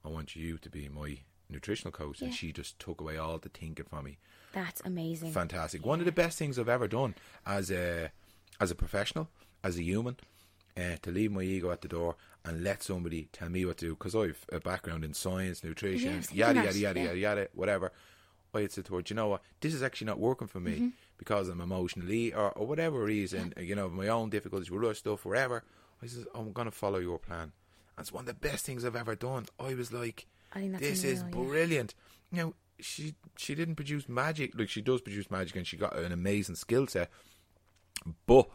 "I 0.06 0.10
want 0.10 0.36
you 0.36 0.58
to 0.60 0.70
be 0.70 0.88
my 0.88 1.18
nutritional 1.50 1.92
coach," 1.92 2.22
and 2.22 2.34
she 2.34 2.54
just 2.54 2.80
took 2.80 3.02
away 3.02 3.18
all 3.18 3.40
the 3.40 3.50
thinking 3.50 3.86
from 3.90 4.06
me. 4.06 4.18
That's 4.54 4.82
amazing. 4.86 5.32
Fantastic. 5.32 5.86
One 5.86 6.00
of 6.00 6.06
the 6.06 6.12
best 6.12 6.38
things 6.38 6.60
I've 6.60 6.70
ever 6.70 6.88
done 6.88 7.16
as 7.46 7.72
a 7.72 8.12
as 8.62 8.72
a 8.72 8.76
professional, 8.76 9.28
as 9.64 9.78
a 9.78 9.84
human, 9.84 10.16
uh, 10.78 10.96
to 11.02 11.12
leave 11.12 11.32
my 11.32 11.42
ego 11.42 11.72
at 11.72 11.82
the 11.82 11.88
door 11.88 12.16
and 12.46 12.64
let 12.64 12.82
somebody 12.84 13.28
tell 13.34 13.50
me 13.50 13.66
what 13.66 13.78
to 13.80 13.86
do 13.88 13.94
because 13.96 14.16
I've 14.16 14.46
a 14.52 14.60
background 14.60 15.04
in 15.04 15.14
science, 15.14 15.64
nutrition, 15.64 16.14
Yes, 16.16 16.32
yada 16.32 16.64
yada 16.64 16.78
yada 16.78 17.00
yada 17.02 17.18
yada, 17.18 17.48
whatever. 17.54 17.92
I 18.54 18.62
had 18.62 18.72
said 18.72 18.86
to 18.86 18.96
her, 18.96 19.02
"Do 19.02 19.14
you 19.14 19.16
know 19.16 19.28
what? 19.30 19.42
This 19.62 19.74
is 19.74 19.82
actually 19.84 20.08
not 20.08 20.20
working 20.20 20.48
for 20.48 20.60
me 20.60 20.72
Mm-hmm. 20.74 20.88
because 21.18 21.50
I'm 21.50 21.62
emotionally 21.62 22.34
or, 22.34 22.52
or 22.52 22.68
whatever 22.68 23.04
reason, 23.04 23.54
you 23.58 23.76
know, 23.76 23.88
my 23.90 24.08
own 24.10 24.30
difficulties 24.30 24.70
with 24.72 24.84
other 24.84 24.94
stuff, 24.94 25.26
whatever. 25.26 25.64
I 26.04 26.08
said, 26.08 26.26
I'm 26.36 26.52
going 26.52 26.66
to 26.66 26.72
follow 26.72 27.00
your 27.00 27.20
plan. 27.20 27.52
And 27.98 28.00
it's 28.04 28.12
one 28.12 28.24
of 28.24 28.28
the 28.28 28.34
best 28.50 28.66
things 28.66 28.84
I've 28.84 28.96
ever 28.96 29.16
done. 29.16 29.46
I 29.60 29.74
was 29.76 29.94
like, 29.94 30.26
I 30.54 30.68
that's 30.68 30.82
this 30.82 31.04
is 31.04 31.22
unreal, 31.22 31.44
yeah. 31.44 31.50
brilliant. 31.50 31.96
You 32.32 32.38
know, 32.38 32.54
she 32.80 33.14
she 33.38 33.54
didn't 33.56 33.76
produce 33.76 34.10
magic 34.10 34.52
like 34.58 34.68
she 34.70 34.82
does 34.82 35.02
produce 35.02 35.30
magic, 35.32 35.56
and 35.56 35.66
she 35.68 35.78
got 35.78 35.96
an 35.96 36.12
amazing 36.12 36.56
skill 36.56 36.88
set. 36.88 37.10
But 38.26 38.50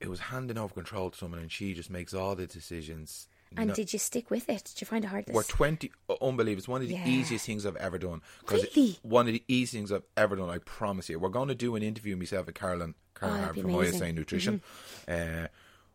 it 0.00 0.08
was 0.08 0.20
handing 0.20 0.58
over 0.58 0.72
control 0.74 1.10
to 1.10 1.18
someone, 1.18 1.40
and 1.40 1.50
she 1.50 1.74
just 1.74 1.90
makes 1.90 2.14
all 2.14 2.34
the 2.36 2.46
decisions. 2.46 3.26
And 3.56 3.68
know. 3.68 3.74
did 3.74 3.92
you 3.92 3.98
stick 3.98 4.30
with 4.30 4.48
it? 4.50 4.64
Did 4.64 4.80
you 4.80 4.86
find 4.86 5.04
it 5.04 5.08
hard 5.08 5.26
to 5.26 5.32
We're 5.32 5.42
20, 5.42 5.90
uh, 6.10 6.14
unbelievable. 6.20 6.58
It's 6.58 6.68
one 6.68 6.82
of 6.82 6.88
the 6.88 6.94
Yeah. 6.94 7.08
easiest 7.08 7.46
things 7.46 7.64
I've 7.64 7.76
ever 7.76 7.98
done. 7.98 8.20
Really? 8.50 8.98
one 9.02 9.26
of 9.26 9.32
the 9.32 9.42
easiest 9.48 9.72
things 9.72 9.90
I've 9.92 10.04
ever 10.16 10.36
done, 10.36 10.50
I 10.50 10.58
promise 10.58 11.08
you. 11.08 11.18
We're 11.18 11.30
going 11.30 11.48
to 11.48 11.54
do 11.54 11.74
an 11.74 11.82
interview 11.82 12.14
myself 12.16 12.46
with 12.46 12.54
Carolyn, 12.54 12.94
Carolyn 13.14 13.38
Oh, 13.38 13.40
that'd 13.40 13.44
Hart 13.44 13.54
be 13.54 13.60
from. 13.62 13.70
Mm-hmm. 13.70 14.16
Nutrition. 14.16 14.62
Uh, 15.08 15.48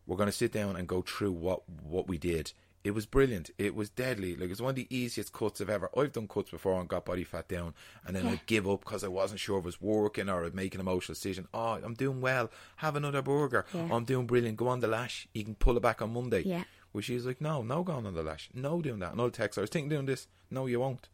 we're 0.06 0.16
going 0.16 0.28
to 0.28 0.32
sit 0.32 0.52
down 0.52 0.76
and 0.76 0.86
go 0.88 1.00
through 1.02 1.32
what, 1.32 1.62
what 1.68 2.08
we 2.08 2.18
did. 2.18 2.52
It 2.84 2.92
was 2.94 3.06
brilliant. 3.06 3.50
It 3.56 3.74
was 3.74 3.88
deadly. 3.88 4.36
Like 4.36 4.50
it's 4.50 4.60
one 4.60 4.70
of 4.70 4.76
the 4.76 4.94
easiest 4.94 5.32
cuts 5.32 5.60
I've 5.62 5.70
ever. 5.70 5.88
I've 5.96 6.12
done 6.12 6.28
cuts 6.28 6.50
before 6.50 6.78
and 6.78 6.88
got 6.88 7.06
body 7.06 7.24
fat 7.24 7.48
down, 7.48 7.72
and 8.06 8.14
then 8.14 8.26
Yeah. 8.26 8.32
I 8.32 8.40
give 8.44 8.68
up 8.68 8.80
because 8.84 9.02
I 9.02 9.08
wasn't 9.08 9.40
sure 9.40 9.58
if 9.58 9.64
it 9.64 9.66
was 9.66 9.80
working 9.80 10.28
or 10.28 10.44
I'd 10.44 10.54
make 10.54 10.74
an 10.74 10.80
emotional 10.82 11.14
decision. 11.14 11.48
Oh, 11.54 11.80
I'm 11.82 11.94
doing 11.94 12.20
well. 12.20 12.50
Have 12.76 12.94
another 12.94 13.22
burger. 13.22 13.64
Yeah. 13.72 13.88
Oh, 13.90 13.96
I'm 13.96 14.04
doing 14.04 14.26
brilliant. 14.26 14.58
Go 14.58 14.68
on 14.68 14.80
the 14.80 14.86
lash. 14.86 15.26
You 15.32 15.44
can 15.44 15.54
pull 15.54 15.76
it 15.78 15.82
back 15.82 16.02
on 16.02 16.12
Monday. 16.12 16.42
Yeah. 16.42 16.64
Where 16.92 17.02
she's 17.02 17.24
like, 17.26 17.40
no, 17.40 17.62
no 17.62 17.82
going 17.82 18.06
on 18.06 18.14
the 18.14 18.22
lash. 18.22 18.50
No 18.52 18.82
doing 18.82 18.98
that. 19.00 19.12
And 19.12 19.20
I'll 19.20 19.30
text 19.30 19.56
her, 19.56 19.62
I 19.62 19.64
was 19.64 19.70
thinking 19.70 19.88
doing 19.88 20.06
this. 20.06 20.28
No, 20.50 20.66
you 20.66 20.78
won't. 20.80 21.08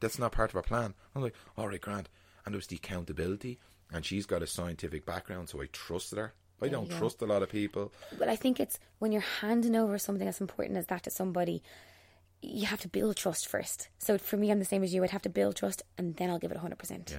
That's 0.00 0.18
not 0.18 0.32
part 0.32 0.50
of 0.50 0.56
our 0.56 0.62
plan. 0.62 0.94
I'm 1.14 1.22
like, 1.22 1.34
all 1.56 1.66
right, 1.68 1.80
Grant. 1.80 2.10
And 2.44 2.54
it 2.54 2.58
was 2.58 2.66
the 2.66 2.76
accountability. 2.76 3.58
And 3.90 4.04
she's 4.04 4.26
got 4.26 4.42
a 4.42 4.46
scientific 4.46 5.06
background, 5.06 5.48
so 5.48 5.62
I 5.62 5.66
trusted 5.72 6.18
her. 6.18 6.34
I 6.60 6.68
don't 6.68 6.90
trust 6.90 7.20
a 7.22 7.26
lot 7.26 7.42
of 7.42 7.50
people. 7.50 7.92
But 8.18 8.28
I 8.28 8.36
think 8.36 8.58
it's 8.58 8.78
when 8.98 9.12
you're 9.12 9.20
handing 9.40 9.76
over 9.76 9.98
something 9.98 10.26
as 10.26 10.40
important 10.40 10.78
as 10.78 10.86
that 10.86 11.02
to 11.04 11.10
somebody, 11.10 11.62
you 12.40 12.66
have 12.66 12.80
to 12.80 12.88
build 12.88 13.16
trust 13.16 13.46
first. 13.46 13.88
So 13.98 14.18
for 14.18 14.36
me, 14.36 14.50
I'm 14.50 14.58
the 14.58 14.64
same 14.64 14.82
as 14.82 14.94
you. 14.94 15.04
I'd 15.04 15.10
have 15.10 15.22
to 15.22 15.28
build 15.28 15.56
trust, 15.56 15.82
and 15.98 16.16
then 16.16 16.30
I'll 16.30 16.38
give 16.38 16.50
it 16.50 16.58
100%. 16.58 17.10
Yeah. 17.10 17.16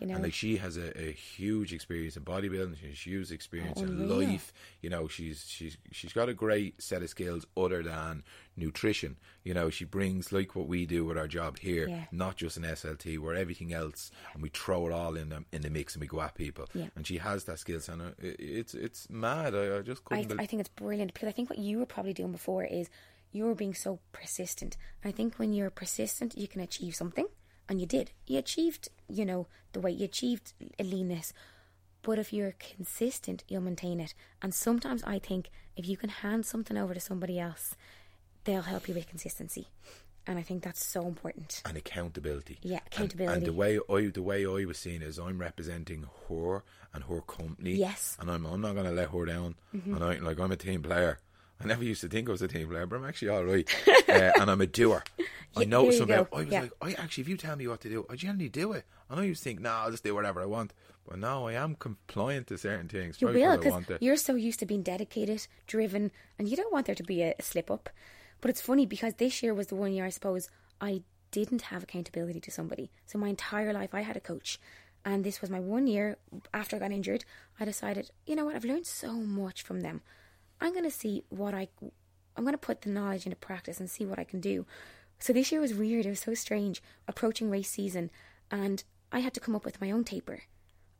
You 0.00 0.06
know? 0.06 0.14
And 0.14 0.24
like 0.24 0.32
she 0.32 0.56
has 0.56 0.76
a, 0.78 0.98
a 0.98 1.12
huge 1.12 1.72
experience 1.74 2.16
in 2.16 2.24
bodybuilding, 2.24 2.78
she 2.80 2.86
has 2.88 2.98
huge 3.06 3.30
experience 3.30 3.78
Oh, 3.80 3.84
in 3.84 4.08
life. 4.08 4.52
You 4.80 4.88
know, 4.90 5.08
she's 5.08 5.44
she's 5.46 5.76
she's 5.92 6.12
got 6.14 6.28
a 6.30 6.34
great 6.34 6.80
set 6.82 7.02
of 7.02 7.10
skills 7.10 7.46
other 7.56 7.82
than 7.82 8.24
nutrition. 8.56 9.16
You 9.44 9.54
know, 9.54 9.70
she 9.70 9.84
brings 9.84 10.32
like 10.32 10.54
what 10.56 10.66
we 10.68 10.86
do 10.86 11.04
with 11.04 11.18
our 11.18 11.28
job 11.28 11.58
here, 11.58 11.88
Yeah. 11.88 12.04
not 12.12 12.36
just 12.36 12.56
an 12.56 12.62
SLT, 12.64 13.18
where 13.18 13.34
everything 13.34 13.72
else 13.72 14.10
and 14.34 14.42
we 14.42 14.48
throw 14.48 14.86
it 14.86 14.92
all 14.92 15.16
in 15.16 15.28
the, 15.30 15.44
in 15.52 15.62
the 15.62 15.70
mix 15.70 15.94
and 15.94 16.00
we 16.00 16.06
go 16.06 16.20
at 16.20 16.34
people. 16.34 16.66
Yeah. 16.74 16.86
And 16.96 17.06
she 17.06 17.18
has 17.18 17.44
that 17.44 17.58
skill 17.58 17.80
set. 17.80 17.98
it- 18.18 18.36
It's 18.40 18.74
it's 18.74 19.08
mad. 19.10 19.54
I, 19.54 19.78
I 19.78 19.82
just 19.82 20.02
I, 20.10 20.16
couldn't. 20.22 20.28
bel- 20.28 20.40
I 20.40 20.46
think 20.46 20.60
it's 20.60 20.68
brilliant 20.70 21.12
because 21.12 21.28
I 21.28 21.32
think 21.32 21.50
what 21.50 21.58
you 21.58 21.78
were 21.78 21.86
probably 21.86 22.12
doing 22.14 22.32
before 22.32 22.64
is 22.64 22.88
you 23.32 23.44
were 23.44 23.54
being 23.54 23.74
so 23.74 24.00
persistent. 24.12 24.76
I 25.04 25.12
think 25.12 25.36
when 25.38 25.52
you're 25.52 25.70
persistent, 25.70 26.36
you 26.36 26.48
can 26.48 26.60
achieve 26.60 26.94
something, 26.96 27.26
and 27.70 27.80
you 27.80 27.86
did. 27.86 28.10
You 28.26 28.38
achieved, 28.38 28.88
you 29.08 29.24
know, 29.24 29.46
the 29.72 29.80
weight. 29.80 29.96
You 29.96 30.04
achieved 30.04 30.52
a 30.78 30.82
leanness. 30.82 31.32
But 32.02 32.18
if 32.18 32.32
you're 32.32 32.54
consistent, 32.58 33.44
you'll 33.46 33.62
maintain 33.62 34.00
it. 34.00 34.12
And 34.42 34.52
sometimes 34.52 35.04
I 35.04 35.20
think 35.20 35.50
if 35.76 35.86
you 35.86 35.96
can 35.96 36.08
hand 36.10 36.44
something 36.44 36.76
over 36.76 36.94
to 36.94 37.00
somebody 37.00 37.38
else, 37.38 37.76
they'll 38.44 38.62
help 38.62 38.88
you 38.88 38.94
with 38.94 39.08
consistency. 39.08 39.68
And 40.26 40.38
I 40.38 40.42
think 40.42 40.62
that's 40.64 40.84
so 40.84 41.06
important. 41.06 41.62
and 41.64 41.76
accountability. 41.76 42.58
Yeah, 42.62 42.80
accountability. 42.86 43.38
And, 43.38 43.46
the 43.46 43.52
way 43.52 43.78
I 43.88 44.08
the 44.08 44.22
way 44.22 44.44
I 44.44 44.64
was 44.64 44.78
seeing 44.78 45.02
is 45.02 45.18
I'm 45.18 45.38
representing 45.38 46.06
her 46.28 46.62
and 46.92 47.04
her 47.04 47.20
company. 47.20 47.74
Yes. 47.74 48.16
Mm-hmm. 48.18 48.28
And 48.28 48.46
I'm 48.46 48.52
I'm 48.52 48.60
not 48.60 48.74
gonna 48.74 48.92
let 48.92 49.10
her 49.10 49.24
down. 49.24 49.54
And 49.72 50.02
I 50.02 50.18
like 50.18 50.38
I'm 50.40 50.52
a 50.52 50.56
team 50.56 50.82
player. 50.82 51.20
I 51.62 51.66
never 51.66 51.84
used 51.84 52.00
to 52.00 52.08
think 52.08 52.28
I 52.28 52.32
was 52.32 52.42
a 52.42 52.48
team 52.48 52.68
player, 52.68 52.86
but 52.86 52.96
I'm 52.96 53.04
actually 53.04 53.28
all 53.28 53.44
right. 53.44 53.68
uh, 54.08 54.32
and 54.40 54.50
I'm 54.50 54.60
a 54.60 54.66
doer. 54.66 55.02
I 55.56 55.64
know 55.64 55.82
there 55.82 55.92
you 55.92 55.98
something. 55.98 56.16
go. 56.16 56.28
I 56.32 56.36
was 56.44 56.48
Yeah. 56.48 56.62
like, 56.62 56.72
I 56.80 56.92
actually, 56.94 57.22
if 57.22 57.28
you 57.28 57.36
tell 57.36 57.56
me 57.56 57.66
what 57.68 57.80
to 57.82 57.88
do, 57.88 58.06
I 58.08 58.16
generally 58.16 58.48
do 58.48 58.72
it. 58.72 58.84
I 59.10 59.16
know 59.16 59.22
you 59.22 59.34
think, 59.34 59.60
nah, 59.60 59.82
I'll 59.84 59.90
just 59.90 60.04
do 60.04 60.14
whatever 60.14 60.40
I 60.40 60.46
want. 60.46 60.72
But 61.06 61.18
no, 61.18 61.48
I 61.48 61.54
am 61.54 61.74
compliant 61.74 62.46
to 62.48 62.58
certain 62.58 62.88
things. 62.88 63.20
You 63.20 63.28
will 63.28 63.58
because 63.58 63.84
you're 64.00 64.16
so 64.16 64.36
used 64.36 64.60
to 64.60 64.66
being 64.66 64.82
dedicated, 64.82 65.46
driven, 65.66 66.12
and 66.38 66.48
you 66.48 66.56
don't 66.56 66.72
want 66.72 66.86
there 66.86 66.94
to 66.94 67.02
be 67.02 67.22
a, 67.22 67.34
a 67.38 67.42
slip 67.42 67.70
up. 67.70 67.90
But 68.40 68.50
it's 68.50 68.60
funny 68.60 68.86
because 68.86 69.14
this 69.14 69.42
year 69.42 69.52
was 69.52 69.66
the 69.68 69.74
one 69.74 69.92
year 69.92 70.06
I 70.06 70.10
suppose 70.10 70.48
I 70.80 71.02
didn't 71.30 71.62
have 71.62 71.82
accountability 71.82 72.40
to 72.40 72.50
somebody. 72.50 72.90
So 73.06 73.18
my 73.18 73.28
entire 73.28 73.72
life 73.72 73.92
I 73.94 74.00
had 74.02 74.16
a 74.16 74.20
coach, 74.20 74.58
and 75.04 75.24
this 75.24 75.40
was 75.40 75.50
my 75.50 75.60
one 75.60 75.86
year 75.86 76.16
after 76.54 76.76
I 76.76 76.78
got 76.78 76.92
injured. 76.92 77.24
I 77.58 77.64
decided, 77.64 78.10
you 78.26 78.36
know 78.36 78.44
what, 78.46 78.54
I've 78.56 78.64
learned 78.64 78.86
so 78.86 79.12
much 79.12 79.62
from 79.62 79.80
them. 79.80 80.02
I'm 80.60 80.72
going 80.72 80.84
to 80.84 80.90
see 80.90 81.24
what 81.28 81.54
I, 81.54 81.68
I'm 82.36 82.44
going 82.44 82.52
to 82.52 82.58
put 82.58 82.82
the 82.82 82.90
knowledge 82.90 83.24
into 83.26 83.36
practice 83.36 83.80
and 83.80 83.88
see 83.90 84.04
what 84.04 84.18
I 84.18 84.24
can 84.24 84.40
do. 84.40 84.66
So 85.18 85.32
this 85.32 85.50
year 85.52 85.60
was 85.60 85.74
weird. 85.74 86.06
It 86.06 86.10
was 86.10 86.20
so 86.20 86.34
strange 86.34 86.82
approaching 87.08 87.50
race 87.50 87.70
season, 87.70 88.10
and 88.50 88.82
I 89.12 89.18
had 89.20 89.34
to 89.34 89.40
come 89.40 89.54
up 89.56 89.64
with 89.64 89.80
my 89.80 89.90
own 89.90 90.04
taper. 90.04 90.42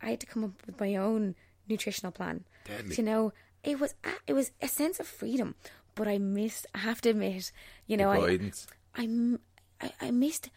I 0.02 0.10
had 0.10 0.20
to 0.20 0.26
come 0.26 0.44
up 0.44 0.52
with 0.66 0.78
my 0.80 0.94
own 0.96 1.34
nutritional 1.68 2.12
plan. 2.12 2.44
Deadly. 2.66 2.94
You 2.96 3.02
know, 3.02 3.32
it 3.62 3.78
was 3.78 3.94
a- 4.04 4.10
it 4.26 4.32
was 4.34 4.52
a 4.60 4.68
sense 4.68 4.98
of 5.00 5.06
freedom, 5.06 5.54
but 5.94 6.08
I 6.08 6.18
missed. 6.18 6.66
I 6.74 6.78
have 6.78 7.00
to 7.02 7.10
admit, 7.10 7.52
you 7.86 7.96
know, 7.96 8.10
I, 8.10 8.18
Guidance. 8.20 8.66
I 8.94 9.04
m- 9.04 9.40
I 9.80 9.92
I 10.00 10.10
missed 10.10 10.50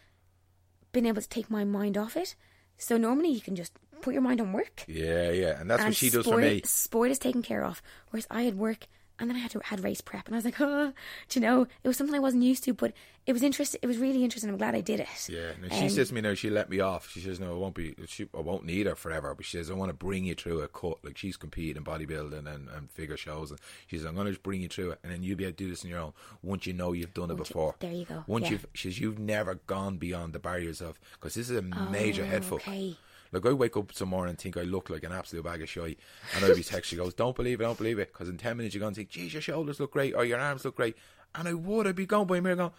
being 0.92 1.06
able 1.06 1.22
to 1.22 1.28
take 1.28 1.50
my 1.50 1.64
mind 1.64 1.96
off 1.98 2.16
it. 2.16 2.34
So 2.76 2.96
normally 2.96 3.28
you 3.30 3.40
can 3.40 3.54
just 3.56 3.72
put 4.04 4.12
your 4.14 4.22
mind 4.22 4.40
on 4.40 4.52
work. 4.52 4.84
Yeah, 4.86 5.30
yeah. 5.30 5.60
And 5.60 5.68
that's 5.70 5.80
and 5.80 5.88
what 5.90 5.96
she 5.96 6.10
does 6.10 6.24
sport, 6.24 6.36
for 6.36 6.40
me. 6.48 6.62
Sport 6.64 7.10
is 7.10 7.18
taken 7.18 7.42
care 7.42 7.64
of, 7.64 7.82
whereas 8.10 8.26
I 8.30 8.42
had 8.42 8.56
work. 8.56 8.86
And 9.16 9.30
then 9.30 9.36
I 9.36 9.38
had 9.38 9.52
to 9.52 9.60
had 9.60 9.84
race 9.84 10.00
prep, 10.00 10.26
and 10.26 10.34
I 10.34 10.38
was 10.38 10.44
like, 10.44 10.60
"Oh, 10.60 10.92
do 11.28 11.38
you 11.38 11.46
know?" 11.46 11.68
It 11.84 11.86
was 11.86 11.96
something 11.96 12.16
I 12.16 12.18
wasn't 12.18 12.42
used 12.42 12.64
to, 12.64 12.74
but 12.74 12.92
it 13.26 13.32
was 13.32 13.44
interesting. 13.44 13.78
It 13.80 13.86
was 13.86 13.96
really 13.98 14.24
interesting. 14.24 14.50
I'm 14.50 14.56
glad 14.56 14.74
I 14.74 14.80
did 14.80 14.98
it. 14.98 15.28
Yeah, 15.28 15.52
no, 15.62 15.68
she 15.68 15.84
Um, 15.84 15.88
says 15.90 16.08
to 16.08 16.14
me 16.16 16.20
now 16.20 16.34
she 16.34 16.50
let 16.50 16.68
me 16.68 16.80
off. 16.80 17.08
She 17.08 17.20
says 17.20 17.38
no, 17.38 17.52
I 17.52 17.56
won't 17.56 17.76
be. 17.76 17.94
She, 18.08 18.26
I 18.36 18.40
won't 18.40 18.64
need 18.66 18.86
her 18.88 18.96
forever. 18.96 19.32
But 19.36 19.44
she 19.46 19.56
says 19.56 19.70
I 19.70 19.74
want 19.74 19.90
to 19.90 19.94
bring 20.06 20.24
you 20.24 20.34
through 20.34 20.62
a 20.62 20.66
cut. 20.66 20.98
Like 21.04 21.16
she's 21.16 21.36
competing 21.36 21.76
in 21.76 21.84
bodybuilding 21.84 22.52
and, 22.52 22.68
and 22.68 22.90
figure 22.90 23.16
shows, 23.16 23.52
and 23.52 23.60
she 23.86 23.98
says 23.98 24.06
I'm 24.06 24.16
going 24.16 24.26
to 24.26 24.32
just 24.32 24.42
bring 24.42 24.62
you 24.62 24.68
through 24.68 24.90
it, 24.90 24.98
and 25.04 25.12
then 25.12 25.22
you'll 25.22 25.38
be 25.38 25.44
able 25.44 25.52
to 25.58 25.64
do 25.64 25.70
this 25.70 25.84
on 25.84 25.90
your 25.92 26.00
own 26.00 26.12
once 26.42 26.66
you 26.66 26.72
know 26.72 26.90
you've 26.92 27.14
done 27.14 27.30
it 27.30 27.34
Once 27.34 27.50
you- 27.50 27.54
before. 27.54 27.74
there 27.78 27.92
you 27.92 28.06
go, 28.06 28.24
Once 28.26 28.46
yeah. 28.46 28.50
you've, 28.50 28.66
she 28.74 28.90
says 28.90 28.98
you've 28.98 29.20
never 29.20 29.54
gone 29.68 29.96
beyond 29.96 30.32
the 30.32 30.40
barriers 30.40 30.80
of 30.80 30.98
because 31.12 31.34
this 31.34 31.48
is 31.50 31.56
a 31.56 31.62
major 31.62 32.24
head 32.26 32.44
fuck. 32.44 32.62
Oh, 32.66 32.72
okay. 32.72 32.96
Like 33.32 33.46
I 33.46 33.52
wake 33.52 33.76
up 33.76 33.92
some 33.92 34.10
morning 34.10 34.30
and 34.30 34.38
think 34.38 34.56
I 34.56 34.62
look 34.62 34.90
like 34.90 35.02
an 35.04 35.12
absolute 35.12 35.44
bag 35.44 35.62
of 35.62 35.68
shite, 35.68 35.98
and 36.34 36.44
I'll 36.44 36.54
be 36.54 36.62
text. 36.64 36.90
She 36.90 36.96
goes, 36.96 37.14
"Don't 37.14 37.34
believe 37.36 37.60
it, 37.60 37.64
don't 37.64 37.78
believe 37.78 37.98
it," 37.98 38.12
because 38.12 38.28
in 38.28 38.36
ten 38.36 38.56
minutes 38.56 38.74
you're 38.74 38.80
going 38.80 38.94
to 38.94 38.98
think, 38.98 39.10
"Geez, 39.10 39.32
your 39.32 39.42
shoulders 39.42 39.80
look 39.80 39.92
great 39.92 40.14
or 40.14 40.24
your 40.24 40.38
arms 40.38 40.64
look 40.64 40.76
great," 40.76 40.96
and 41.34 41.48
I 41.48 41.54
would. 41.54 41.86
I'd 41.86 41.96
be 41.96 42.06
going 42.06 42.26
by 42.26 42.36
a 42.38 42.40
mirror 42.42 42.56
going. 42.56 42.70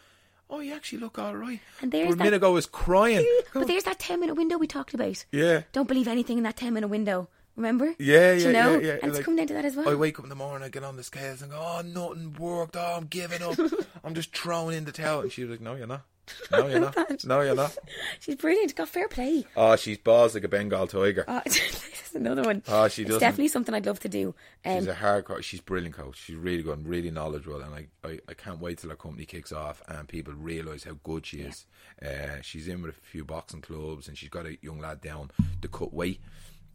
Oh, 0.47 0.59
you 0.59 0.75
actually 0.75 0.99
look 0.99 1.17
all 1.17 1.35
right. 1.35 1.59
And 1.81 1.91
there's 1.91 2.09
but 2.09 2.13
a 2.13 2.17
that- 2.17 2.23
minute 2.25 2.35
ago 2.37 2.49
I 2.51 2.53
was 2.53 2.67
crying. 2.67 3.25
But 3.53 3.65
there's 3.65 3.85
that 3.85 3.97
10 3.97 4.19
minute 4.19 4.35
window 4.35 4.59
we 4.59 4.67
talked 4.67 4.93
about. 4.93 5.25
Yeah. 5.31 5.63
Don't 5.71 5.87
believe 5.87 6.07
anything 6.07 6.37
in 6.37 6.43
that 6.43 6.55
10 6.55 6.71
minute 6.71 6.87
window. 6.89 7.29
Remember? 7.55 7.95
Yeah, 7.97 8.33
yeah, 8.33 8.47
you 8.47 8.51
know? 8.53 8.73
yeah, 8.77 8.87
yeah. 8.87 8.93
And 9.01 9.05
it's 9.05 9.15
Like, 9.15 9.25
come 9.25 9.35
down 9.37 9.47
to 9.47 9.55
that 9.55 9.65
as 9.65 9.75
well. 9.75 9.89
I 9.89 9.95
wake 9.95 10.19
up 10.19 10.25
in 10.25 10.29
the 10.29 10.35
morning, 10.35 10.63
I 10.63 10.69
get 10.69 10.83
on 10.83 10.97
the 10.97 11.03
scales 11.03 11.41
and 11.41 11.49
go, 11.49 11.57
oh, 11.57 11.81
nothing 11.81 12.33
worked. 12.33 12.75
Oh, 12.75 12.93
I'm 12.97 13.07
giving 13.07 13.41
up. 13.41 13.57
I'm 14.03 14.13
just 14.13 14.37
throwing 14.37 14.77
in 14.77 14.85
the 14.85 14.91
towel. 14.91 15.21
And 15.21 15.31
she 15.31 15.41
was 15.41 15.49
like, 15.49 15.61
no, 15.61 15.73
you're 15.73 15.87
not. 15.87 16.03
No, 16.51 16.67
you're 16.67 16.79
not. 16.79 17.25
No, 17.25 17.41
you're 17.41 17.55
not. 17.55 17.77
She's 18.19 18.35
brilliant. 18.35 18.75
Got 18.75 18.89
fair 18.89 19.07
play. 19.07 19.45
Oh, 19.55 19.75
she's 19.75 19.97
balls 19.97 20.33
like 20.35 20.43
a 20.43 20.47
Bengal 20.47 20.87
tiger. 20.87 21.23
Uh, 21.27 21.41
this 21.45 22.07
is 22.09 22.15
another 22.15 22.43
one. 22.43 22.63
Oh, 22.67 22.87
she 22.87 23.03
doesn't. 23.03 23.19
definitely 23.19 23.47
something 23.49 23.73
I'd 23.75 23.85
love 23.85 23.99
to 24.01 24.09
do. 24.09 24.33
Um, 24.65 24.79
She's 24.79 24.87
a 24.87 24.95
hard 24.95 25.25
coach. 25.25 25.45
She's 25.45 25.61
brilliant 25.61 25.95
coach. 25.95 26.17
She's 26.17 26.35
really 26.35 26.63
good 26.63 26.77
and 26.77 26.87
really 26.87 27.11
knowledgeable. 27.11 27.61
And 27.61 27.73
I, 27.75 27.87
I, 28.07 28.19
I 28.29 28.33
can't 28.33 28.59
wait 28.59 28.79
till 28.79 28.89
her 28.89 28.95
company 28.95 29.25
kicks 29.25 29.51
off 29.51 29.81
and 29.87 30.07
people 30.07 30.33
realise 30.33 30.83
how 30.83 30.97
good 31.03 31.25
she 31.25 31.37
is. 31.41 31.65
Uh, 32.01 32.41
she's 32.41 32.67
in 32.67 32.81
with 32.81 32.97
a 32.97 33.01
few 33.01 33.23
boxing 33.23 33.61
clubs 33.61 34.07
and 34.07 34.17
she's 34.17 34.29
got 34.29 34.45
a 34.45 34.57
young 34.61 34.79
lad 34.79 35.01
down 35.01 35.31
to 35.61 35.67
cut 35.67 35.93
weight. 35.93 36.21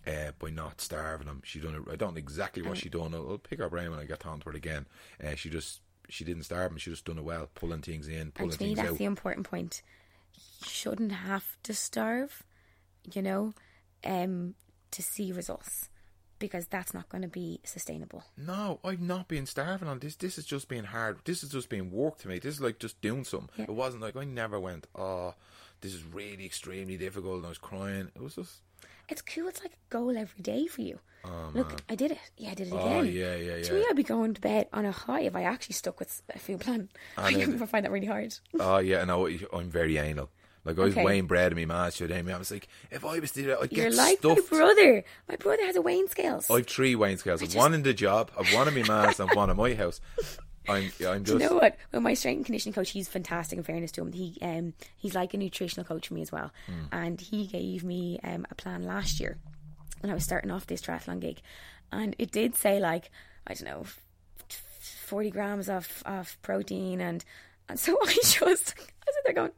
Uh, 0.06 0.30
by 0.38 0.48
not 0.48 0.80
starving 0.80 1.26
him, 1.26 1.42
she 1.44 1.60
done. 1.60 1.74
it- 1.74 1.92
I 1.92 1.94
don't 1.94 2.14
know 2.14 2.18
exactly 2.18 2.62
what 2.62 2.78
she 2.78 2.88
done. 2.88 3.12
I'll, 3.14 3.32
I'll 3.32 3.38
pick 3.38 3.58
her 3.58 3.68
brain 3.68 3.90
when 3.90 4.00
I 4.00 4.06
get 4.06 4.24
on 4.24 4.40
to 4.40 4.48
it 4.48 4.56
again. 4.56 4.86
Uh, 5.22 5.34
she 5.34 5.50
just 5.50 5.80
she 6.10 6.24
didn't 6.24 6.44
starve 6.44 6.72
him. 6.72 6.78
She 6.78 6.90
just 6.90 7.04
done 7.04 7.18
it 7.18 7.24
well, 7.24 7.48
pulling 7.54 7.82
things 7.82 8.08
in, 8.08 8.32
pulling 8.32 8.50
and 8.50 8.58
to 8.58 8.64
me, 8.64 8.68
things 8.68 8.78
that's 8.78 8.90
out. 8.90 8.98
the 8.98 9.04
important 9.04 9.48
point. 9.48 9.82
You 10.34 10.68
shouldn't 10.68 11.12
have 11.12 11.44
to 11.64 11.74
starve, 11.74 12.42
you 13.12 13.22
know, 13.22 13.54
um, 14.04 14.54
to 14.90 15.02
see 15.02 15.32
results 15.32 15.88
because 16.38 16.66
that's 16.66 16.94
not 16.94 17.08
going 17.08 17.22
to 17.22 17.28
be 17.28 17.60
sustainable. 17.64 18.24
No, 18.36 18.80
I've 18.82 19.00
not 19.00 19.28
been 19.28 19.46
starving 19.46 19.88
on 19.88 19.98
this. 19.98 20.16
This 20.16 20.38
is 20.38 20.44
just 20.44 20.68
being 20.68 20.84
hard. 20.84 21.18
This 21.24 21.42
is 21.44 21.50
just 21.50 21.68
being 21.68 21.90
work 21.90 22.18
to 22.18 22.28
me. 22.28 22.38
This 22.38 22.54
is 22.54 22.60
like 22.60 22.78
just 22.78 23.00
doing 23.00 23.24
something. 23.24 23.50
Yeah. 23.56 23.64
It 23.64 23.74
wasn't 23.74 24.02
like 24.02 24.16
I 24.16 24.24
never 24.24 24.58
went, 24.58 24.86
oh, 24.94 25.34
this 25.82 25.94
is 25.94 26.02
really 26.04 26.46
extremely 26.46 26.96
difficult 26.96 27.36
and 27.36 27.46
I 27.46 27.50
was 27.50 27.58
crying. 27.58 28.10
It 28.14 28.22
was 28.22 28.34
just, 28.34 28.62
It's 29.10 29.22
cool. 29.22 29.48
It's 29.48 29.60
like 29.60 29.72
a 29.72 29.90
goal 29.90 30.16
every 30.16 30.40
day 30.42 30.66
for 30.66 30.80
you. 30.82 30.98
oh, 31.24 31.50
Look, 31.52 31.68
man. 31.68 31.78
I 31.88 31.94
did 31.96 32.12
it. 32.12 32.18
Yeah, 32.36 32.50
I 32.52 32.54
did 32.54 32.68
it 32.68 32.72
Oh, 32.72 32.78
again. 33.00 33.12
yeah, 33.12 33.34
yeah, 33.36 33.62
To 33.62 33.74
yeah. 33.74 33.80
me, 33.80 33.86
I'd 33.90 33.96
be 33.96 34.02
going 34.02 34.34
to 34.34 34.40
bed 34.40 34.68
on 34.72 34.84
a 34.86 34.92
high 34.92 35.22
if 35.22 35.34
I 35.36 35.42
actually 35.42 35.74
stuck 35.74 35.98
with 35.98 36.22
a 36.34 36.38
food 36.38 36.60
plan. 36.60 36.88
I 37.18 37.32
then- 37.34 37.58
find 37.66 37.84
that 37.84 37.90
really 37.92 38.06
hard. 38.06 38.34
Oh, 38.58 38.78
yeah, 38.78 39.04
no, 39.04 39.28
I'm 39.52 39.70
very 39.70 39.98
anal. 39.98 40.30
Like 40.64 40.78
I 40.78 40.82
was 40.82 40.92
Okay. 40.94 41.04
weighing 41.04 41.26
bread 41.26 41.52
in 41.52 41.58
my 41.58 41.64
ma's 41.86 41.96
day. 41.96 42.18
I 42.18 42.36
was 42.38 42.50
like, 42.50 42.68
if 42.90 43.02
I 43.02 43.18
was 43.18 43.32
to 43.32 43.40
do 43.42 43.46
that, 43.48 43.60
I'd 43.62 43.72
You're 43.72 43.88
get 43.88 43.94
like 43.96 44.18
stuffed. 44.18 44.52
my 44.52 44.58
brother. 44.58 45.04
My 45.26 45.36
brother 45.36 45.64
has 45.64 45.74
a 45.76 45.80
weighing 45.80 46.06
scales. 46.08 46.50
I've 46.50 46.66
three 46.66 46.94
weighing 46.94 47.16
scales. 47.16 47.42
I've 47.42 47.54
one 47.54 47.72
in 47.72 47.82
the 47.82 47.94
job, 47.94 48.30
I've 48.38 48.52
one 48.52 48.68
in 48.68 48.74
my 48.74 48.82
ma's, 49.06 49.18
and 49.18 49.30
one 49.34 49.48
in 49.48 49.56
my 49.56 49.72
house. 49.74 50.00
I'm, 50.68 50.90
yeah, 50.98 51.10
I'm 51.10 51.24
just. 51.24 51.40
you 51.40 51.48
know 51.48 51.54
what? 51.56 51.76
Well, 51.92 52.02
my 52.02 52.14
strength 52.14 52.36
and 52.38 52.46
conditioning 52.46 52.74
coach, 52.74 52.90
he's 52.90 53.08
fantastic. 53.08 53.56
In 53.58 53.64
fairness 53.64 53.92
to 53.92 54.02
him, 54.02 54.12
he 54.12 54.36
um 54.42 54.74
he's 54.96 55.14
like 55.14 55.32
a 55.34 55.36
nutritional 55.38 55.84
coach 55.84 56.08
for 56.08 56.14
me 56.14 56.22
as 56.22 56.30
well, 56.30 56.52
Hmm. 56.66 56.72
and 56.92 57.20
he 57.20 57.46
gave 57.46 57.82
me 57.84 58.20
um 58.22 58.46
a 58.50 58.54
plan 58.54 58.84
last 58.84 59.20
year 59.20 59.38
when 60.00 60.10
I 60.10 60.14
was 60.14 60.24
starting 60.24 60.50
off 60.50 60.66
this 60.66 60.82
triathlon 60.82 61.20
gig, 61.20 61.40
and 61.92 62.14
it 62.18 62.30
did 62.30 62.54
say 62.54 62.78
like 62.78 63.10
I 63.46 63.54
don't 63.54 63.64
know, 63.66 63.84
forty 64.48 65.30
grams 65.30 65.68
of 65.68 66.02
of 66.06 66.36
protein, 66.42 67.00
and 67.00 67.24
and 67.68 67.78
so 67.80 67.96
I 68.06 68.12
just 68.22 68.42
I 68.42 68.44
was 68.46 68.74
there 69.24 69.34
going. 69.34 69.50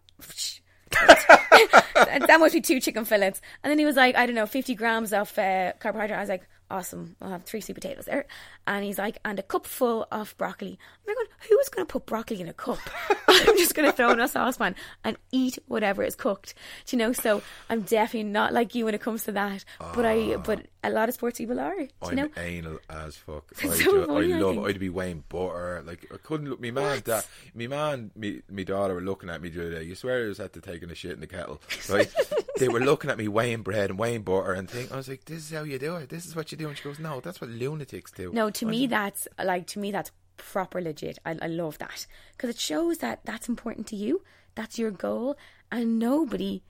that 0.93 2.25
that 2.27 2.41
must 2.41 2.55
be 2.55 2.61
two 2.61 2.81
chicken 2.81 3.05
fillets. 3.05 3.41
And 3.63 3.71
then 3.71 3.79
he 3.79 3.85
was 3.85 3.97
like, 3.97 4.15
I 4.17 4.27
don't 4.27 4.35
know, 4.35 4.47
50 4.47 4.75
grams 4.75 5.13
of 5.13 5.37
uh, 5.39 5.73
carbohydrate. 5.79 6.19
I 6.19 6.21
was 6.21 6.29
like, 6.29 6.47
awesome, 6.71 7.17
I'll 7.21 7.31
have 7.31 7.45
three 7.45 7.61
sweet 7.61 7.75
potatoes 7.75 8.05
there. 8.07 8.27
And 8.67 8.85
he's 8.85 8.99
like, 8.99 9.19
and 9.25 9.39
a 9.39 9.43
cup 9.43 9.67
full 9.67 10.07
of 10.13 10.37
broccoli. 10.37 10.79
I'm 11.09 11.17
like, 11.17 11.49
who 11.49 11.59
is 11.59 11.69
going 11.69 11.87
to 11.87 11.91
put 11.91 12.07
broccoli 12.07 12.41
in 12.41 12.49
a 12.49 12.53
cup? 12.53 12.79
I'm 13.29 13.57
just 13.59 13.75
going 13.75 13.91
to 13.91 13.97
throw 13.97 14.11
in 14.13 14.21
a 14.21 14.29
saucepan 14.29 14.77
and 15.05 15.17
eat 15.33 15.59
whatever 15.67 16.03
is 16.03 16.15
cooked. 16.15 16.55
Do 16.87 16.97
you 16.97 16.99
know? 16.99 17.13
So 17.13 17.43
I'm 17.69 17.83
definitely 17.83 18.31
not 18.31 18.53
like 18.53 18.75
you 18.75 18.85
when 18.85 18.95
it 18.95 19.01
comes 19.01 19.25
to 19.25 19.33
that. 19.33 19.65
But 19.95 20.07
I, 20.07 20.35
ah. 20.35 20.39
but 20.39 20.67
a 20.85 20.91
lot 20.91 21.09
of 21.09 21.15
sports 21.15 21.39
people 21.39 21.61
are. 21.61 21.75
Do 21.77 21.83
you 21.83 21.89
I'm 22.03 22.17
know? 22.17 22.29
anal 22.37 22.79
as 22.91 23.17
fuck. 23.17 23.45
I, 23.63 23.69
so 23.69 24.03
I 24.03 24.07
funny, 24.07 24.33
I 24.33 24.39
love. 24.39 24.55
think. 24.55 24.69
I'd 24.69 24.81
be 24.81 24.89
weighing 24.89 25.25
butter. 25.29 25.83
Like 25.87 26.07
I 26.13 26.17
couldn't 26.17 26.49
look. 26.51 26.61
Me 26.61 26.71
man, 26.71 27.03
that 27.05 27.27
me 27.55 27.67
man, 27.67 28.11
me 28.17 28.43
me 28.49 28.65
daughter 28.65 28.95
were 28.95 29.01
looking 29.01 29.31
at 29.31 29.41
me 29.41 29.49
the 29.49 29.61
other 29.61 29.75
day. 29.77 29.83
You 29.85 29.95
swear 29.95 30.25
I 30.25 30.29
was 30.29 30.41
at 30.41 30.53
the 30.53 30.61
taking 30.61 30.91
a 30.91 30.95
shit 30.95 31.13
in 31.13 31.21
the 31.21 31.27
kettle, 31.27 31.61
right? 31.89 32.13
they 32.59 32.69
were 32.69 32.81
looking 32.81 33.11
at 33.11 33.19
me 33.19 33.29
weighing 33.29 33.63
bread 33.63 33.91
and 33.91 33.99
weighing 33.99 34.23
butter 34.23 34.53
and 34.53 34.69
think 34.69 34.93
I 34.93 34.97
was 34.97 35.09
like, 35.09 35.25
"This 35.25 35.39
is 35.39 35.57
how 35.57 35.63
you 35.63 35.79
do 35.79 35.97
it. 35.97 36.09
This 36.09 36.27
is 36.27 36.35
what 36.35 36.51
you 36.51 36.59
do." 36.59 36.69
And 36.69 36.77
she 36.77 36.85
goes, 36.85 36.99
"No, 36.99 37.21
that's 37.21 37.41
what 37.41 37.51
lunatics 37.51 38.11
do." 38.11 38.33
No, 38.33 38.51
to 38.55 38.67
me 38.67 38.87
that's 38.87 39.29
like 39.43 39.67
to 39.69 39.79
me 39.79 39.91
that's 39.91 40.11
proper 40.37 40.81
legit. 40.81 41.19
I, 41.25 41.37
I 41.41 41.47
love 41.47 41.79
that 41.79 42.07
because 42.33 42.51
it 42.51 42.59
shows 42.59 42.99
that 42.99 43.21
that's 43.25 43.49
important 43.49 43.87
to 43.89 43.97
you. 43.97 44.23
That's 44.55 44.79
your 44.79 44.91
goal, 44.91 45.37
and 45.71 45.99
nobody 45.99 46.63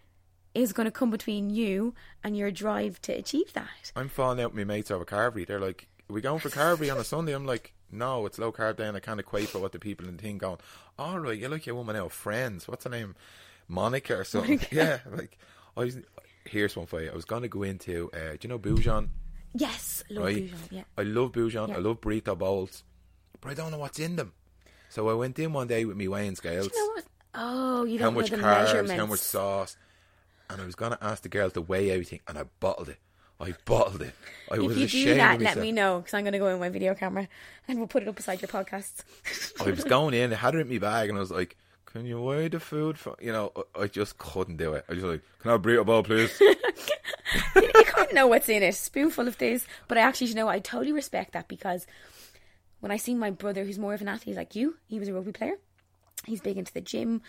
is 0.55 0.73
going 0.73 0.85
to 0.85 0.91
come 0.93 1.11
between 1.11 1.51
you 1.51 1.95
and 2.23 2.37
your 2.37 2.51
drive 2.51 3.01
to 3.03 3.13
achieve 3.13 3.53
that. 3.55 3.93
I'm 3.97 4.09
falling 4.09 4.41
out 4.41 4.53
with 4.53 4.59
my 4.59 4.65
mates 4.65 4.91
over 4.91 5.05
carvery. 5.05 5.47
They're 5.47 5.61
like, 5.61 5.89
"Are 6.09 6.13
we 6.13 6.21
going 6.21 6.41
for 6.41 6.51
carvery 6.51 6.93
on 6.93 6.99
a 6.99 7.05
Sunday?" 7.05 7.33
I'm 7.33 7.47
like, 7.47 7.75
"No, 7.91 8.27
it's 8.27 8.39
low 8.39 8.53
carb 8.53 8.77
day." 8.77 8.87
And 8.87 8.97
I 8.97 9.01
can't 9.01 9.21
equate 9.21 9.49
for 9.49 9.59
what 9.59 9.73
the 9.73 9.79
people 9.79 10.07
in 10.09 10.17
the 10.17 10.23
thing 10.23 10.39
going. 10.39 10.59
All 10.99 11.19
right, 11.19 11.39
you're 11.39 11.51
like 11.51 11.67
your 11.67 11.75
woman 11.75 11.97
now, 11.97 12.09
friends. 12.09 12.69
What's 12.69 12.85
her 12.85 12.91
name? 12.91 13.17
Monica 13.69 14.17
or 14.17 14.25
something. 14.25 14.61
Yeah, 14.71 14.99
like 15.11 15.39
I 15.77 15.81
was. 15.81 15.99
Here's 16.45 16.75
one 16.77 16.87
for 16.87 17.01
you. 17.01 17.11
I 17.11 17.15
was 17.15 17.25
going 17.25 17.43
to 17.43 17.49
go 17.49 17.63
into. 17.63 18.11
Uh, 18.13 18.33
do 18.33 18.39
you 18.43 18.49
know 18.49 18.59
Boojum? 18.59 19.09
Yes, 19.55 20.03
love 20.11 20.25
right? 20.25 20.35
Bouillon, 20.37 20.59
Yeah, 20.71 20.83
I 20.97 21.03
love 21.03 21.33
Boojum. 21.33 21.69
Yeah. 21.69 21.77
I 21.77 21.79
love 21.79 22.01
burrito 22.01 22.37
bowls, 22.39 22.85
but 23.41 23.51
I 23.51 23.55
don't 23.55 23.71
know 23.71 23.79
what's 23.79 23.99
in 23.99 24.17
them. 24.17 24.33
So 24.89 25.09
I 25.09 25.15
went 25.15 25.39
in 25.39 25.53
one 25.53 25.67
day 25.69 25.85
with 25.85 25.97
me 25.97 26.09
weighing 26.09 26.37
scales. 26.37 26.71
you 26.75 26.95
know? 26.97 27.03
Oh, 27.35 27.85
you 27.85 27.99
how 27.99 28.07
don't 28.07 28.15
much 28.15 28.31
know 28.31 28.37
the 28.39 28.43
carbs, 28.43 28.91
how 28.97 29.07
much 29.07 29.21
sauce, 29.21 29.77
and 30.51 30.61
I 30.61 30.67
was 30.67 30.75
gonna 30.75 30.99
ask 31.01 31.23
the 31.23 31.29
girl 31.31 31.51
to 31.51 31.61
weigh 31.63 31.91
everything, 31.91 32.21
and 32.29 32.39
I 32.39 32.45
bottled 32.61 32.89
it. 32.91 32.99
I 33.41 33.55
bottled 33.65 34.03
it. 34.03 34.15
I 34.51 34.55
if 34.57 34.63
was 34.63 34.77
you 34.79 34.85
ashamed 34.85 35.07
do 35.07 35.15
that, 35.17 35.41
let 35.41 35.59
me 35.59 35.73
know 35.73 35.99
because 35.99 36.15
I'm 36.15 36.23
going 36.23 36.33
to 36.35 36.39
go 36.39 36.47
in 36.47 36.61
my 36.61 36.69
video 36.69 36.95
camera 36.95 37.27
and 37.67 37.79
we'll 37.79 37.89
put 37.89 38.03
it 38.05 38.09
up 38.09 38.15
beside 38.15 38.41
your 38.41 38.47
podcast. 38.49 39.03
I 39.61 39.69
was 39.73 39.83
going 39.97 40.15
in, 40.15 40.33
I 40.33 40.37
had 40.37 40.55
it 40.55 40.59
in 40.61 40.69
my 40.69 40.79
bag, 40.79 41.09
and 41.09 41.19
I 41.19 41.21
was 41.21 41.33
like, 41.33 41.57
"Can 41.87 42.07
you 42.07 42.21
weigh 42.23 42.47
the 42.47 42.61
food?" 42.61 42.99
For 42.99 43.17
you 43.21 43.33
know, 43.33 43.51
I- 43.75 43.83
I 43.83 43.87
just 43.89 44.17
couldn't 44.19 44.59
do 44.59 44.75
it. 44.75 44.85
I 44.89 44.95
was 44.95 45.03
like, 45.03 45.23
"Can 45.41 45.49
I 45.51 45.53
have 45.55 45.65
a 45.65 45.69
burrito 45.69 45.85
bowl, 45.85 46.05
please?" 46.05 46.31
you 47.57 47.71
can't 47.87 48.13
know 48.15 48.27
what's 48.27 48.49
in 48.49 48.63
it. 48.63 48.75
Spoonful 48.75 49.29
of 49.29 49.39
this. 49.39 49.67
But 49.89 49.99
I 49.99 50.03
actually, 50.03 50.29
you 50.29 50.35
know, 50.35 50.49
I 50.49 50.59
totally 50.59 50.93
respect 50.93 51.33
that 51.33 51.49
because 51.49 51.87
when 52.81 52.91
I 52.93 52.97
see 52.97 53.15
my 53.15 53.31
brother, 53.31 53.65
who's 53.65 53.79
more 53.79 53.95
of 53.95 54.01
an 54.01 54.09
athlete 54.09 54.37
like 54.37 54.55
you, 54.57 54.77
he 54.89 54.99
was 54.99 55.09
a 55.09 55.13
rugby 55.15 55.33
player. 55.33 55.55
He's 56.27 56.41
big 56.41 56.59
into 56.59 56.73
the 56.73 56.81
gym. 56.81 57.23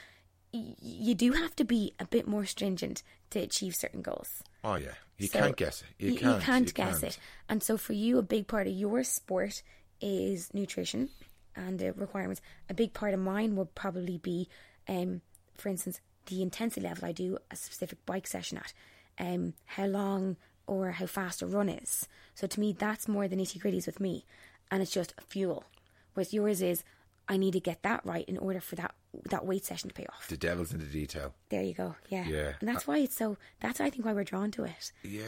Y- 0.53 0.75
you 0.79 1.15
do 1.15 1.31
have 1.33 1.55
to 1.57 1.63
be 1.63 1.93
a 1.99 2.05
bit 2.05 2.27
more 2.27 2.45
stringent 2.45 3.03
to 3.31 3.39
achieve 3.39 3.75
certain 3.75 4.01
goals. 4.01 4.43
oh 4.63 4.75
yeah, 4.75 4.93
you 5.17 5.27
So 5.27 5.39
can't 5.39 5.55
guess 5.55 5.81
it. 5.81 5.87
You, 6.03 6.11
you, 6.13 6.19
can't. 6.19 6.35
you 6.39 6.45
can't 6.45 6.67
you 6.67 6.73
guess 6.73 6.99
can't. 7.01 7.13
it. 7.13 7.19
And 7.49 7.63
so 7.63 7.77
for 7.77 7.93
you, 7.93 8.17
a 8.19 8.21
big 8.23 8.47
part 8.47 8.67
of 8.67 8.73
your 8.73 9.03
sport 9.03 9.63
is 10.01 10.53
nutrition 10.53 11.09
and 11.55 11.79
the 11.79 11.93
requirements. 11.93 12.41
A 12.69 12.73
big 12.73 12.93
part 12.93 13.13
of 13.15 13.19
mine 13.19 13.55
would 13.55 13.73
probably 13.73 14.17
be, 14.19 14.47
um, 14.87 15.21
for 15.57 15.69
instance, 15.69 15.99
the 16.27 16.41
intensity 16.41 16.81
level 16.85 17.05
I 17.05 17.11
do 17.13 17.37
a 17.51 17.55
specific 17.55 18.05
bike 18.05 18.27
session 18.27 18.57
at, 18.59 18.73
um, 19.19 19.53
how 19.65 19.85
long 19.85 20.37
or 20.67 20.91
how 20.91 21.05
fast 21.05 21.41
a 21.41 21.45
run 21.47 21.69
is. 21.69 22.07
So 22.35 22.47
to 22.47 22.59
me, 22.59 22.73
that's 22.77 23.07
more 23.07 23.27
the 23.27 23.35
nitty 23.35 23.59
gritties 23.61 23.85
with 23.85 23.99
me, 23.99 24.25
and 24.71 24.81
it's 24.81 24.91
just 24.91 25.13
fuel. 25.27 25.65
Whereas 26.13 26.33
yours 26.33 26.61
is, 26.61 26.83
I 27.27 27.37
need 27.37 27.51
to 27.53 27.59
get 27.59 27.83
that 27.83 28.05
right 28.05 28.27
in 28.27 28.37
order 28.37 28.59
for 28.59 28.75
that 28.75 28.93
that 29.29 29.45
weight 29.45 29.63
session 29.63 29.89
to 29.89 29.93
pay 29.93 30.05
off. 30.07 30.27
The 30.27 30.35
devil's 30.37 30.73
in 30.73 30.79
the 30.79 30.85
detail. 30.85 31.33
There 31.49 31.61
you 31.61 31.73
go. 31.75 31.95
Yeah. 32.09 32.25
Yeah. 32.27 32.53
And 32.59 32.67
that's 32.67 32.87
why 32.87 32.97
it's 32.97 33.15
so. 33.15 33.37
That's 33.59 33.79
I 33.79 33.89
think 33.91 34.05
why 34.05 34.13
we're 34.13 34.23
drawn 34.23 34.49
to 34.51 34.63
it 34.63 34.91
Yeah, 35.03 35.21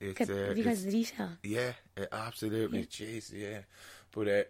it's 0.00 0.20
uh, 0.30 0.52
because 0.54 0.60
it's- 0.60 0.78
of 0.78 0.84
the 0.84 0.90
detail. 0.92 1.30
Yeah, 1.42 1.72
absolutely. 2.12 2.84
Jeez, 2.86 3.32
yeah. 3.32 3.60
But 4.12 4.28
uh, 4.28 4.42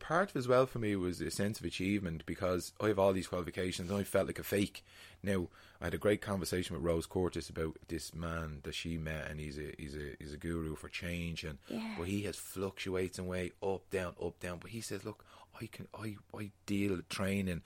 part 0.00 0.30
of 0.30 0.36
as 0.36 0.48
well 0.48 0.66
for 0.66 0.78
me 0.78 0.94
was 0.96 1.20
a 1.20 1.30
sense 1.30 1.58
of 1.60 1.64
achievement 1.66 2.24
because 2.26 2.72
I 2.80 2.88
have 2.88 2.98
all 2.98 3.12
these 3.12 3.26
qualifications 3.28 3.90
and 3.90 3.98
I 4.00 4.04
felt 4.04 4.26
like 4.26 4.38
a 4.38 4.42
fake. 4.44 4.84
Now 5.22 5.48
I 5.80 5.84
had 5.84 5.94
a 5.94 5.98
great 5.98 6.20
conversation 6.20 6.74
with 6.74 6.84
Rose 6.84 7.06
Curtis 7.06 7.48
about 7.50 7.76
this 7.88 8.14
man 8.14 8.60
that 8.62 8.74
she 8.74 8.98
met, 8.98 9.30
and 9.30 9.38
he's 9.40 9.58
a 9.58 9.72
he's 9.78 9.94
a 9.96 10.16
he's 10.18 10.32
a 10.34 10.36
guru 10.38 10.74
for 10.76 10.88
change, 10.88 11.44
and 11.44 11.58
Yeah. 11.68 11.80
but 11.96 12.06
he 12.08 12.22
has 12.22 12.36
fluctuates 12.36 13.18
in 13.18 13.26
way 13.26 13.52
up 13.62 13.88
down 13.90 14.14
up 14.22 14.38
down. 14.40 14.58
But 14.60 14.70
he 14.70 14.80
says, 14.80 15.04
look, 15.04 15.24
I 15.60 15.66
can 15.66 15.88
I 15.94 16.16
I 16.36 16.50
deal 16.66 16.96
with 16.96 17.08
training 17.08 17.62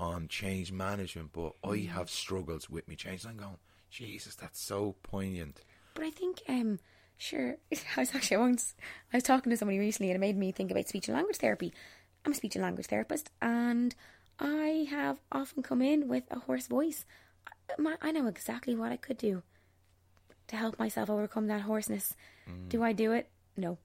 on 0.00 0.28
change 0.28 0.70
management, 0.72 1.32
but 1.32 1.54
I 1.64 1.68
Mm. 1.68 1.88
have 1.88 2.10
struggles 2.10 2.70
with 2.70 2.86
me 2.88 2.94
change. 2.96 3.24
And 3.24 3.32
I'm 3.32 3.36
going, 3.38 3.58
Jesus, 3.90 4.34
that's 4.34 4.60
so 4.60 4.94
poignant. 5.02 5.60
But 5.94 6.04
I 6.04 6.10
think, 6.10 6.42
um, 6.48 6.78
sure, 7.18 7.56
I 7.96 8.00
was 8.00 8.14
actually 8.14 8.38
once 8.38 8.74
I 9.12 9.18
was 9.18 9.24
talking 9.24 9.50
to 9.50 9.56
somebody 9.56 9.78
recently, 9.78 10.10
and 10.10 10.16
it 10.16 10.26
made 10.26 10.36
me 10.36 10.52
think 10.52 10.70
about 10.70 10.88
speech 10.88 11.08
and 11.08 11.16
language 11.16 11.36
therapy. 11.36 11.72
I'm 12.24 12.32
a 12.32 12.34
speech 12.34 12.56
and 12.56 12.62
language 12.62 12.86
therapist, 12.86 13.30
and 13.42 13.94
I 14.38 14.86
have 14.90 15.18
often 15.30 15.62
come 15.62 15.82
in 15.82 16.08
with 16.08 16.24
a 16.30 16.38
hoarse 16.40 16.66
voice. 16.66 17.04
I, 17.46 17.80
my, 17.80 17.96
I 18.00 18.12
know 18.12 18.26
exactly 18.26 18.74
what 18.74 18.92
I 18.92 18.96
could 18.96 19.18
do 19.18 19.42
to 20.48 20.56
help 20.56 20.78
myself 20.78 21.10
overcome 21.10 21.46
that 21.48 21.62
hoarseness. 21.62 22.14
Mm. 22.48 22.68
Do 22.68 22.82
I 22.82 22.92
do 22.92 23.12
it? 23.12 23.28
No. 23.56 23.78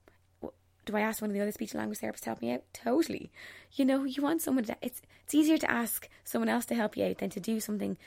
Do 0.85 0.97
I 0.97 1.01
ask 1.01 1.21
one 1.21 1.29
of 1.29 1.33
the 1.33 1.41
other 1.41 1.51
speech 1.51 1.71
and 1.71 1.79
language 1.79 1.99
therapists 1.99 2.21
to 2.21 2.29
help 2.29 2.41
me 2.41 2.51
out? 2.51 2.63
Totally. 2.73 3.31
You 3.73 3.85
know, 3.85 4.03
you 4.03 4.21
want 4.21 4.41
someone 4.41 4.65
to. 4.65 4.75
It's 4.81 5.01
it's 5.23 5.33
easier 5.33 5.57
to 5.57 5.71
ask 5.71 6.09
someone 6.23 6.49
else 6.49 6.65
to 6.65 6.75
help 6.75 6.97
you 6.97 7.05
out 7.05 7.19
than 7.19 7.29
to 7.31 7.39
do 7.39 7.59
something 7.59 7.97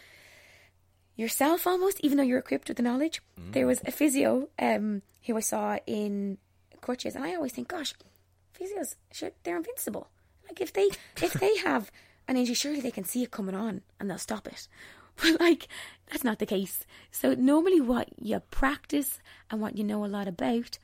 yourself 1.16 1.66
almost, 1.66 1.98
even 2.00 2.16
though 2.18 2.22
you're 2.24 2.38
equipped 2.38 2.68
with 2.68 2.76
the 2.76 2.82
knowledge. 2.82 3.20
There 3.52 3.66
was 3.66 3.80
a 3.86 3.90
physio 3.90 4.48
um, 4.58 5.02
who 5.26 5.36
I 5.36 5.40
saw 5.40 5.78
in 5.86 6.38
crutches, 6.80 7.14
and 7.16 7.24
I 7.24 7.34
always 7.34 7.52
think, 7.52 7.68
gosh, 7.68 7.94
physios, 8.58 8.94
sure, 9.12 9.30
they're 9.42 9.56
invincible. 9.56 10.08
Like 10.46 10.60
if 10.60 10.72
they 10.72 10.90
if 11.22 11.32
they 11.34 11.56
have 11.64 11.90
an 12.28 12.36
injury, 12.36 12.54
surely 12.54 12.80
they 12.80 12.90
can 12.90 13.04
see 13.04 13.22
it 13.22 13.30
coming 13.30 13.54
on 13.54 13.82
and 13.98 14.08
they'll 14.10 14.18
stop 14.18 14.46
it. 14.46 14.68
But 15.22 15.40
like 15.40 15.68
that's 16.10 16.24
not 16.24 16.38
the 16.40 16.44
case. 16.46 16.84
So 17.10 17.32
normally, 17.32 17.80
what 17.80 18.08
you 18.20 18.38
practice 18.50 19.18
and 19.50 19.62
what 19.62 19.78
you 19.78 19.82
know 19.84 20.04
a 20.04 20.06
lot 20.06 20.28
about, 20.28 20.78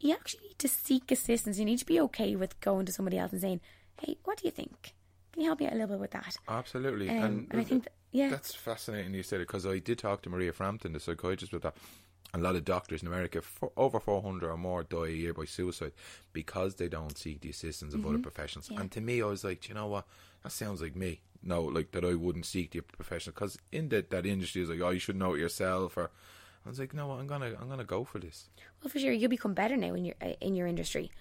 you 0.00 0.12
actually 0.12 0.48
need 0.48 0.58
to 0.58 0.66
seek 0.68 1.12
assistance. 1.12 1.56
You 1.58 1.64
need 1.64 1.78
to 1.78 1.86
be 1.86 2.00
okay 2.00 2.34
with 2.34 2.58
going 2.60 2.84
to 2.86 2.92
somebody 2.92 3.16
else 3.16 3.30
and 3.30 3.40
saying, 3.40 3.60
"Hey, 4.00 4.16
what 4.24 4.38
do 4.38 4.46
you 4.48 4.50
think? 4.50 4.94
Can 5.32 5.42
you 5.42 5.48
help 5.48 5.60
me 5.60 5.66
out 5.66 5.72
a 5.72 5.76
little 5.76 5.90
bit 5.96 6.00
with 6.00 6.10
that?" 6.10 6.36
Absolutely, 6.48 7.08
Um, 7.08 7.46
and 7.52 7.60
I 7.60 7.64
think 7.64 7.84
that- 7.84 7.92
yeah. 8.14 8.30
that's 8.30 8.54
fascinating. 8.54 9.12
You 9.12 9.22
said 9.22 9.40
it 9.42 9.48
because 9.48 9.66
I 9.66 9.78
did 9.78 9.98
talk 9.98 10.22
to 10.22 10.30
Maria 10.30 10.52
Frampton, 10.52 10.92
the 10.94 11.00
psychiatrist, 11.00 11.52
with 11.52 11.62
that. 11.62 11.76
A 12.32 12.38
lot 12.38 12.56
of 12.56 12.64
doctors 12.64 13.00
in 13.00 13.06
America, 13.06 13.40
for, 13.42 13.70
over 13.76 14.00
four 14.00 14.20
hundred 14.20 14.50
or 14.50 14.56
more, 14.56 14.82
die 14.82 15.06
a 15.06 15.10
year 15.10 15.32
by 15.32 15.44
suicide 15.44 15.92
because 16.32 16.74
they 16.74 16.88
don't 16.88 17.16
seek 17.16 17.40
the 17.42 17.50
assistance 17.50 17.94
of 17.94 18.00
Mm-hmm. 18.00 18.08
other 18.08 18.18
professionals. 18.18 18.70
And 18.70 18.90
to 18.90 19.00
me, 19.00 19.22
I 19.22 19.26
was 19.26 19.44
like, 19.44 19.60
"Do 19.60 19.68
you 19.68 19.74
know 19.76 19.86
what? 19.86 20.04
That 20.42 20.50
sounds 20.50 20.82
like 20.82 20.96
me. 20.96 21.20
No, 21.44 21.62
like 21.62 21.92
that 21.92 22.04
I 22.04 22.14
wouldn't 22.14 22.46
seek 22.46 22.72
the 22.72 22.80
professional 22.80 23.34
because 23.34 23.56
in 23.70 23.88
that 23.90 24.10
that 24.10 24.26
industry 24.26 24.62
is 24.62 24.68
like, 24.68 24.80
oh, 24.80 24.90
you 24.90 24.98
should 24.98 25.14
know 25.14 25.34
it 25.34 25.40
yourself. 25.40 25.96
Or 25.96 26.10
I 26.66 26.68
was 26.68 26.80
like, 26.80 26.92
no, 26.92 27.12
I'm 27.12 27.28
gonna 27.28 27.52
I'm 27.60 27.68
gonna 27.68 27.84
go 27.84 28.02
for 28.02 28.18
this. 28.18 28.48
Well, 28.82 28.90
for 28.90 28.98
sure, 28.98 29.12
you'll 29.12 29.30
become 29.30 29.54
better 29.54 29.76
now 29.76 29.94
in 29.94 30.04
your 30.06 30.16
uh, 30.20 30.32
in 30.40 30.56
your 30.56 30.66
industry 30.66 31.12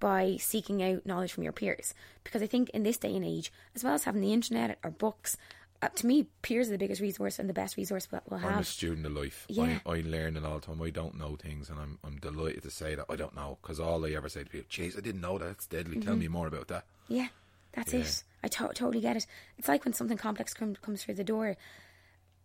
by 0.00 0.36
seeking 0.40 0.82
out 0.82 1.04
knowledge 1.06 1.32
from 1.32 1.44
your 1.44 1.52
peers. 1.52 1.94
Because 2.24 2.42
I 2.42 2.46
think 2.46 2.70
in 2.70 2.82
this 2.82 2.98
day 2.98 3.14
and 3.14 3.24
age, 3.24 3.52
as 3.76 3.84
well 3.84 3.94
as 3.94 4.04
having 4.04 4.22
the 4.22 4.32
internet 4.32 4.78
or 4.82 4.90
books, 4.90 5.36
uh, 5.80 5.88
to 5.88 6.06
me, 6.06 6.26
peers 6.42 6.68
are 6.68 6.72
the 6.72 6.78
biggest 6.78 7.00
resource 7.00 7.38
and 7.38 7.48
the 7.48 7.52
best 7.54 7.76
resource 7.76 8.08
we'll, 8.10 8.20
we'll 8.28 8.40
I'm 8.44 8.58
a 8.58 8.64
student 8.64 9.06
of 9.06 9.12
life. 9.12 9.46
Yeah. 9.48 9.78
I, 9.86 9.90
I 9.98 10.00
learn 10.04 10.36
all 10.44 10.58
the 10.58 10.66
time. 10.66 10.82
I 10.82 10.90
don't 10.90 11.16
know 11.18 11.36
things, 11.36 11.70
and 11.70 11.78
I'm 11.78 11.98
I'm 12.04 12.16
delighted 12.18 12.62
to 12.64 12.70
say 12.70 12.94
that 12.96 13.06
I 13.08 13.16
don't 13.16 13.34
know 13.36 13.58
because 13.62 13.78
all 13.78 14.04
I 14.04 14.10
ever 14.10 14.28
say 14.28 14.44
to 14.44 14.50
people, 14.50 14.66
"Jeez, 14.70 14.96
I 14.96 15.00
didn't 15.00 15.20
know 15.20 15.38
that. 15.38 15.50
It's 15.50 15.66
deadly. 15.66 16.00
Tell 16.00 16.12
Mm-hmm. 16.14 16.20
me 16.20 16.28
more 16.28 16.46
about 16.48 16.68
that." 16.68 16.84
Yeah, 17.08 17.28
that's 17.72 17.92
Yeah. 17.94 18.00
it. 18.00 18.22
I 18.42 18.48
to- 18.48 18.72
totally 18.74 19.00
get 19.00 19.16
it. 19.16 19.26
It's 19.56 19.68
like 19.68 19.84
when 19.84 19.94
something 19.94 20.16
complex 20.18 20.52
com- 20.54 20.74
comes 20.76 21.02
through 21.04 21.14
the 21.14 21.24
door. 21.24 21.56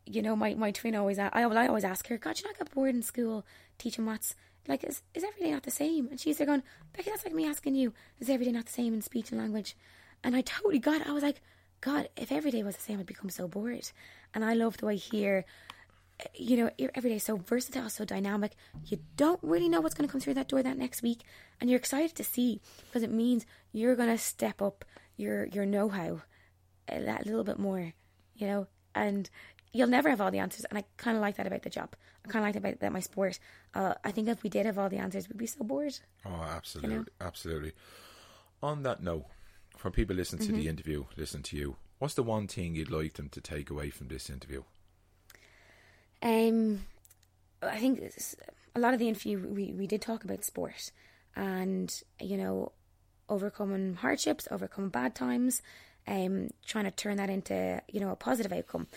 You 0.05 0.21
know, 0.21 0.36
my, 0.36 0.53
my 0.55 0.71
twin 0.71 0.95
always, 0.95 1.17
I, 1.17 1.29
well, 1.45 1.57
I 1.57 1.67
always 1.67 1.86
ask 1.86 2.07
her, 2.07 2.17
God, 2.17 2.38
you 2.38 2.45
not 2.45 2.57
get 2.57 2.71
bored 2.73 2.93
in 2.93 3.01
school 3.03 3.45
teaching 3.77 4.03
maths? 4.03 4.36
Like, 4.67 4.84
is, 4.84 5.01
is 5.13 5.23
every 5.23 5.41
day 5.41 5.51
not 5.51 5.63
the 5.63 5.71
same? 5.71 6.09
And 6.09 6.19
she's 6.19 6.38
there 6.38 6.47
going, 6.47 6.61
Becky, 6.91 7.09
that's 7.09 7.23
like 7.23 7.34
me 7.34 7.47
asking 7.47 7.75
you, 7.75 7.93
is 8.19 8.29
every 8.29 8.45
day 8.45 8.51
not 8.51 8.65
the 8.65 8.71
same 8.73 8.93
in 8.93 9.01
speech 9.01 9.31
and 9.31 9.39
language? 9.39 9.77
And 10.21 10.36
I 10.36 10.41
totally 10.41 10.79
got 10.79 10.99
it. 11.01 11.07
I 11.07 11.13
was 11.13 11.23
like, 11.23 11.41
God, 11.84 12.07
if 12.15 12.31
every 12.31 12.49
day 12.49 12.63
was 12.63 12.77
the 12.77 12.81
same, 12.81 12.99
I'd 12.99 13.05
become 13.05 13.29
so 13.29 13.45
bored. 13.45 13.91
And 14.34 14.45
I 14.45 14.53
love 14.53 14.77
the 14.77 14.86
way 14.86 14.95
here, 14.95 15.43
you 16.34 16.55
know, 16.55 16.69
every 16.95 17.09
day 17.09 17.17
is 17.17 17.23
so 17.23 17.36
versatile, 17.36 17.89
so 17.89 18.05
dynamic. 18.05 18.53
You 18.86 18.99
don't 19.17 19.39
really 19.43 19.67
know 19.67 19.81
what's 19.81 19.93
going 19.93 20.07
to 20.07 20.11
come 20.11 20.21
through 20.21 20.36
that 20.36 20.47
door 20.47 20.63
that 20.63 20.77
next 20.77 21.01
week, 21.01 21.23
and 21.59 21.69
you're 21.69 21.79
excited 21.79 22.15
to 22.15 22.23
see 22.23 22.61
because 22.86 23.03
it 23.03 23.11
means 23.11 23.45
you're 23.73 23.97
going 23.97 24.09
to 24.09 24.17
step 24.17 24.61
up 24.61 24.86
your 25.17 25.45
your 25.47 25.65
know 25.65 25.89
how 25.89 26.21
a 26.88 27.01
that 27.01 27.25
little 27.25 27.43
bit 27.43 27.59
more, 27.59 27.91
you 28.34 28.47
know, 28.47 28.67
and 28.95 29.29
you'll 29.73 29.89
never 29.89 30.09
have 30.09 30.21
all 30.21 30.31
the 30.31 30.39
answers. 30.39 30.65
And 30.65 30.77
I 30.77 30.86
kind 30.95 31.17
of 31.17 31.21
like 31.21 31.36
that 31.36 31.47
about 31.47 31.63
the 31.63 31.69
job. 31.69 31.95
I 32.25 32.29
kind 32.29 32.43
of 32.43 32.47
like 32.47 32.53
that 32.53 32.59
about, 32.59 32.75
about 32.75 32.93
my 32.93 33.01
sport. 33.01 33.39
Uh, 33.73 33.95
I 34.05 34.11
think 34.11 34.29
if 34.29 34.41
we 34.41 34.49
did 34.49 34.65
have 34.65 34.79
all 34.79 34.88
the 34.88 34.99
answers, 34.99 35.27
we'd 35.27 35.38
be 35.38 35.47
so 35.47 35.65
bored. 35.65 35.99
Oh, 36.25 36.47
absolutely, 36.49 37.11
absolutely. 37.19 37.73
On 38.61 38.84
that 38.84 39.03
note, 39.03 39.25
for 39.84 39.91
people 39.91 40.15
listening 40.15 40.39
to 40.47 40.53
Mm-hmm. 40.53 40.61
the 40.61 40.69
interview, 40.69 41.03
listen 41.17 41.43
to 41.43 41.57
you. 41.57 41.75
What's 41.99 42.13
the 42.13 42.23
one 42.23 42.47
thing 42.47 42.73
you'd 42.73 42.89
like 42.89 43.13
them 43.15 43.27
to 43.27 43.41
take 43.41 43.69
away 43.69 43.89
from 43.89 44.07
this 44.07 44.30
interview? 44.30 44.64
Um, 46.22 46.85
I 47.61 47.77
think 47.80 48.01
a 48.76 48.80
lot 48.80 48.93
of 48.93 48.99
the 48.99 49.10
interview 49.10 49.45
we, 49.45 49.73
we 49.73 49.85
did 49.85 50.01
talk 50.01 50.23
about 50.23 50.45
sport 50.45 50.91
and 51.35 51.93
you 52.22 52.38
know 52.38 52.72
overcoming 53.27 53.95
hardships, 53.95 54.47
overcoming 54.49 54.89
bad 54.89 55.15
times, 55.15 55.61
um, 56.07 56.49
trying 56.65 56.85
to 56.85 56.91
turn 56.91 57.18
that 57.18 57.30
into 57.30 57.81
you 57.91 57.99
know 57.99 58.11
a 58.11 58.15
positive 58.15 58.53
outcome. 58.53 58.88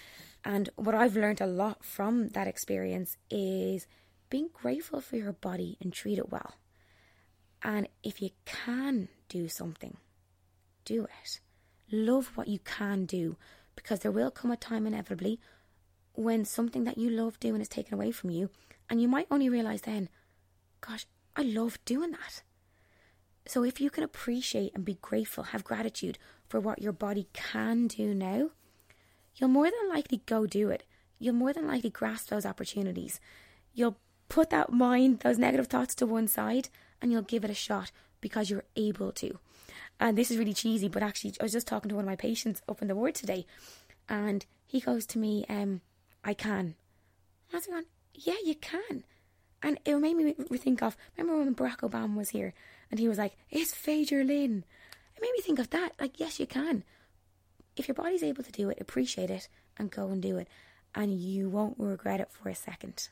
And 0.44 0.70
what 0.76 0.94
I've 0.94 1.16
learned 1.16 1.40
a 1.40 1.46
lot 1.46 1.84
from 1.84 2.28
that 2.28 2.46
experience 2.46 3.16
is 3.28 3.88
being 4.30 4.50
grateful 4.52 5.00
for 5.00 5.16
your 5.16 5.32
body 5.32 5.76
and 5.80 5.92
treat 5.92 6.18
it 6.18 6.30
well. 6.30 6.54
And 7.62 7.88
if 8.04 8.22
you 8.22 8.30
can 8.44 9.08
do 9.28 9.48
something, 9.48 9.96
do 10.86 11.04
it. 11.04 11.40
Love 11.92 12.32
what 12.34 12.48
you 12.48 12.58
can 12.60 13.04
do 13.04 13.36
because 13.74 14.00
there 14.00 14.10
will 14.10 14.30
come 14.30 14.50
a 14.50 14.56
time 14.56 14.86
inevitably 14.86 15.38
when 16.14 16.44
something 16.44 16.84
that 16.84 16.96
you 16.96 17.10
love 17.10 17.38
doing 17.38 17.60
is 17.60 17.68
taken 17.68 17.92
away 17.92 18.10
from 18.10 18.30
you, 18.30 18.48
and 18.88 19.02
you 19.02 19.08
might 19.08 19.26
only 19.30 19.50
realize 19.50 19.82
then, 19.82 20.08
gosh, 20.80 21.04
I 21.36 21.42
love 21.42 21.78
doing 21.84 22.12
that. 22.12 22.42
So 23.46 23.62
if 23.62 23.80
you 23.80 23.90
can 23.90 24.02
appreciate 24.02 24.72
and 24.74 24.84
be 24.84 24.98
grateful, 25.02 25.44
have 25.44 25.62
gratitude 25.62 26.18
for 26.48 26.58
what 26.58 26.80
your 26.80 26.92
body 26.92 27.28
can 27.34 27.86
do 27.86 28.14
now, 28.14 28.50
you'll 29.36 29.50
more 29.50 29.66
than 29.66 29.90
likely 29.90 30.22
go 30.26 30.46
do 30.46 30.70
it. 30.70 30.84
You'll 31.18 31.34
more 31.34 31.52
than 31.52 31.66
likely 31.66 31.90
grasp 31.90 32.28
those 32.28 32.46
opportunities. 32.46 33.20
You'll 33.72 33.98
put 34.28 34.50
that 34.50 34.72
mind, 34.72 35.20
those 35.20 35.38
negative 35.38 35.66
thoughts 35.66 35.94
to 35.96 36.06
one 36.06 36.28
side, 36.28 36.70
and 37.00 37.12
you'll 37.12 37.22
give 37.22 37.44
it 37.44 37.50
a 37.50 37.54
shot 37.54 37.92
because 38.20 38.50
you're 38.50 38.64
able 38.74 39.12
to. 39.12 39.38
And 39.98 40.16
this 40.16 40.30
is 40.30 40.36
really 40.36 40.54
cheesy, 40.54 40.88
but 40.88 41.02
actually, 41.02 41.34
I 41.40 41.44
was 41.44 41.52
just 41.52 41.66
talking 41.66 41.88
to 41.88 41.94
one 41.94 42.04
of 42.04 42.08
my 42.08 42.16
patients 42.16 42.62
up 42.68 42.82
in 42.82 42.88
the 42.88 42.94
ward 42.94 43.14
today, 43.14 43.46
and 44.08 44.44
he 44.66 44.80
goes 44.80 45.06
to 45.06 45.18
me, 45.18 45.46
um, 45.48 45.80
I 46.22 46.34
can. 46.34 46.58
And 46.58 47.54
I 47.54 47.56
was 47.56 47.66
going, 47.66 47.84
Yeah, 48.14 48.34
you 48.44 48.54
can. 48.56 49.04
And 49.62 49.78
it 49.84 49.96
made 49.96 50.14
me 50.14 50.34
think 50.58 50.82
of 50.82 50.96
remember 51.16 51.42
when 51.42 51.54
Barack 51.54 51.78
Obama 51.78 52.14
was 52.16 52.30
here 52.30 52.52
and 52.90 53.00
he 53.00 53.08
was 53.08 53.18
like, 53.18 53.36
"It's 53.50 53.74
féidir 53.74 54.26
linn." 54.26 54.64
It 55.16 55.22
made 55.22 55.32
me 55.32 55.40
think 55.40 55.58
of 55.58 55.70
that. 55.70 55.92
Like, 55.98 56.20
yes, 56.20 56.38
you 56.38 56.46
can. 56.46 56.84
If 57.74 57.88
your 57.88 57.94
body's 57.94 58.22
able 58.22 58.44
to 58.44 58.52
do 58.52 58.68
it, 58.68 58.78
appreciate 58.80 59.30
it 59.30 59.48
and 59.78 59.90
go 59.90 60.08
and 60.08 60.22
do 60.22 60.36
it, 60.36 60.48
and 60.94 61.18
you 61.18 61.48
won't 61.48 61.78
regret 61.78 62.20
it 62.20 62.30
for 62.30 62.48
a 62.48 62.54
second. 62.54 63.08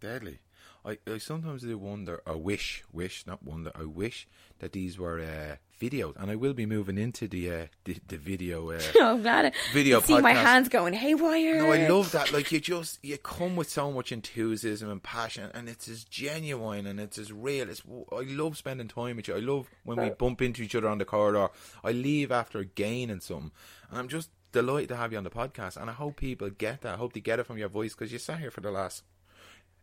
Deadly. 0.00 0.38
I, 0.84 0.98
I 1.06 1.18
sometimes 1.18 1.62
do 1.62 1.78
wonder, 1.78 2.22
I 2.26 2.32
wish, 2.32 2.82
wish, 2.92 3.24
not 3.26 3.42
wonder, 3.42 3.70
I 3.74 3.84
wish 3.84 4.26
that 4.58 4.72
these 4.72 4.98
were 4.98 5.20
uh, 5.20 5.56
videos, 5.80 6.14
and 6.16 6.30
I 6.30 6.36
will 6.36 6.54
be 6.54 6.66
moving 6.66 6.98
into 6.98 7.28
the 7.28 7.50
uh, 7.50 7.66
the, 7.84 7.96
the 8.08 8.16
video. 8.16 8.70
Uh, 8.70 8.80
oh, 8.96 9.06
I'm 9.14 9.22
glad. 9.22 9.54
Video 9.72 10.00
see 10.00 10.20
my 10.20 10.32
hands 10.32 10.68
going 10.68 10.94
haywire. 10.94 11.58
No, 11.58 11.72
I 11.72 11.88
love 11.88 12.12
that. 12.12 12.32
Like 12.32 12.50
you 12.50 12.60
just 12.60 12.98
you 13.04 13.16
come 13.18 13.54
with 13.54 13.70
so 13.70 13.92
much 13.92 14.10
enthusiasm 14.10 14.90
and 14.90 15.02
passion, 15.02 15.50
and 15.54 15.68
it's 15.68 15.88
as 15.88 16.04
genuine 16.04 16.86
and 16.86 16.98
it's 16.98 17.18
as 17.18 17.32
real. 17.32 17.68
It's 17.70 17.82
I 18.12 18.22
love 18.22 18.56
spending 18.56 18.88
time 18.88 19.16
with 19.16 19.28
you. 19.28 19.36
I 19.36 19.40
love 19.40 19.68
when 19.84 20.00
we 20.00 20.10
bump 20.10 20.42
into 20.42 20.62
each 20.62 20.74
other 20.74 20.88
on 20.88 20.98
the 20.98 21.04
corridor. 21.04 21.48
I 21.84 21.92
leave 21.92 22.32
after 22.32 22.64
gaining 22.64 23.20
something, 23.20 23.52
and 23.90 23.98
I'm 23.98 24.08
just 24.08 24.30
delighted 24.52 24.88
to 24.90 24.96
have 24.96 25.12
you 25.12 25.18
on 25.18 25.24
the 25.24 25.30
podcast. 25.30 25.76
And 25.76 25.88
I 25.90 25.94
hope 25.94 26.16
people 26.16 26.50
get 26.50 26.82
that. 26.82 26.94
I 26.94 26.96
hope 26.96 27.12
they 27.12 27.20
get 27.20 27.38
it 27.38 27.46
from 27.46 27.58
your 27.58 27.68
voice 27.68 27.94
because 27.94 28.12
you 28.12 28.18
sat 28.18 28.40
here 28.40 28.50
for 28.50 28.60
the 28.60 28.70
last 28.70 29.02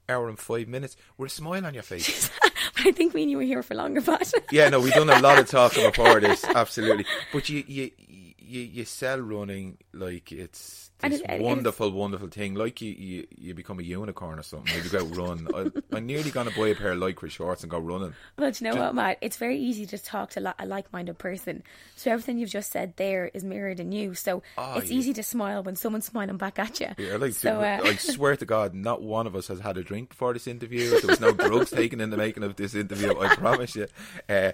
hour 0.10 0.28
and 0.28 0.40
five 0.40 0.68
minutes 0.68 0.96
with 1.18 1.32
a 1.32 1.36
smile 1.36 1.66
on 1.66 1.74
your 1.74 1.84
face. 1.84 2.30
I 2.78 2.92
think 2.92 3.14
me 3.14 3.24
and 3.24 3.32
you 3.32 3.38
were 3.38 3.44
here 3.44 3.64
for 3.64 3.76
longer, 3.76 4.02
but 4.02 4.32
yeah, 4.52 4.70
no, 4.70 4.80
we've 4.80 4.94
done 4.94 5.10
a 5.10 5.20
lot 5.20 5.40
of 5.40 5.48
talking 5.48 5.90
before 5.90 6.20
this, 6.20 6.44
absolutely. 6.46 7.06
But 7.32 7.50
you, 7.50 7.64
you, 7.68 7.92
you, 8.38 8.62
you 8.62 8.86
sell 8.86 9.20
running 9.20 9.78
like 9.94 10.32
it's 10.32 10.89
this 11.02 11.22
it, 11.22 11.42
wonderful, 11.42 11.92
wonderful 11.92 12.28
thing. 12.28 12.56
Like 12.56 12.82
you, 12.82 12.92
you, 12.92 13.28
you 13.38 13.54
become 13.54 13.80
a 13.80 13.84
unicorn 13.84 14.40
or 14.40 14.44
something. 14.44 14.74
You 14.84 14.90
go 14.90 15.00
out 15.00 15.16
run. 15.16 15.48
I, 15.94 15.98
am 15.98 16.06
nearly 16.06 16.32
going 16.32 16.50
to 16.50 16.56
buy 16.56 16.68
a 16.68 16.76
pair 16.76 16.92
of 16.92 17.00
lycra 17.00 17.30
shorts 17.30 17.64
and 17.64 17.72
go 17.72 17.80
running. 17.80 18.14
Well, 18.38 18.50
you 18.50 18.64
know 18.66 18.72
just, 18.72 18.80
what, 18.80 18.96
Matt? 18.96 19.18
It's 19.22 19.38
very 19.38 19.58
easy 19.58 19.86
to 19.88 19.98
talk 19.98 20.32
to 20.32 20.56
a 20.60 20.66
like-minded 20.66 21.18
person. 21.18 21.64
So 21.96 22.12
everything 22.12 22.38
you've 22.38 22.50
just 22.50 22.72
said 22.72 22.94
there 22.98 23.32
is 23.34 23.44
mirrored 23.44 23.80
in 23.80 23.92
you. 23.92 24.14
So 24.14 24.44
oh, 24.58 24.78
it's 24.78 24.92
yeah. 24.92 24.98
easy 24.98 25.14
to 25.14 25.24
smile 25.24 25.64
when 25.64 25.76
someone's 25.76 26.06
smiling 26.06 26.38
back 26.38 26.60
at 26.60 26.80
you. 26.80 26.90
Yeah, 26.98 27.16
like, 27.16 27.34
so, 27.34 27.62
uh, 27.62 27.80
I 27.84 27.96
swear 27.96 28.36
to 28.36 28.46
God, 28.46 28.74
not 28.74 29.02
one 29.02 29.28
of 29.28 29.36
us 29.36 29.48
has 29.48 29.60
had 29.60 29.78
a 29.78 29.84
drink 29.84 30.10
before 30.10 30.34
this 30.34 30.48
interview. 30.48 30.90
There 30.90 31.10
was 31.10 31.20
no 31.20 31.32
drugs 31.32 31.72
taken 31.72 32.02
in 32.02 32.10
the 32.10 32.18
making 32.18 32.44
of 32.44 32.56
this 32.56 32.76
interview. 32.76 33.18
I 33.20 33.36
promise 33.36 33.76
you. 33.76 33.88
Uh, 34.28 34.52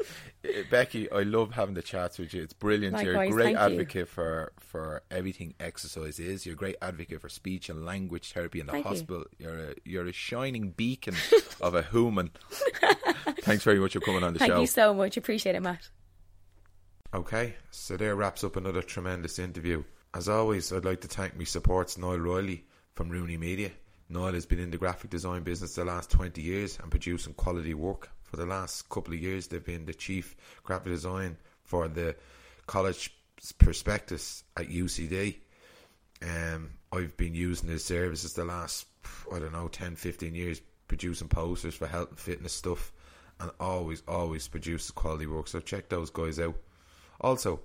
Becky, 0.69 1.11
I 1.11 1.23
love 1.23 1.51
having 1.53 1.75
the 1.75 1.81
chats 1.81 2.19
with 2.19 2.33
you. 2.33 2.43
It's 2.43 2.53
brilliant. 2.53 2.93
Likewise, 2.93 3.13
You're 3.15 3.23
a 3.23 3.29
great 3.29 3.55
advocate 3.55 3.95
you. 3.95 4.05
for 4.05 4.51
for 4.57 5.01
everything 5.09 5.53
exercise 5.59 6.19
is. 6.19 6.34
You're 6.43 6.53
a 6.53 6.57
great 6.57 6.77
advocate 6.81 6.95
advocate 6.95 7.21
for 7.21 7.29
speech 7.29 7.69
and 7.69 7.85
language 7.85 8.31
therapy 8.33 8.59
in 8.59 8.65
the 8.65 8.71
Thank 8.71 8.85
hospital. 8.85 9.25
You. 9.37 9.49
are 9.49 9.57
a 9.57 9.75
you're 9.83 10.07
a 10.07 10.13
shining 10.13 10.71
beacon 10.71 11.15
of 11.61 11.75
a 11.75 11.83
human. 11.83 12.31
Thanks 13.41 13.63
very 13.63 13.79
much 13.79 13.93
for 13.93 13.99
coming 13.99 14.23
on 14.23 14.33
the 14.33 14.39
Thank 14.39 14.49
show. 14.49 14.55
Thank 14.55 14.61
you 14.63 14.67
so 14.67 14.93
much. 14.93 15.17
Appreciate 15.17 15.55
it, 15.55 15.61
Matt. 15.61 15.89
Okay, 17.13 17.55
so 17.71 17.95
there 17.95 18.15
wraps 18.15 18.43
up 18.43 18.55
another 18.55 18.81
tremendous 18.81 19.39
interview. 19.39 19.83
As 20.13 20.27
always, 20.27 20.71
I'd 20.73 20.85
like 20.85 21.01
to 21.01 21.07
thank 21.07 21.37
my 21.37 21.43
supports 21.43 21.97
Niall 21.97 22.19
Riley 22.19 22.65
from 22.93 23.09
Rooney 23.09 23.37
Media. 23.37 23.71
Niall 24.09 24.33
has 24.33 24.45
been 24.45 24.59
in 24.59 24.71
the 24.71 24.77
graphic 24.77 25.11
design 25.11 25.43
business 25.43 25.75
the 25.75 25.85
last 25.85 26.11
20 26.11 26.41
years 26.41 26.77
and 26.81 26.91
producing 26.91 27.33
quality 27.33 27.73
work. 27.73 28.09
For 28.23 28.37
the 28.37 28.45
last 28.45 28.89
couple 28.89 29.13
of 29.13 29.19
years, 29.19 29.47
they've 29.47 29.63
been 29.63 29.85
the 29.85 29.93
chief 29.93 30.35
graphic 30.63 30.91
design 30.91 31.37
for 31.63 31.87
the 31.87 32.15
college 32.67 33.13
prospectus 33.57 34.43
at 34.57 34.67
UCD. 34.67 35.37
Um, 36.21 36.71
I've 36.91 37.15
been 37.17 37.35
using 37.35 37.69
his 37.69 37.83
services 37.83 38.33
the 38.33 38.45
last, 38.45 38.87
I 39.33 39.39
don't 39.39 39.53
know, 39.53 39.67
10, 39.67 39.95
15 39.95 40.33
years, 40.33 40.61
producing 40.87 41.27
posters 41.27 41.75
for 41.75 41.87
health 41.87 42.09
and 42.09 42.19
fitness 42.19 42.53
stuff, 42.53 42.91
and 43.39 43.51
always, 43.59 44.01
always 44.07 44.47
produces 44.47 44.91
quality 44.91 45.27
work. 45.27 45.47
So 45.47 45.59
check 45.59 45.89
those 45.89 46.09
guys 46.09 46.39
out. 46.39 46.55
Also, 47.19 47.61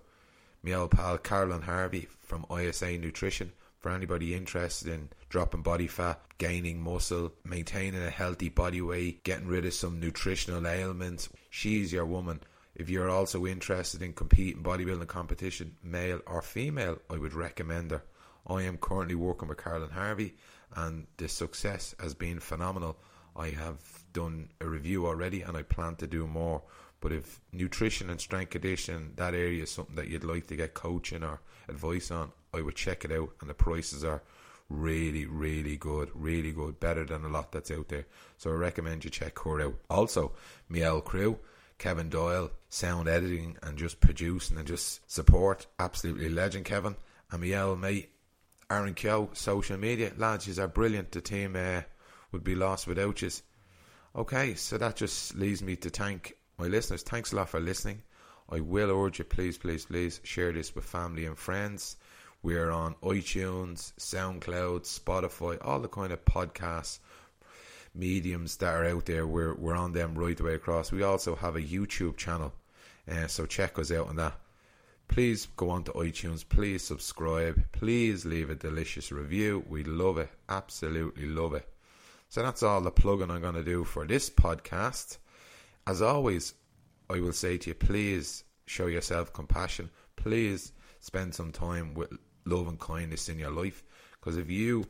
my 0.62 0.72
old 0.72 0.90
pal 0.90 1.18
Carolyn 1.18 1.62
Harvey 1.62 2.08
from 2.20 2.46
ISA 2.50 2.98
Nutrition. 2.98 3.52
For 3.78 3.90
anybody 3.90 4.34
interested 4.34 4.92
in 4.92 5.08
dropping 5.30 5.62
body 5.62 5.86
fat, 5.86 6.20
gaining 6.36 6.82
muscle, 6.82 7.32
maintaining 7.44 8.02
a 8.02 8.10
healthy 8.10 8.50
body 8.50 8.82
weight, 8.82 9.24
getting 9.24 9.46
rid 9.46 9.64
of 9.64 9.72
some 9.72 9.98
nutritional 9.98 10.66
ailments, 10.66 11.30
she's 11.48 11.90
your 11.90 12.04
woman. 12.04 12.40
If 12.74 12.90
you're 12.90 13.08
also 13.08 13.46
interested 13.46 14.02
in 14.02 14.12
competing 14.12 14.62
bodybuilding 14.62 15.06
competition, 15.06 15.76
male 15.82 16.20
or 16.26 16.42
female, 16.42 16.98
I 17.08 17.16
would 17.16 17.32
recommend 17.32 17.90
her. 17.92 18.02
I 18.46 18.62
am 18.62 18.78
currently 18.78 19.14
working 19.14 19.48
with 19.48 19.62
Carolyn 19.62 19.90
Harvey, 19.90 20.34
and 20.74 21.06
the 21.16 21.28
success 21.28 21.94
has 22.00 22.14
been 22.14 22.40
phenomenal. 22.40 22.96
I 23.36 23.50
have 23.50 23.78
done 24.12 24.50
a 24.60 24.66
review 24.66 25.06
already, 25.06 25.42
and 25.42 25.56
I 25.56 25.62
plan 25.62 25.96
to 25.96 26.06
do 26.06 26.26
more. 26.26 26.62
But 27.00 27.12
if 27.12 27.40
nutrition 27.52 28.10
and 28.10 28.20
strength 28.20 28.50
conditioning, 28.50 29.12
that 29.16 29.34
area 29.34 29.62
is 29.62 29.70
something 29.70 29.96
that 29.96 30.08
you'd 30.08 30.24
like 30.24 30.46
to 30.48 30.56
get 30.56 30.74
coaching 30.74 31.22
or 31.22 31.40
advice 31.68 32.10
on, 32.10 32.32
I 32.52 32.60
would 32.60 32.76
check 32.76 33.04
it 33.04 33.12
out. 33.12 33.30
And 33.40 33.48
the 33.48 33.54
prices 33.54 34.04
are 34.04 34.22
really, 34.68 35.24
really 35.24 35.76
good, 35.76 36.10
really 36.14 36.52
good, 36.52 36.78
better 36.78 37.04
than 37.04 37.24
a 37.24 37.28
lot 37.28 37.52
that's 37.52 37.70
out 37.70 37.88
there. 37.88 38.06
So 38.36 38.50
I 38.50 38.54
recommend 38.54 39.04
you 39.04 39.10
check 39.10 39.38
her 39.38 39.62
out. 39.62 39.76
Also, 39.88 40.32
Miel 40.68 41.00
Crew, 41.00 41.38
Kevin 41.78 42.10
Doyle, 42.10 42.50
sound 42.68 43.08
editing 43.08 43.56
and 43.62 43.78
just 43.78 44.00
producing 44.00 44.58
and 44.58 44.66
just 44.66 45.10
support. 45.10 45.66
Absolutely 45.78 46.28
legend, 46.28 46.66
Kevin. 46.66 46.96
And 47.30 47.40
Miel, 47.40 47.76
mate, 47.76 48.10
Aaron 48.70 48.94
Keogh, 48.94 49.30
social 49.32 49.76
media. 49.76 50.12
Lads, 50.16 50.46
you 50.46 50.62
are 50.62 50.68
brilliant. 50.68 51.10
The 51.10 51.20
team 51.20 51.56
uh, 51.56 51.82
would 52.30 52.44
be 52.44 52.54
lost 52.54 52.86
without 52.86 53.20
you. 53.20 53.30
Okay, 54.14 54.54
so 54.54 54.78
that 54.78 54.94
just 54.94 55.34
leaves 55.34 55.60
me 55.60 55.74
to 55.74 55.90
thank 55.90 56.36
my 56.56 56.66
listeners. 56.68 57.02
Thanks 57.02 57.32
a 57.32 57.36
lot 57.36 57.48
for 57.48 57.58
listening. 57.58 58.02
I 58.48 58.60
will 58.60 58.90
urge 58.90 59.18
you, 59.18 59.24
please, 59.24 59.58
please, 59.58 59.86
please 59.86 60.20
share 60.22 60.52
this 60.52 60.72
with 60.72 60.84
family 60.84 61.26
and 61.26 61.36
friends. 61.36 61.96
We're 62.44 62.70
on 62.70 62.94
iTunes, 63.02 63.92
SoundCloud, 63.98 64.82
Spotify, 64.82 65.58
all 65.60 65.80
the 65.80 65.88
kind 65.88 66.12
of 66.12 66.24
podcasts 66.24 67.00
mediums 67.92 68.56
that 68.58 68.72
are 68.72 68.84
out 68.84 69.06
there. 69.06 69.26
We're 69.26 69.54
we're 69.54 69.76
on 69.76 69.92
them 69.92 70.14
right 70.14 70.36
the 70.36 70.44
way 70.44 70.54
across. 70.54 70.92
We 70.92 71.02
also 71.02 71.34
have 71.34 71.56
a 71.56 71.60
YouTube 71.60 72.16
channel, 72.16 72.52
uh, 73.10 73.26
so 73.26 73.46
check 73.46 73.80
us 73.80 73.90
out 73.90 74.06
on 74.06 74.16
that 74.16 74.38
please 75.10 75.48
go 75.56 75.70
on 75.70 75.82
to 75.82 75.92
iTunes. 75.92 76.48
Please 76.48 76.84
subscribe. 76.84 77.60
Please 77.72 78.24
leave 78.24 78.48
a 78.48 78.54
delicious 78.54 79.10
review. 79.10 79.64
We 79.68 79.82
love 79.82 80.18
it. 80.18 80.30
Absolutely 80.48 81.26
love 81.26 81.52
it. 81.54 81.68
So 82.28 82.42
that's 82.42 82.62
all 82.62 82.80
the 82.80 82.92
plugging 82.92 83.28
I'm 83.28 83.40
going 83.40 83.54
to 83.54 83.64
do 83.64 83.82
for 83.82 84.06
this 84.06 84.30
podcast. 84.30 85.18
As 85.84 86.00
always, 86.00 86.54
I 87.10 87.18
will 87.18 87.32
say 87.32 87.58
to 87.58 87.70
you, 87.70 87.74
please 87.74 88.44
show 88.66 88.86
yourself 88.86 89.32
compassion. 89.32 89.90
Please 90.14 90.72
spend 91.00 91.34
some 91.34 91.50
time 91.50 91.94
with 91.94 92.12
love 92.44 92.68
and 92.68 92.78
kindness 92.78 93.28
in 93.28 93.38
your 93.38 93.50
life. 93.50 93.82
Because 94.12 94.36
if 94.36 94.48
you 94.48 94.86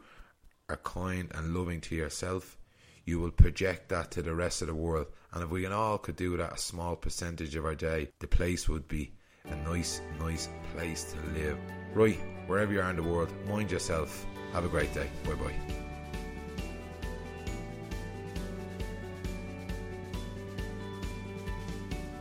are 0.69 0.77
kind 0.77 1.33
and 1.35 1.55
loving 1.55 1.81
to 1.81 1.97
yourself, 1.97 2.59
you 3.07 3.21
will 3.21 3.31
project 3.31 3.89
that 3.89 4.11
to 4.11 4.23
the 4.23 4.35
rest 4.35 4.61
of 4.61 4.69
the 4.69 4.75
world. 4.75 5.07
And 5.33 5.43
if 5.43 5.49
we 5.49 5.63
can 5.63 5.73
all 5.73 5.97
could 5.97 6.17
do 6.17 6.37
that 6.37 6.53
a 6.53 6.59
small 6.59 6.95
percentage 6.95 7.57
of 7.57 7.65
our 7.65 7.75
day, 7.75 8.11
the 8.19 8.29
place 8.29 8.69
would 8.69 8.87
be 8.87 9.13
a 9.45 9.57
nice, 9.57 10.01
nice 10.19 10.49
place 10.75 11.13
to 11.13 11.39
live. 11.39 11.59
Right, 11.95 12.19
wherever 12.47 12.73
you 12.73 12.81
are 12.81 12.91
in 12.91 12.97
the 12.97 13.03
world, 13.03 13.33
mind 13.47 13.71
yourself. 13.71 14.27
Have 14.53 14.65
a 14.65 14.69
great 14.69 14.93
day. 14.95 15.09
Bye 15.25 15.35
bye. 15.35 15.80